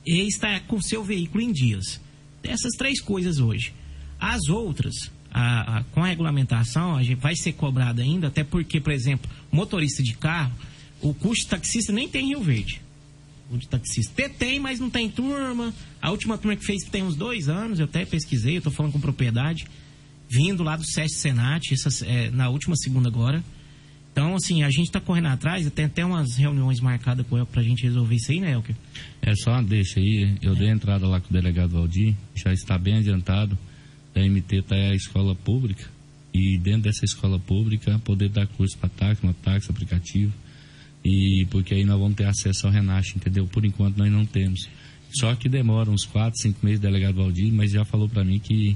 e 0.06 0.28
estar 0.28 0.60
com 0.68 0.80
seu 0.82 1.04
veículo 1.04 1.42
em 1.44 1.52
dias. 1.52 2.00
Essas 2.44 2.74
três 2.78 3.02
coisas 3.02 3.40
hoje. 3.40 3.74
As 4.20 4.48
outras, 4.50 4.94
a- 5.32 5.80
a- 5.80 5.84
com 5.86 6.04
a 6.04 6.08
regulamentação, 6.08 6.96
a 6.96 7.02
gente 7.04 7.16
vai 7.20 7.36
ser 7.36 7.54
cobrado 7.54 8.02
ainda, 8.02 8.28
até 8.28 8.44
porque, 8.44 8.80
por 8.80 8.94
exemplo, 8.94 9.30
motorista 9.52 10.04
de 10.04 10.14
carro, 10.14 10.54
o 11.02 11.14
custo 11.14 11.48
taxista 11.48 11.92
nem 11.92 12.08
tem 12.08 12.26
em 12.26 12.28
Rio 12.30 12.42
Verde. 12.42 12.82
O 13.50 13.58
de 13.58 13.68
taxista 13.68 14.30
Tem, 14.30 14.60
mas 14.60 14.80
não 14.80 14.90
tem 14.90 15.10
turma. 15.10 15.74
A 16.02 16.12
última 16.12 16.38
turma 16.38 16.56
que 16.56 16.66
fez 16.66 16.84
tem 16.90 17.04
uns 17.04 17.16
dois 17.16 17.48
anos, 17.48 17.80
eu 17.80 17.86
até 17.86 18.06
pesquisei, 18.06 18.58
eu 18.58 18.62
tô 18.62 18.72
falando 18.72 18.94
com 18.94 19.00
propriedade. 19.00 19.68
Vindo 20.28 20.64
lá 20.64 20.76
do 20.76 20.84
SESC 20.84 21.20
Senat, 21.20 21.72
essas, 21.72 22.02
é, 22.02 22.32
na 22.32 22.50
última 22.50 22.76
segunda 22.76 23.08
agora. 23.08 23.44
Então, 24.12 24.34
assim, 24.34 24.64
a 24.64 24.70
gente 24.70 24.86
está 24.86 25.02
correndo 25.02 25.28
atrás, 25.28 25.70
tem 25.72 25.86
até 25.86 26.06
umas 26.06 26.38
reuniões 26.38 26.80
marcadas 26.80 27.28
com 27.28 27.36
ele 27.36 27.46
para 27.46 27.60
a 27.60 27.64
gente 27.64 27.84
resolver 27.84 28.16
isso 28.16 28.32
aí, 28.32 28.40
né, 28.40 28.54
Elker? 28.54 28.74
É 29.22 29.36
só 29.36 29.52
uma 29.52 29.62
deixa 29.62 30.00
aí, 30.00 30.38
eu 30.42 30.56
dei 30.56 30.70
entrada 30.70 31.06
lá 31.06 31.20
com 31.20 31.30
o 31.30 31.34
delegado 31.34 31.72
Valdir, 31.72 32.16
já 32.34 32.54
está 32.54 32.78
bem 32.78 32.96
adiantado. 32.96 33.58
A 34.16 34.20
MT 34.22 34.62
tá 34.62 34.76
a 34.76 34.96
escola 34.96 35.36
pública 35.36 35.84
e 36.34 36.58
dentro 36.58 36.84
dessa 36.84 37.04
escola 37.04 37.38
pública 37.38 38.00
poder 38.06 38.30
dar 38.30 38.48
curso 38.48 38.78
para 38.78 38.88
táxi, 38.88 39.26
mototáxi, 39.26 39.70
aplicativo. 39.70 40.32
E 41.06 41.46
porque 41.52 41.76
aí 41.76 41.86
nós 41.86 42.00
vamos 42.00 42.16
ter 42.16 42.26
acesso 42.26 42.66
ao 42.66 42.74
Renache, 42.74 43.14
entendeu? 43.16 43.46
Por 43.46 43.64
enquanto 43.64 43.96
nós 43.98 44.12
não 44.12 44.26
temos. 44.26 44.68
Só 45.14 45.34
que 45.36 45.48
demora 45.48 45.90
uns 45.90 46.04
4, 46.04 46.42
5 46.42 46.66
meses 46.66 46.80
o 46.80 46.82
delegado 46.82 47.16
Valdir, 47.16 47.54
mas 47.54 47.72
já 47.72 47.86
falou 47.86 48.10
para 48.10 48.24
mim 48.24 48.40
que 48.40 48.76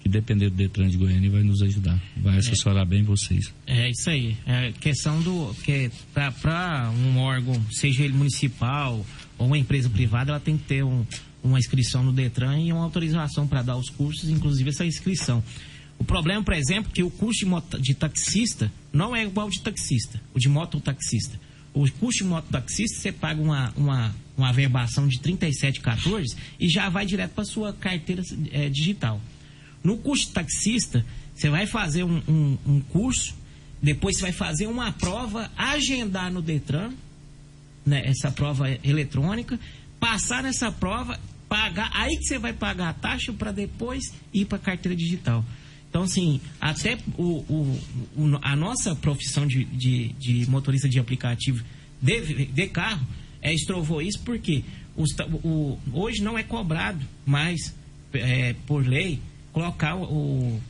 que 0.00 0.08
depender 0.08 0.48
do 0.48 0.56
Detran 0.56 0.88
de 0.88 0.96
Goiânia 0.96 1.28
vai 1.28 1.42
nos 1.42 1.60
ajudar, 1.60 2.00
vai 2.16 2.38
assessorar 2.38 2.86
bem 2.86 3.02
vocês. 3.02 3.52
É 3.66 3.90
isso 3.90 4.08
aí. 4.08 4.36
É 4.46 4.72
questão 4.72 5.20
do 5.20 5.54
que 5.64 5.90
para 6.14 6.90
um 6.90 7.18
órgão, 7.18 7.60
seja 7.70 8.04
ele 8.04 8.14
municipal 8.14 9.04
ou 9.36 9.46
uma 9.46 9.58
empresa 9.58 9.90
privada, 9.90 10.30
ela 10.30 10.40
tem 10.40 10.56
que 10.56 10.64
ter 10.64 10.84
um, 10.84 11.04
uma 11.42 11.58
inscrição 11.58 12.02
no 12.02 12.12
Detran 12.12 12.58
e 12.58 12.72
uma 12.72 12.84
autorização 12.84 13.46
para 13.46 13.62
dar 13.62 13.76
os 13.76 13.90
cursos, 13.90 14.28
inclusive 14.28 14.70
essa 14.70 14.86
inscrição. 14.86 15.42
O 15.98 16.04
problema, 16.04 16.42
por 16.44 16.54
exemplo, 16.54 16.90
é 16.92 16.94
que 16.94 17.02
o 17.02 17.10
curso 17.10 17.40
de, 17.40 17.46
moto, 17.46 17.80
de 17.80 17.92
taxista 17.94 18.70
não 18.92 19.16
é 19.16 19.24
igual 19.24 19.46
ao 19.46 19.50
de 19.50 19.60
taxista, 19.60 20.20
o 20.32 20.38
de 20.38 20.48
mototaxista. 20.48 21.38
O 21.74 21.90
curso 21.92 22.18
de 22.18 22.24
mototaxista, 22.24 23.00
você 23.00 23.12
paga 23.12 23.40
uma, 23.40 23.72
uma, 23.76 24.14
uma 24.36 24.48
averbação 24.48 25.06
de 25.06 25.18
37,14 25.18 26.36
e 26.58 26.68
já 26.68 26.88
vai 26.88 27.06
direto 27.06 27.32
para 27.32 27.44
sua 27.44 27.72
carteira 27.72 28.22
é, 28.52 28.68
digital. 28.68 29.20
No 29.82 29.96
de 30.28 30.32
taxista, 30.32 31.04
você 31.34 31.48
vai 31.48 31.66
fazer 31.66 32.04
um, 32.04 32.22
um, 32.28 32.58
um, 32.66 32.80
curso, 32.80 33.34
depois 33.80 34.16
você 34.16 34.22
vai 34.22 34.32
fazer 34.32 34.66
uma 34.66 34.92
prova, 34.92 35.50
agendar 35.56 36.32
no 36.32 36.42
Detran, 36.42 36.92
né, 37.86 38.02
essa 38.06 38.30
prova 38.30 38.68
eletrônica, 38.82 39.58
passar 40.00 40.42
nessa 40.42 40.72
prova, 40.72 41.18
pagar, 41.48 41.90
aí 41.94 42.16
que 42.16 42.24
você 42.24 42.38
vai 42.38 42.52
pagar 42.52 42.88
a 42.88 42.92
taxa 42.92 43.32
para 43.32 43.52
depois 43.52 44.12
ir 44.32 44.46
para 44.46 44.58
a 44.58 44.60
carteira 44.60 44.96
digital. 44.96 45.44
Então, 45.88 46.02
assim, 46.02 46.40
até 46.60 46.98
o, 47.16 47.22
o, 47.48 47.80
o, 48.16 48.38
a 48.42 48.54
nossa 48.54 48.94
profissão 48.94 49.46
de, 49.46 49.64
de, 49.64 50.08
de, 50.18 50.50
motorista 50.50 50.88
de 50.88 50.98
aplicativo 50.98 51.64
de, 52.00 52.46
de 52.46 52.66
carro 52.68 53.06
é, 53.40 53.52
estrovou 53.54 54.02
isso 54.02 54.20
porque 54.20 54.62
os, 54.94 55.10
o, 55.42 55.78
hoje 55.92 56.22
não 56.22 56.36
é 56.36 56.42
cobrado 56.42 57.04
mais 57.24 57.74
é, 58.12 58.54
por 58.66 58.86
lei 58.86 59.20
colocar 59.52 59.96
o, 59.96 60.60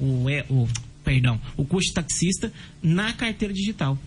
o, 0.00 0.26
o, 0.48 0.68
perdão, 1.04 1.40
o 1.56 1.64
custo 1.64 1.92
taxista 1.92 2.52
na 2.82 3.12
carteira 3.12 3.52
digital. 3.52 3.98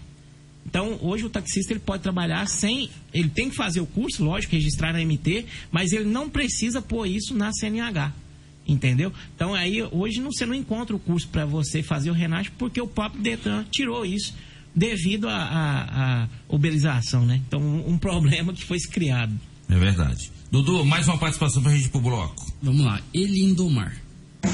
Então, 0.65 0.97
hoje 1.01 1.25
o 1.25 1.29
taxista 1.29 1.73
ele 1.73 1.79
pode 1.79 2.01
trabalhar 2.01 2.47
sem. 2.47 2.89
Ele 3.13 3.29
tem 3.29 3.49
que 3.49 3.55
fazer 3.55 3.81
o 3.81 3.85
curso, 3.85 4.23
lógico, 4.23 4.55
registrar 4.55 4.93
na 4.93 4.99
MT, 4.99 5.45
mas 5.71 5.91
ele 5.91 6.05
não 6.05 6.27
precisa 6.27 6.81
pôr 6.81 7.05
isso 7.05 7.35
na 7.35 7.51
CNH. 7.53 8.11
Entendeu? 8.67 9.13
Então, 9.35 9.53
aí, 9.53 9.83
hoje 9.91 10.19
não, 10.19 10.31
você 10.31 10.45
não 10.45 10.55
encontra 10.55 10.95
o 10.95 10.99
curso 10.99 11.27
para 11.27 11.45
você 11.45 11.83
fazer 11.83 12.09
o 12.09 12.13
Renate, 12.13 12.51
porque 12.51 12.81
o 12.81 12.87
próprio 12.87 13.21
Detran 13.21 13.63
tirou 13.71 14.05
isso 14.05 14.33
devido 14.75 15.29
à 15.29 16.27
uberização, 16.49 17.25
né? 17.25 17.41
Então, 17.47 17.61
um, 17.61 17.91
um 17.91 17.97
problema 17.97 18.51
que 18.53 18.63
foi 18.63 18.79
criado. 18.79 19.33
É 19.69 19.75
verdade. 19.75 20.31
Dudu, 20.51 20.85
mais 20.85 21.07
uma 21.07 21.17
participação 21.17 21.61
para 21.61 21.71
a 21.71 21.75
gente 21.75 21.85
ir 21.85 21.89
pro 21.89 22.01
bloco. 22.01 22.53
Vamos 22.61 22.85
lá. 22.85 23.01
Elindomar. 23.13 23.95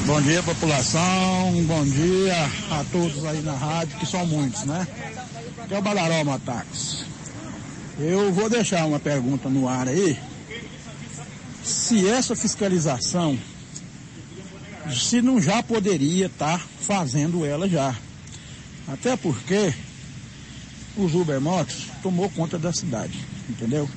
Bom 0.05 0.21
dia, 0.21 0.41
população. 0.41 1.63
Bom 1.67 1.83
dia 1.85 2.45
a 2.71 2.83
todos 2.91 3.25
aí 3.25 3.41
na 3.41 3.53
rádio, 3.53 3.97
que 3.97 4.05
são 4.05 4.25
muitos, 4.25 4.63
né? 4.63 4.87
Que 5.67 5.73
é 5.73 5.77
o 5.77 5.81
Balaró 5.81 6.23
Motax. 6.23 7.05
Eu 7.99 8.31
vou 8.33 8.49
deixar 8.49 8.85
uma 8.85 8.99
pergunta 8.99 9.49
no 9.49 9.67
ar 9.67 9.87
aí. 9.87 10.17
Se 11.63 12.07
essa 12.07 12.35
fiscalização, 12.35 13.37
se 14.89 15.21
não 15.21 15.41
já 15.41 15.61
poderia 15.61 16.25
estar 16.27 16.59
tá 16.59 16.65
fazendo 16.81 17.45
ela 17.45 17.67
já. 17.67 17.95
Até 18.87 19.15
porque 19.15 19.73
os 20.97 21.13
Uber 21.13 21.39
Motos 21.39 21.87
tomou 22.01 22.29
conta 22.29 22.57
da 22.57 22.73
cidade, 22.73 23.17
entendeu? 23.49 23.89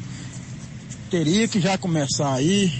Teria 1.10 1.48
que 1.48 1.60
já 1.60 1.76
começar 1.78 2.34
aí 2.34 2.72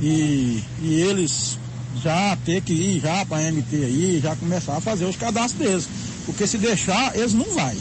e, 0.00 0.62
e 0.82 0.94
eles 0.94 1.58
já 2.02 2.36
ter 2.44 2.62
que 2.62 2.72
ir 2.72 3.00
já 3.00 3.24
para 3.26 3.38
a 3.38 3.52
MT 3.52 3.76
aí, 3.76 4.20
já 4.22 4.34
começar 4.36 4.76
a 4.76 4.80
fazer 4.80 5.04
os 5.04 5.16
cadastros 5.16 5.58
deles. 5.58 5.88
Porque 6.24 6.46
se 6.46 6.58
deixar, 6.58 7.16
eles 7.16 7.34
não 7.34 7.50
vai. 7.52 7.76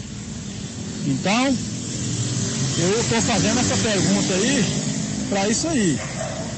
Então, 1.06 1.46
eu 2.80 3.02
estou 3.02 3.22
fazendo 3.22 3.60
essa 3.60 3.78
pergunta 3.78 4.34
aí 4.34 4.66
para 5.30 5.50
isso 5.50 5.68
aí. 5.68 6.00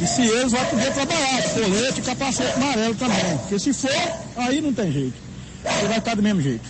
E 0.01 0.07
se 0.07 0.21
eles 0.23 0.51
vão 0.51 0.65
poder 0.65 0.91
trabalhar, 0.93 1.43
colete 1.53 1.99
e 1.99 2.03
capacete 2.03 2.51
amarelo 2.53 2.95
também. 2.95 3.37
Porque 3.37 3.59
se 3.59 3.71
for, 3.71 3.91
aí 4.35 4.59
não 4.59 4.73
tem 4.73 4.91
jeito. 4.91 5.13
Você 5.63 5.87
vai 5.87 5.97
estar 5.99 6.15
do 6.15 6.23
mesmo 6.23 6.41
jeito. 6.41 6.63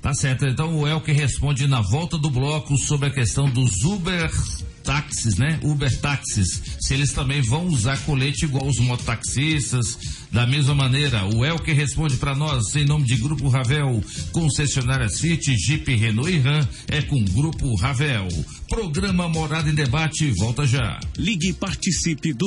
Tá 0.00 0.14
certo. 0.14 0.46
Então 0.46 0.78
o 0.78 0.88
Elke 0.88 1.12
responde 1.12 1.66
na 1.66 1.82
volta 1.82 2.16
do 2.16 2.30
bloco 2.30 2.76
sobre 2.78 3.08
a 3.08 3.10
questão 3.10 3.50
dos 3.50 3.84
Uber 3.84 4.30
táxis, 4.86 5.36
né? 5.36 5.58
Uber 5.62 5.94
táxis, 6.00 6.62
se 6.80 6.94
eles 6.94 7.12
também 7.12 7.42
vão 7.42 7.66
usar 7.66 7.98
colete 8.04 8.44
igual 8.44 8.66
os 8.66 8.78
mototaxistas. 8.78 9.98
Da 10.32 10.46
mesma 10.46 10.74
maneira, 10.74 11.26
o 11.34 11.44
Elke 11.44 11.72
responde 11.72 12.16
para 12.16 12.34
nós 12.34 12.74
em 12.76 12.84
nome 12.84 13.04
de 13.04 13.16
Grupo 13.16 13.48
Ravel, 13.48 14.02
concessionária 14.32 15.08
City, 15.08 15.54
Jeep, 15.56 15.92
Renault 15.94 16.30
e 16.30 16.38
Ram, 16.38 16.66
é 16.88 17.02
com 17.02 17.22
Grupo 17.24 17.74
Ravel. 17.76 18.28
Programa 18.68 19.28
Morada 19.28 19.68
em 19.68 19.74
Debate, 19.74 20.30
volta 20.38 20.66
já. 20.66 21.00
Ligue 21.18 21.48
e 21.48 21.52
participe 21.52 22.32
do 22.32 22.46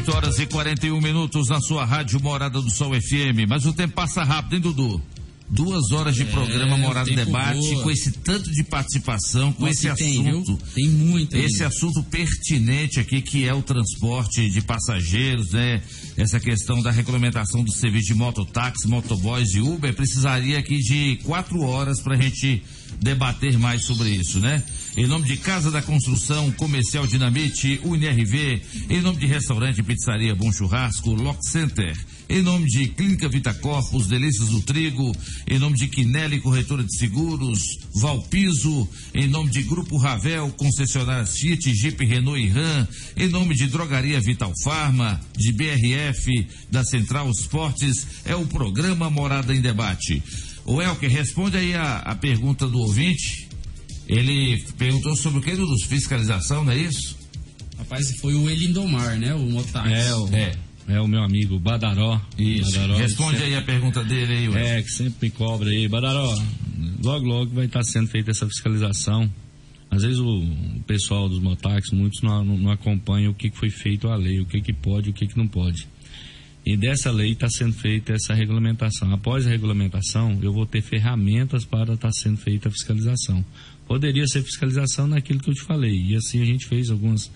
8 0.00 0.16
horas 0.16 0.38
e 0.38 0.46
41 0.46 0.98
minutos 0.98 1.48
na 1.48 1.60
sua 1.60 1.84
rádio 1.84 2.18
Morada 2.22 2.62
do 2.62 2.70
Sol 2.70 2.92
FM. 2.98 3.46
Mas 3.46 3.66
o 3.66 3.72
tempo 3.74 3.92
passa 3.92 4.24
rápido, 4.24 4.54
hein, 4.54 4.60
Dudu? 4.62 5.02
Duas 5.46 5.90
horas 5.92 6.14
de 6.14 6.22
É, 6.22 6.24
programa 6.26 6.78
Morada 6.78 7.06
tempo 7.06 7.22
Debate, 7.26 7.58
voa. 7.58 7.82
com 7.82 7.90
esse 7.90 8.10
tanto 8.12 8.50
de 8.50 8.64
participação, 8.64 9.52
com 9.52 9.66
Nossa, 9.66 9.74
esse 9.74 9.88
e 9.88 9.94
tem, 9.94 10.28
assunto. 10.30 10.58
Tem 10.74 10.88
muito 10.88 11.36
Esse 11.36 11.62
ainda. 11.62 11.66
assunto 11.66 12.02
pertinente 12.04 12.98
aqui, 12.98 13.20
que 13.20 13.46
é 13.46 13.52
o 13.52 13.60
transporte 13.60 14.48
de 14.48 14.62
passageiros, 14.62 15.50
né? 15.50 15.82
Essa 16.16 16.40
questão 16.40 16.80
da 16.80 16.90
regulamentação 16.90 17.62
do 17.62 17.72
serviço 17.72 18.06
de 18.06 18.14
mototáxi, 18.14 18.88
motoboys 18.88 19.50
e 19.54 19.60
Uber, 19.60 19.92
precisaria 19.92 20.58
aqui 20.58 20.78
de 20.78 21.18
quatro 21.24 21.60
horas 21.60 22.00
para 22.00 22.14
a 22.14 22.18
gente 22.22 22.62
debater 23.02 23.58
mais 23.58 23.84
sobre 23.84 24.08
isso, 24.08 24.40
né? 24.40 24.62
Em 24.96 25.06
nome 25.06 25.24
de 25.24 25.36
Casa 25.36 25.70
da 25.70 25.80
Construção, 25.80 26.50
Comercial 26.52 27.06
Dinamite, 27.06 27.80
UNRV, 27.84 28.60
em 28.90 29.00
nome 29.00 29.18
de 29.18 29.26
Restaurante 29.26 29.82
Pizzaria 29.84 30.34
Bom 30.34 30.52
Churrasco, 30.52 31.14
Lock 31.14 31.48
Center, 31.48 31.96
em 32.28 32.42
nome 32.42 32.66
de 32.66 32.88
Clínica 32.88 33.28
Vita 33.28 33.54
Corpus, 33.54 34.08
Delícias 34.08 34.48
do 34.48 34.60
Trigo, 34.62 35.14
em 35.46 35.60
nome 35.60 35.76
de 35.76 35.86
Quinelli 35.86 36.40
Corretora 36.40 36.82
de 36.82 36.96
Seguros, 36.96 37.78
Valpiso, 37.94 38.88
em 39.14 39.28
nome 39.28 39.50
de 39.50 39.62
Grupo 39.62 39.96
Ravel, 39.96 40.50
concessionária 40.56 41.24
Fiat, 41.24 41.72
Jeep, 41.72 42.04
Renault 42.04 42.40
e 42.40 42.48
Ram, 42.48 42.88
em 43.16 43.28
nome 43.28 43.54
de 43.54 43.68
Drogaria 43.68 44.20
Vital 44.20 44.52
Farma, 44.64 45.20
de 45.36 45.52
BRF, 45.52 46.48
da 46.68 46.84
Central 46.84 47.30
Esportes, 47.30 48.06
é 48.24 48.34
o 48.34 48.44
programa 48.46 49.08
Morada 49.08 49.54
em 49.54 49.60
Debate. 49.60 50.20
O 50.64 50.82
Elker, 50.82 51.10
responde 51.10 51.56
aí 51.56 51.74
a, 51.74 51.98
a 51.98 52.14
pergunta 52.16 52.66
do 52.66 52.78
ouvinte. 52.78 53.49
Ele 54.10 54.62
perguntou 54.76 55.14
sobre 55.14 55.38
o 55.38 55.42
que, 55.42 55.52
Dudu? 55.52 55.74
Fiscalização, 55.86 56.64
não 56.64 56.72
é 56.72 56.78
isso? 56.78 57.16
Rapaz, 57.78 58.10
foi 58.20 58.34
o 58.34 58.50
Elindomar, 58.50 59.18
né? 59.18 59.34
O 59.34 59.38
mototáxi. 59.38 59.92
É, 59.92 60.14
o, 60.14 60.28
é. 60.34 61.00
o 61.00 61.06
meu 61.06 61.22
amigo 61.22 61.58
Badaró. 61.58 62.20
Isso. 62.36 62.72
Badaró, 62.72 62.96
Responde 62.96 63.38
sempre- 63.38 63.54
aí 63.54 63.56
a 63.56 63.62
pergunta 63.62 64.02
dele 64.04 64.32
aí, 64.32 64.48
Wilson. 64.48 64.58
É, 64.58 64.82
que 64.82 64.90
sempre 64.90 65.14
me 65.22 65.30
cobra 65.30 65.70
aí. 65.70 65.88
Badaró, 65.88 66.34
logo, 67.02 67.24
logo 67.26 67.54
vai 67.54 67.66
estar 67.66 67.82
sendo 67.84 68.08
feita 68.08 68.32
essa 68.32 68.46
fiscalização. 68.46 69.30
Às 69.90 70.02
vezes 70.02 70.18
o 70.18 70.44
pessoal 70.86 71.28
dos 71.28 71.40
motáxis, 71.40 71.92
muitos 71.92 72.20
não, 72.22 72.44
não, 72.44 72.56
não 72.58 72.70
acompanham 72.70 73.32
o 73.32 73.34
que 73.34 73.50
que 73.50 73.56
foi 73.56 73.70
feito 73.70 74.08
a 74.08 74.16
lei, 74.16 74.40
o 74.40 74.46
que 74.46 74.60
que 74.60 74.72
pode 74.72 75.08
e 75.08 75.10
o 75.10 75.14
que 75.14 75.26
que 75.26 75.36
não 75.36 75.48
pode. 75.48 75.86
E 76.64 76.76
dessa 76.76 77.10
lei 77.10 77.32
está 77.32 77.48
sendo 77.48 77.72
feita 77.72 78.12
essa 78.12 78.34
regulamentação. 78.34 79.12
Após 79.12 79.46
a 79.46 79.50
regulamentação, 79.50 80.38
eu 80.42 80.52
vou 80.52 80.66
ter 80.66 80.82
ferramentas 80.82 81.64
para 81.64 81.94
estar 81.94 82.12
sendo 82.12 82.36
feita 82.36 82.68
a 82.68 82.70
fiscalização. 82.70 83.44
Poderia 83.86 84.26
ser 84.26 84.42
fiscalização 84.42 85.06
naquilo 85.06 85.40
que 85.40 85.50
eu 85.50 85.54
te 85.54 85.62
falei. 85.62 85.94
E 85.94 86.14
assim 86.14 86.40
a 86.42 86.44
gente 86.44 86.66
fez 86.66 86.90
algumas, 86.90 87.30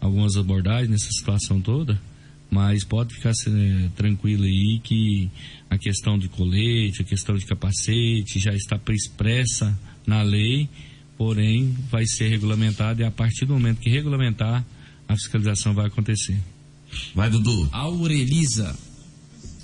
algumas 0.00 0.36
abordagens 0.36 0.90
nessa 0.90 1.10
situação 1.10 1.60
toda 1.60 2.00
Mas 2.50 2.84
pode 2.84 3.14
ficar 3.14 3.30
eh, 3.30 3.88
tranquilo 3.94 4.42
aí 4.42 4.80
que 4.82 5.30
a 5.70 5.78
questão 5.78 6.18
de 6.18 6.28
colete, 6.28 7.02
a 7.02 7.04
questão 7.04 7.36
de 7.36 7.46
capacete 7.46 8.40
já 8.40 8.52
está 8.52 8.78
expressa 8.90 9.78
na 10.04 10.20
lei, 10.22 10.68
porém 11.16 11.72
vai 11.88 12.04
ser 12.04 12.28
regulamentada 12.28 13.02
e 13.02 13.04
a 13.04 13.10
partir 13.10 13.46
do 13.46 13.54
momento 13.54 13.78
que 13.78 13.88
regulamentar, 13.88 14.66
a 15.06 15.14
fiscalização 15.14 15.72
vai 15.72 15.86
acontecer. 15.86 16.38
Vai, 17.14 17.30
Dudu. 17.30 17.68
Aurelisa. 17.72 18.76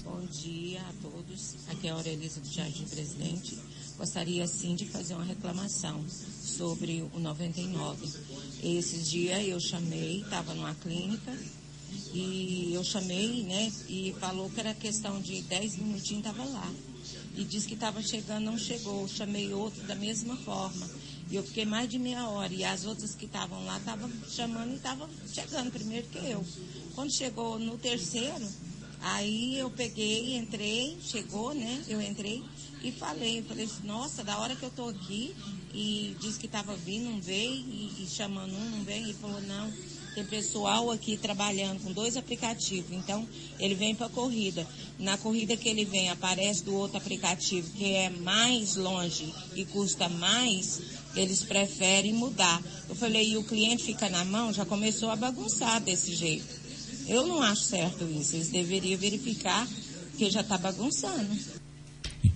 Bom 0.05 0.21
dia 0.27 0.81
a 0.81 0.93
todos. 1.03 1.57
Aqui 1.69 1.89
é 1.89 1.91
a 1.91 1.95
Aurelisa 1.95 2.41
do 2.41 2.49
Jardim 2.49 2.85
Presidente. 2.85 3.59
Gostaria 3.99 4.47
sim 4.47 4.75
de 4.75 4.87
fazer 4.87 5.15
uma 5.15 5.25
reclamação 5.25 6.05
sobre 6.09 7.03
o 7.15 7.19
99. 7.19 8.07
Esses 8.63 9.11
dias 9.11 9.47
eu 9.47 9.59
chamei, 9.59 10.21
estava 10.21 10.55
numa 10.55 10.75
clínica 10.75 11.37
e 12.15 12.71
eu 12.73 12.85
chamei, 12.85 13.43
né? 13.43 13.73
E 13.89 14.15
falou 14.21 14.49
que 14.51 14.61
era 14.61 14.75
questão 14.75 15.21
de 15.21 15.43
10 15.43 15.77
minutinhos, 15.79 16.27
estava 16.27 16.45
lá. 16.45 16.73
E 17.37 17.45
disse 17.45 17.67
que 17.67 17.75
estava 17.75 18.03
chegando, 18.03 18.45
não 18.45 18.59
chegou. 18.59 19.09
Chamei 19.09 19.53
outro 19.53 19.83
da 19.87 19.95
mesma 19.95 20.37
forma. 20.37 20.89
E 21.31 21.35
eu 21.35 21.43
fiquei 21.43 21.65
mais 21.65 21.89
de 21.89 21.99
meia 21.99 22.29
hora. 22.29 22.53
E 22.53 22.65
as 22.65 22.85
outras 22.85 23.15
que 23.15 23.27
estavam 23.27 23.65
lá 23.65 23.79
estavam 23.79 24.11
chamando 24.29 24.73
e 24.73 24.77
estavam 24.77 25.09
chegando 25.33 25.73
primeiro 25.73 26.07
que 26.07 26.19
eu. 26.19 26.45
Quando 26.97 27.13
chegou 27.13 27.59
no 27.59 27.77
terceiro, 27.77 28.49
aí 29.03 29.59
eu 29.59 29.71
peguei, 29.71 30.35
entrei, 30.35 30.97
chegou, 31.03 31.53
né? 31.53 31.85
Eu 31.87 32.01
entrei 32.01 32.43
e 32.83 32.91
falei, 32.91 33.43
falei 33.43 33.67
assim, 33.67 33.87
nossa, 33.87 34.25
da 34.25 34.39
hora 34.39 34.57
que 34.57 34.63
eu 34.63 34.71
tô 34.71 34.89
aqui 34.89 35.37
e 35.75 36.17
disse 36.19 36.39
que 36.39 36.47
estava 36.47 36.75
vindo, 36.75 37.11
não 37.11 37.21
veio, 37.21 37.53
e, 37.53 38.03
e 38.03 38.07
chamando 38.09 38.55
um, 38.55 38.71
não 38.71 38.83
veio, 38.83 39.11
e 39.11 39.13
falou, 39.13 39.43
não, 39.43 39.71
tem 40.15 40.25
pessoal 40.25 40.91
aqui 40.91 41.19
trabalhando 41.19 41.83
com 41.83 41.93
dois 41.93 42.17
aplicativos, 42.17 42.91
então 42.91 43.29
ele 43.59 43.75
vem 43.75 43.95
para 43.95 44.07
a 44.07 44.11
corrida. 44.11 44.67
Na 44.99 45.19
corrida 45.19 45.55
que 45.55 45.69
ele 45.69 45.85
vem, 45.85 46.09
aparece 46.09 46.65
do 46.65 46.75
outro 46.75 46.97
aplicativo 46.97 47.71
que 47.73 47.93
é 47.93 48.09
mais 48.09 48.75
longe 48.75 49.35
e 49.55 49.67
custa 49.67 50.09
mais, 50.09 50.81
eles 51.15 51.43
preferem 51.43 52.15
mudar. 52.15 52.63
Eu 52.89 52.95
falei, 52.95 53.33
e 53.33 53.37
o 53.37 53.45
cliente 53.45 53.85
fica 53.85 54.09
na 54.09 54.25
mão, 54.25 54.51
já 54.51 54.65
começou 54.65 55.11
a 55.11 55.17
bagunçar 55.17 55.79
desse 55.83 56.15
jeito. 56.15 56.66
Eu 57.09 57.27
não 57.27 57.43
acho 57.43 57.63
certo 57.63 58.05
isso, 58.05 58.37
eles 58.37 58.49
deveriam 58.49 58.99
verificar 58.99 59.67
que 60.17 60.31
já 60.31 60.41
está 60.41 60.59
bagunçando. 60.59 61.29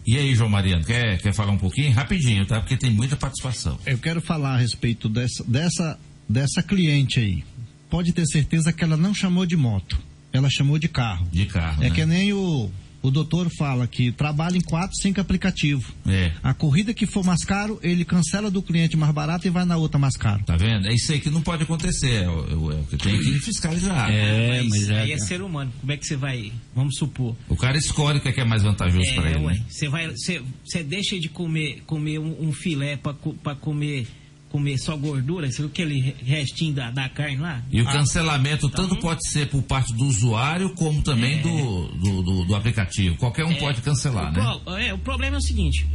E 0.07 0.17
aí, 0.17 0.35
João 0.35 0.49
Mariano, 0.49 0.85
quer, 0.85 1.21
quer 1.21 1.33
falar 1.35 1.53
um 1.53 1.59
pouquinho? 1.59 1.93
Rapidinho, 1.93 2.47
tá? 2.47 2.61
Porque 2.61 2.77
tem 2.77 2.91
muita 2.91 3.17
participação. 3.17 3.79
Eu 3.87 3.99
quero 3.99 4.21
falar 4.21 4.55
a 4.55 4.59
respeito 4.59 5.09
dessa, 5.09 5.45
dessa, 5.45 5.99
dessa 6.29 6.63
cliente 6.63 7.21
aí. 7.21 7.45
Pode 7.89 8.13
ter 8.13 8.27
certeza 8.27 8.73
que 8.73 8.85
ela 8.85 8.97
não 8.97 9.13
chamou 9.13 9.45
de 9.45 9.57
moto, 9.57 9.99
ela 10.33 10.49
chamou 10.49 10.79
de 10.79 10.89
carro. 10.89 11.27
De 11.33 11.47
carro. 11.47 11.83
É 11.83 11.89
né? 11.89 11.95
que 11.95 12.07
nem 12.07 12.33
o, 12.33 12.71
o 13.03 13.11
doutor 13.11 13.49
fala 13.57 13.87
que 13.87 14.13
trabalha 14.13 14.57
em 14.57 14.61
quatro, 14.61 14.95
cinco 15.01 15.21
aplicativos. 15.21 15.87
É. 16.07 16.33
A 16.43 16.53
corrida 16.53 16.93
que 16.93 17.07
for 17.07 17.25
mais 17.25 17.45
caro, 17.45 17.79
ele 17.83 18.05
cancela 18.05 18.51
do 18.51 18.63
cliente 18.63 18.97
mais 18.97 19.13
barato 19.13 19.47
e 19.47 19.51
vai 19.51 19.65
na 19.65 19.77
outra 19.77 19.99
mais 19.99 20.17
caro. 20.17 20.43
Tá 20.45 20.57
vendo? 20.57 20.87
É 20.87 20.95
isso 20.95 21.11
aí 21.13 21.21
que 21.21 21.31
não 21.31 21.41
pode 21.43 21.63
acontecer. 21.63 22.25
É, 22.25 22.29
o- 22.29 22.73
é 22.73 22.75
o 22.75 22.85
que 22.85 22.97
tem 22.97 23.19
que 23.19 23.39
fiscalizar. 23.41 24.09
Ah, 24.11 24.63
mas 24.69 24.91
aí 24.91 25.13
é 25.13 25.19
ser 25.19 25.41
humano. 25.43 25.73
Como 25.81 25.93
é 25.93 25.97
que 25.97 26.07
você 26.07 26.17
vai, 26.17 26.53
vamos 26.75 26.97
supor, 26.97 27.35
O 27.49 27.57
cara 27.57 27.77
escolhe 27.79 28.19
o 28.19 28.21
que 28.21 28.29
é, 28.29 28.33
que 28.33 28.41
é 28.41 28.45
mais 28.45 28.63
vantajoso 28.63 29.15
para 29.15 29.31
ele. 29.31 29.45
ué, 29.45 29.55
né? 29.55 29.63
Você 29.69 29.89
vai, 29.89 30.09
você, 30.09 30.43
você 30.65 30.83
deixa 30.83 31.19
de 31.19 31.29
comer, 31.29 31.83
comer 31.87 32.19
um, 32.19 32.49
um 32.49 32.53
filé 32.53 32.97
para 32.97 33.55
comer, 33.55 34.07
comer 34.51 34.77
só 34.79 34.97
gordura, 34.97 35.47
aquele 35.49 36.15
restinho 36.25 36.75
da, 36.75 36.91
da 36.91 37.09
carne 37.09 37.37
lá? 37.37 37.63
E 37.71 37.81
o 37.81 37.89
Ah, 37.89 37.93
cancelamento 37.93 38.69
tanto 38.69 38.97
pode 38.97 39.27
ser 39.31 39.49
por 39.49 39.63
parte 39.63 39.95
do 39.95 40.05
usuário 40.05 40.75
como 40.75 41.01
também 41.03 41.39
É. 41.39 41.43
do, 41.43 41.87
do, 41.89 42.23
do- 42.23 42.45
do 42.47 42.55
aplicativo. 42.55 43.17
Qualquer 43.17 43.45
um 43.45 43.53
É, 43.53 43.59
pode 43.59 43.81
cancelar, 43.81 44.31
o 44.31 44.37
né? 44.37 44.61
pro- 44.65 44.77
é, 44.77 44.93
o 44.93 44.99
problema 44.99 45.37
é 45.37 45.39
o 45.39 45.43
seguinte, 45.43 45.87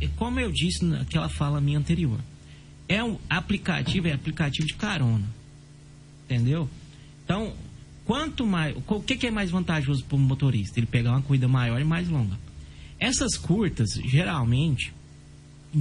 é 0.00 0.08
como 0.16 0.40
eu 0.40 0.50
disse 0.50 0.84
naquela 0.84 1.28
fala 1.28 1.60
minha 1.60 1.78
anterior, 1.78 2.18
é 2.88 3.04
um 3.04 3.18
aplicativo, 3.28 4.08
é 4.08 4.12
aplicativo 4.12 4.66
de 4.66 4.74
carona, 4.74 5.26
entendeu? 6.24 6.68
Então, 7.24 7.52
quanto 8.06 8.46
mais, 8.46 8.74
o 8.86 9.00
que, 9.02 9.16
que 9.16 9.26
é 9.26 9.30
mais 9.30 9.50
vantajoso 9.50 10.02
para 10.04 10.16
o 10.16 10.18
motorista? 10.18 10.80
Ele 10.80 10.86
pegar 10.86 11.10
uma 11.10 11.20
corrida 11.22 11.46
maior 11.46 11.78
e 11.78 11.84
mais 11.84 12.08
longa. 12.08 12.38
Essas 12.98 13.36
curtas, 13.36 13.90
geralmente, 14.06 14.92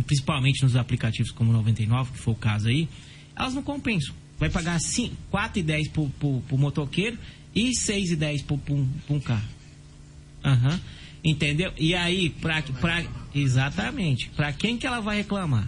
principalmente 0.05 0.63
nos 0.63 0.75
aplicativos 0.75 1.31
como 1.31 1.49
o 1.51 1.53
99, 1.53 2.11
que 2.11 2.17
foi 2.19 2.33
o 2.33 2.37
caso 2.37 2.67
aí, 2.67 2.87
elas 3.35 3.53
não 3.53 3.63
compensam. 3.63 4.13
Vai 4.39 4.49
pagar 4.49 4.79
5, 4.79 5.15
4,10 5.31 5.89
pro, 5.91 6.09
pro, 6.19 6.41
pro 6.47 6.57
motoqueiro 6.57 7.17
e 7.55 7.71
6,10 7.71 8.43
pro, 8.43 8.55
um- 8.69 8.87
pro 9.05 9.15
um 9.15 9.19
carro. 9.19 9.47
Aham. 10.43 10.79
Entendeu? 11.23 11.73
E 11.77 11.93
aí, 11.95 12.29
pra, 12.29 12.61
pra, 12.61 13.03
exatamente, 13.33 14.29
pra 14.29 14.53
quem 14.53 14.77
que 14.77 14.85
ela 14.85 14.99
vai 15.01 15.17
reclamar? 15.17 15.67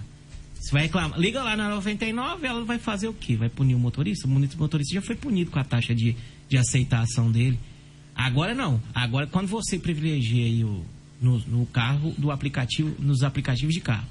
Você 0.53 0.71
vai 0.71 0.83
reclamar, 0.83 1.19
liga 1.19 1.41
lá 1.41 1.55
na 1.57 1.69
99, 1.69 2.45
ela 2.45 2.63
vai 2.63 2.77
fazer 2.77 3.07
o 3.07 3.13
quê? 3.13 3.35
Vai 3.35 3.49
punir 3.49 3.75
o 3.75 3.79
motorista? 3.79 4.27
O 4.27 4.29
motorista 4.29 4.93
já 4.93 5.01
foi 5.01 5.15
punido 5.15 5.49
com 5.51 5.59
a 5.59 5.63
taxa 5.63 5.95
de, 5.95 6.15
de 6.47 6.57
aceitação 6.57 7.31
dele. 7.31 7.57
Agora 8.13 8.53
não. 8.53 8.81
Agora, 8.93 9.25
quando 9.25 9.47
você 9.47 9.79
privilegia 9.79 10.45
aí 10.45 10.63
o, 10.63 10.85
no, 11.21 11.39
no 11.39 11.65
carro 11.65 12.13
do 12.17 12.31
aplicativo, 12.31 12.95
nos 12.99 13.23
aplicativos 13.23 13.73
de 13.73 13.81
carro. 13.81 14.07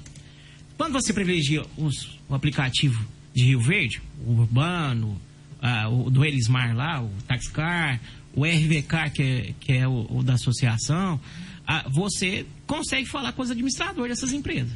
Quando 0.77 0.93
você 0.93 1.11
privilegia 1.11 1.65
os, 1.77 2.17
o 2.29 2.35
aplicativo 2.35 3.05
de 3.33 3.43
Rio 3.43 3.59
Verde, 3.59 4.01
o 4.25 4.31
Urbano, 4.31 5.19
ah, 5.61 5.89
o 5.89 6.09
do 6.09 6.23
Elismar 6.23 6.75
lá, 6.75 7.01
o 7.01 7.09
Taxcar, 7.27 7.99
o 8.33 8.45
RVK, 8.45 9.09
que 9.13 9.21
é, 9.23 9.53
que 9.59 9.73
é 9.73 9.87
o, 9.87 10.07
o 10.09 10.23
da 10.23 10.33
associação, 10.33 11.19
ah, 11.67 11.85
você 11.89 12.45
consegue 12.65 13.07
falar 13.07 13.33
com 13.33 13.41
os 13.41 13.51
administradores 13.51 14.17
dessas 14.17 14.33
empresas. 14.33 14.71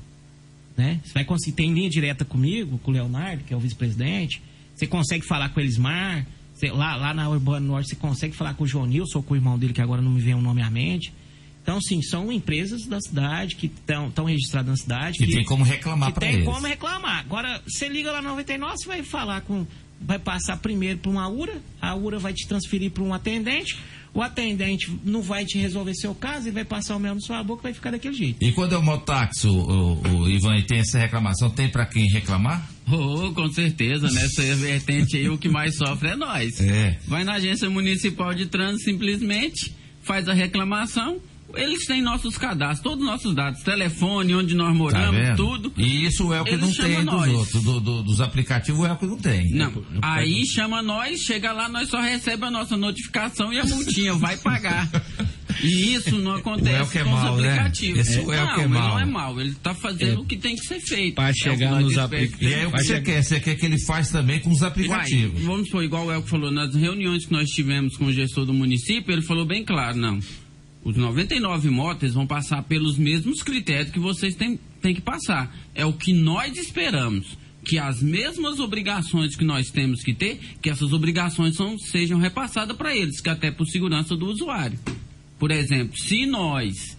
Né? 0.76 1.00
Você 1.04 1.14
vai 1.14 1.24
conseguir, 1.24 1.56
tem 1.56 1.74
linha 1.74 1.90
direta 1.90 2.26
comigo, 2.26 2.78
com 2.80 2.92
o 2.92 2.94
Leonardo, 2.94 3.44
que 3.44 3.54
é 3.54 3.58
o 3.58 3.60
vice-presidente. 3.60 4.42
Você 4.76 4.88
consegue 4.88 5.26
falar 5.26 5.50
com 5.50 5.60
o 5.60 5.64
Elismar. 5.64 6.26
Você- 6.54 6.72
lá, 6.72 6.96
lá 6.96 7.14
na 7.14 7.30
Urbano 7.30 7.68
Norte 7.68 7.90
você 7.90 7.96
consegue 7.96 8.36
falar 8.36 8.56
com 8.56 8.64
o 8.64 8.68
João 8.68 8.86
Nilson 8.86 9.20
ou 9.20 9.24
com 9.24 9.34
o 9.34 9.38
irmão 9.38 9.58
dele, 9.58 9.74
que 9.74 9.82
agora 9.82 10.02
não 10.02 10.12
me 10.12 10.22
vem 10.22 10.34
o 10.34 10.42
nome 10.42 10.62
à 10.62 10.70
mente. 10.70 11.14
Então, 11.64 11.82
sim, 11.82 12.02
são 12.02 12.30
empresas 12.30 12.86
da 12.86 13.00
cidade 13.00 13.56
que 13.56 13.68
estão 13.68 14.26
registradas 14.26 14.70
na 14.70 14.76
cidade. 14.76 15.18
Que 15.18 15.28
tem 15.28 15.46
como 15.46 15.64
reclamar 15.64 16.10
que 16.10 16.20
pra 16.20 16.28
tem 16.28 16.36
eles. 16.36 16.46
como 16.46 16.68
reclamar. 16.68 17.20
Agora, 17.20 17.62
você 17.66 17.88
liga 17.88 18.12
lá 18.12 18.22
na 18.22 18.30
99, 18.32 18.78
você 18.78 18.88
vai 18.88 19.02
falar 19.02 19.42
com. 19.42 19.66
Vai 20.02 20.20
passar 20.20 20.58
primeiro 20.58 21.00
para 21.00 21.10
uma 21.10 21.30
URA, 21.30 21.62
a 21.82 21.96
URA 21.96 22.20
vai 22.20 22.34
te 22.34 22.46
transferir 22.46 22.92
para 22.92 23.04
um 23.04 23.14
atendente, 23.14 23.78
o 24.14 24.22
atendente 24.22 24.92
não 25.06 25.22
vai 25.22 25.46
te 25.46 25.58
resolver 25.58 25.94
seu 25.96 26.14
caso 26.14 26.50
e 26.50 26.52
vai 26.52 26.66
passar 26.66 26.98
o 26.98 27.00
mel 27.00 27.16
na 27.16 27.22
sua 27.22 27.42
boca 27.42 27.62
e 27.62 27.64
vai 27.64 27.74
ficar 27.74 27.92
daquele 27.92 28.14
jeito. 28.14 28.44
E 28.44 28.52
quando 28.52 28.76
é 28.76 28.78
o 28.78 28.84
mototáxi, 28.84 29.48
o, 29.48 29.54
o, 29.54 30.18
o 30.24 30.30
Ivan, 30.30 30.58
e 30.58 30.64
tem 30.64 30.80
essa 30.80 31.00
reclamação, 31.00 31.50
tem 31.50 31.70
pra 31.70 31.86
quem 31.86 32.06
reclamar? 32.10 32.70
Oh, 32.92 33.32
com 33.32 33.50
certeza, 33.54 34.12
nessa 34.12 34.42
vertente 34.58 35.16
aí 35.16 35.30
o 35.30 35.38
que 35.38 35.48
mais 35.48 35.78
sofre 35.78 36.10
é 36.10 36.16
nós. 36.18 36.60
É. 36.60 37.00
Vai 37.08 37.24
na 37.24 37.36
agência 37.36 37.70
municipal 37.70 38.34
de 38.34 38.48
trânsito 38.48 38.92
simplesmente, 38.92 39.74
faz 40.02 40.28
a 40.28 40.34
reclamação, 40.34 41.22
eles 41.56 41.86
têm 41.86 42.02
nossos 42.02 42.38
cadastros, 42.38 42.82
todos 42.82 43.00
os 43.04 43.06
nossos 43.10 43.36
dados, 43.36 43.62
telefone, 43.64 44.34
onde 44.36 44.56
nós 44.56 44.70
Tá 44.70 44.74
moramos, 44.74 45.22
vendo? 45.22 45.36
tudo. 45.38 45.74
E 45.78 46.06
isso 46.06 46.28
o 46.28 46.34
Elke 46.34 46.52
Eles 46.52 46.62
não 46.62 46.74
tem 46.74 46.96
dos 46.96 47.06
nós. 47.06 47.34
outros. 47.34 47.64
Do, 47.64 47.80
do- 47.80 48.04
dos 48.04 48.22
aplicativos 48.22 48.80
o 48.82 48.86
Elke 48.86 49.06
não 49.06 49.18
tem. 49.18 49.50
Não, 49.52 49.72
aí 50.02 50.46
chama 50.46 50.82
nós, 50.82 51.20
chega 51.22 51.52
lá, 51.52 51.68
nós 51.70 51.90
só 51.90 52.00
recebe 52.02 52.46
a 52.46 52.52
nossa 52.52 52.76
notificação 52.78 53.52
e 53.54 53.60
a 53.60 53.66
multinha, 53.66 54.14
vai 54.16 54.38
pagar. 54.38 54.90
E 55.62 55.94
isso 55.94 56.18
não 56.18 56.32
O 56.32 56.36
acontece 56.38 56.76
Elke 56.76 56.98
é 56.98 57.04
com 57.04 57.10
mau, 57.12 57.36
os 57.36 57.42
né? 57.42 57.50
aplicativos. 57.52 58.00
Esse 58.00 58.20
o 58.20 58.34
Elke 58.34 58.46
não, 58.54 58.56
é 58.58 58.60
ele 58.64 58.68
mau. 58.74 58.88
não 58.90 59.00
é 59.00 59.06
mal, 59.06 59.40
ele 59.42 59.54
tá 59.56 59.74
fazendo 59.76 60.18
É. 60.18 60.20
o 60.20 60.26
que 60.26 60.36
tem 60.36 60.56
que 60.56 60.66
ser 60.66 60.80
feito. 60.80 61.16
Pra 61.16 61.28
É 61.28 61.32
o 61.32 61.36
chegar 61.36 61.58
que 61.58 61.66
nós 61.66 61.84
nos 61.84 61.98
aplicativos. 61.98 62.42
E 62.52 62.54
aí 62.56 62.66
o 62.66 62.72
que 62.72 62.84
você 62.84 63.02
quer? 63.02 63.24
Você 63.24 63.40
quer 63.40 63.56
que 63.56 63.66
ele 63.66 63.80
faz 63.86 64.10
também 64.10 64.40
com 64.40 64.50
os 64.50 64.64
aplicativos. 64.64 65.36
Uai, 65.36 65.44
vamos 65.46 65.68
supor, 65.68 65.84
igual 65.84 66.08
o 66.08 66.12
Elco 66.12 66.28
falou, 66.28 66.52
nas 66.52 66.74
reuniões 66.76 67.26
que 67.26 67.32
nós 67.32 67.48
tivemos 67.50 67.96
com 67.96 68.06
o 68.06 68.12
gestor 68.12 68.46
do 68.46 68.54
município, 68.54 69.14
ele 69.14 69.22
falou 69.22 69.46
bem 69.46 69.64
claro, 69.64 69.98
não. 69.98 70.20
Os 70.84 70.98
99 70.98 71.70
motos 71.70 72.14
vão 72.14 72.28
passar 72.28 72.62
pelos 72.64 72.98
mesmos 72.98 73.42
critérios 73.42 73.92
que 73.92 74.00
vocês 74.00 74.36
têm, 74.36 74.60
têm 74.82 74.94
que 74.94 75.02
passar. 75.02 75.56
É 75.74 75.86
o 75.86 75.94
que 75.94 76.14
nós 76.14 76.58
esperamos. 76.58 77.38
Que 77.66 77.80
as 77.80 78.02
mesmas 78.02 78.60
obrigações 78.60 79.38
que 79.38 79.46
nós 79.46 79.70
temos 79.70 80.02
que 80.02 80.14
ter, 80.14 80.38
que 80.62 80.70
essas 80.70 80.92
obrigações 80.92 81.56
são, 81.56 81.80
sejam 81.80 82.20
repassadas 82.20 82.76
para 82.76 82.94
eles, 82.94 83.22
que 83.22 83.30
até 83.30 83.50
por 83.50 83.66
segurança 83.66 84.18
do 84.18 84.26
usuário. 84.26 84.78
Por 85.40 85.50
exemplo, 85.50 85.98
se 85.98 86.26
nós 86.26 86.98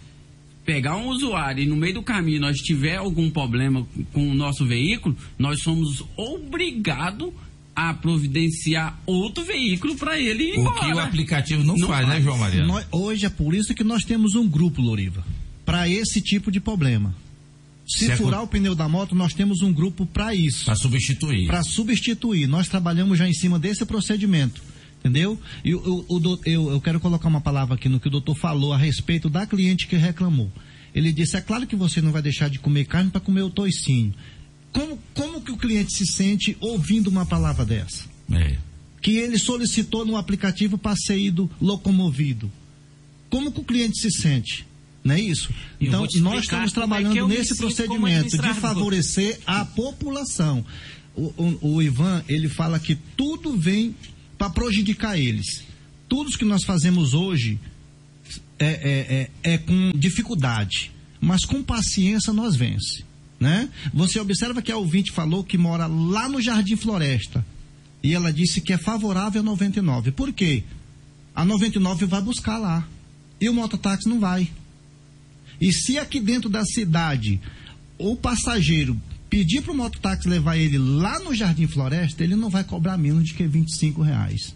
pegar 0.65 0.97
um 0.97 1.09
usuário 1.09 1.63
e 1.63 1.67
no 1.67 1.75
meio 1.75 1.93
do 1.93 2.01
caminho 2.01 2.41
nós 2.41 2.57
tiver 2.57 2.95
algum 2.95 3.29
problema 3.29 3.87
com 4.11 4.27
o 4.27 4.33
nosso 4.33 4.65
veículo, 4.65 5.15
nós 5.37 5.61
somos 5.61 6.03
obrigados 6.17 7.31
a 7.75 7.93
providenciar 7.93 8.97
outro 9.05 9.43
veículo 9.43 9.95
para 9.95 10.19
ele 10.19 10.43
ir 10.45 10.57
O 10.57 10.61
embora. 10.61 10.79
que 10.79 10.93
o 10.93 10.99
aplicativo 10.99 11.63
não, 11.63 11.77
faz, 11.87 12.07
né, 12.07 12.21
João 12.21 12.37
Mariano? 12.37 12.67
Nós- 12.67 12.85
hoje 12.91 13.25
é 13.25 13.29
por 13.29 13.53
isso 13.53 13.73
que 13.75 13.83
nós 13.83 14.03
temos 14.03 14.35
um 14.35 14.47
grupo, 14.47 14.81
Loriva, 14.81 15.23
para 15.65 15.89
esse 15.89 16.21
tipo 16.21 16.51
de 16.51 16.59
problema. 16.59 17.13
Se 17.87 18.05
Se 18.05 18.11
é 18.11 18.15
furar 18.15 18.39
co- 18.39 18.45
o 18.45 18.49
pneu 18.49 18.73
da 18.73 18.87
moto, 18.89 19.13
nós 19.13 19.33
temos 19.33 19.61
um 19.61 19.71
grupo 19.71 20.05
para 20.05 20.33
isso. 20.33 20.65
Para 20.65 20.75
substituir. 20.75 21.45
Para 21.47 21.61
substituir. 21.63 22.47
Nós 22.47 22.67
trabalhamos 22.67 23.17
já 23.19 23.27
em 23.29 23.33
cima 23.33 23.59
desse 23.59 23.85
procedimento. 23.85 24.61
Entendeu? 24.99 25.39
E 25.63 25.75
o, 25.75 26.03
o, 26.09 26.15
o 26.15 26.19
do- 26.19 26.39
eu, 26.47 26.71
eu 26.71 26.81
quero 26.81 26.99
colocar 26.99 27.27
uma 27.27 27.39
palavra 27.41 27.75
aqui 27.75 27.87
no 27.87 27.99
que 27.99 28.07
o 28.07 28.11
doutor 28.11 28.35
falou 28.35 28.73
a 28.73 28.77
respeito 28.77 29.29
da 29.29 29.45
cliente 29.45 29.85
que 29.85 29.95
reclamou. 29.95 30.51
Ele 30.95 31.11
disse: 31.13 31.37
é 31.37 31.41
claro 31.41 31.67
que 31.67 31.75
você 31.75 32.01
não 32.01 32.11
vai 32.11 32.23
deixar 32.23 32.49
de 32.49 32.57
comer 32.57 32.85
carne 32.85 33.11
para 33.11 33.21
comer 33.21 33.43
o 33.43 33.49
toicinho. 33.51 34.15
Como, 34.75 34.99
como 35.13 35.39
que 35.39 35.53
o 35.53 35.57
cliente 35.57 35.93
se 35.93 36.05
sente 36.05 36.57
ouvindo 36.59 37.07
uma 37.07 37.25
palavra 37.25 37.63
dessa? 37.63 38.03
É. 38.29 38.57
Que 39.01 39.11
ele 39.15 39.39
solicitou 39.39 40.05
no 40.05 40.17
aplicativo 40.17 40.77
para 40.77 40.97
ser 40.97 41.17
ido 41.17 41.49
locomovido. 41.61 42.51
Como 43.29 43.53
que 43.53 43.61
o 43.61 43.63
cliente 43.63 43.97
se 44.01 44.11
sente? 44.11 44.67
Não 45.01 45.15
é 45.15 45.21
isso? 45.21 45.49
Eu 45.79 45.87
Então, 45.87 46.01
nós 46.19 46.43
estamos 46.43 46.71
é 46.71 46.73
trabalhando 46.75 47.27
me 47.29 47.37
nesse 47.37 47.55
procedimento 47.55 48.31
de 48.37 48.53
favorecer 48.59 49.39
a 49.47 49.63
população. 49.63 50.65
O, 51.15 51.27
o- 51.37 51.75
o 51.75 51.81
Ivan, 51.81 52.21
ele 52.27 52.49
fala 52.49 52.77
que 52.77 52.95
tudo 53.15 53.57
vem 53.57 53.95
para 54.37 54.49
prejudicar 54.49 55.17
eles. 55.17 55.63
Tudo 56.09 56.37
que 56.37 56.43
nós 56.43 56.65
fazemos 56.65 57.13
hoje 57.13 57.57
é, 58.59 58.65
é, 58.65 59.29
é, 59.43 59.53
é 59.53 59.57
com 59.57 59.93
dificuldade, 59.95 60.91
mas 61.21 61.45
com 61.45 61.63
paciência 61.63 62.33
nós 62.33 62.57
vence. 62.57 63.05
Né? 63.39 63.69
Você 63.93 64.19
observa 64.19 64.61
que 64.61 64.71
a 64.71 64.77
ouvinte 64.77 65.11
falou 65.11 65.43
que 65.43 65.57
mora 65.57 65.87
lá 65.87 66.29
no 66.29 66.41
Jardim 66.41 66.75
Floresta 66.75 67.45
e 68.01 68.13
ela 68.13 68.31
disse 68.31 68.61
que 68.61 68.71
é 68.71 68.77
favorável 68.77 69.41
a 69.41 69.43
99. 69.43 70.11
Por 70.11 70.31
quê? 70.31 70.63
A 71.35 71.43
99 71.43 72.05
vai 72.05 72.21
buscar 72.21 72.57
lá 72.57 72.87
e 73.39 73.49
o 73.49 73.53
mototáxi 73.53 74.07
não 74.07 74.19
vai. 74.19 74.49
E 75.59 75.71
se 75.73 75.97
aqui 75.97 76.19
dentro 76.19 76.49
da 76.49 76.63
cidade 76.65 77.41
o 77.97 78.15
passageiro 78.15 78.99
pedir 79.29 79.61
para 79.61 79.73
o 79.73 79.75
mototáxi 79.75 80.29
levar 80.29 80.55
ele 80.57 80.77
lá 80.77 81.19
no 81.19 81.33
Jardim 81.35 81.67
Floresta, 81.67 82.23
ele 82.23 82.35
não 82.35 82.49
vai 82.49 82.63
cobrar 82.63 82.97
menos 82.97 83.25
de 83.25 83.33
que 83.33 83.45
25 83.45 84.01
reais. 84.01 84.55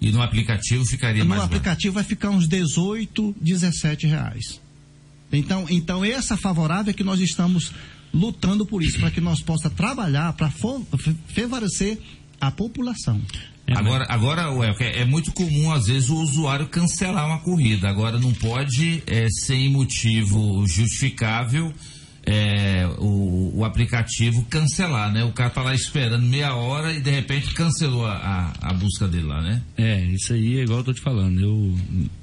E 0.00 0.10
no 0.10 0.20
aplicativo 0.20 0.84
ficaria 0.84 1.22
No 1.22 1.28
mais 1.30 1.40
barato. 1.42 1.54
aplicativo 1.56 1.94
vai 1.94 2.04
ficar 2.04 2.30
uns 2.30 2.48
18, 2.48 3.34
17 3.40 4.06
reais. 4.06 4.60
Então, 5.32 5.66
então 5.70 6.04
essa 6.04 6.36
favorável 6.36 6.90
é 6.90 6.92
que 6.92 7.04
nós 7.04 7.20
estamos 7.20 7.72
lutando 8.12 8.66
por 8.66 8.82
isso, 8.82 9.00
para 9.00 9.10
que 9.10 9.20
nós 9.20 9.40
possa 9.40 9.70
trabalhar 9.70 10.32
para 10.34 10.50
favorecer 10.50 11.98
a 12.40 12.50
população. 12.50 13.20
Agora, 13.68 14.06
agora 14.08 14.50
Welker, 14.50 14.98
é 14.98 15.04
muito 15.04 15.32
comum, 15.32 15.72
às 15.72 15.86
vezes, 15.86 16.10
o 16.10 16.16
usuário 16.16 16.66
cancelar 16.66 17.26
uma 17.26 17.38
corrida. 17.38 17.88
Agora, 17.88 18.18
não 18.18 18.32
pode, 18.34 19.02
é, 19.06 19.28
sem 19.30 19.68
motivo 19.70 20.66
justificável, 20.66 21.72
é, 22.24 22.86
o, 22.98 23.52
o 23.54 23.64
aplicativo 23.64 24.44
cancelar, 24.44 25.12
né? 25.12 25.24
O 25.24 25.32
cara 25.32 25.50
tá 25.50 25.62
lá 25.62 25.74
esperando 25.74 26.24
meia 26.24 26.54
hora 26.54 26.92
e, 26.92 27.00
de 27.00 27.10
repente, 27.10 27.52
cancelou 27.54 28.06
a, 28.06 28.14
a, 28.60 28.70
a 28.70 28.72
busca 28.72 29.08
dele 29.08 29.26
lá, 29.26 29.42
né? 29.42 29.62
É, 29.76 30.04
isso 30.06 30.32
aí 30.32 30.58
é 30.58 30.62
igual 30.62 30.80
eu 30.80 30.84
tô 30.84 30.92
te 30.92 31.00
falando. 31.00 31.40
Eu, 31.40 31.74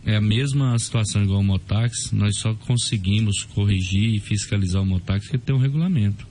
é 0.05 0.15
a 0.15 0.21
mesma 0.21 0.77
situação 0.80 1.23
igual 1.23 1.39
o 1.39 1.43
Motax, 1.43 2.11
nós 2.11 2.38
só 2.38 2.53
conseguimos 2.53 3.43
corrigir 3.43 4.15
e 4.15 4.19
fiscalizar 4.19 4.81
o 4.81 4.85
Motax 4.85 5.26
porque 5.26 5.38
tem 5.38 5.55
um 5.55 5.59
regulamento. 5.59 6.27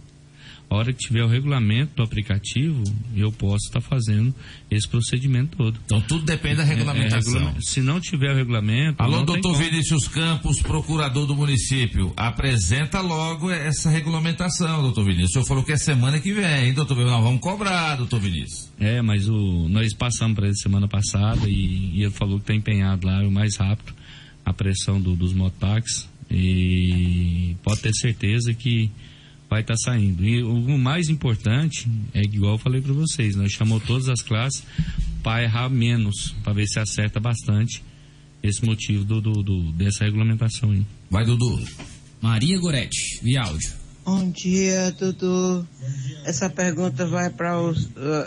A 0.70 0.76
hora 0.76 0.92
que 0.92 0.98
tiver 0.98 1.24
o 1.24 1.26
regulamento 1.28 1.92
do 1.96 2.02
aplicativo, 2.02 2.82
eu 3.16 3.32
posso 3.32 3.68
estar 3.68 3.80
fazendo 3.80 4.34
esse 4.70 4.86
procedimento 4.86 5.56
todo. 5.56 5.78
Então 5.86 5.98
tudo 6.02 6.26
depende 6.26 6.56
da 6.56 6.62
regulamentação. 6.64 7.32
regula- 7.32 7.54
Se 7.62 7.80
não 7.80 7.98
tiver 7.98 8.32
o 8.32 8.36
regulamento. 8.36 9.02
Alô, 9.02 9.22
doutor. 9.24 9.56
Vinícius 9.56 10.06
Campos, 10.08 10.60
procurador 10.60 11.26
do 11.26 11.34
município. 11.34 12.12
Apresenta 12.14 13.00
logo 13.00 13.50
essa 13.50 13.88
regulamentação, 13.88 14.82
doutor 14.82 15.04
Vinícius. 15.04 15.30
O 15.30 15.32
senhor 15.32 15.46
falou 15.46 15.64
que 15.64 15.72
é 15.72 15.76
semana 15.78 16.20
que 16.20 16.34
vem, 16.34 16.66
hein, 16.66 16.74
doutor 16.74 16.94
Vinícius? 16.96 17.16
Nós 17.16 17.24
vamos 17.24 17.40
cobrar, 17.40 17.96
doutor 17.96 18.20
Vinícius. 18.20 18.70
É, 18.78 19.00
mas 19.00 19.26
o, 19.26 19.68
nós 19.70 19.94
passamos 19.94 20.36
para 20.36 20.48
ele 20.48 20.56
semana 20.56 20.86
passada 20.86 21.48
e, 21.48 21.92
e 21.94 22.02
ele 22.02 22.10
falou 22.12 22.36
que 22.36 22.42
está 22.42 22.54
empenhado 22.54 23.06
lá 23.06 23.26
o 23.26 23.30
mais 23.30 23.56
rápido 23.56 23.94
a 24.44 24.52
pressão 24.52 25.00
do- 25.00 25.16
dos 25.16 25.32
motax 25.32 26.06
e 26.30 27.56
pode 27.62 27.80
ter 27.80 27.92
certeza 27.94 28.52
que 28.54 28.90
vai 29.48 29.60
estar 29.62 29.76
saindo. 29.76 30.24
E 30.24 30.42
o, 30.42 30.78
mais 30.78 31.08
importante 31.08 31.88
é 32.12 32.22
que, 32.22 32.36
igual 32.36 32.54
eu 32.54 32.58
falei 32.58 32.80
para 32.80 32.92
vocês, 32.92 33.34
nós 33.36 33.52
chamamos 33.52 33.84
todas 33.84 34.08
as 34.08 34.20
classes 34.22 34.62
para 35.22 35.42
errar 35.42 35.68
menos, 35.68 36.34
para 36.44 36.52
ver 36.52 36.66
se 36.66 36.78
acerta 36.78 37.18
bastante 37.18 37.82
esse 38.42 38.64
motivo 38.64 39.04
do, 39.04 39.20
do- 39.20 39.42
do- 39.42 39.72
dessa 39.72 40.04
regulamentação 40.04 40.70
aí. 40.70 40.84
Vai, 41.10 41.24
Dudu. 41.24 41.60
Maria 42.20 42.58
Goretti, 42.58 43.20
via 43.22 43.42
áudio. 43.42 43.70
Bom 44.04 44.30
dia, 44.30 44.90
Dudu. 44.98 45.66
Essa 46.24 46.48
pergunta 46.48 47.06
vai 47.06 47.30
para 47.30 47.60
o, 47.60 47.74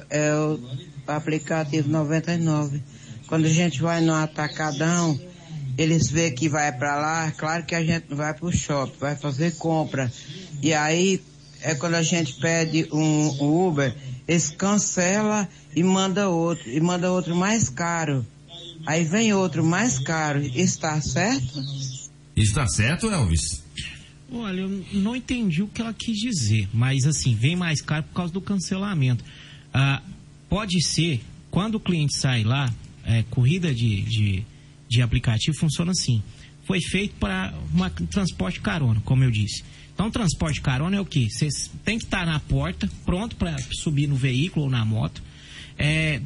é, 0.10 0.34
o 0.36 0.60
aplicativo 1.08 1.90
99. 1.90 2.82
Quando 3.28 3.46
a 3.46 3.50
gente 3.50 3.82
vai 3.82 4.02
no 4.02 4.14
atacadão, 4.14 5.20
eles 5.78 6.10
vê 6.10 6.32
que 6.32 6.50
vai 6.50 6.72
para 6.72 6.96
lá, 6.98 7.32
claro 7.32 7.66
que 7.66 7.74
a 7.74 7.84
gente 7.84 8.06
não 8.10 8.18
vai 8.18 8.34
para 8.34 8.46
o 8.46 8.52
shopping, 8.52 8.98
vai 9.00 9.16
fazer 9.16 9.56
compra. 9.58 10.12
E 10.62 10.74
aí, 10.74 11.22
é 11.62 11.76
quando 11.76 11.96
a 11.96 12.04
gente 12.04 12.34
pede 12.36 12.88
um, 12.92 13.44
um 13.44 13.68
Uber, 13.68 13.96
eles 14.28 14.50
cancela 14.50 15.48
e 15.76 15.84
manda 15.84 16.30
outro, 16.30 16.70
e 16.70 16.80
manda 16.80 17.12
outro 17.12 17.36
mais 17.36 17.70
caro. 17.70 18.26
Aí 18.86 19.04
vem 19.04 19.34
outro 19.34 19.64
mais 19.64 20.00
caro. 20.00 20.42
Está 20.42 21.00
certo? 21.02 21.62
Está 22.36 22.68
certo, 22.68 23.10
Elvis? 23.10 23.64
Olha, 24.32 24.62
eu 24.62 24.86
não 24.94 25.16
entendi 25.16 25.62
o 25.62 25.68
que 25.68 25.82
ela 25.82 25.94
quis 25.94 26.18
dizer, 26.18 26.70
mas 26.74 27.06
assim, 27.06 27.36
vem 27.36 27.56
mais 27.56 27.82
caro 27.82 28.04
por 28.04 28.14
causa 28.14 28.32
do 28.32 28.40
cancelamento. 28.40 29.24
Ah, 29.74 30.02
pode 30.50 30.82
ser, 30.82 31.22
quando 31.50 31.76
o 31.76 31.80
cliente 31.80 32.18
sai 32.18 32.44
lá, 32.44 32.74
é, 33.04 33.24
corrida 33.24 33.74
de, 33.74 34.02
de, 34.04 34.46
de 34.88 35.02
aplicativo 35.02 35.58
funciona 35.58 35.92
assim. 35.92 36.24
Foi 36.66 36.80
feito 36.80 37.16
para 37.20 37.54
um 37.74 38.06
transporte 38.06 38.62
carona, 38.62 39.02
como 39.04 39.24
eu 39.24 39.32
disse. 39.32 39.64
Então, 40.02 40.10
transporte 40.10 40.60
carona 40.62 40.98
é 40.98 41.00
o 41.00 41.06
quê? 41.06 41.28
Você 41.30 41.48
tem 41.86 42.00
que 42.00 42.06
estar 42.06 42.26
na 42.26 42.40
porta, 42.40 42.90
pronto 43.06 43.36
para 43.36 43.56
subir 43.72 44.08
no 44.08 44.16
veículo 44.16 44.66
ou 44.66 44.72
na 44.72 44.84
moto. 44.84 45.22
É, 45.78 46.20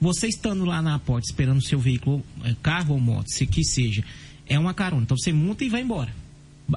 você 0.00 0.26
estando 0.26 0.64
lá 0.64 0.82
na 0.82 0.98
porta 0.98 1.28
esperando 1.28 1.58
o 1.58 1.62
seu 1.62 1.78
veículo, 1.78 2.24
é, 2.42 2.56
carro 2.60 2.94
ou 2.94 3.00
moto, 3.00 3.30
se 3.30 3.46
que 3.46 3.62
seja, 3.62 4.02
é 4.48 4.58
uma 4.58 4.74
carona. 4.74 5.04
Então 5.04 5.16
você 5.16 5.32
monta 5.32 5.64
e 5.64 5.68
vai 5.68 5.80
embora. 5.80 6.12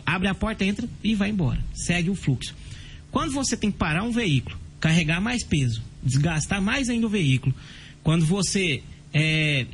Abre 0.05 0.27
a 0.27 0.35
porta, 0.35 0.63
entra 0.63 0.87
e 1.03 1.15
vai 1.15 1.31
embora. 1.31 1.59
Segue 1.73 2.11
o 2.11 2.15
fluxo. 2.15 2.53
Quando 3.09 3.31
você 3.31 3.57
tem 3.57 3.71
que 3.71 3.77
parar 3.79 4.03
um 4.03 4.11
veículo, 4.11 4.55
carregar 4.79 5.19
mais 5.19 5.43
peso, 5.43 5.81
desgastar 6.03 6.61
mais 6.61 6.87
ainda 6.87 7.07
o 7.07 7.09
veículo, 7.09 7.55
quando 8.03 8.27
você 8.27 8.83
é, 9.11 9.65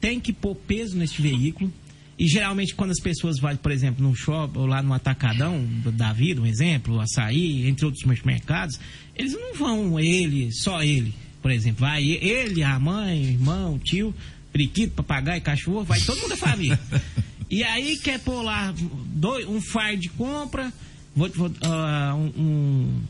tem 0.00 0.20
que 0.20 0.32
pôr 0.32 0.54
peso 0.54 0.96
nesse 0.96 1.20
veículo, 1.20 1.72
e 2.18 2.26
geralmente 2.26 2.74
quando 2.74 2.90
as 2.90 3.00
pessoas 3.00 3.38
vão, 3.38 3.54
por 3.56 3.70
exemplo, 3.70 4.06
no 4.06 4.14
shopping 4.14 4.58
ou 4.58 4.66
lá 4.66 4.82
no 4.82 4.92
atacadão 4.92 5.64
da 5.92 6.12
vida, 6.12 6.40
um 6.40 6.46
exemplo, 6.46 7.00
açaí, 7.00 7.68
entre 7.68 7.86
outros 7.86 8.04
mercados, 8.24 8.80
eles 9.14 9.32
não 9.34 9.54
vão 9.54 10.00
ele, 10.00 10.50
só 10.52 10.82
ele, 10.82 11.14
por 11.40 11.52
exemplo, 11.52 11.80
vai 11.80 12.02
ele, 12.02 12.64
a 12.64 12.78
mãe, 12.78 13.22
o 13.22 13.28
irmão, 13.28 13.74
o 13.76 13.78
tio, 13.78 14.12
periquito, 14.52 14.94
papagaio, 14.94 15.40
cachorro, 15.40 15.84
vai 15.84 16.00
todo 16.00 16.18
mundo 16.18 16.30
da 16.30 16.36
família. 16.36 16.78
E 17.50 17.64
aí 17.64 17.96
quer 17.96 18.20
pôr 18.20 18.42
lá 18.42 18.74
dois, 19.06 19.48
um 19.48 19.58
fardo 19.58 20.02
de 20.02 20.10
compra, 20.10 20.70
vou, 21.16 21.30
vou, 21.30 21.50
ah, 21.62 22.14
um, 22.14 22.42
um 22.42 23.02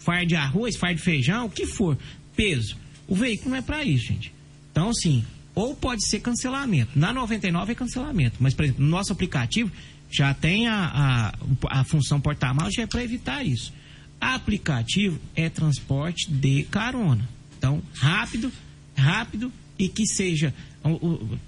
fardo 0.00 0.26
de 0.26 0.34
arroz, 0.34 0.76
fardo 0.76 0.96
de 0.96 1.02
feijão, 1.04 1.46
o 1.46 1.50
que 1.50 1.64
for, 1.64 1.96
peso. 2.34 2.76
O 3.06 3.14
veículo 3.14 3.50
não 3.50 3.58
é 3.58 3.62
para 3.62 3.84
isso, 3.84 4.06
gente. 4.06 4.32
Então, 4.72 4.90
assim, 4.90 5.24
ou 5.54 5.74
pode 5.74 6.06
ser 6.06 6.20
cancelamento. 6.20 6.98
Na 6.98 7.12
99 7.12 7.72
é 7.72 7.74
cancelamento, 7.74 8.36
mas, 8.40 8.54
por 8.54 8.64
exemplo, 8.64 8.84
no 8.84 8.90
nosso 8.90 9.12
aplicativo 9.12 9.70
já 10.10 10.32
tem 10.34 10.68
a, 10.68 11.32
a, 11.70 11.80
a 11.80 11.84
função 11.84 12.20
porta-mal, 12.20 12.70
já 12.70 12.82
é 12.82 12.86
para 12.86 13.02
evitar 13.02 13.44
isso. 13.44 13.72
Aplicativo 14.20 15.18
é 15.34 15.48
transporte 15.48 16.30
de 16.30 16.64
carona. 16.64 17.28
Então, 17.58 17.82
rápido, 17.94 18.50
rápido 18.96 19.52
e 19.78 19.88
que 19.88 20.06
seja. 20.06 20.54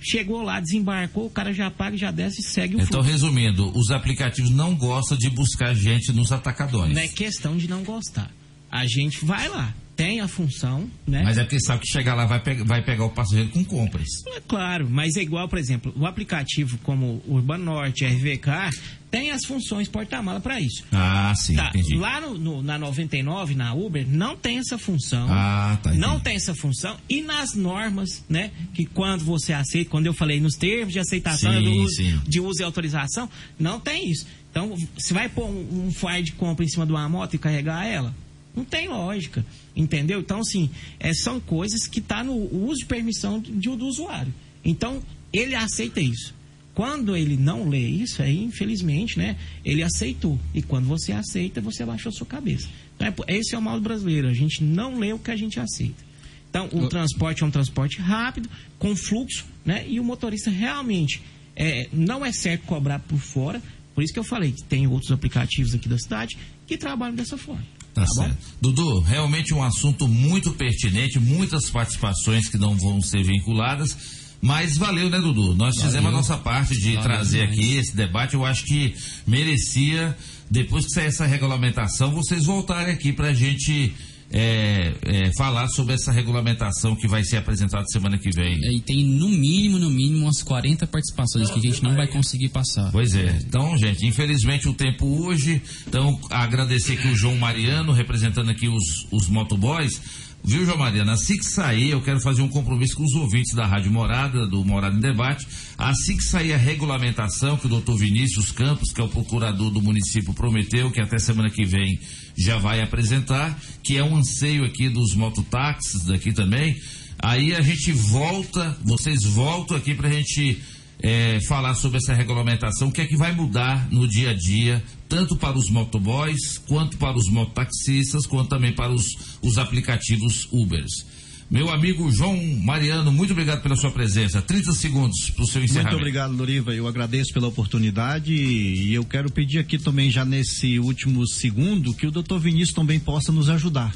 chegou 0.00 0.42
lá, 0.42 0.60
desembarcou, 0.60 1.26
o 1.26 1.30
cara 1.30 1.52
já 1.52 1.70
paga, 1.70 1.96
já 1.96 2.10
desce 2.10 2.40
e 2.40 2.44
segue 2.44 2.74
o 2.76 2.80
Então, 2.80 3.02
fluxo. 3.02 3.10
resumindo, 3.10 3.70
os 3.76 3.90
aplicativos 3.90 4.50
não 4.50 4.74
gostam 4.74 5.16
de 5.16 5.30
buscar 5.30 5.74
gente 5.74 6.12
nos 6.12 6.32
atacadões. 6.32 6.94
Não 6.94 7.00
é 7.00 7.08
questão 7.08 7.56
de 7.56 7.68
não 7.68 7.82
gostar. 7.84 8.30
A 8.70 8.84
gente 8.86 9.24
vai 9.24 9.48
lá, 9.48 9.72
tem 9.97 10.20
a 10.20 10.28
função, 10.28 10.90
né? 11.06 11.23
Mas 11.24 11.39
é 11.39 11.43
porque 11.43 11.59
sabe 11.59 11.81
que 11.81 11.89
chegar 11.90 12.14
lá 12.14 12.27
vai, 12.27 12.39
pe- 12.43 12.62
vai 12.64 12.82
pegar 12.85 13.06
o 13.06 13.10
passageiro 13.10 13.48
com 13.51 13.64
compras. 13.64 14.06
É 14.35 14.40
claro, 14.47 14.86
mas 14.90 15.16
é 15.16 15.23
igual, 15.23 15.48
por 15.48 15.59
exemplo, 15.59 15.93
o 15.97 16.05
aplicativo 16.05 16.77
como 16.82 17.23
Urban 17.27 17.56
Norte, 17.59 18.05
RVK, 18.05 18.70
tem 19.10 19.31
as 19.31 19.44
funções 19.47 19.89
porta-mala 19.89 20.39
para 20.39 20.60
isso. 20.60 20.85
Ah, 20.93 21.32
sim, 21.35 21.55
Tá, 21.56 21.68
entendi. 21.70 21.97
lá 21.97 22.20
no, 22.20 22.36
no- 22.36 22.62
na 22.62 22.77
99, 22.78 23.55
na 23.55 23.73
Uber, 23.73 24.06
não 24.06 24.36
tem 24.36 24.59
essa 24.59 24.77
função. 24.77 25.27
Ah, 25.31 25.78
tá, 25.82 25.94
Não 25.94 26.20
tem 26.20 26.36
essa 26.36 26.55
função. 26.55 26.97
E 27.09 27.23
nas 27.23 27.55
normas, 27.55 28.23
né? 28.28 28.51
Que 28.74 28.85
quando 28.85 29.24
você 29.24 29.55
aceita, 29.55 29.89
quando 29.90 30.05
eu 30.06 30.12
falei 30.12 30.39
nos 30.40 30.56
termos 30.56 30.93
de 30.93 30.98
aceitação 30.98 31.52
Sim, 31.52 31.62
do 31.64 31.89
sim. 31.89 32.20
de 32.28 32.39
uso 32.40 32.60
e 32.60 32.64
autorização, 32.64 33.31
não 33.59 33.81
tem 33.81 34.10
isso. 34.10 34.27
Então, 34.51 34.74
você 34.98 35.14
vai 35.14 35.28
pôr 35.28 35.47
um, 35.47 35.86
um 35.86 35.90
file 35.90 36.23
de 36.23 36.32
compra 36.32 36.64
em 36.64 36.68
cima 36.68 36.85
de 36.85 36.93
uma 36.93 37.09
moto 37.09 37.35
e 37.35 37.39
carregar 37.39 37.86
ela? 37.86 38.14
Não 38.56 38.64
tem 38.64 38.88
lógica, 38.88 39.44
entendeu? 39.76 40.20
Então, 40.20 40.40
assim, 40.40 40.70
é, 40.98 41.12
são 41.12 41.38
coisas 41.38 41.86
que 41.86 42.00
tá 42.00 42.24
no 42.24 42.34
uso 42.34 42.80
de 42.80 42.86
permissão 42.86 43.38
do, 43.38 43.76
do 43.76 43.86
usuário. 43.86 44.32
Então, 44.64 45.02
ele 45.30 45.54
aceita 45.54 46.00
isso. 46.00 46.34
Quando 46.74 47.16
ele 47.16 47.36
não 47.36 47.68
lê 47.68 47.86
isso, 47.86 48.22
aí, 48.22 48.42
infelizmente, 48.42 49.18
né, 49.18 49.36
ele 49.64 49.82
aceitou. 49.82 50.38
E 50.54 50.62
quando 50.62 50.86
você 50.86 51.12
aceita, 51.12 51.60
você 51.60 51.82
abaixou 51.82 52.10
sua 52.10 52.26
cabeça. 52.26 52.68
Então, 52.96 53.24
é, 53.26 53.36
esse 53.36 53.54
é 53.54 53.58
o 53.58 53.62
mal 53.62 53.80
brasileiro. 53.80 54.28
A 54.28 54.34
gente 54.34 54.64
não 54.64 54.98
lê 54.98 55.12
o 55.12 55.18
que 55.18 55.30
a 55.30 55.36
gente 55.36 55.60
aceita. 55.60 56.04
Então, 56.48 56.68
o 56.72 56.88
transporte 56.88 57.42
é 57.42 57.46
um 57.46 57.50
transporte 57.50 57.98
rápido, 58.00 58.48
com 58.78 58.96
fluxo, 58.96 59.44
né? 59.64 59.86
E 59.86 60.00
o 60.00 60.04
motorista 60.04 60.50
realmente 60.50 61.20
é, 61.54 61.88
não 61.92 62.24
é 62.24 62.32
certo 62.32 62.62
cobrar 62.62 62.98
por 63.00 63.18
fora. 63.18 63.62
Por 63.94 64.02
isso 64.02 64.12
que 64.12 64.18
eu 64.18 64.24
falei 64.24 64.52
que 64.52 64.62
tem 64.62 64.86
outros 64.86 65.12
aplicativos 65.12 65.74
aqui 65.74 65.88
da 65.88 65.98
cidade 65.98 66.38
que 66.66 66.78
trabalham 66.78 67.14
dessa 67.14 67.36
forma. 67.36 67.64
Tá, 67.97 68.06
certo. 68.06 68.36
Dudu, 68.60 69.01
realmente 69.01 69.55
um 69.55 69.62
assunto 69.62 70.06
muito 70.06 70.52
pertinente, 70.52 71.18
muitas 71.18 71.70
participações 71.70 72.47
que 72.47 72.59
não 72.59 72.77
vão 72.77 73.01
ser 73.01 73.23
vinculadas, 73.24 73.97
mas 74.43 74.77
valeu, 74.77 75.09
né, 75.09 75.18
Dudu? 75.18 75.55
Nós 75.55 75.77
Valeu. 75.77 75.90
fizemos 75.90 76.09
a 76.10 76.12
nossa 76.12 76.36
parte 76.36 76.74
de 76.74 76.93
Valeu 76.93 77.02
trazer 77.02 77.48
demais. 77.48 77.59
aqui 77.59 77.77
esse 77.78 77.97
debate. 77.97 78.35
Eu 78.35 78.44
acho 78.44 78.64
que 78.66 78.94
merecia, 79.27 80.14
depois 80.51 80.85
que 80.85 80.90
sair 80.93 81.06
essa 81.06 81.24
regulamentação, 81.24 82.12
vocês 82.12 82.44
voltarem 82.44 82.93
aqui 82.93 83.14
pra 83.14 83.32
gente 83.32 83.94
é, 84.30 84.92
é, 85.02 85.30
falar 85.36 85.68
sobre 85.68 85.94
essa 85.94 86.10
regulamentação 86.10 86.96
que 86.96 87.06
vai 87.06 87.22
ser 87.22 87.36
apresentada 87.36 87.84
semana 87.86 88.18
que 88.18 88.30
vem. 88.30 88.58
É, 88.64 88.72
E 88.72 88.80
tem 88.80 89.04
no 89.04 89.28
mínimo, 89.28 89.78
no 89.78 89.90
mínimo, 89.90 90.24
umas 90.24 90.42
40 90.42 90.86
participações 90.86 91.50
que 91.50 91.58
a 91.58 91.62
gente 91.62 91.82
não 91.82 91.94
vai 91.94 92.06
conseguir 92.06 92.48
passar. 92.48 92.90
Pois 92.90 93.14
é. 93.14 93.38
Então, 93.46 93.76
gente, 93.76 94.04
infelizmente 94.06 94.68
o 94.68 94.74
tempo 94.74 95.06
hoje. 95.06 95.62
Então, 95.86 96.18
agradecer 96.30 96.94
aqui 96.94 97.08
o 97.08 97.16
João 97.16 97.36
Mariano, 97.36 97.92
representando 97.92 98.50
aqui 98.50 98.68
os, 98.68 99.06
os 99.10 99.28
motoboys. 99.28 100.00
Viu, 100.44 100.64
João 100.64 100.78
Mariano? 100.78 101.10
Assim 101.10 101.36
que 101.36 101.44
sair, 101.44 101.90
eu 101.90 102.00
quero 102.00 102.20
fazer 102.20 102.40
um 102.40 102.48
compromisso 102.48 102.94
com 102.96 103.02
os 103.02 103.14
ouvintes 103.14 103.52
da 103.52 103.66
Rádio 103.66 103.90
Morada, 103.90 104.46
do 104.46 104.64
Morada 104.64 104.96
em 104.96 105.00
Debate. 105.00 105.44
Assim 105.76 106.16
que 106.16 106.22
sair 106.22 106.52
a 106.52 106.56
regulamentação 106.56 107.56
que 107.56 107.66
o 107.66 107.68
doutor 107.68 107.96
Vinícius 107.96 108.52
Campos, 108.52 108.92
que 108.92 109.00
é 109.00 109.04
o 109.04 109.08
procurador 109.08 109.72
do 109.72 109.82
município, 109.82 110.32
prometeu, 110.32 110.88
que 110.92 111.00
até 111.00 111.18
semana 111.18 111.50
que 111.50 111.64
vem 111.64 111.98
já 112.36 112.58
vai 112.58 112.80
apresentar, 112.80 113.58
que 113.82 113.96
é 113.96 114.04
um 114.04 114.16
anseio 114.16 114.64
aqui 114.64 114.88
dos 114.88 115.14
mototáxis 115.14 116.04
daqui 116.04 116.32
também. 116.32 116.76
Aí 117.18 117.54
a 117.54 117.60
gente 117.60 117.92
volta, 117.92 118.76
vocês 118.84 119.24
voltam 119.24 119.76
aqui 119.76 119.94
pra 119.94 120.10
gente 120.10 120.60
é, 121.00 121.40
falar 121.46 121.74
sobre 121.74 121.98
essa 121.98 122.14
regulamentação, 122.14 122.88
o 122.88 122.92
que 122.92 123.00
é 123.00 123.06
que 123.06 123.16
vai 123.16 123.32
mudar 123.32 123.88
no 123.90 124.06
dia 124.06 124.30
a 124.30 124.34
dia, 124.34 124.82
tanto 125.08 125.36
para 125.36 125.56
os 125.56 125.70
motoboys, 125.70 126.58
quanto 126.58 126.96
para 126.96 127.16
os 127.16 127.28
mototaxistas, 127.28 128.26
quanto 128.26 128.50
também 128.50 128.72
para 128.72 128.92
os, 128.92 129.04
os 129.42 129.58
aplicativos 129.58 130.46
Ubers. 130.52 131.15
Meu 131.48 131.70
amigo 131.70 132.10
João 132.10 132.36
Mariano, 132.62 133.12
muito 133.12 133.31
obrigado 133.31 133.62
pela 133.62 133.77
sua 133.77 133.93
presença. 133.93 134.43
30 134.43 134.73
segundos 134.73 135.31
para 135.31 135.44
o 135.44 135.47
seu 135.47 135.62
encerramento. 135.62 135.93
Muito 135.93 136.02
obrigado, 136.02 136.36
Loriva. 136.36 136.74
Eu 136.74 136.89
agradeço 136.89 137.32
pela 137.32 137.47
oportunidade 137.47 138.35
e 138.35 138.93
eu 138.93 139.05
quero 139.05 139.31
pedir 139.31 139.60
aqui 139.60 139.78
também, 139.78 140.10
já 140.10 140.24
nesse 140.24 140.81
último 140.81 141.24
segundo, 141.27 141.94
que 141.94 142.06
o 142.06 142.10
doutor 142.10 142.40
Vinícius 142.40 142.74
também 142.74 142.98
possa 142.98 143.31
nos 143.31 143.48
ajudar. 143.48 143.94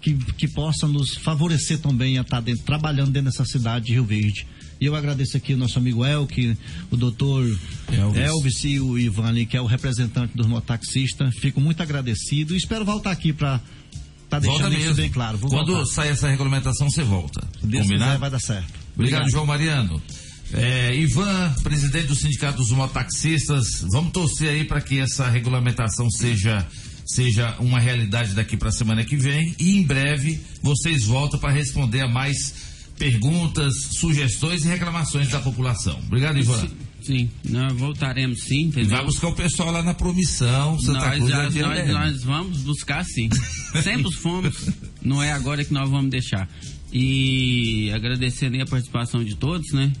Que, 0.00 0.14
que 0.14 0.48
possa 0.48 0.86
nos 0.86 1.16
favorecer 1.16 1.78
também 1.78 2.16
a 2.16 2.22
estar 2.22 2.40
dentro, 2.40 2.64
trabalhando 2.64 3.10
dentro 3.10 3.30
dessa 3.30 3.44
cidade 3.44 3.86
de 3.86 3.92
Rio 3.92 4.04
Verde. 4.04 4.46
E 4.80 4.86
eu 4.86 4.94
agradeço 4.94 5.36
aqui 5.36 5.54
o 5.54 5.56
nosso 5.56 5.78
amigo 5.78 6.04
Elke, 6.04 6.56
o 6.90 6.96
doutor 6.96 7.44
Elvis. 7.90 8.20
Elvis. 8.20 8.64
e 8.64 8.80
o 8.80 8.98
Ivan 8.98 9.44
que 9.44 9.56
é 9.56 9.60
o 9.60 9.66
representante 9.66 10.36
dos 10.36 10.46
mototaxistas. 10.46 11.34
Fico 11.36 11.60
muito 11.60 11.82
agradecido 11.82 12.54
e 12.54 12.56
espero 12.56 12.84
voltar 12.84 13.10
aqui 13.10 13.32
para 13.32 13.60
Volta 14.30 14.40
deixando 14.40 14.72
isso 14.72 14.80
mesmo. 14.80 14.94
bem 14.96 15.10
claro. 15.10 15.38
Vou 15.38 15.50
Quando 15.50 15.72
voltar. 15.72 15.86
sair 15.92 16.08
essa 16.10 16.28
regulamentação, 16.28 16.90
você 16.90 17.02
volta. 17.02 17.40
Se 17.60 17.66
Deus 17.66 17.82
Combinado? 17.84 18.04
quiser, 18.10 18.18
vai 18.18 18.30
dar 18.30 18.40
certo. 18.40 18.72
Obrigado, 18.94 19.30
João 19.30 19.46
Mariano. 19.46 20.02
É, 20.52 20.94
Ivan, 20.94 21.54
presidente 21.62 22.06
do 22.06 22.14
Sindicato 22.14 22.58
dos 22.58 22.70
Mototaxistas, 22.70 23.80
vamos 23.90 24.12
torcer 24.12 24.48
aí 24.50 24.64
para 24.64 24.80
que 24.80 24.98
essa 25.00 25.28
regulamentação 25.28 26.08
seja, 26.10 26.64
seja 27.04 27.56
uma 27.58 27.80
realidade 27.80 28.32
daqui 28.32 28.56
para 28.56 28.68
a 28.68 28.72
semana 28.72 29.04
que 29.04 29.16
vem 29.16 29.54
e 29.58 29.76
em 29.76 29.82
breve 29.82 30.40
vocês 30.62 31.04
voltam 31.04 31.38
para 31.40 31.52
responder 31.52 32.02
a 32.02 32.08
mais 32.08 32.54
perguntas, 32.96 33.74
sugestões 33.98 34.64
e 34.64 34.68
reclamações 34.68 35.28
da 35.28 35.40
população. 35.40 35.98
Obrigado, 36.06 36.38
Ivan. 36.38 36.68
Sim, 37.06 37.30
nós 37.48 37.72
voltaremos 37.74 38.40
sim, 38.42 38.62
entendeu? 38.64 38.90
Vai 38.96 39.04
buscar 39.04 39.28
o 39.28 39.32
pessoal 39.34 39.70
lá 39.70 39.82
na 39.82 39.94
promissão, 39.94 40.78
Santa 40.80 40.98
nós, 41.00 41.16
Cruz 41.18 41.30
já- 41.30 41.42
é 41.44 41.50
nós, 41.62 41.88
nós 41.92 42.22
vamos 42.24 42.62
buscar 42.62 43.04
sim. 43.04 43.28
Sempre 43.82 44.12
fomos, 44.12 44.70
não 45.02 45.22
é 45.22 45.30
agora 45.32 45.64
que 45.64 45.72
nós 45.72 45.88
vamos 45.88 46.10
deixar. 46.10 46.48
E 46.92 47.90
agradecendo 47.94 48.60
a 48.60 48.66
participação 48.66 49.22
de 49.22 49.36
todos, 49.36 49.72
né? 49.72 49.92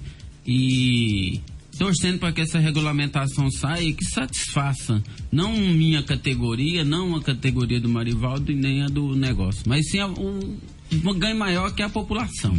E 0.46 1.40
torcendo 1.78 2.18
para 2.18 2.32
que 2.32 2.40
essa 2.40 2.58
regulamentação 2.58 3.50
saia 3.50 3.82
e 3.84 3.92
que 3.92 4.04
satisfaça 4.04 5.02
não 5.30 5.52
minha 5.56 6.02
categoria, 6.02 6.84
não 6.84 7.14
a 7.16 7.22
categoria 7.22 7.78
do 7.80 7.88
Marivaldo 7.88 8.50
e 8.50 8.54
nem 8.56 8.82
a 8.82 8.86
do 8.86 9.14
negócio, 9.14 9.62
mas 9.66 9.90
sim 9.90 9.98
a- 9.98 10.06
um, 10.06 10.56
um 11.04 11.14
ganho 11.18 11.38
maior 11.38 11.74
que 11.74 11.82
a 11.82 11.88
população. 11.90 12.54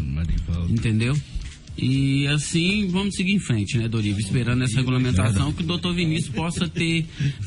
Entendeu? 0.70 1.18
E 1.78 2.28
assim 2.28 2.88
vamos 2.88 3.16
seguir 3.16 3.34
em 3.34 3.40
frente, 3.40 3.78
né, 3.78 3.88
Doriva? 3.88 4.20
Esperando 4.20 4.64
essa 4.64 4.78
regulamentação, 4.78 5.54
que 5.54 5.62
o 5.64 5.66
doutor 5.66 5.94
Vinícius 5.94 6.34
possa 6.34 6.68
ter, 6.68 7.06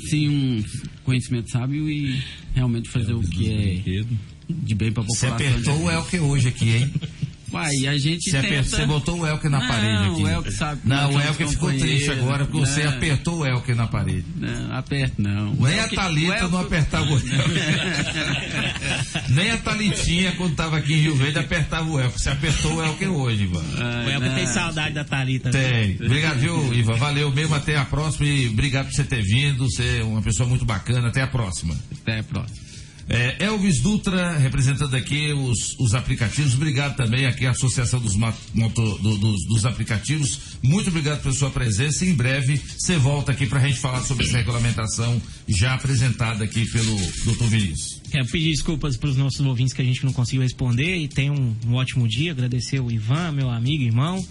sim, 0.09 0.29
um 0.29 0.65
conhecimento 1.05 1.51
sábio 1.51 1.91
e 1.91 2.21
realmente 2.55 2.89
fazer 2.89 3.13
o 3.13 3.21
que 3.21 3.51
é 3.51 4.05
de 4.49 4.75
bem 4.75 4.93
para 4.93 5.03
a 5.03 5.07
Você 5.07 5.27
população. 5.27 5.35
apertou 5.35 5.83
o 5.85 5.91
Elke 5.91 6.19
hoje 6.19 6.49
aqui, 6.49 6.71
hein? 6.71 6.91
Uai, 7.53 7.87
a 7.87 7.99
gente 7.99 8.31
Você, 8.31 8.41
tenta... 8.41 8.47
aper- 8.47 8.65
você 8.65 8.87
botou 8.87 9.21
o 9.21 9.27
Elke 9.27 9.49
na 9.49 9.61
Não, 9.61 9.69
parede 9.69 10.05
aqui. 10.11 10.23
o 10.23 10.29
Elke 10.29 10.53
sabe 10.53 10.81
que 10.83 10.89
Não, 10.89 11.11
o 11.15 11.21
Elke 11.21 11.47
ficou 11.49 11.71
companheiros, 11.71 12.05
triste 12.05 12.11
agora 12.11 12.45
porque 12.45 12.61
você 12.67 12.83
né? 12.85 12.89
apertou 12.89 13.39
o 13.39 13.47
Elke 13.47 13.75
na 13.75 13.87
parede. 13.87 14.25
Não, 14.37 14.75
aperto 14.77 15.23
não. 15.23 15.53
O 15.53 15.67
Nem 15.67 15.79
a 15.79 15.83
Elke- 15.83 15.97
Thalita 15.97 16.31
o 16.31 16.35
Elke- 16.35 16.53
não 16.53 16.61
apertava 16.61 17.07
o 17.11 17.15
Elke. 17.17 17.31
Nem 19.31 19.51
a 19.51 19.59
Thalitinha, 19.59 20.33
quando 20.33 20.53
estava 20.53 20.77
aqui 20.77 20.95
em 20.95 21.01
Rio 21.03 21.17
Verde, 21.17 21.39
apertava 21.39 21.89
o 21.89 22.01
Elke. 22.01 22.21
Você 22.21 22.31
apertou 22.31 22.75
o 22.77 22.85
Elke 22.85 23.07
hoje, 23.07 23.45
Ivan. 23.45 23.63
o 24.07 24.11
Elker 24.11 24.35
tem 24.35 24.47
saudade 24.47 24.95
da 24.95 25.05
Thalita. 25.05 25.51
Tem. 25.51 25.97
Obrigado, 25.97 26.39
viu, 26.39 26.73
Ivan? 26.75 26.97
Valeu 26.97 27.31
mesmo. 27.33 27.55
Até 27.55 27.77
a 27.77 27.85
próxima 27.85 28.27
e 28.27 28.49
obrigado 28.49 28.87
por 28.87 28.95
você 28.95 29.05
ter 29.05 29.23
vindo. 29.23 29.69
Você 29.71 29.99
é 30.01 30.05
uma 30.05 30.23
pessoa 30.23 30.49
muito 30.49 30.65
bacana. 30.65 31.09
Até 31.09 31.23
a 31.23 31.27
próxima. 31.27 31.77
Até 32.03 32.21
a 32.21 32.23
próxima. 32.23 32.70
É, 33.13 33.45
Elvis 33.45 33.81
Dutra, 33.81 34.39
representando 34.39 34.95
aqui 34.95 35.33
os, 35.33 35.75
os 35.81 35.95
aplicativos. 35.97 36.55
Obrigado 36.55 36.95
também 36.97 37.27
aqui 37.27 37.45
à 37.45 37.51
Associação 37.51 37.99
dos, 38.01 38.15
moto- 38.15 38.39
do- 38.55 39.19
dos, 39.19 39.45
dos 39.49 39.67
Aplicativos. 39.67 40.39
Muito 40.63 40.91
obrigado 40.91 41.21
pela 41.21 41.35
sua 41.35 41.51
presença. 41.51 42.05
Em 42.07 42.15
breve 42.15 42.61
você 42.79 42.97
volta 42.97 43.33
aqui 43.33 43.47
para 43.47 43.59
a 43.59 43.67
gente 43.67 43.81
falar 43.81 44.01
sobre 44.03 44.27
essa 44.27 44.37
regulamentação 44.39 45.21
já 45.49 45.75
apresentada 45.75 46.45
aqui 46.45 46.65
pelo 46.71 46.95
Dr. 47.25 47.47
Vinícius. 47.49 48.01
Quero 48.13 48.27
pedir 48.29 48.51
desculpas 48.53 48.97
para 48.97 49.11
os 49.11 49.17
nossos 49.17 49.41
ouvintes 49.45 49.73
que 49.73 49.83
a 49.83 49.85
gente 49.85 50.05
não 50.05 50.13
conseguiu 50.13 50.43
responder 50.43 50.97
e 50.97 51.09
tenham 51.09 51.35
um, 51.35 51.57
um 51.67 51.75
ótimo 51.75 52.07
dia. 52.07 52.31
Agradecer 52.31 52.79
o 52.79 52.93
Ivan, 52.93 53.33
meu 53.33 53.51
amigo, 53.51 53.83
irmão, 53.83 54.25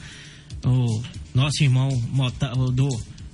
o 0.63 1.03
nosso 1.35 1.61
irmão 1.61 1.89
mota- 2.13 2.53
do, 2.71 2.87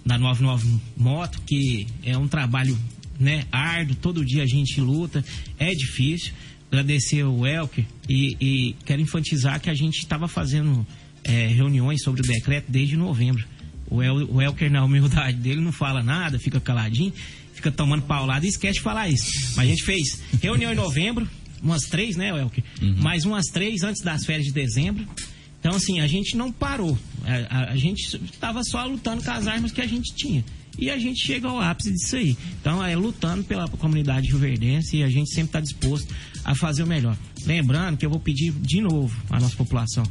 da 0.04 0.18
99 0.18 0.80
Moto, 0.98 1.40
que 1.46 1.86
é 2.04 2.18
um 2.18 2.28
trabalho 2.28 2.76
né, 3.20 3.46
árduo, 3.52 3.96
todo 3.96 4.26
dia 4.26 4.44
a 4.44 4.48
gente 4.48 4.80
luta, 4.82 5.24
é 5.60 5.72
difícil. 5.72 6.34
Agradecer 6.72 7.24
o 7.24 7.46
Elker 7.46 7.86
e, 8.10 8.36
e 8.42 8.76
quero 8.86 9.02
enfatizar 9.02 9.62
que 9.62 9.70
a 9.70 9.74
gente 9.74 10.00
estava 10.00 10.28
fazendo 10.28 10.86
é, 11.24 11.48
reuniões 11.48 12.02
sobre 12.04 12.22
o 12.22 12.24
decreto 12.26 12.66
desde 12.70 12.98
novembro. 12.98 13.46
O, 13.90 14.02
El, 14.02 14.16
o 14.34 14.42
Elker, 14.42 14.70
na 14.70 14.84
humildade 14.84 15.38
dele, 15.38 15.62
não 15.62 15.72
fala 15.72 16.04
nada, 16.04 16.38
fica 16.40 16.60
caladinho, 16.60 17.14
fica 17.54 17.72
tomando 17.72 18.02
paulada 18.04 18.46
e 18.46 18.50
esquece 18.50 18.76
de 18.76 18.82
falar 18.82 19.08
isso. 19.10 19.32
Mas 19.56 19.60
a 19.68 19.70
gente 19.70 19.84
fez 19.84 20.22
reunião 20.42 20.72
em 20.72 20.76
novembro, 20.76 21.30
umas 21.62 21.84
três, 21.84 22.18
né, 22.18 22.30
Elker? 22.30 22.64
Mais 23.02 23.24
umas 23.26 23.46
três 23.46 23.84
antes 23.84 24.02
das 24.04 24.26
férias 24.26 24.46
de 24.48 24.52
dezembro. 24.52 25.08
Então, 25.60 25.76
assim, 25.76 26.00
a 26.02 26.08
gente 26.08 26.36
não 26.36 26.52
parou. 26.52 26.98
A, 27.24 27.58
a- 27.60 27.72
a 27.72 27.76
gente 27.78 28.18
estava 28.26 28.64
só 28.64 28.86
lutando 28.86 29.24
com 29.24 29.32
as 29.32 29.48
armas 29.48 29.72
que 29.72 29.82
a 29.82 29.88
gente 29.88 30.14
tinha. 30.16 30.44
E 30.78 30.90
a 30.90 30.98
gente 30.98 31.26
chega 31.26 31.48
ao 31.48 31.60
ápice 31.60 31.92
disso 31.92 32.16
aí. 32.16 32.38
Então, 32.60 32.84
é 32.84 32.96
lutando 32.96 33.44
pela 33.44 33.68
comunidade 33.68 34.28
rioverdense 34.28 34.98
e 34.98 35.04
a 35.04 35.10
gente 35.10 35.30
sempre 35.30 35.50
está 35.50 35.60
disposto 35.60 36.14
a 36.44 36.54
fazer 36.56 36.84
o 36.84 36.88
melhor. 36.88 37.18
Lembrando 37.46 37.98
que 37.98 38.06
eu 38.06 38.10
vou 38.10 38.20
pedir 38.20 38.52
de 38.52 38.82
novo 38.82 39.16
à 39.30 39.40
nossa 39.40 39.56
população: 39.56 40.04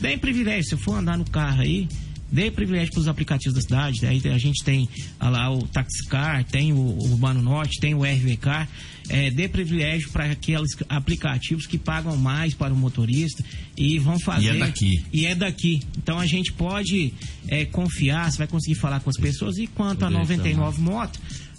deem 0.00 0.18
privilégio, 0.18 0.70
se 0.70 0.76
for 0.76 0.96
andar 0.96 1.18
no 1.18 1.24
carro 1.24 1.60
aí, 1.60 1.88
dê 2.30 2.50
privilégio 2.50 2.92
para 2.92 3.00
os 3.00 3.08
aplicativos 3.08 3.54
da 3.54 3.60
cidade. 3.60 4.06
Aí 4.06 4.20
a 4.26 4.38
gente 4.38 4.62
tem 4.64 4.88
ah 5.18 5.28
lá 5.28 5.50
o 5.52 5.66
Taxicar, 5.66 6.44
tem 6.44 6.72
o, 6.72 6.98
Urbano 7.10 7.42
Norte, 7.42 7.80
tem 7.80 7.94
o 7.94 8.02
RVK. 8.02 8.68
É, 9.10 9.30
dê 9.30 9.48
privilégio 9.48 10.10
para 10.10 10.26
aqueles 10.26 10.76
aplicativos 10.86 11.66
que 11.66 11.78
pagam 11.78 12.14
mais 12.16 12.52
para 12.52 12.74
o 12.74 12.76
motorista 12.76 13.42
e 13.74 13.98
vão 13.98 14.18
fazer. 14.18 14.52
E 14.52 14.56
é 14.56 14.58
daqui. 14.58 15.04
E 15.12 15.26
é 15.26 15.34
daqui. 15.34 15.82
Então 15.96 16.18
a 16.18 16.26
gente 16.26 16.52
pode 16.52 17.14
é, 17.48 17.64
confiar, 17.64 18.30
você 18.30 18.38
vai 18.38 18.46
conseguir 18.46 18.74
falar 18.74 19.00
com 19.00 19.08
as 19.08 19.16
pessoas. 19.16 19.56
E 19.56 19.66
quanto 19.66 20.04
a 20.04 20.08
Poder 20.08 20.18
99 20.18 20.80
moto, 20.82 21.18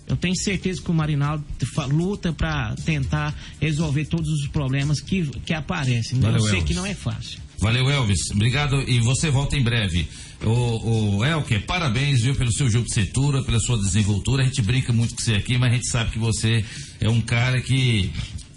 Eu 0.10 0.18
tenho 0.18 0.36
certeza 0.36 0.82
que 0.82 0.90
o 0.90 0.94
Marinaldo 0.94 1.46
luta 1.90 2.34
para 2.34 2.76
tentar 2.84 3.34
resolver 3.62 4.06
todos 4.06 4.28
os 4.28 4.48
problemas 4.48 5.00
que, 5.00 5.24
que 5.46 5.54
aparecem. 5.54 6.20
Valeu, 6.20 6.38
eu 6.38 6.44
sei 6.44 6.54
Elvis. 6.56 6.68
que 6.68 6.74
não 6.74 6.86
é 6.86 6.96
fácil. 6.96 7.40
Valeu, 7.60 7.90
Elvis. 7.90 8.32
Obrigado 8.32 8.82
e 8.90 9.00
você 9.00 9.30
volta 9.30 9.56
em 9.56 9.62
breve. 9.62 10.08
O, 10.44 11.18
o 11.18 11.26
Elker, 11.26 11.64
parabéns, 11.66 12.22
viu, 12.22 12.34
pelo 12.34 12.52
seu 12.52 12.70
jogo 12.70 12.88
de 12.88 12.94
cintura, 12.94 13.44
pela 13.44 13.60
sua 13.60 13.78
desenvoltura. 13.78 14.42
A 14.42 14.46
gente 14.46 14.62
brinca 14.64 14.92
muito 14.92 15.14
com 15.14 15.22
você 15.22 15.36
aqui, 15.36 15.58
mas 15.58 15.72
a 15.72 15.76
gente 15.76 15.90
sabe 15.90 16.10
que 16.10 16.20
você 16.20 16.66
é 17.00 17.10
um 17.10 17.22
cara 17.22 17.62
que, 17.62 18.10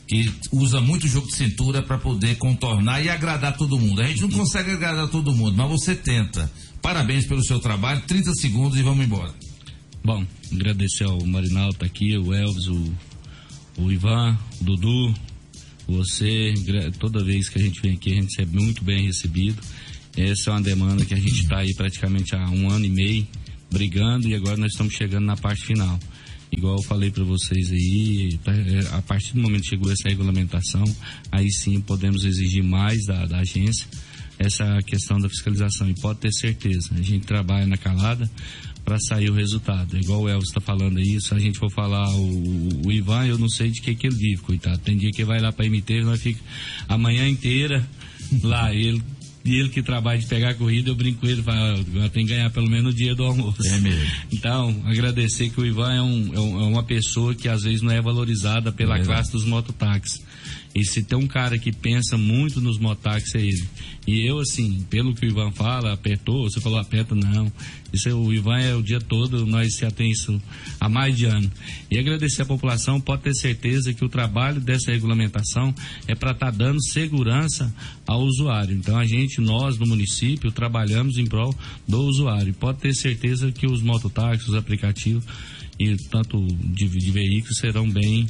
que 0.09 0.33
usa 0.53 0.81
muito 0.81 1.07
jogo 1.07 1.27
de 1.27 1.35
cintura 1.35 1.83
para 1.83 1.99
poder 1.99 2.37
contornar 2.37 3.05
e 3.05 3.11
agradar 3.11 3.57
todo 3.57 3.79
mundo. 3.79 4.01
A 4.01 4.07
gente 4.07 4.23
não 4.23 4.31
consegue 4.31 4.70
agradar 4.70 5.09
todo 5.09 5.35
mundo, 5.35 5.55
mas 5.55 5.69
você 5.69 5.95
tenta. 5.95 6.51
Parabéns 6.81 7.27
pelo 7.27 7.45
seu 7.45 7.59
trabalho. 7.61 8.01
30 8.07 8.33
segundos 8.35 8.79
e 8.79 8.83
vamos 8.83 9.05
embora. 9.05 9.35
Bom, 10.05 10.27
agradecer 10.53 11.05
ao 11.05 11.24
Marinaldo 11.24 11.77
tá 11.77 11.87
aqui, 11.87 12.19
o 12.19 12.35
Elvis, 12.35 12.66
o, 12.66 12.93
o 13.79 13.93
Ivan, 13.93 14.37
o 14.61 14.65
Dudu, 14.65 15.15
você, 15.87 16.55
toda 16.99 17.23
vez 17.23 17.49
que 17.49 17.61
a 17.61 17.62
gente 17.62 17.81
vem 17.81 17.93
aqui 17.93 18.12
a 18.12 18.15
gente 18.16 18.43
é 18.43 18.47
muito 18.47 18.83
bem 18.83 19.07
recebido. 19.07 19.62
Essa 20.16 20.51
é 20.51 20.53
uma 20.55 20.61
demanda 20.61 21.05
que 21.05 21.15
a 21.15 21.16
gente 21.16 21.43
está 21.43 21.59
aí 21.59 21.73
praticamente 21.77 22.35
há 22.35 22.51
um 22.51 22.69
ano 22.69 22.85
e 22.85 22.91
meio 22.91 23.29
brigando 23.70 24.29
e 24.29 24.35
agora 24.35 24.57
nós 24.57 24.73
estamos 24.73 24.93
chegando 24.93 25.24
na 25.24 25.37
parte 25.37 25.65
final. 25.65 25.97
Igual 26.51 26.79
eu 26.79 26.83
falei 26.83 27.12
para 27.12 27.23
vocês 27.23 27.70
aí, 27.70 28.39
é, 28.47 28.97
a 28.97 29.03
partir 29.03 29.35
do 29.35 29.41
momento 29.41 29.62
que 29.62 29.69
chegou 29.69 29.91
essa 29.91 30.09
regulamentação, 30.09 30.85
aí 31.31 31.49
sim 31.53 31.81
podemos 31.81 32.24
exigir 32.24 32.65
mais 32.65 33.07
da, 33.07 33.24
da 33.24 33.39
agência 33.39 33.87
essa 34.37 34.79
questão 34.85 35.20
da 35.20 35.29
fiscalização. 35.29 35.89
E 35.89 35.95
pode 35.95 36.19
ter 36.19 36.33
certeza, 36.33 36.91
a 36.93 37.03
gente 37.03 37.24
trabalha 37.24 37.66
na 37.66 37.77
calada 37.77 38.29
para 38.84 38.98
sair 38.98 39.30
o 39.30 39.34
resultado. 39.34 39.96
Igual 39.96 40.22
o 40.22 40.28
Elvis 40.28 40.48
está 40.48 40.60
falando 40.60 40.98
aí, 40.98 41.20
se 41.20 41.32
a 41.34 41.38
gente 41.38 41.59
for 41.59 41.70
falar 41.70 42.09
o, 42.14 42.86
o 42.86 42.92
Ivan, 42.92 43.26
eu 43.26 43.38
não 43.38 43.48
sei 43.48 43.70
de 43.70 43.80
que 43.80 43.94
que 43.94 44.06
ele 44.09 44.16
vive, 44.16 44.42
coitado. 44.42 44.78
Tem 44.78 44.96
dia 44.96 45.10
que 45.10 45.24
vai 45.24 45.40
lá 45.40 45.52
para 45.52 45.66
MT, 45.66 46.02
nós 46.02 46.20
fica 46.20 46.40
a 46.88 46.98
manhã 46.98 47.28
inteira 47.28 47.86
lá, 48.42 48.74
ele 48.74 49.02
e 49.44 49.56
ele 49.56 49.70
que 49.70 49.82
trabalha 49.82 50.20
de 50.20 50.26
pegar 50.26 50.50
a 50.50 50.54
corrida, 50.54 50.88
eu 50.90 50.94
brinco 50.94 51.20
com 51.20 51.26
ele, 51.26 51.42
fala, 51.42 51.74
"Ah, 52.04 52.09
tem 52.09 52.24
que 52.24 52.32
ganhar 52.32 52.48
pelo 52.50 52.70
menos 52.70 52.94
o 52.94 52.96
dia 52.96 53.12
do 53.12 53.24
almoço. 53.24 53.66
É 53.66 53.78
mesmo. 53.80 54.06
Então, 54.30 54.82
agradecer 54.84 55.50
que 55.50 55.60
o 55.60 55.66
Ivan 55.66 55.92
é, 55.92 56.00
um- 56.00 56.34
é 56.34 56.38
um- 56.40 56.60
é 56.60 56.64
uma 56.66 56.82
pessoa 56.84 57.34
que 57.34 57.48
às 57.48 57.62
vezes 57.62 57.82
não 57.82 57.90
é 57.90 58.00
valorizada 58.00 58.70
pela 58.70 58.98
É. 58.98 59.04
classe 59.04 59.32
dos 59.32 59.44
mototáxis. 59.44 60.22
E 60.74 60.85
se 60.85 61.02
tem 61.02 61.19
um 61.19 61.27
cara 61.27 61.59
que 61.59 61.70
pensa 61.70 62.16
muito 62.16 62.60
nos 62.60 62.78
mototáxis, 62.78 63.35
é 63.35 63.40
ele. 63.40 63.69
E 64.06 64.28
eu, 64.28 64.39
assim, 64.39 64.85
pelo 64.89 65.14
que 65.14 65.27
o 65.27 65.28
Ivan 65.28 65.52
fala, 65.52 65.93
apertou, 65.93 66.48
você 66.48 66.60
falou 66.60 66.78
aperta, 66.78 67.14
não. 67.14 67.52
Isso 67.93 68.09
é, 68.09 68.14
o 68.14 68.32
Ivan 68.32 68.59
é 68.59 68.74
o 68.74 68.82
dia 68.82 69.01
todo, 69.01 69.47
nós 69.47 69.77
já 69.77 69.90
tem 69.90 70.10
isso 70.10 70.40
há 70.81 70.89
mais 70.89 71.16
de 71.16 71.27
ano. 71.27 71.51
E 71.90 71.98
agradecer 71.98 72.43
a 72.43 72.47
população, 72.47 73.01
pode 73.01 73.23
ter 73.23 73.35
certeza 73.35 73.93
que 73.93 74.05
o 74.05 74.09
trabalho 74.09 74.60
dessa 74.60 74.90
regulamentação 74.90 75.74
é 76.09 76.14
para 76.14 76.32
estar 76.32 76.51
dando 76.51 76.82
segurança 76.82 77.73
ao 78.06 78.23
usuário. 78.23 78.74
Então 78.74 78.98
a 78.98 79.05
gente, 79.05 79.40
nós 79.40 79.78
no 79.78 79.86
município, 79.86 80.51
trabalhamos 80.51 81.19
em 81.19 81.27
prol 81.27 81.55
do 81.86 82.01
usuário. 82.02 82.55
Pode 82.55 82.78
ter 82.78 82.94
certeza 82.94 83.52
que 83.52 83.66
os 83.66 83.82
mototáxis, 83.82 84.48
os 84.48 84.55
aplicativos 84.55 85.24
e 85.78 85.97
tanto 86.09 86.39
de, 86.47 86.89
de 86.89 87.10
veículos 87.10 87.59
serão 87.59 87.89
bem 87.89 88.27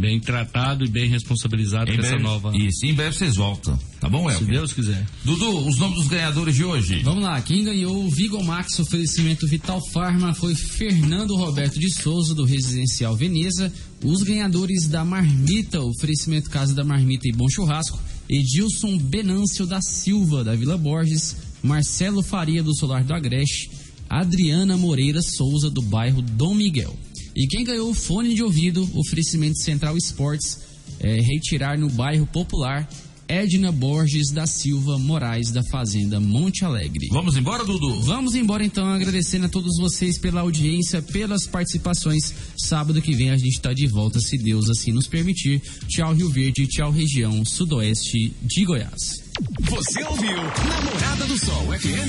bem 0.00 0.18
tratados 0.18 0.88
e 0.88 0.90
bem 0.90 1.08
responsabilizados 1.08 1.92
Em 1.92 1.96
com 1.96 2.02
essa 2.02 2.10
breve- 2.10 2.24
nova. 2.24 2.56
Isso, 2.56 2.86
em 2.86 2.94
breve 2.94 3.14
vocês 3.16 3.36
voltam. 3.36 3.78
Tá 4.00 4.08
bom, 4.08 4.30
Elker? 4.30 4.46
Se 4.46 4.52
Deus 4.52 4.72
quiser. 4.72 5.06
Dudu, 5.24 5.68
os 5.68 5.76
nomes 5.78 5.98
dos 5.98 6.08
ganhadores 6.08 6.54
de 6.54 6.64
hoje. 6.64 7.00
Vamos 7.02 7.22
lá, 7.22 7.40
quem 7.42 7.62
ganhou 7.62 8.04
o 8.04 8.10
Vigo 8.10 8.42
Max 8.42 8.78
oferecimento 8.78 9.46
Vital 9.46 9.80
Farma 9.92 10.34
foi 10.34 10.54
Fernando 10.54 11.36
Roberto 11.36 11.78
de 11.78 11.90
Souza, 11.90 12.34
do 12.34 12.44
Residencial 12.44 13.14
Veneza. 13.14 13.72
Os 14.02 14.22
ganhadores 14.22 14.88
da 14.88 15.04
Marmita, 15.04 15.80
oferecimento 15.82 16.48
Casa 16.48 16.74
da 16.74 16.82
Marmita 16.82 17.28
e 17.28 17.32
Bom 17.32 17.48
Churrasco, 17.50 18.00
Edilson 18.28 18.96
Benâncio 18.96 19.66
da 19.66 19.82
Silva, 19.82 20.42
da 20.42 20.54
Vila 20.54 20.78
Borges, 20.78 21.36
Marcelo 21.62 22.22
Faria, 22.22 22.62
do 22.62 22.74
Solar 22.74 23.04
do 23.04 23.12
Agreste, 23.12 23.70
Adriana 24.08 24.76
Moreira 24.76 25.20
Souza, 25.20 25.70
do 25.70 25.82
bairro 25.82 26.22
Dom 26.22 26.54
Miguel. 26.54 26.96
E 27.34 27.46
quem 27.46 27.64
ganhou 27.64 27.90
o 27.90 27.94
fone 27.94 28.34
de 28.34 28.42
ouvido, 28.42 28.88
oferecimento 28.94 29.58
Central 29.58 29.96
Esportes, 29.96 30.58
é, 30.98 31.20
retirar 31.20 31.78
no 31.78 31.88
bairro 31.88 32.26
Popular, 32.26 32.88
Edna 33.30 33.70
Borges 33.70 34.32
da 34.32 34.44
Silva 34.44 34.98
Moraes, 34.98 35.52
da 35.52 35.62
Fazenda 35.62 36.18
Monte 36.18 36.64
Alegre. 36.64 37.06
Vamos 37.12 37.36
embora, 37.36 37.64
Dudu? 37.64 38.02
Vamos 38.02 38.34
embora 38.34 38.64
então, 38.64 38.84
agradecendo 38.88 39.46
a 39.46 39.48
todos 39.48 39.78
vocês 39.78 40.18
pela 40.18 40.40
audiência, 40.40 41.00
pelas 41.00 41.46
participações. 41.46 42.34
Sábado 42.58 43.00
que 43.00 43.14
vem 43.14 43.30
a 43.30 43.36
gente 43.36 43.54
está 43.54 43.72
de 43.72 43.86
volta, 43.86 44.18
se 44.18 44.36
Deus 44.36 44.68
assim 44.68 44.90
nos 44.90 45.06
permitir. 45.06 45.62
Tchau, 45.86 46.12
Rio 46.12 46.28
Verde, 46.28 46.66
tchau, 46.66 46.90
região 46.90 47.44
sudoeste 47.44 48.34
de 48.42 48.64
Goiás. 48.64 49.22
Você 49.60 50.02
ouviu 50.02 50.36
Namorada 50.36 51.24
do 51.26 51.38
Sol 51.38 51.66
FM. 51.78 52.00